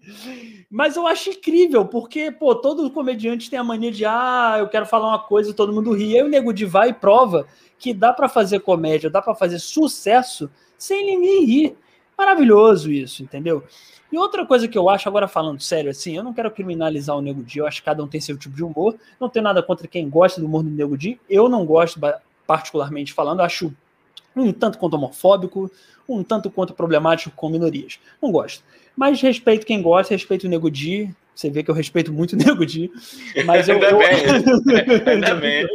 Mas 0.69 0.97
eu 0.97 1.07
acho 1.07 1.31
incrível, 1.31 1.85
porque, 1.85 2.33
pô, 2.33 2.53
todo 2.57 2.91
comediante 2.91 3.49
tem 3.49 3.59
a 3.59 3.65
mania 3.65 3.93
de, 3.93 4.05
ah, 4.05 4.57
eu 4.59 4.69
quero 4.69 4.87
falar 4.87 5.07
uma 5.07 5.23
coisa 5.23 5.51
e 5.51 5.55
todo 5.55 5.73
mundo 5.73 5.93
ri. 5.93 6.17
Aí 6.17 6.23
o 6.25 6.29
Nego 6.29 6.53
de 6.53 6.65
vai 6.65 6.89
e 6.89 6.95
prova 6.95 7.47
que 7.79 7.95
dá 7.95 8.13
para 8.13 8.29
fazer 8.29 8.59
comédia, 8.59 9.09
dá 9.09 9.23
para 9.23 9.37
fazer 9.37 9.61
sucesso 9.61 10.51
sem 10.77 11.07
ninguém 11.07 11.45
rir. 11.45 11.77
Maravilhoso 12.17 12.91
isso, 12.91 13.23
entendeu? 13.23 13.65
E 14.13 14.19
outra 14.19 14.47
coisa 14.47 14.69
que 14.69 14.79
eu 14.79 14.89
acho, 14.89 15.09
agora 15.09 15.27
falando 15.27 15.61
sério, 15.61 15.91
assim, 15.91 16.17
eu 16.17 16.23
não 16.23 16.33
quero 16.33 16.51
criminalizar 16.51 17.17
o 17.17 17.21
Nego 17.21 17.43
Di, 17.43 17.59
eu 17.59 17.67
acho 17.67 17.81
que 17.81 17.85
cada 17.85 18.03
um 18.03 18.07
tem 18.07 18.21
seu 18.21 18.39
tipo 18.39 18.55
de 18.55 18.63
humor, 18.63 18.95
não 19.19 19.29
tenho 19.29 19.43
nada 19.43 19.63
contra 19.63 19.89
quem 19.89 20.09
gosta 20.09 20.41
do 20.41 20.47
humor 20.47 20.63
do 20.63 20.71
Nego 20.71 20.97
Di, 20.97 21.19
eu 21.29 21.49
não 21.49 21.67
gosto, 21.67 21.99
particularmente 22.47 23.13
falando, 23.13 23.41
acho 23.41 23.73
um 24.37 24.53
tanto 24.53 24.79
quanto 24.79 24.95
homofóbico, 24.95 25.71
um 26.09 26.23
tanto 26.23 26.51
quanto 26.51 26.75
problemático 26.75 27.35
com 27.35 27.49
minorias. 27.49 27.99
Não 28.23 28.31
gosto. 28.31 28.63
Mas 28.97 29.21
respeito 29.21 29.67
quem 29.67 29.83
gosta, 29.83 30.15
respeito 30.15 30.45
o 30.45 30.51
Nego 30.51 30.71
Di, 30.71 31.15
Você 31.35 31.51
vê 31.51 31.65
que 31.65 31.71
eu 31.71 31.75
respeito 31.75 32.13
muito 32.13 32.35
o 32.35 32.37
Nego 32.37 32.65
Di. 32.65 32.91
Mas 33.45 33.69
eu, 33.69 33.75
Ainda 33.75 33.91
eu... 33.91 33.99
bem. 33.99 34.09
Ainda 35.13 35.35
bem. 35.35 35.67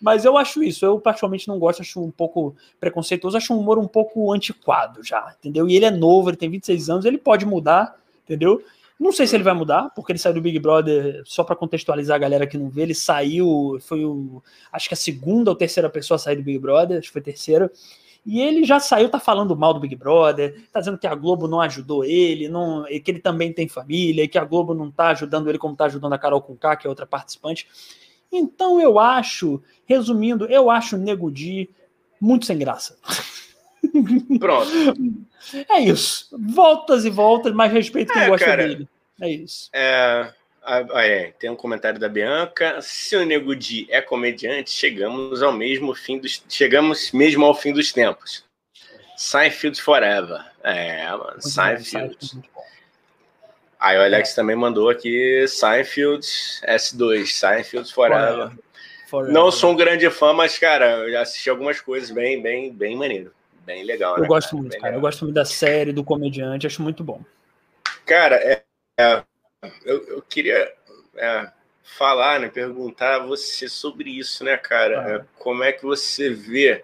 Mas 0.00 0.24
eu 0.24 0.36
acho 0.36 0.62
isso, 0.62 0.84
eu 0.84 0.98
particularmente 0.98 1.48
não 1.48 1.58
gosto, 1.58 1.82
acho 1.82 2.02
um 2.02 2.10
pouco 2.10 2.56
preconceituoso, 2.80 3.36
acho 3.36 3.52
um 3.52 3.58
humor 3.58 3.78
um 3.78 3.86
pouco 3.86 4.32
antiquado 4.32 5.04
já, 5.04 5.34
entendeu? 5.38 5.68
E 5.68 5.76
ele 5.76 5.84
é 5.84 5.90
novo, 5.90 6.30
ele 6.30 6.36
tem 6.36 6.50
26 6.50 6.88
anos, 6.88 7.04
ele 7.04 7.18
pode 7.18 7.44
mudar, 7.44 7.94
entendeu? 8.24 8.62
Não 8.98 9.12
sei 9.12 9.26
se 9.26 9.36
ele 9.36 9.44
vai 9.44 9.54
mudar, 9.54 9.90
porque 9.94 10.10
ele 10.10 10.18
saiu 10.18 10.34
do 10.34 10.40
Big 10.40 10.58
Brother, 10.58 11.22
só 11.24 11.44
para 11.44 11.54
contextualizar 11.54 12.16
a 12.16 12.18
galera 12.18 12.46
que 12.46 12.58
não 12.58 12.68
vê, 12.68 12.82
ele 12.82 12.94
saiu, 12.94 13.78
foi 13.80 14.04
o, 14.04 14.42
acho 14.72 14.88
que 14.88 14.94
a 14.94 14.96
segunda 14.96 15.50
ou 15.50 15.56
terceira 15.56 15.88
pessoa 15.88 16.16
a 16.16 16.18
sair 16.18 16.36
do 16.36 16.42
Big 16.42 16.58
Brother, 16.58 16.98
acho 16.98 17.08
que 17.08 17.12
foi 17.12 17.20
a 17.20 17.24
terceira, 17.24 17.70
e 18.26 18.40
ele 18.40 18.64
já 18.64 18.80
saiu, 18.80 19.08
tá 19.08 19.20
falando 19.20 19.56
mal 19.56 19.72
do 19.72 19.78
Big 19.78 19.94
Brother, 19.94 20.64
tá 20.72 20.80
dizendo 20.80 20.98
que 20.98 21.06
a 21.06 21.14
Globo 21.14 21.46
não 21.46 21.60
ajudou 21.60 22.04
ele, 22.04 22.48
não, 22.48 22.84
que 22.84 23.10
ele 23.10 23.20
também 23.20 23.52
tem 23.52 23.68
família, 23.68 24.24
e 24.24 24.28
que 24.28 24.36
a 24.38 24.44
Globo 24.44 24.74
não 24.74 24.90
tá 24.90 25.08
ajudando 25.10 25.48
ele 25.48 25.58
como 25.58 25.76
tá 25.76 25.84
ajudando 25.84 26.12
a 26.14 26.18
Carol 26.18 26.42
Conká, 26.42 26.76
que 26.76 26.86
é 26.86 26.90
outra 26.90 27.06
participante. 27.06 27.68
Então 28.32 28.80
eu 28.80 28.98
acho, 28.98 29.62
resumindo, 29.86 30.46
eu 30.46 30.70
acho 30.70 30.96
o 30.96 30.98
Nego 30.98 31.30
Di 31.30 31.68
muito 32.20 32.46
sem 32.46 32.58
graça. 32.58 32.98
Pronto. 34.38 34.70
É 35.70 35.80
isso. 35.80 36.28
Voltas 36.38 37.06
e 37.06 37.10
voltas, 37.10 37.54
mas 37.54 37.72
respeito 37.72 38.12
quem 38.12 38.22
É, 38.22 38.28
gosta 38.28 38.44
cara. 38.44 38.68
dele. 38.68 38.88
É 39.20 39.30
isso. 39.30 39.70
É, 39.72 40.34
é, 40.94 41.32
tem 41.38 41.48
um 41.48 41.56
comentário 41.56 41.98
da 41.98 42.08
Bianca. 42.08 42.82
Se 42.82 43.16
o 43.16 43.24
Nego 43.24 43.56
Di 43.56 43.86
é 43.88 44.02
comediante, 44.02 44.70
chegamos 44.70 45.42
ao 45.42 45.52
mesmo 45.52 45.94
fim 45.94 46.18
dos. 46.18 46.42
Chegamos 46.48 47.12
mesmo 47.12 47.46
ao 47.46 47.54
fim 47.54 47.72
dos 47.72 47.92
tempos. 47.92 48.44
Seinfeld 49.16 49.80
Forever. 49.80 50.44
É, 50.62 51.08
mano, 51.12 51.34
bom, 51.34 51.40
Seinfeld. 51.40 52.18
Aí 53.78 53.96
o 53.96 54.02
Alex 54.02 54.34
também 54.34 54.56
mandou 54.56 54.90
aqui 54.90 55.46
Seinfeld 55.46 56.26
S2, 56.66 57.26
Seinfeld 57.26 57.92
Forever. 57.92 58.50
Forever. 59.08 59.32
Não 59.32 59.52
sou 59.52 59.72
um 59.72 59.76
grande 59.76 60.10
fã, 60.10 60.32
mas, 60.32 60.58
cara, 60.58 60.98
eu 61.04 61.12
já 61.12 61.22
assisti 61.22 61.48
algumas 61.48 61.80
coisas 61.80 62.10
bem, 62.10 62.42
bem, 62.42 62.72
bem 62.72 62.96
maneiro. 62.96 63.32
Bem 63.64 63.84
legal, 63.84 64.16
Eu 64.16 64.22
né, 64.22 64.28
gosto 64.28 64.50
cara? 64.50 64.60
muito, 64.60 64.72
Bem 64.72 64.80
cara. 64.80 64.92
Eu 64.92 64.96
legal. 64.96 65.10
gosto 65.10 65.24
muito 65.24 65.34
da 65.34 65.44
série, 65.44 65.92
do 65.92 66.02
comediante, 66.02 66.66
acho 66.66 66.82
muito 66.82 67.04
bom. 67.04 67.22
Cara, 68.04 68.36
é, 68.36 68.64
é, 68.98 69.22
eu, 69.84 70.04
eu 70.08 70.22
queria 70.22 70.72
é, 71.16 71.50
falar, 71.82 72.40
né, 72.40 72.48
perguntar 72.48 73.16
a 73.16 73.26
você 73.26 73.68
sobre 73.68 74.10
isso, 74.10 74.42
né, 74.42 74.56
cara? 74.56 75.00
Ah. 75.00 75.10
É, 75.10 75.24
como 75.38 75.62
é 75.62 75.70
que 75.70 75.84
você 75.84 76.30
vê? 76.30 76.82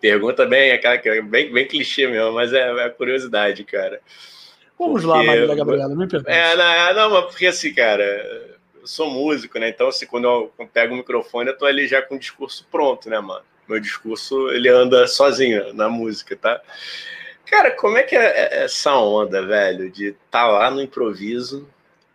Pergunta 0.00 0.46
bem, 0.46 0.70
aquela 0.70 0.96
que 0.96 1.08
é 1.08 1.20
bem, 1.20 1.52
bem 1.52 1.66
clichê 1.66 2.06
mesmo, 2.06 2.32
mas 2.32 2.52
é, 2.52 2.86
é 2.86 2.88
curiosidade, 2.90 3.64
cara. 3.64 4.00
Vamos 4.78 5.02
Porque- 5.02 5.18
lá, 5.18 5.24
Marília 5.24 5.54
Gabriela, 5.54 5.94
me 5.94 6.06
pergunte. 6.06 6.30
É, 6.30 6.54
não, 6.56 6.64
é, 6.64 6.94
não, 6.94 7.10
mas 7.10 7.24
porque 7.26 7.46
assim, 7.46 7.74
cara, 7.74 8.04
eu 8.80 8.86
sou 8.86 9.10
músico, 9.10 9.58
né? 9.58 9.68
Então, 9.68 9.88
assim, 9.88 10.06
quando 10.06 10.24
eu 10.28 10.52
pego 10.72 10.94
o 10.94 10.96
microfone, 10.96 11.50
eu 11.50 11.58
tô 11.58 11.66
ali 11.66 11.88
já 11.88 12.00
com 12.00 12.14
o 12.14 12.18
discurso 12.18 12.66
pronto, 12.70 13.10
né, 13.10 13.18
mano? 13.18 13.44
Meu 13.68 13.80
discurso, 13.80 14.48
ele 14.50 14.68
anda 14.68 15.06
sozinho 15.06 15.74
na 15.74 15.88
música, 15.88 16.36
tá? 16.36 16.60
Cara, 17.46 17.70
como 17.72 17.96
é 17.98 18.02
que 18.02 18.14
é 18.14 18.62
essa 18.64 18.94
onda, 18.96 19.42
velho, 19.44 19.90
de 19.90 20.08
estar 20.08 20.46
lá 20.46 20.70
no 20.70 20.80
improviso, 20.80 21.68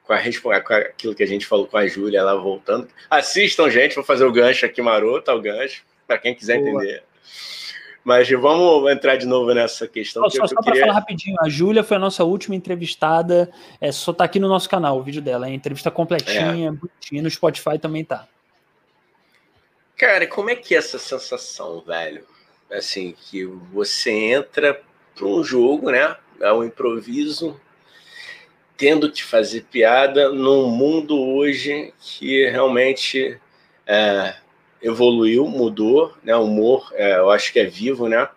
com, 0.03 0.13
a, 0.51 0.61
com 0.61 0.73
aquilo 0.73 1.15
que 1.15 1.23
a 1.23 1.27
gente 1.27 1.45
falou 1.45 1.67
com 1.67 1.77
a 1.77 1.87
Júlia, 1.87 2.19
ela 2.19 2.35
voltando. 2.35 2.87
Assistam, 3.09 3.69
gente, 3.69 3.95
vou 3.95 4.03
fazer 4.03 4.25
o 4.25 4.31
gancho 4.31 4.65
aqui 4.65 4.81
maroto, 4.81 5.25
tá 5.25 5.33
o 5.33 5.41
gancho, 5.41 5.83
para 6.07 6.17
quem 6.17 6.33
quiser 6.35 6.59
Boa. 6.59 6.69
entender. 6.69 7.03
Mas 8.03 8.29
vamos 8.29 8.91
entrar 8.91 9.15
de 9.15 9.25
novo 9.25 9.53
nessa 9.53 9.87
questão. 9.87 10.23
Só, 10.23 10.29
que 10.29 10.37
só, 10.37 10.47
só 10.47 10.55
que 10.55 10.59
eu 10.59 10.63
para 10.63 10.73
queria... 10.73 10.87
falar 10.87 10.99
rapidinho, 10.99 11.37
a 11.39 11.47
Júlia 11.47 11.83
foi 11.83 11.95
a 11.95 11.99
nossa 11.99 12.23
última 12.23 12.55
entrevistada. 12.55 13.49
É, 13.79 13.91
só 13.91 14.11
tá 14.11 14.25
aqui 14.25 14.39
no 14.39 14.49
nosso 14.49 14.69
canal 14.69 14.97
o 14.97 15.03
vídeo 15.03 15.21
dela. 15.21 15.47
É 15.47 15.53
entrevista 15.53 15.89
completinha, 15.89 16.73
bonitinha. 16.73 17.21
No 17.21 17.29
Spotify 17.29 17.79
também 17.79 18.03
tá. 18.03 18.27
Cara, 19.95 20.27
como 20.27 20.49
é 20.49 20.55
que 20.55 20.75
é 20.75 20.79
essa 20.79 20.99
sensação, 20.99 21.81
velho? 21.81 22.25
Assim, 22.69 23.15
que 23.29 23.45
você 23.45 24.11
entra 24.11 24.81
para 25.15 25.25
um 25.25 25.43
jogo, 25.43 25.89
né? 25.89 26.17
É 26.41 26.51
um 26.51 26.63
improviso, 26.63 27.59
tendo 28.75 29.09
que 29.09 29.23
fazer 29.23 29.65
piada 29.71 30.29
num 30.29 30.67
mundo 30.67 31.17
hoje 31.17 31.93
que 32.01 32.49
realmente 32.49 33.39
é, 33.85 34.35
evoluiu, 34.83 35.47
mudou, 35.47 36.13
né? 36.23 36.35
O 36.35 36.43
humor, 36.43 36.91
é, 36.93 37.15
eu 37.17 37.31
acho 37.31 37.51
que 37.51 37.59
é 37.59 37.65
vivo, 37.65 38.07
né? 38.07 38.27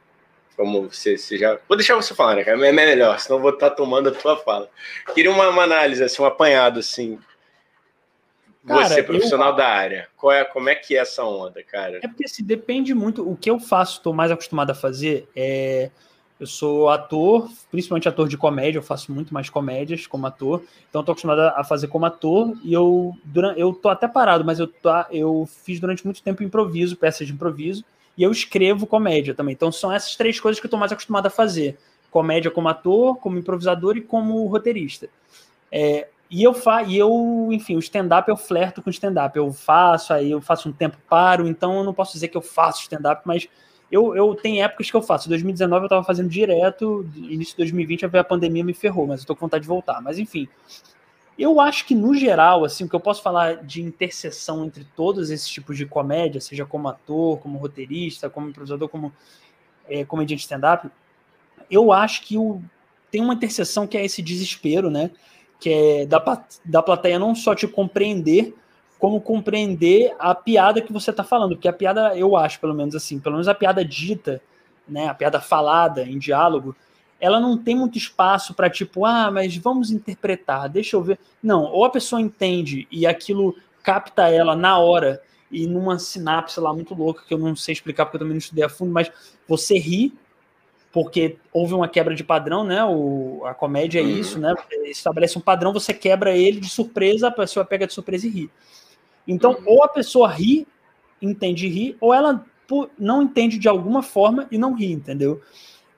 Como 0.56 0.88
você, 0.88 1.18
você 1.18 1.36
já. 1.36 1.58
Vou 1.68 1.76
deixar 1.76 1.96
você 1.96 2.14
falar, 2.14 2.36
né? 2.36 2.44
cara? 2.44 2.66
É 2.66 2.72
melhor, 2.72 3.18
senão 3.20 3.36
eu 3.38 3.42
vou 3.42 3.50
estar 3.52 3.70
tomando 3.70 4.08
a 4.08 4.12
tua 4.12 4.36
fala. 4.38 4.70
Queria 5.14 5.30
uma, 5.30 5.48
uma 5.50 5.64
análise, 5.64 6.02
assim, 6.02 6.22
um 6.22 6.24
apanhado, 6.24 6.80
assim. 6.80 7.18
Cara, 8.66 8.88
você, 8.88 9.00
eu- 9.00 9.04
profissional 9.04 9.54
da 9.54 9.68
área, 9.68 10.08
qual 10.16 10.32
é, 10.32 10.44
como 10.44 10.68
é 10.68 10.74
que 10.74 10.96
é 10.96 11.00
essa 11.00 11.22
onda, 11.24 11.62
cara? 11.62 11.98
É 12.02 12.08
porque 12.08 12.24
assim, 12.24 12.42
depende 12.42 12.94
muito. 12.94 13.28
O 13.28 13.36
que 13.36 13.50
eu 13.50 13.60
faço, 13.60 13.98
estou 13.98 14.12
mais 14.12 14.30
acostumado 14.30 14.70
a 14.70 14.74
fazer 14.74 15.28
é. 15.36 15.90
Eu 16.38 16.46
sou 16.46 16.90
ator, 16.90 17.48
principalmente 17.70 18.08
ator 18.08 18.28
de 18.28 18.36
comédia, 18.36 18.78
eu 18.78 18.82
faço 18.82 19.10
muito 19.10 19.32
mais 19.32 19.48
comédias 19.48 20.06
como 20.06 20.26
ator, 20.26 20.62
então 20.88 21.00
estou 21.00 21.12
acostumado 21.12 21.40
a 21.40 21.64
fazer 21.64 21.88
como 21.88 22.04
ator 22.04 22.54
e 22.62 22.74
eu 22.74 23.16
durante, 23.24 23.58
eu 23.58 23.72
tô 23.72 23.88
até 23.88 24.06
parado, 24.06 24.44
mas 24.44 24.58
eu, 24.58 24.66
tô, 24.66 24.90
eu 25.10 25.48
fiz 25.64 25.80
durante 25.80 26.04
muito 26.04 26.22
tempo 26.22 26.42
improviso, 26.42 26.94
peças 26.94 27.26
de 27.26 27.32
improviso, 27.32 27.82
e 28.18 28.22
eu 28.22 28.30
escrevo 28.30 28.86
comédia 28.86 29.34
também. 29.34 29.54
Então 29.54 29.72
são 29.72 29.90
essas 29.90 30.14
três 30.14 30.38
coisas 30.38 30.60
que 30.60 30.66
eu 30.66 30.68
estou 30.68 30.80
mais 30.80 30.92
acostumado 30.92 31.26
a 31.26 31.30
fazer: 31.30 31.78
comédia 32.10 32.50
como 32.50 32.68
ator, 32.68 33.16
como 33.16 33.38
improvisador 33.38 33.96
e 33.96 34.02
como 34.02 34.46
roteirista. 34.46 35.08
É, 35.72 36.08
e 36.30 36.42
eu 36.42 36.52
fa 36.52 36.82
e 36.82 36.96
eu, 36.98 37.48
enfim, 37.50 37.76
o 37.76 37.78
stand-up 37.78 38.28
eu 38.28 38.36
flerto 38.36 38.82
com 38.82 38.90
stand-up. 38.90 39.36
Eu 39.36 39.52
faço, 39.52 40.12
aí 40.12 40.30
eu 40.30 40.40
faço 40.40 40.68
um 40.68 40.72
tempo 40.72 40.96
paro, 41.08 41.46
então 41.46 41.78
eu 41.78 41.84
não 41.84 41.94
posso 41.94 42.12
dizer 42.12 42.28
que 42.28 42.36
eu 42.36 42.42
faço 42.42 42.82
stand-up, 42.82 43.22
mas 43.24 43.48
eu, 43.90 44.16
eu 44.16 44.34
tenho 44.34 44.62
épocas 44.62 44.90
que 44.90 44.96
eu 44.96 45.02
faço. 45.02 45.28
Em 45.28 45.30
2019 45.30 45.84
eu 45.84 45.88
tava 45.88 46.04
fazendo 46.04 46.28
direto, 46.28 47.08
início 47.14 47.52
de 47.52 47.58
2020 47.58 48.06
a 48.06 48.24
pandemia 48.24 48.64
me 48.64 48.74
ferrou, 48.74 49.06
mas 49.06 49.20
eu 49.20 49.26
tô 49.26 49.34
com 49.34 49.46
vontade 49.46 49.62
de 49.62 49.68
voltar. 49.68 50.00
Mas 50.02 50.18
enfim, 50.18 50.48
eu 51.38 51.60
acho 51.60 51.86
que 51.86 51.94
no 51.94 52.14
geral, 52.14 52.64
assim, 52.64 52.84
o 52.84 52.88
que 52.88 52.96
eu 52.96 53.00
posso 53.00 53.22
falar 53.22 53.64
de 53.64 53.82
interseção 53.82 54.64
entre 54.64 54.84
todos 54.96 55.30
esses 55.30 55.48
tipos 55.48 55.76
de 55.76 55.86
comédia, 55.86 56.40
seja 56.40 56.64
como 56.64 56.88
ator, 56.88 57.38
como 57.38 57.58
roteirista, 57.58 58.30
como 58.30 58.48
improvisador, 58.48 58.88
como 58.88 59.12
é, 59.88 60.04
comediante 60.04 60.42
stand-up, 60.42 60.88
eu 61.70 61.92
acho 61.92 62.22
que 62.22 62.38
o, 62.38 62.62
tem 63.10 63.20
uma 63.20 63.34
interseção 63.34 63.86
que 63.86 63.96
é 63.96 64.04
esse 64.04 64.22
desespero, 64.22 64.90
né? 64.90 65.10
Que 65.60 65.70
é 65.70 66.06
da, 66.06 66.44
da 66.64 66.82
plateia 66.82 67.18
não 67.18 67.34
só 67.34 67.54
te 67.54 67.68
compreender, 67.68 68.54
como 69.06 69.20
compreender 69.20 70.12
a 70.18 70.34
piada 70.34 70.82
que 70.82 70.92
você 70.92 71.12
está 71.12 71.22
falando. 71.22 71.54
Porque 71.54 71.68
a 71.68 71.72
piada, 71.72 72.18
eu 72.18 72.36
acho, 72.36 72.58
pelo 72.58 72.74
menos 72.74 72.92
assim, 72.92 73.20
pelo 73.20 73.36
menos 73.36 73.46
a 73.46 73.54
piada 73.54 73.84
dita, 73.84 74.42
né, 74.88 75.06
a 75.06 75.14
piada 75.14 75.40
falada 75.40 76.02
em 76.02 76.18
diálogo, 76.18 76.74
ela 77.20 77.38
não 77.38 77.56
tem 77.56 77.76
muito 77.76 77.96
espaço 77.96 78.52
para 78.52 78.68
tipo, 78.68 79.06
ah, 79.06 79.30
mas 79.30 79.56
vamos 79.56 79.92
interpretar, 79.92 80.68
deixa 80.68 80.96
eu 80.96 81.02
ver. 81.04 81.20
Não, 81.40 81.66
ou 81.66 81.84
a 81.84 81.90
pessoa 81.90 82.20
entende 82.20 82.88
e 82.90 83.06
aquilo 83.06 83.54
capta 83.80 84.28
ela 84.28 84.56
na 84.56 84.76
hora 84.76 85.22
e 85.52 85.68
numa 85.68 86.00
sinapse 86.00 86.58
lá 86.58 86.74
muito 86.74 86.92
louca 86.92 87.22
que 87.28 87.32
eu 87.32 87.38
não 87.38 87.54
sei 87.54 87.74
explicar 87.74 88.06
porque 88.06 88.16
eu 88.16 88.20
também 88.20 88.34
não 88.34 88.38
estudei 88.38 88.64
a 88.64 88.68
fundo, 88.68 88.90
mas 88.92 89.08
você 89.46 89.78
ri 89.78 90.12
porque 90.90 91.36
houve 91.52 91.74
uma 91.74 91.86
quebra 91.86 92.12
de 92.12 92.24
padrão, 92.24 92.64
né? 92.64 92.82
O, 92.84 93.42
a 93.44 93.54
comédia 93.54 94.00
é 94.00 94.02
Uhum. 94.02 94.18
isso, 94.18 94.40
né? 94.40 94.52
Você 94.68 94.88
estabelece 94.88 95.38
um 95.38 95.42
padrão, 95.42 95.72
você 95.72 95.94
quebra 95.94 96.36
ele 96.36 96.58
de 96.58 96.68
surpresa, 96.68 97.28
a 97.28 97.30
pessoa 97.30 97.64
pega 97.64 97.86
de 97.86 97.92
surpresa 97.92 98.26
e 98.26 98.30
ri. 98.30 98.50
Então, 99.26 99.52
Uhum. 99.52 99.64
ou 99.66 99.84
a 99.84 99.88
pessoa 99.88 100.28
ri, 100.28 100.66
entende 101.20 101.66
rir, 101.68 101.96
ou 102.00 102.12
ela 102.12 102.44
não 102.98 103.22
entende 103.22 103.58
de 103.58 103.68
alguma 103.68 104.02
forma 104.02 104.46
e 104.50 104.58
não 104.58 104.74
ri, 104.74 104.92
entendeu? 104.92 105.40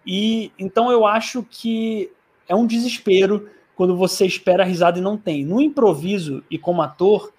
E 0.06 0.52
então 0.58 0.90
eu 0.90 1.06
acho 1.06 1.42
que 1.42 2.10
é 2.46 2.54
um 2.54 2.66
desespero 2.66 3.48
quando 3.74 3.96
você 3.96 4.26
espera 4.26 4.62
a 4.62 4.66
risada 4.66 4.98
e 4.98 5.02
não 5.02 5.16
tem. 5.16 5.44
No 5.44 5.60
improviso 5.60 6.42
e 6.50 6.58
como 6.58 6.82
ator, 6.82 7.32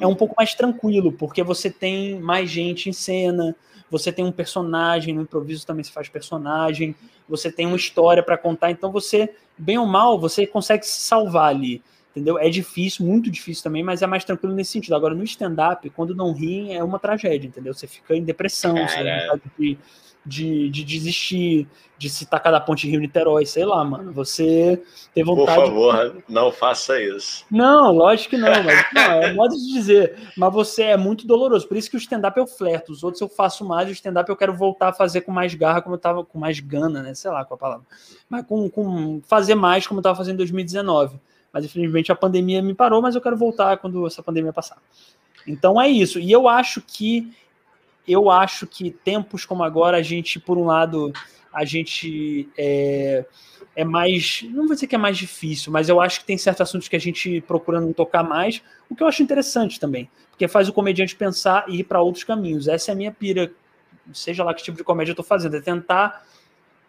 é 0.00 0.06
um 0.06 0.14
pouco 0.14 0.34
mais 0.36 0.54
tranquilo, 0.54 1.12
porque 1.12 1.42
você 1.42 1.70
tem 1.70 2.20
mais 2.20 2.50
gente 2.50 2.88
em 2.88 2.92
cena, 2.92 3.54
você 3.90 4.12
tem 4.12 4.24
um 4.24 4.32
personagem, 4.32 5.14
no 5.14 5.22
improviso 5.22 5.66
também 5.66 5.84
se 5.84 5.92
faz 5.92 6.08
personagem, 6.08 6.94
você 7.28 7.50
tem 7.50 7.66
uma 7.66 7.76
história 7.76 8.22
para 8.22 8.38
contar, 8.38 8.70
então 8.70 8.92
você, 8.92 9.34
bem 9.56 9.78
ou 9.78 9.86
mal, 9.86 10.18
você 10.18 10.46
consegue 10.46 10.86
se 10.86 11.00
salvar 11.00 11.50
ali, 11.50 11.82
entendeu? 12.18 12.38
É 12.38 12.48
difícil, 12.48 13.06
muito 13.06 13.30
difícil 13.30 13.62
também, 13.62 13.82
mas 13.82 14.02
é 14.02 14.06
mais 14.06 14.24
tranquilo 14.24 14.54
nesse 14.54 14.72
sentido. 14.72 14.94
Agora, 14.94 15.14
no 15.14 15.24
stand-up, 15.24 15.88
quando 15.90 16.14
não 16.14 16.32
riem, 16.32 16.76
é 16.76 16.82
uma 16.82 16.98
tragédia, 16.98 17.48
entendeu? 17.48 17.72
Você 17.72 17.86
fica 17.86 18.14
em 18.14 18.22
depressão, 18.22 18.76
você 18.76 19.02
tem 19.02 19.20
vontade 19.20 19.42
de, 19.58 19.78
de, 20.24 20.70
de 20.70 20.84
desistir, 20.84 21.68
de 21.96 22.08
se 22.08 22.26
tacar 22.26 22.52
da 22.52 22.60
ponte 22.60 22.88
Rio-Niterói, 22.88 23.44
sei 23.46 23.64
lá, 23.64 23.84
mano. 23.84 24.12
Você 24.12 24.82
tem 25.14 25.24
vontade. 25.24 25.58
Por 25.58 25.66
favor, 25.66 26.12
de... 26.12 26.32
não 26.32 26.52
faça 26.52 27.00
isso. 27.00 27.44
Não, 27.50 27.92
lógico 27.92 28.30
que 28.30 28.36
não, 28.36 28.62
mas 28.62 28.86
não, 28.92 29.22
é 29.22 29.32
modo 29.32 29.56
de 29.56 29.72
dizer. 29.72 30.16
Mas 30.36 30.52
você 30.52 30.84
é 30.84 30.96
muito 30.96 31.26
doloroso. 31.26 31.66
Por 31.66 31.76
isso 31.76 31.90
que 31.90 31.96
o 31.96 31.98
stand-up 31.98 32.38
eu 32.38 32.46
flerto. 32.46 32.92
Os 32.92 33.02
outros 33.02 33.20
eu 33.20 33.28
faço 33.28 33.64
mais, 33.64 33.88
o 33.88 33.92
stand-up 33.92 34.28
eu 34.28 34.36
quero 34.36 34.54
voltar 34.54 34.88
a 34.88 34.92
fazer 34.92 35.22
com 35.22 35.32
mais 35.32 35.54
garra, 35.54 35.82
como 35.82 35.94
eu 35.94 36.00
tava 36.00 36.24
com 36.24 36.38
mais 36.38 36.60
gana, 36.60 37.02
né? 37.02 37.14
Sei 37.14 37.30
lá 37.30 37.44
qual 37.44 37.56
a 37.56 37.60
palavra. 37.60 37.86
Mas 38.28 38.46
com, 38.46 38.68
com 38.68 39.20
fazer 39.26 39.54
mais 39.54 39.86
como 39.86 39.98
eu 39.98 40.02
tava 40.02 40.16
fazendo 40.16 40.34
em 40.34 40.38
2019. 40.38 41.18
Mas 41.52 41.64
infelizmente 41.64 42.12
a 42.12 42.16
pandemia 42.16 42.62
me 42.62 42.74
parou, 42.74 43.00
mas 43.00 43.14
eu 43.14 43.20
quero 43.20 43.36
voltar 43.36 43.78
quando 43.78 44.06
essa 44.06 44.22
pandemia 44.22 44.52
passar. 44.52 44.78
Então 45.46 45.80
é 45.80 45.88
isso. 45.88 46.18
E 46.18 46.30
eu 46.30 46.48
acho 46.48 46.80
que 46.80 47.32
eu 48.06 48.30
acho 48.30 48.66
que 48.66 48.90
tempos 48.90 49.44
como 49.44 49.62
agora, 49.62 49.98
a 49.98 50.02
gente, 50.02 50.40
por 50.40 50.56
um 50.56 50.64
lado, 50.64 51.12
a 51.52 51.64
gente 51.64 52.48
é, 52.56 53.24
é, 53.76 53.84
mais. 53.84 54.44
Não 54.50 54.66
vou 54.66 54.74
dizer 54.74 54.86
que 54.86 54.94
é 54.94 54.98
mais 54.98 55.18
difícil, 55.18 55.70
mas 55.70 55.88
eu 55.90 56.00
acho 56.00 56.20
que 56.20 56.26
tem 56.26 56.38
certos 56.38 56.62
assuntos 56.62 56.88
que 56.88 56.96
a 56.96 57.00
gente 57.00 57.42
procura 57.42 57.80
não 57.80 57.92
tocar 57.92 58.22
mais, 58.22 58.62
o 58.88 58.96
que 58.96 59.02
eu 59.02 59.06
acho 59.06 59.22
interessante 59.22 59.78
também, 59.78 60.10
porque 60.30 60.48
faz 60.48 60.68
o 60.68 60.72
comediante 60.72 61.14
pensar 61.14 61.66
e 61.68 61.80
ir 61.80 61.84
para 61.84 62.00
outros 62.00 62.24
caminhos. 62.24 62.66
Essa 62.66 62.90
é 62.90 62.94
a 62.94 62.96
minha 62.96 63.12
pira, 63.12 63.52
seja 64.12 64.42
lá 64.42 64.54
que 64.54 64.62
tipo 64.62 64.78
de 64.78 64.84
comédia 64.84 65.10
eu 65.10 65.14
estou 65.14 65.24
fazendo, 65.24 65.56
é 65.56 65.60
tentar 65.60 66.24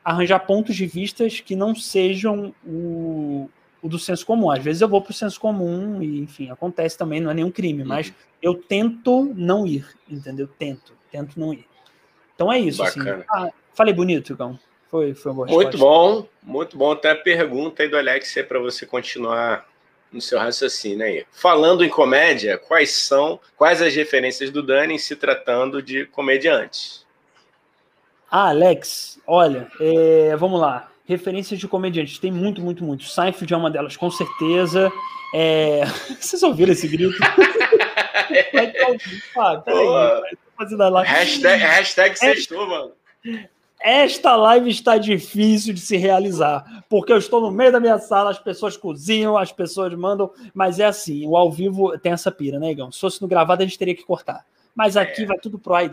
arranjar 0.04 0.40
pontos 0.40 0.76
de 0.76 0.86
vistas 0.86 1.42
que 1.42 1.56
não 1.56 1.76
sejam 1.76 2.56
o, 2.66 3.50
o 3.82 3.90
do 3.90 4.00
senso 4.00 4.26
comum. 4.26 4.52
Às 4.52 4.64
vezes 4.64 4.82
eu 4.82 4.88
vou 4.88 5.02
para 5.02 5.12
o 5.12 5.14
senso 5.14 5.40
comum 5.40 6.02
e, 6.02 6.22
enfim, 6.22 6.50
acontece 6.50 6.98
também, 6.98 7.20
não 7.20 7.32
é 7.32 7.34
nenhum 7.34 7.52
crime, 7.52 7.84
mas 7.84 8.08
uhum. 8.08 8.14
eu 8.42 8.54
tento 8.56 9.32
não 9.36 9.66
ir, 9.66 9.86
entendeu? 10.10 10.48
Tento 10.48 11.00
tento 11.12 11.40
não 11.40 11.54
ir. 11.54 11.66
Então 12.36 12.52
é 12.52 12.60
isso. 12.60 12.82
Assim. 12.82 13.02
Ah, 13.30 13.50
falei 13.74 13.94
bonito, 13.94 14.34
Igão. 14.34 14.60
Foi, 14.90 15.14
foi 15.14 15.32
uma 15.32 15.46
boa 15.46 15.64
Muito 15.64 15.78
bom, 15.78 16.28
muito 16.42 16.78
bom. 16.78 16.96
Tem 16.96 17.12
a 17.12 17.16
pergunta 17.16 17.84
aí 17.84 17.90
do 17.90 17.98
Alex 17.98 18.36
é 18.38 18.44
para 18.44 18.60
você 18.60 18.86
continuar 18.86 19.68
no 20.12 20.20
seu 20.20 20.40
raciocínio 20.40 21.06
aí. 21.06 21.26
Falando 21.32 21.84
em 21.84 21.90
comédia, 21.90 22.58
quais 22.58 22.92
são, 22.92 23.40
quais 23.56 23.82
as 23.82 23.94
referências 23.94 24.50
do 24.50 24.64
Dani 24.64 24.98
se 24.98 25.16
tratando 25.16 25.82
de 25.82 26.06
comediantes? 26.08 27.06
Ah, 28.32 28.50
Alex, 28.50 29.20
olha, 29.28 29.68
é, 29.80 30.36
vamos 30.36 30.60
lá. 30.60 30.92
Referências 31.10 31.60
de 31.60 31.68
comediantes, 31.68 32.20
tem 32.20 32.32
muito, 32.32 32.62
muito, 32.62 32.84
muito. 32.84 33.04
Seinfeld 33.06 33.52
é 33.52 33.58
uma 33.58 33.72
delas, 33.72 33.98
com 33.98 34.12
certeza. 34.12 34.92
É... 35.34 35.82
Vocês 36.22 36.44
ouviram 36.44 36.72
esse 36.72 36.88
grito? 36.88 37.18
ah, 39.36 39.58
peraí, 39.58 39.88
fazendo 40.56 40.84
a 40.84 40.90
live. 40.90 41.10
Hashtag, 41.10 41.64
hashtag 41.64 42.16
sextou, 42.16 42.68
mano. 42.68 42.92
Esta 43.82 44.36
live 44.36 44.70
está 44.70 45.00
difícil 45.00 45.74
de 45.74 45.80
se 45.80 45.98
realizar, 45.98 46.84
porque 46.88 47.12
eu 47.12 47.18
estou 47.18 47.42
no 47.42 47.50
meio 47.50 47.72
da 47.72 47.80
minha 47.80 47.98
sala, 47.98 48.30
as 48.30 48.38
pessoas 48.38 48.78
cozinham, 48.78 49.36
as 49.36 49.52
pessoas 49.52 49.92
mandam, 49.96 50.30
mas 50.54 50.80
é 50.80 50.86
assim, 50.86 51.26
o 51.26 51.36
ao 51.36 51.52
vivo 51.52 51.98
tem 51.98 52.12
essa 52.12 52.32
pira, 52.32 52.60
né, 52.60 52.70
Igão? 52.70 52.92
Se 52.92 53.00
fosse 53.00 53.20
no 53.20 53.28
gravado, 53.28 53.64
a 53.64 53.66
gente 53.66 53.80
teria 53.80 53.96
que 53.96 54.06
cortar. 54.06 54.46
Mas 54.76 54.96
aqui 54.96 55.24
é. 55.24 55.26
vai 55.26 55.40
tudo 55.40 55.58
pro 55.58 55.74
ai, 55.74 55.90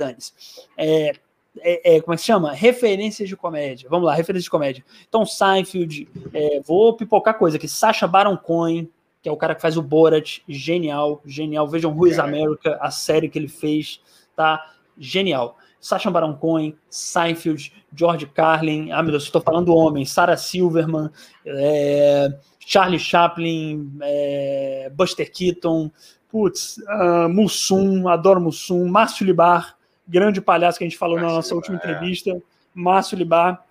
É, 0.76 1.12
é, 1.60 1.96
é, 1.96 2.00
como 2.00 2.14
é 2.14 2.16
que 2.16 2.22
se 2.22 2.26
chama? 2.26 2.52
Referências 2.52 3.28
de 3.28 3.36
comédia. 3.36 3.88
Vamos 3.88 4.06
lá, 4.06 4.14
referências 4.14 4.44
de 4.44 4.50
comédia. 4.50 4.84
Então, 5.08 5.24
Seinfeld, 5.24 6.08
é, 6.32 6.60
vou 6.60 6.94
pipocar 6.94 7.38
coisa 7.38 7.56
aqui. 7.56 7.68
Sacha 7.68 8.06
Baron 8.06 8.36
Cohen, 8.36 8.88
que 9.22 9.28
é 9.28 9.32
o 9.32 9.36
cara 9.36 9.54
que 9.54 9.62
faz 9.62 9.76
o 9.76 9.82
Borat, 9.82 10.40
genial, 10.48 11.20
genial. 11.24 11.66
Vejam 11.66 11.92
Ruiz 11.92 12.18
America, 12.18 12.78
a 12.80 12.90
série 12.90 13.28
que 13.28 13.38
ele 13.38 13.48
fez 13.48 14.00
tá 14.34 14.72
genial. 14.98 15.56
Sacha 15.80 16.10
Baron 16.10 16.34
Cohen, 16.34 16.74
Seinfeld, 16.90 17.72
George 17.94 18.26
Carlin, 18.26 18.90
ah 18.90 19.02
meu 19.02 19.12
Deus, 19.12 19.24
estou 19.24 19.40
falando 19.40 19.74
homem, 19.74 20.04
Sarah 20.04 20.36
Silverman, 20.36 21.10
é, 21.44 22.28
Charlie 22.58 22.98
Chaplin, 22.98 23.96
é, 24.02 24.90
Buster 24.92 25.30
Keaton, 25.30 25.90
putz, 26.28 26.78
uh, 26.78 27.28
Mussum, 27.28 28.08
adoro 28.08 28.40
Mussum, 28.40 28.88
Márcio 28.88 29.24
Libar, 29.24 29.75
grande 30.06 30.40
palhaço 30.40 30.78
que 30.78 30.84
a 30.84 30.88
gente 30.88 30.98
falou 30.98 31.16
Márcio 31.16 31.28
na 31.28 31.36
nossa 31.36 31.48
Libar, 31.48 31.56
última 31.56 31.76
entrevista, 31.76 32.42
Márcio 32.74 33.18
Libar, 33.18 33.64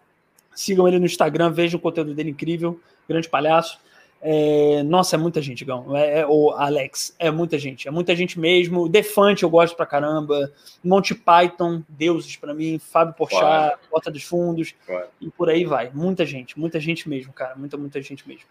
sigam 0.56 0.88
ele 0.88 0.99
no 0.99 1.06
Instagram, 1.06 1.52
vejam 1.52 1.78
o 1.78 1.82
conteúdo 1.82 2.14
dele 2.14 2.32
incrível, 2.32 2.80
grande 3.07 3.30
palhaço. 3.30 3.80
É, 4.28 4.82
nossa, 4.82 5.16
é 5.16 5.20
muita 5.20 5.40
gente, 5.40 5.64
Gão. 5.64 5.95
É, 5.95 6.22
é, 6.22 6.26
o 6.28 6.49
Alex, 6.52 7.16
é 7.20 7.30
muita 7.30 7.60
gente, 7.60 7.88
é 7.88 7.91
muita 7.91 8.16
gente 8.16 8.40
mesmo. 8.40 8.90
Defante 8.90 9.44
eu 9.44 9.49
gosto 9.52 9.76
pra 9.76 9.86
caramba. 9.86 10.52
Monty 10.84 11.14
Python, 11.14 11.84
deuses 11.88 12.36
para 12.36 12.52
mim. 12.52 12.80
Fábio 12.80 13.14
Porchat, 13.14 13.78
Porta 13.88 14.10
dos 14.10 14.24
Fundos. 14.24 14.74
E 15.22 15.30
por 15.30 15.48
aí 15.48 15.64
vai. 15.64 15.91
Muita 15.94 16.26
gente, 16.26 16.57
muita 16.57 16.80
gente 16.80 17.07
mesmo, 17.07 17.32
cara. 17.34 17.56
Muita, 17.56 17.78
muita 17.78 18.02
gente 18.02 18.28
mesmo. 18.28 18.45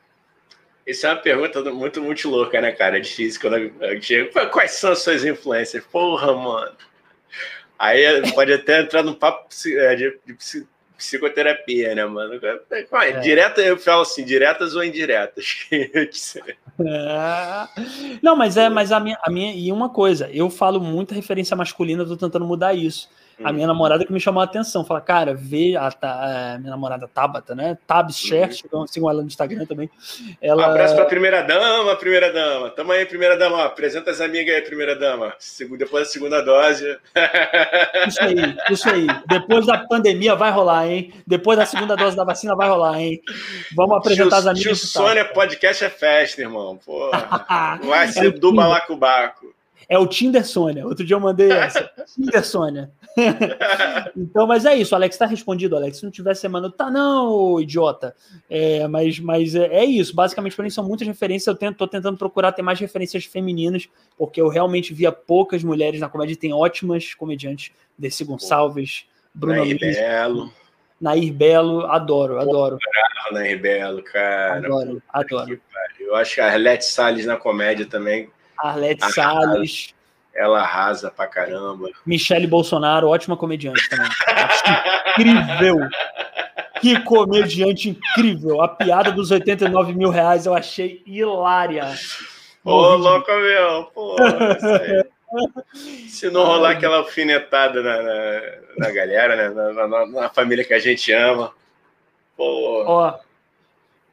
Isso 0.86 1.06
é 1.06 1.10
uma 1.10 1.20
pergunta 1.20 1.60
muito, 1.72 2.00
muito 2.00 2.28
louca, 2.28 2.60
né, 2.60 2.70
cara? 2.70 2.98
É 2.98 3.00
difícil 3.00 3.40
quando 3.40 3.56
eu 3.56 4.00
chego. 4.00 4.30
Quais 4.50 4.72
são 4.72 4.92
as 4.92 5.00
suas 5.00 5.24
influências? 5.24 5.82
Porra, 5.86 6.32
mano. 6.36 6.76
Aí 7.84 8.32
pode 8.32 8.52
até 8.52 8.80
entrar 8.80 9.02
no 9.02 9.14
papo 9.14 9.46
é, 9.66 9.94
de, 9.94 10.18
de, 10.26 10.66
psicoterapia, 10.96 11.94
né, 11.94 12.06
mano? 12.06 12.40
É, 12.42 12.86
é. 13.10 13.20
Direta, 13.20 13.60
eu 13.60 13.76
falo 13.76 14.02
assim, 14.02 14.24
diretas 14.24 14.74
ou 14.74 14.82
indiretas? 14.82 15.66
é. 15.70 16.08
Não, 18.22 18.34
mas 18.34 18.56
é, 18.56 18.70
mas 18.70 18.90
a 18.90 18.98
minha, 18.98 19.18
a 19.22 19.30
minha. 19.30 19.52
E 19.54 19.70
uma 19.70 19.90
coisa, 19.90 20.30
eu 20.32 20.48
falo 20.48 20.80
muita 20.80 21.14
referência 21.14 21.56
masculina, 21.56 22.06
tô 22.06 22.16
tentando 22.16 22.46
mudar 22.46 22.72
isso. 22.72 23.10
A 23.42 23.52
minha 23.52 23.66
namorada 23.66 24.04
que 24.04 24.12
me 24.12 24.20
chamou 24.20 24.40
a 24.40 24.44
atenção, 24.44 24.84
fala, 24.84 25.00
cara, 25.00 25.34
vê 25.34 25.76
a, 25.76 25.88
a, 25.88 26.54
a 26.54 26.58
minha 26.58 26.70
namorada 26.70 27.08
Tabata, 27.08 27.54
né? 27.54 27.76
Tabs 27.86 28.16
Shirt, 28.16 28.62
uhum. 28.72 28.86
sigam 28.86 29.10
ela 29.10 29.22
no 29.22 29.28
Instagram 29.28 29.66
também. 29.66 29.90
Ela... 30.40 30.68
Um 30.68 30.70
abraço 30.70 30.94
pra 30.94 31.04
primeira 31.04 31.42
dama, 31.42 31.96
primeira 31.96 32.32
dama. 32.32 32.70
Tamo 32.70 32.92
aí, 32.92 33.04
primeira 33.06 33.36
dama. 33.36 33.64
Apresenta 33.64 34.10
as 34.10 34.20
amigas 34.20 34.54
aí, 34.54 34.62
primeira 34.62 34.94
dama. 34.94 35.34
Depois 35.78 36.06
da 36.06 36.12
segunda 36.12 36.40
dose. 36.40 36.98
Isso 38.06 38.22
aí, 38.22 38.56
isso 38.70 38.88
aí. 38.88 39.06
Depois 39.26 39.66
da 39.66 39.78
pandemia 39.78 40.34
vai 40.34 40.50
rolar, 40.50 40.86
hein? 40.86 41.12
Depois 41.26 41.58
da 41.58 41.64
segunda 41.64 41.96
dose 41.96 42.16
da 42.16 42.24
vacina 42.24 42.54
vai 42.54 42.68
rolar, 42.68 43.00
hein? 43.00 43.20
Vamos 43.74 43.96
apresentar 43.96 44.38
as 44.38 44.46
amigas. 44.46 44.78
Tio 44.80 44.88
Sônia, 44.88 45.24
podcast 45.24 45.84
é 45.84 45.90
festa, 45.90 46.42
irmão. 46.42 46.78
Pô, 46.84 47.10
vai 47.84 48.08
ser 48.08 48.26
é 48.26 48.30
do 48.30 48.52
balacobaco. 48.52 49.53
É 49.88 49.98
o 49.98 50.06
Tinder 50.06 50.46
Sônia. 50.46 50.86
Outro 50.86 51.04
dia 51.04 51.16
eu 51.16 51.20
mandei 51.20 51.50
essa. 51.50 51.90
Tinder 52.14 52.44
Sônia. 52.44 52.90
então, 54.16 54.46
mas 54.46 54.64
é 54.64 54.74
isso, 54.74 54.94
Alex. 54.94 55.16
Tá 55.16 55.26
respondido, 55.26 55.76
Alex. 55.76 55.98
Se 55.98 56.04
não 56.04 56.10
tiver 56.10 56.34
semana, 56.34 56.70
tá 56.70 56.90
não, 56.90 57.60
idiota. 57.60 58.14
É, 58.48 58.86
mas 58.88 59.18
mas 59.18 59.54
é, 59.54 59.66
é 59.66 59.84
isso. 59.84 60.14
Basicamente, 60.14 60.56
para 60.56 60.64
mim, 60.64 60.70
são 60.70 60.84
muitas 60.84 61.06
referências. 61.06 61.46
Eu 61.46 61.54
tento, 61.54 61.76
tô 61.76 61.86
tentando 61.86 62.16
procurar 62.16 62.52
ter 62.52 62.62
mais 62.62 62.80
referências 62.80 63.24
femininas, 63.24 63.88
porque 64.16 64.40
eu 64.40 64.48
realmente 64.48 64.94
via 64.94 65.12
poucas 65.12 65.62
mulheres 65.62 66.00
na 66.00 66.08
comédia. 66.08 66.36
Tem 66.36 66.52
ótimas 66.52 67.14
comediantes. 67.14 67.72
Desi 67.96 68.24
Gonçalves, 68.24 69.06
Bruno 69.32 69.64
Nair 69.64 69.78
Belo. 69.78 70.52
Nair 71.00 71.32
Belo, 71.32 71.86
adoro, 71.86 72.40
adoro. 72.40 72.78
Nair 73.32 73.60
Belo, 73.60 74.02
cara. 74.02 74.56
Adoro, 74.56 75.02
adoro. 75.08 75.60
Eu 76.00 76.14
acho 76.16 76.34
que 76.34 76.40
a 76.40 76.46
Arlete 76.46 76.84
Salles 76.84 77.26
na 77.26 77.36
comédia 77.36 77.86
também 77.86 78.30
Arlete 78.58 79.12
Salles. 79.12 79.94
Ela 80.34 80.62
arrasa 80.62 81.10
pra 81.10 81.28
caramba. 81.28 81.90
Michele 82.04 82.46
Bolsonaro, 82.46 83.08
ótima 83.08 83.36
comediante 83.36 83.88
também. 83.88 84.08
incrível. 85.18 85.88
Que 86.80 87.00
comediante 87.00 87.90
incrível. 87.90 88.60
A 88.60 88.68
piada 88.68 89.12
dos 89.12 89.30
89 89.30 89.94
mil 89.94 90.10
reais 90.10 90.44
eu 90.44 90.54
achei 90.54 91.02
hilária. 91.06 91.94
Ô, 92.64 92.96
louco, 92.96 93.30
meu. 93.30 93.84
Pô, 93.94 94.16
Se 96.08 96.30
não 96.30 96.44
rolar 96.44 96.72
aquela 96.72 96.96
alfinetada 96.98 97.82
na, 97.82 98.02
na, 98.02 98.40
na 98.78 98.90
galera, 98.90 99.36
né? 99.36 99.48
Na, 99.50 99.88
na, 99.88 100.06
na, 100.06 100.28
família 100.30 100.64
que 100.64 100.74
a 100.74 100.78
gente 100.78 101.12
ama. 101.12 101.52
Pô. 102.36 102.84
Ó, 102.86 103.14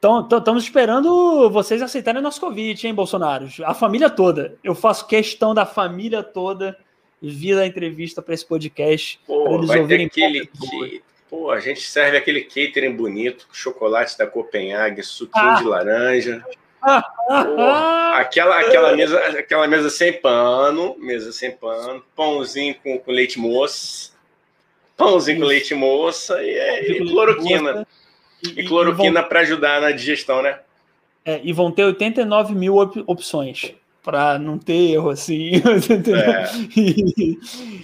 estamos 0.02 0.64
esperando 0.64 1.48
vocês 1.50 1.80
aceitarem 1.80 2.20
o 2.20 2.22
nosso 2.22 2.40
convite, 2.40 2.86
hein, 2.86 2.94
Bolsonaro? 2.94 3.46
A 3.64 3.72
família 3.72 4.10
toda. 4.10 4.56
Eu 4.62 4.74
faço 4.74 5.06
questão 5.06 5.54
da 5.54 5.64
família 5.64 6.22
toda 6.24 6.76
vir 7.22 7.54
da 7.54 7.64
entrevista 7.64 8.20
para 8.20 8.34
esse 8.34 8.44
podcast. 8.44 9.20
Pô, 9.24 9.54
eles 9.54 9.68
vai 9.68 9.86
ter 9.86 10.06
aquele 10.06 10.46
que, 10.46 11.02
pô, 11.30 11.52
a 11.52 11.60
gente 11.60 11.82
serve 11.82 12.16
aquele 12.16 12.42
catering 12.42 12.96
bonito, 12.96 13.46
chocolate 13.52 14.18
da 14.18 14.26
Copenhague, 14.26 15.04
suquinho 15.04 15.50
ah. 15.50 15.54
de 15.54 15.64
laranja. 15.64 16.44
Pô, 16.80 17.62
aquela, 18.16 18.58
aquela, 18.58 18.96
mesa, 18.96 19.20
aquela 19.38 19.68
mesa 19.68 19.88
sem 19.88 20.12
pano, 20.14 20.96
mesa 20.98 21.30
sem 21.30 21.52
pano, 21.52 22.02
pãozinho 22.16 22.74
com, 22.82 22.98
com 22.98 23.12
leite 23.12 23.38
moça, 23.38 24.10
pãozinho 24.96 25.36
Isso. 25.36 25.42
com 25.44 25.48
leite 25.48 25.74
moça 25.76 26.42
e, 26.42 26.90
e 26.90 27.08
cloroquina. 27.08 27.72
Moça. 27.72 28.01
E, 28.44 28.60
e 28.60 28.66
cloroquina 28.66 29.22
para 29.22 29.40
ajudar 29.40 29.80
na 29.80 29.90
digestão, 29.90 30.42
né? 30.42 30.58
É, 31.24 31.40
e 31.44 31.52
vão 31.52 31.70
ter 31.70 31.84
89 31.84 32.54
mil 32.54 32.76
op 32.76 33.02
opções 33.06 33.74
para 34.02 34.38
não 34.38 34.58
ter 34.58 34.92
erro 34.92 35.10
assim. 35.10 35.52
É. 36.12 36.50
E, 36.76 37.38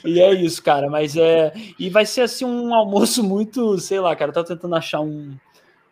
e, 0.04 0.20
é 0.20 0.32
isso, 0.34 0.62
cara. 0.62 0.90
Mas 0.90 1.16
é. 1.16 1.52
E 1.78 1.88
vai 1.88 2.04
ser 2.04 2.22
assim 2.22 2.44
um 2.44 2.74
almoço 2.74 3.22
muito, 3.22 3.78
sei 3.78 4.00
lá, 4.00 4.14
cara. 4.16 4.30
Eu 4.30 4.34
tô 4.34 4.44
tentando 4.44 4.74
achar 4.74 5.00
um, 5.00 5.36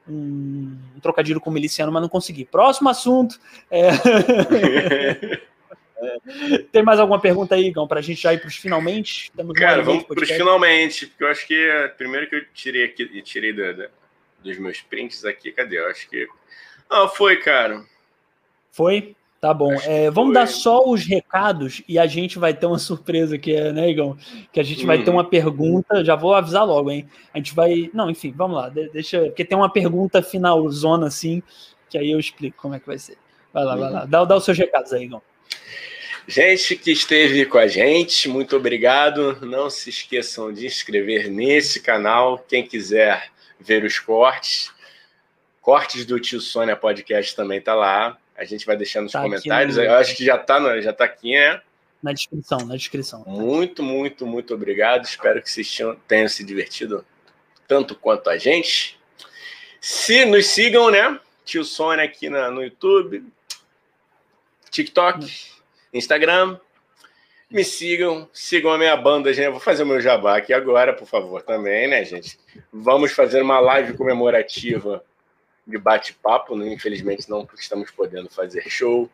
um, 0.09 0.77
um 0.97 1.01
trocadilho 1.01 1.41
com 1.41 1.51
o 1.51 1.53
miliciano, 1.53 1.93
mas 1.93 2.03
não 2.03 2.09
consegui. 2.09 2.45
Próximo 2.45 2.89
assunto. 2.89 3.39
É... 3.71 3.91
Tem 6.73 6.83
mais 6.83 7.01
alguma 7.01 7.21
pergunta 7.21 7.55
aí, 7.55 7.69
Igão, 7.69 7.89
para 7.89 8.01
a 8.01 8.03
gente 8.03 8.21
já 8.21 8.35
ir 8.35 8.39
para 8.39 8.49
os 8.49 8.57
finalmente? 8.57 9.33
Cara, 9.55 9.83
vamos 9.83 10.05
para 10.05 10.23
os 10.23 10.29
finalmente, 10.29 11.07
porque 11.07 11.25
eu 11.25 11.29
acho 11.29 11.47
que 11.47 11.55
é, 11.55 11.89
primeiro 11.89 12.29
que 12.29 12.37
eu 12.37 12.45
tirei 12.53 12.85
aqui, 12.85 13.23
tirei 13.23 13.53
do, 13.53 13.89
dos 14.47 14.59
meus 14.59 14.81
prints 14.81 15.25
aqui, 15.25 15.53
cadê? 15.53 15.79
Eu 15.79 15.89
acho 15.89 16.09
que. 16.09 16.27
Ah, 16.89 17.09
foi, 17.09 17.37
cara. 17.37 17.85
Foi? 18.71 19.15
Tá 19.41 19.53
bom. 19.53 19.73
É, 19.85 20.11
vamos 20.11 20.33
dar 20.33 20.49
só 20.49 20.89
os 20.89 21.05
recados 21.05 21.83
e 21.87 21.99
a 21.99 22.07
gente 22.07 22.39
vai 22.39 22.55
ter 22.55 22.67
uma 22.67 22.79
surpresa 22.79 23.37
aqui, 23.37 23.55
né, 23.73 23.91
Igão? 23.91 24.17
Que 24.53 24.59
a 24.59 24.63
gente 24.63 24.87
vai 24.87 25.03
ter 25.03 25.11
uhum. 25.11 25.17
uma 25.17 25.25
pergunta, 25.25 26.05
já 26.05 26.17
vou 26.17 26.35
avisar 26.35 26.67
logo, 26.67 26.91
hein? 26.91 27.07
A 27.35 27.39
gente 27.39 27.55
vai. 27.55 27.91
Não, 27.93 28.11
enfim, 28.11 28.33
vamos 28.35 28.57
lá. 28.57 28.69
Deixa. 28.69 29.21
Porque 29.27 29.45
tem 29.45 29.57
uma 29.57 29.71
pergunta 29.71 30.23
final 30.23 30.69
zona 30.71 31.07
assim, 31.07 31.43
que 31.89 31.99
aí 31.99 32.11
eu 32.11 32.19
explico 32.19 32.57
como 32.61 32.75
é 32.75 32.81
que 32.81 32.87
vai 32.87 32.99
ser. 32.99 33.19
Vai 33.53 33.65
lá, 33.65 33.77
vai 33.77 33.91
lá. 33.91 34.05
Dá, 34.05 34.25
dá 34.25 34.37
os 34.37 34.45
seus 34.45 34.59
recados 34.59 34.93
aí, 34.93 35.05
Igão. 35.05 35.23
Gente 36.29 36.75
que 36.75 36.91
esteve 36.91 37.47
com 37.47 37.59
a 37.59 37.69
gente, 37.69 38.29
muito 38.29 38.57
obrigado. 38.57 39.39
Não 39.47 39.71
se 39.71 39.91
esqueçam 39.91 40.53
de 40.53 40.67
inscrever 40.67 41.31
nesse 41.31 41.81
canal. 41.81 42.39
Quem 42.39 42.67
quiser 42.67 43.31
ver 43.59 43.85
os 43.85 43.99
cortes, 43.99 44.73
cortes 45.61 46.05
do 46.05 46.21
Tio 46.21 46.41
Sônia 46.41 46.77
Podcast 46.77 47.35
também 47.35 47.61
tá 47.61 47.75
lá. 47.75 48.17
A 48.37 48.45
gente 48.45 48.67
vai 48.67 48.77
deixar 48.77 49.01
nos 49.01 49.13
tá 49.13 49.23
comentários. 49.23 49.77
No... 49.77 49.83
Eu 49.83 49.95
acho 49.95 50.15
que 50.15 50.25
já 50.25 50.39
tá, 50.39 50.61
no, 50.61 50.81
já 50.81 50.93
tá 50.93 51.05
aqui, 51.05 51.33
né? 51.33 51.61
Na 52.03 52.13
descrição, 52.13 52.59
na 52.61 52.77
descrição. 52.77 53.25
Muito, 53.27 53.83
muito, 53.83 54.27
muito 54.27 54.55
obrigado. 54.55 55.05
Espero 55.05 55.43
que 55.43 55.51
vocês 55.51 55.77
tenham 56.07 56.29
se 56.29 56.45
divertido 56.45 57.05
tanto 57.67 57.95
quanto 57.95 58.31
a 58.31 58.37
gente. 58.37 58.99
Se 59.81 60.25
nos 60.25 60.47
sigam, 60.47 60.91
né? 60.91 61.19
Tio 61.45 61.65
Sônia 61.65 62.05
aqui 62.05 62.29
na, 62.29 62.51
no 62.51 62.63
YouTube, 62.63 63.25
TikTok, 64.71 65.27
Instagram. 65.93 66.59
Me 67.51 67.65
sigam, 67.65 68.29
sigam 68.33 68.73
a 68.73 68.79
minha 68.79 68.97
banda, 68.97 69.33
gente. 69.33 69.47
Eu 69.47 69.53
vou 69.53 69.61
fazer 69.61 69.85
o 69.85 69.87
meu 69.87 70.01
jabá 70.01 70.37
aqui 70.37 70.53
agora, 70.53 70.93
por 70.93 71.07
favor, 71.07 71.43
também, 71.43 71.87
né, 71.87 72.05
gente? 72.05 72.39
Vamos 72.73 73.13
fazer 73.13 73.41
uma 73.41 73.61
live 73.61 73.95
comemorativa 73.95 75.03
de 75.67 75.79
bate-papo, 75.79 76.57
né? 76.57 76.73
infelizmente 76.73 77.29
não 77.29 77.47
estamos 77.59 77.91
podendo 77.91 78.29
fazer 78.29 78.69
show. 78.69 79.11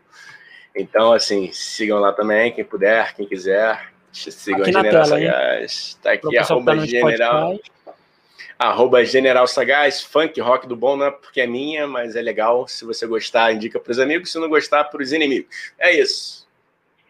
Então, 0.75 1.13
assim, 1.13 1.51
sigam 1.53 1.99
lá 1.99 2.13
também, 2.13 2.53
quem 2.53 2.65
puder, 2.65 3.15
quem 3.15 3.27
quiser. 3.27 3.93
Sigam 4.13 4.63
aqui 4.63 4.71
a 4.71 4.73
General 4.73 5.05
tela, 5.05 5.07
Sagaz. 5.07 5.99
Tá 6.03 6.13
aqui, 6.13 6.39
arroba 6.39 6.87
General. 6.87 7.61
Arroba 8.59 9.05
General 9.05 9.47
Sagaz, 9.47 10.03
funk 10.03 10.41
rock 10.41 10.67
do 10.67 10.77
bom, 10.77 10.97
não 10.97 11.07
é 11.07 11.11
porque 11.11 11.41
é 11.41 11.47
minha, 11.47 11.87
mas 11.87 12.17
é 12.17 12.23
legal. 12.23 12.69
Se 12.69 12.85
você 12.85 13.07
gostar, 13.07 13.53
indica 13.53 13.81
para 13.81 13.91
os 13.91 13.99
amigos. 13.99 14.33
Se 14.33 14.39
não 14.39 14.49
gostar, 14.49 14.85
para 14.85 15.03
os 15.03 15.13
inimigos. 15.13 15.73
É 15.79 15.93
isso. 15.93 16.42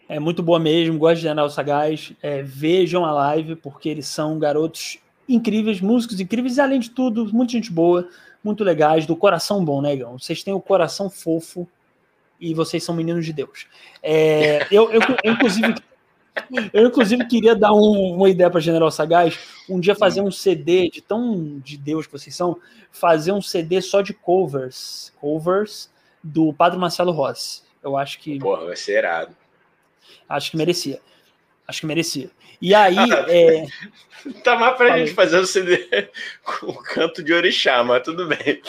É 0.09 0.19
muito 0.19 0.43
boa 0.43 0.59
mesmo, 0.59 0.99
gosto 0.99 1.17
de 1.17 1.23
General 1.23 1.49
Sagaz. 1.49 2.13
É, 2.23 2.43
vejam 2.43 3.05
a 3.05 3.13
live, 3.13 3.57
porque 3.57 3.89
eles 3.89 4.07
são 4.07 4.39
garotos 4.39 4.99
incríveis, 5.29 5.81
músicos 5.81 6.21
incríveis 6.21 6.57
e, 6.57 6.61
além 6.61 6.81
de 6.81 6.91
tudo, 6.91 7.33
muita 7.33 7.53
gente 7.53 7.73
boa 7.73 8.09
muito 8.43 8.65
legais, 8.65 9.07
do 9.07 9.17
coração 9.17 9.65
bom, 9.65 9.81
né, 9.81 9.95
Igão? 9.95 10.19
Vocês 10.19 10.43
têm 10.43 10.53
o 10.53 10.61
coração 10.61 11.09
fofo 11.09 11.69
e 12.41 12.53
vocês 12.55 12.83
são 12.83 12.95
meninos 12.95 13.25
de 13.25 13.33
Deus. 13.33 13.67
É, 14.03 14.67
eu, 14.71 14.91
eu, 14.91 15.01
eu, 15.23 15.33
inclusive, 15.33 15.75
eu, 16.73 16.89
inclusive, 16.89 17.25
queria 17.27 17.55
dar 17.55 17.73
um, 17.73 18.17
uma 18.17 18.29
ideia 18.29 18.51
para 18.51 18.61
General 18.61 18.91
Sagaz, 18.91 19.39
um 19.69 19.79
dia 19.79 19.95
fazer 19.95 20.21
um 20.21 20.31
CD 20.31 20.91
de 20.91 21.01
tão 21.01 21.61
de 21.61 21.77
Deus 21.77 22.07
que 22.07 22.13
vocês 22.13 22.35
são, 22.35 22.59
fazer 22.91 23.33
um 23.33 23.41
CD 23.41 23.81
só 23.81 24.03
de 24.03 24.13
covers, 24.13 25.13
covers 25.21 25.91
do 26.23 26.53
Padre 26.53 26.79
Marcelo 26.79 27.13
Rossi. 27.13 27.63
Eu 27.83 27.97
acho 27.97 28.19
que. 28.19 28.39
Porra, 28.39 28.67
vai 28.67 28.77
ser 28.77 28.99
irado. 28.99 29.37
Acho 30.29 30.51
que 30.51 30.57
merecia. 30.57 31.01
Acho 31.67 31.81
que 31.81 31.87
merecia. 31.87 32.31
E 32.61 32.75
aí. 32.75 32.97
é... 33.29 33.67
Tá 34.45 34.57
mais 34.57 34.77
pra 34.77 34.89
Falei. 34.89 35.07
gente 35.07 35.17
fazer 35.17 35.39
o 35.39 35.47
CD 35.47 36.09
com 36.45 36.67
o 36.67 36.75
canto 36.75 37.23
de 37.23 37.33
orixá, 37.33 37.83
mas 37.83 38.03
tudo 38.03 38.27
bem. 38.29 38.63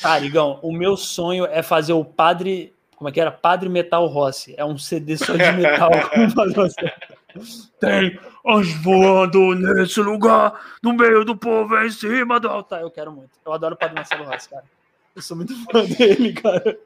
Cara, 0.00 0.24
Igão, 0.26 0.58
o 0.62 0.72
meu 0.72 0.96
sonho 0.96 1.46
é 1.46 1.62
fazer 1.62 1.92
o 1.92 2.04
Padre. 2.04 2.74
Como 2.96 3.08
é 3.08 3.12
que 3.12 3.20
era? 3.20 3.30
Padre 3.30 3.68
Metal 3.68 4.04
Rossi. 4.06 4.54
É 4.56 4.64
um 4.64 4.76
CD 4.76 5.16
só 5.16 5.32
de 5.36 5.52
metal. 5.52 5.90
Tem 7.78 8.18
as 8.46 8.72
voando 8.82 9.54
nesse 9.54 10.00
lugar, 10.00 10.60
no 10.82 10.92
meio 10.92 11.24
do 11.24 11.36
povo, 11.36 11.76
em 11.78 11.90
cima 11.90 12.40
do 12.40 12.48
altar. 12.48 12.80
Eu 12.80 12.90
quero 12.90 13.12
muito. 13.12 13.30
Eu 13.44 13.52
adoro 13.52 13.74
o 13.74 13.78
Padre 13.78 13.94
Marcelo 13.96 14.24
Rossi, 14.24 14.48
cara. 14.48 14.64
Eu 15.14 15.22
sou 15.22 15.36
muito 15.36 15.54
fã 15.70 15.84
dele, 15.86 16.32
cara. 16.32 16.76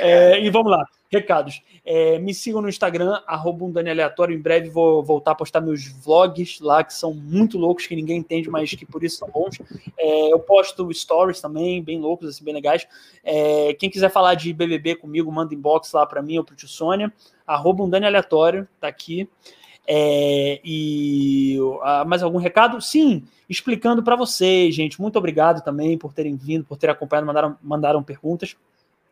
É, 0.00 0.40
e 0.40 0.50
vamos 0.50 0.72
lá, 0.72 0.84
recados. 1.10 1.62
É, 1.84 2.18
me 2.18 2.34
sigam 2.34 2.60
no 2.60 2.68
Instagram, 2.68 3.20
arroba 3.24 3.64
um 3.64 3.70
Dani 3.70 3.90
Aleatório. 3.90 4.36
Em 4.36 4.40
breve 4.40 4.68
vou 4.68 5.02
voltar 5.02 5.30
a 5.30 5.34
postar 5.36 5.60
meus 5.60 5.86
vlogs 5.86 6.58
lá, 6.60 6.82
que 6.82 6.92
são 6.92 7.14
muito 7.14 7.56
loucos, 7.56 7.86
que 7.86 7.94
ninguém 7.94 8.18
entende, 8.18 8.50
mas 8.50 8.74
que 8.74 8.84
por 8.84 9.04
isso 9.04 9.18
são 9.18 9.30
bons. 9.30 9.60
É, 9.96 10.32
eu 10.32 10.40
posto 10.40 10.92
stories 10.92 11.40
também, 11.40 11.80
bem 11.80 12.00
loucos, 12.00 12.28
assim, 12.28 12.44
bem 12.44 12.54
legais. 12.54 12.86
É, 13.22 13.72
quem 13.74 13.88
quiser 13.88 14.10
falar 14.10 14.34
de 14.34 14.52
BBB 14.52 14.96
comigo, 14.96 15.30
manda 15.30 15.54
inbox 15.54 15.92
lá 15.92 16.04
para 16.04 16.20
mim 16.20 16.38
ou 16.38 16.44
pro 16.44 16.56
tio 16.56 16.68
Sônia. 16.68 17.12
Arroba 17.46 17.84
um 17.84 17.88
Dani 17.88 18.06
Aleatório, 18.06 18.66
tá 18.80 18.88
aqui. 18.88 19.28
É, 19.90 20.60
e 20.62 21.56
mais 22.06 22.22
algum 22.22 22.36
recado? 22.36 22.78
Sim, 22.78 23.24
explicando 23.48 24.02
para 24.02 24.14
vocês, 24.14 24.74
gente. 24.74 25.00
Muito 25.00 25.16
obrigado 25.16 25.64
também 25.64 25.96
por 25.96 26.12
terem 26.12 26.36
vindo, 26.36 26.64
por 26.64 26.76
terem 26.76 26.92
acompanhado, 26.92 27.26
mandaram, 27.26 27.56
mandaram 27.62 28.02
perguntas. 28.02 28.54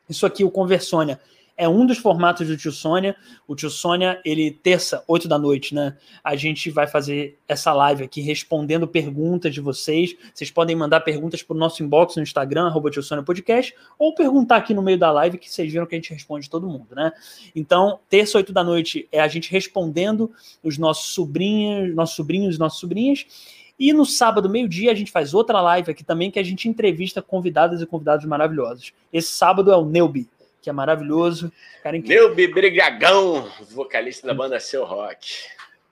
Isso 0.07 0.27
aqui, 0.27 0.45
o 0.45 0.51
Conversônia, 0.51 1.19
é 1.57 1.69
um 1.69 1.87
dos 1.87 1.99
formatos 1.99 2.47
do 2.47 2.57
Tio 2.57 2.71
Sônia. 2.71 3.17
O 3.49 3.57
Tio 3.57 3.71
Sônia, 3.71 4.21
ele, 4.25 4.51
terça, 4.51 5.03
8 5.09 5.27
da 5.27 5.39
noite, 5.39 5.75
né? 5.75 5.97
A 6.23 6.37
gente 6.37 6.71
vai 6.71 6.87
fazer 6.87 7.39
essa 7.49 7.73
live 7.73 8.05
aqui 8.05 8.21
respondendo 8.21 8.87
perguntas 8.87 9.55
de 9.55 9.61
vocês. 9.61 10.15
Vocês 10.35 10.51
podem 10.51 10.77
mandar 10.77 11.01
perguntas 11.01 11.43
para 11.43 11.57
o 11.57 11.59
nosso 11.59 11.83
inbox 11.83 12.17
no 12.17 12.23
Instagram, 12.23 12.67
arroba 12.67 12.91
Tio 12.91 13.03
Sônia 13.03 13.25
Podcast, 13.25 13.75
ou 13.99 14.15
perguntar 14.15 14.57
aqui 14.57 14.75
no 14.75 14.83
meio 14.83 14.99
da 14.99 15.11
live, 15.11 15.39
que 15.39 15.51
vocês 15.51 15.73
viram 15.73 15.87
que 15.87 15.95
a 15.95 15.99
gente 15.99 16.13
responde 16.13 16.51
todo 16.51 16.69
mundo, 16.69 16.95
né? 16.95 17.11
Então, 17.55 18.01
terça, 18.11 18.37
8 18.37 18.53
da 18.53 18.63
noite, 18.63 19.09
é 19.11 19.21
a 19.21 19.29
gente 19.29 19.51
respondendo 19.51 20.31
os 20.63 20.77
nossos 20.77 21.15
sobrinhos, 21.15 21.95
nossos 21.95 22.17
sobrinhos 22.17 22.57
e 22.57 22.59
nossas 22.59 22.79
sobrinhas. 22.79 23.27
E 23.79 23.93
no 23.93 24.07
sábado, 24.07 24.49
meio-dia, 24.49 24.91
a 24.91 24.95
gente 24.95 25.11
faz 25.11 25.35
outra 25.35 25.61
live 25.61 25.91
aqui 25.91 26.03
também, 26.03 26.31
que 26.31 26.39
a 26.39 26.43
gente 26.43 26.69
entrevista 26.69 27.21
convidadas 27.21 27.81
e 27.81 27.87
convidados 27.87 28.25
maravilhosos. 28.25 28.93
Esse 29.13 29.29
sábado 29.29 29.71
é 29.71 29.77
o 29.77 29.85
Neubi 29.85 30.27
que 30.67 30.71
é 30.71 30.73
maravilhoso. 30.73 31.53
Cara 31.81 31.97
Neubi 31.97 32.49
Brigagão, 32.49 33.49
vocalista 33.71 34.27
da 34.27 34.35
banda 34.35 34.59
Seu 34.59 34.85
Rock. 34.85 35.45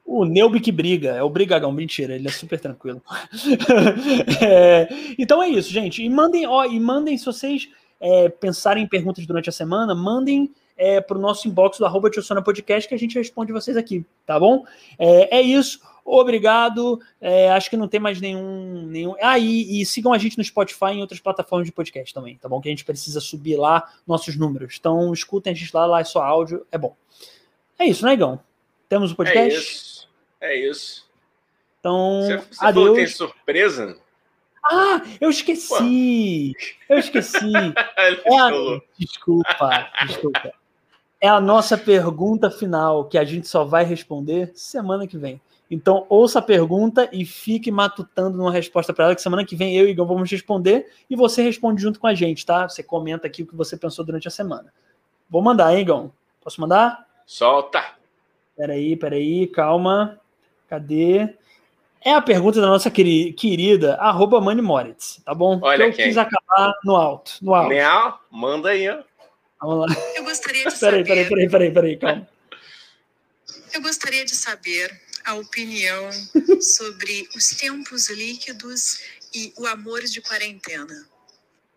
O 0.04 0.24
Neubi 0.24 0.58
que 0.58 0.72
briga, 0.72 1.10
é 1.10 1.22
o 1.22 1.30
Brigagão, 1.30 1.70
mentira, 1.70 2.16
ele 2.16 2.26
é 2.26 2.30
super 2.32 2.58
tranquilo. 2.58 3.00
é, 4.42 4.88
então 5.16 5.40
é 5.40 5.48
isso, 5.48 5.70
gente. 5.70 6.02
E 6.02 6.10
mandem, 6.10 6.44
ó, 6.44 6.64
e 6.64 6.80
mandem 6.80 7.16
se 7.16 7.24
vocês 7.24 7.68
é, 8.00 8.28
pensarem 8.28 8.82
em 8.82 8.88
perguntas 8.88 9.24
durante 9.24 9.48
a 9.48 9.52
semana, 9.52 9.94
mandem 9.94 10.50
é, 10.76 11.00
para 11.00 11.16
o 11.16 11.20
nosso 11.20 11.46
inbox 11.46 11.78
do 11.78 11.86
arroba 11.86 12.10
Podcast 12.44 12.88
que 12.88 12.96
a 12.96 12.98
gente 12.98 13.16
responde 13.16 13.52
vocês 13.52 13.76
aqui, 13.76 14.04
tá 14.26 14.40
bom? 14.40 14.64
É, 14.98 15.38
é 15.38 15.40
isso. 15.40 15.78
Obrigado. 16.04 17.00
É, 17.20 17.50
acho 17.50 17.70
que 17.70 17.76
não 17.76 17.88
tem 17.88 17.98
mais 17.98 18.20
nenhum. 18.20 18.86
nenhum... 18.86 19.14
Ah, 19.22 19.38
e, 19.38 19.80
e, 19.80 19.86
sigam 19.86 20.12
a 20.12 20.18
gente 20.18 20.36
no 20.36 20.44
Spotify 20.44 20.86
e 20.86 20.98
em 20.98 21.00
outras 21.00 21.20
plataformas 21.20 21.66
de 21.66 21.72
podcast 21.72 22.12
também, 22.12 22.36
tá 22.36 22.48
bom? 22.48 22.60
Que 22.60 22.68
a 22.68 22.72
gente 22.72 22.84
precisa 22.84 23.20
subir 23.20 23.56
lá 23.56 23.90
nossos 24.06 24.36
números. 24.36 24.76
Então, 24.78 25.12
escutem 25.12 25.52
a 25.52 25.56
gente 25.56 25.74
lá, 25.74 25.86
lá 25.86 26.00
é 26.00 26.04
só 26.04 26.22
áudio, 26.22 26.66
é 26.70 26.76
bom. 26.76 26.94
É 27.78 27.86
isso, 27.86 28.04
né, 28.04 28.12
Igão? 28.12 28.38
Temos 28.88 29.10
o 29.10 29.14
um 29.14 29.16
podcast? 29.16 29.58
É 29.58 29.62
isso. 29.62 30.08
É 30.40 30.56
isso. 30.56 31.08
Então, 31.80 32.22
você, 32.22 32.36
você 32.36 32.64
adeus. 32.64 32.84
Falou, 32.84 32.94
tem 32.94 33.06
surpresa? 33.06 33.98
Ah, 34.66 35.02
eu 35.20 35.30
esqueci! 35.30 36.52
Pô. 36.88 36.94
Eu 36.94 36.98
esqueci. 36.98 37.52
é 37.96 38.38
a... 38.38 38.50
Desculpa, 38.98 39.90
desculpa. 40.06 40.52
É 41.20 41.28
a 41.28 41.40
nossa 41.40 41.76
pergunta 41.76 42.50
final 42.50 43.06
que 43.06 43.16
a 43.16 43.24
gente 43.24 43.48
só 43.48 43.64
vai 43.64 43.84
responder 43.84 44.52
semana 44.54 45.06
que 45.06 45.16
vem. 45.16 45.40
Então, 45.70 46.06
ouça 46.08 46.38
a 46.38 46.42
pergunta 46.42 47.08
e 47.12 47.24
fique 47.24 47.70
matutando 47.70 48.38
uma 48.40 48.52
resposta 48.52 48.92
para 48.92 49.06
ela, 49.06 49.14
que 49.14 49.22
semana 49.22 49.44
que 49.44 49.56
vem 49.56 49.76
eu 49.76 49.86
e 49.88 49.90
Igor 49.90 50.06
vamos 50.06 50.30
responder 50.30 50.92
e 51.08 51.16
você 51.16 51.42
responde 51.42 51.80
junto 51.82 51.98
com 51.98 52.06
a 52.06 52.14
gente, 52.14 52.44
tá? 52.44 52.68
Você 52.68 52.82
comenta 52.82 53.26
aqui 53.26 53.42
o 53.42 53.46
que 53.46 53.56
você 53.56 53.76
pensou 53.76 54.04
durante 54.04 54.28
a 54.28 54.30
semana. 54.30 54.72
Vou 55.28 55.40
mandar, 55.42 55.72
hein, 55.74 55.80
Igor? 55.80 56.10
Posso 56.42 56.60
mandar? 56.60 57.06
Solta! 57.26 57.82
Peraí, 58.56 58.94
peraí, 58.96 59.46
calma. 59.48 60.20
Cadê? 60.68 61.34
é 62.06 62.12
a 62.12 62.20
pergunta 62.20 62.60
da 62.60 62.66
nossa 62.66 62.90
queri- 62.90 63.32
querida 63.32 63.94
arroba 63.94 64.38
Mani 64.38 64.60
Moritz, 64.60 65.22
tá 65.24 65.34
bom? 65.34 65.58
Olha 65.62 65.84
eu 65.84 65.92
quem. 65.92 66.04
quis 66.04 66.18
acabar 66.18 66.74
no 66.84 66.94
alto, 66.94 67.38
no 67.40 67.54
alto. 67.54 67.70
Neal, 67.70 68.20
manda 68.30 68.68
aí, 68.68 68.86
ó. 68.90 69.02
Vamos 69.60 69.88
lá. 69.88 69.96
Eu 70.14 70.22
gostaria 70.24 70.66
de 70.66 70.74
Peraí, 70.78 71.04
saber. 71.04 71.06
peraí, 71.06 71.28
peraí, 71.28 71.48
peraí, 71.48 71.72
peraí, 71.72 71.96
calma. 71.96 72.28
Eu 73.72 73.80
gostaria 73.82 74.22
de 74.24 74.34
saber 74.34 74.90
a 75.24 75.34
opinião 75.34 76.10
sobre 76.60 77.28
os 77.36 77.50
tempos 77.50 78.08
líquidos 78.10 79.00
e 79.34 79.52
o 79.58 79.66
amor 79.66 80.02
de 80.02 80.20
quarentena. 80.20 81.06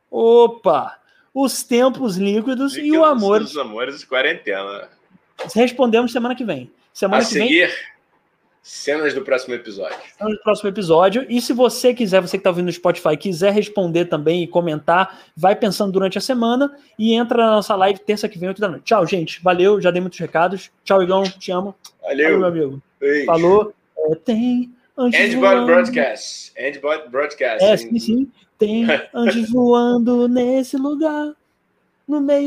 Opa! 0.10 0.98
Os 1.34 1.64
tempos 1.64 2.15
líquidos 2.18 2.76
e 2.78 2.91
o 2.91 3.06
amor. 3.06 3.41
Os 3.41 3.57
amores 3.57 3.99
de 3.99 4.06
quarentena. 4.07 4.90
Respondemos 5.53 6.11
semana 6.11 6.36
que 6.36 6.44
vem. 6.44 6.72
Semana 6.94 7.22
A 7.22 7.26
que 7.28 7.34
vem, 7.36 7.48
seguir, 7.48 7.76
cenas 8.64 9.14
do 9.14 9.22
próximo 9.22 9.53
episódio. 9.53 9.95
no 10.19 10.36
próximo 10.40 10.69
episódio. 10.69 11.26
E 11.30 11.40
se 11.40 11.53
você 11.53 11.94
quiser, 11.94 12.22
você 12.22 12.38
que 12.38 12.41
está 12.41 12.49
ouvindo 12.49 12.65
no 12.65 12.72
Spotify, 12.72 13.15
quiser 13.15 13.53
responder 13.53 14.06
também 14.06 14.41
e 14.44 14.48
comentar, 14.48 15.26
vai 15.36 15.56
pensando 15.56 15.91
durante 15.91 16.18
a 16.18 16.22
semana 16.22 16.76
e 16.98 17.14
entra 17.14 17.38
na 17.38 17.52
nossa 17.52 17.76
live 17.76 17.99
terça 17.99 18.28
que 18.28 18.40
vem, 18.40 18.49
8 18.49 18.60
da 18.60 18.68
noite. 18.69 18.84
Tchau, 18.86 19.06
gente. 19.06 19.41
Valeu, 19.44 19.80
já 19.80 19.91
dei 19.91 20.02
muitos 20.02 20.18
recados. 20.18 20.72
Tchau, 20.84 21.03
Igão. 21.03 21.22
Te 21.24 21.52
amo. 21.52 21.76
Valeu, 22.02 22.24
Valeu. 22.24 22.40
meu 22.40 22.48
amigo. 22.48 22.84
Beijo. 22.99 23.26
Falou. 23.26 23.74
É, 23.98 24.15
tem 24.15 24.72
anjos 24.98 25.19
Endbot 25.19 25.41
voando. 25.41 25.65
Broadcast. 25.65 26.53
Endbot 26.57 27.10
Broadcast. 27.10 27.64
É, 27.64 27.78
sim, 27.78 27.99
sim. 27.99 28.32
Tem 28.57 28.86
anjos 29.14 29.49
voando 29.49 30.28
nesse 30.28 30.78
lugar, 30.78 31.34
no 32.07 32.22
meio 32.22 32.45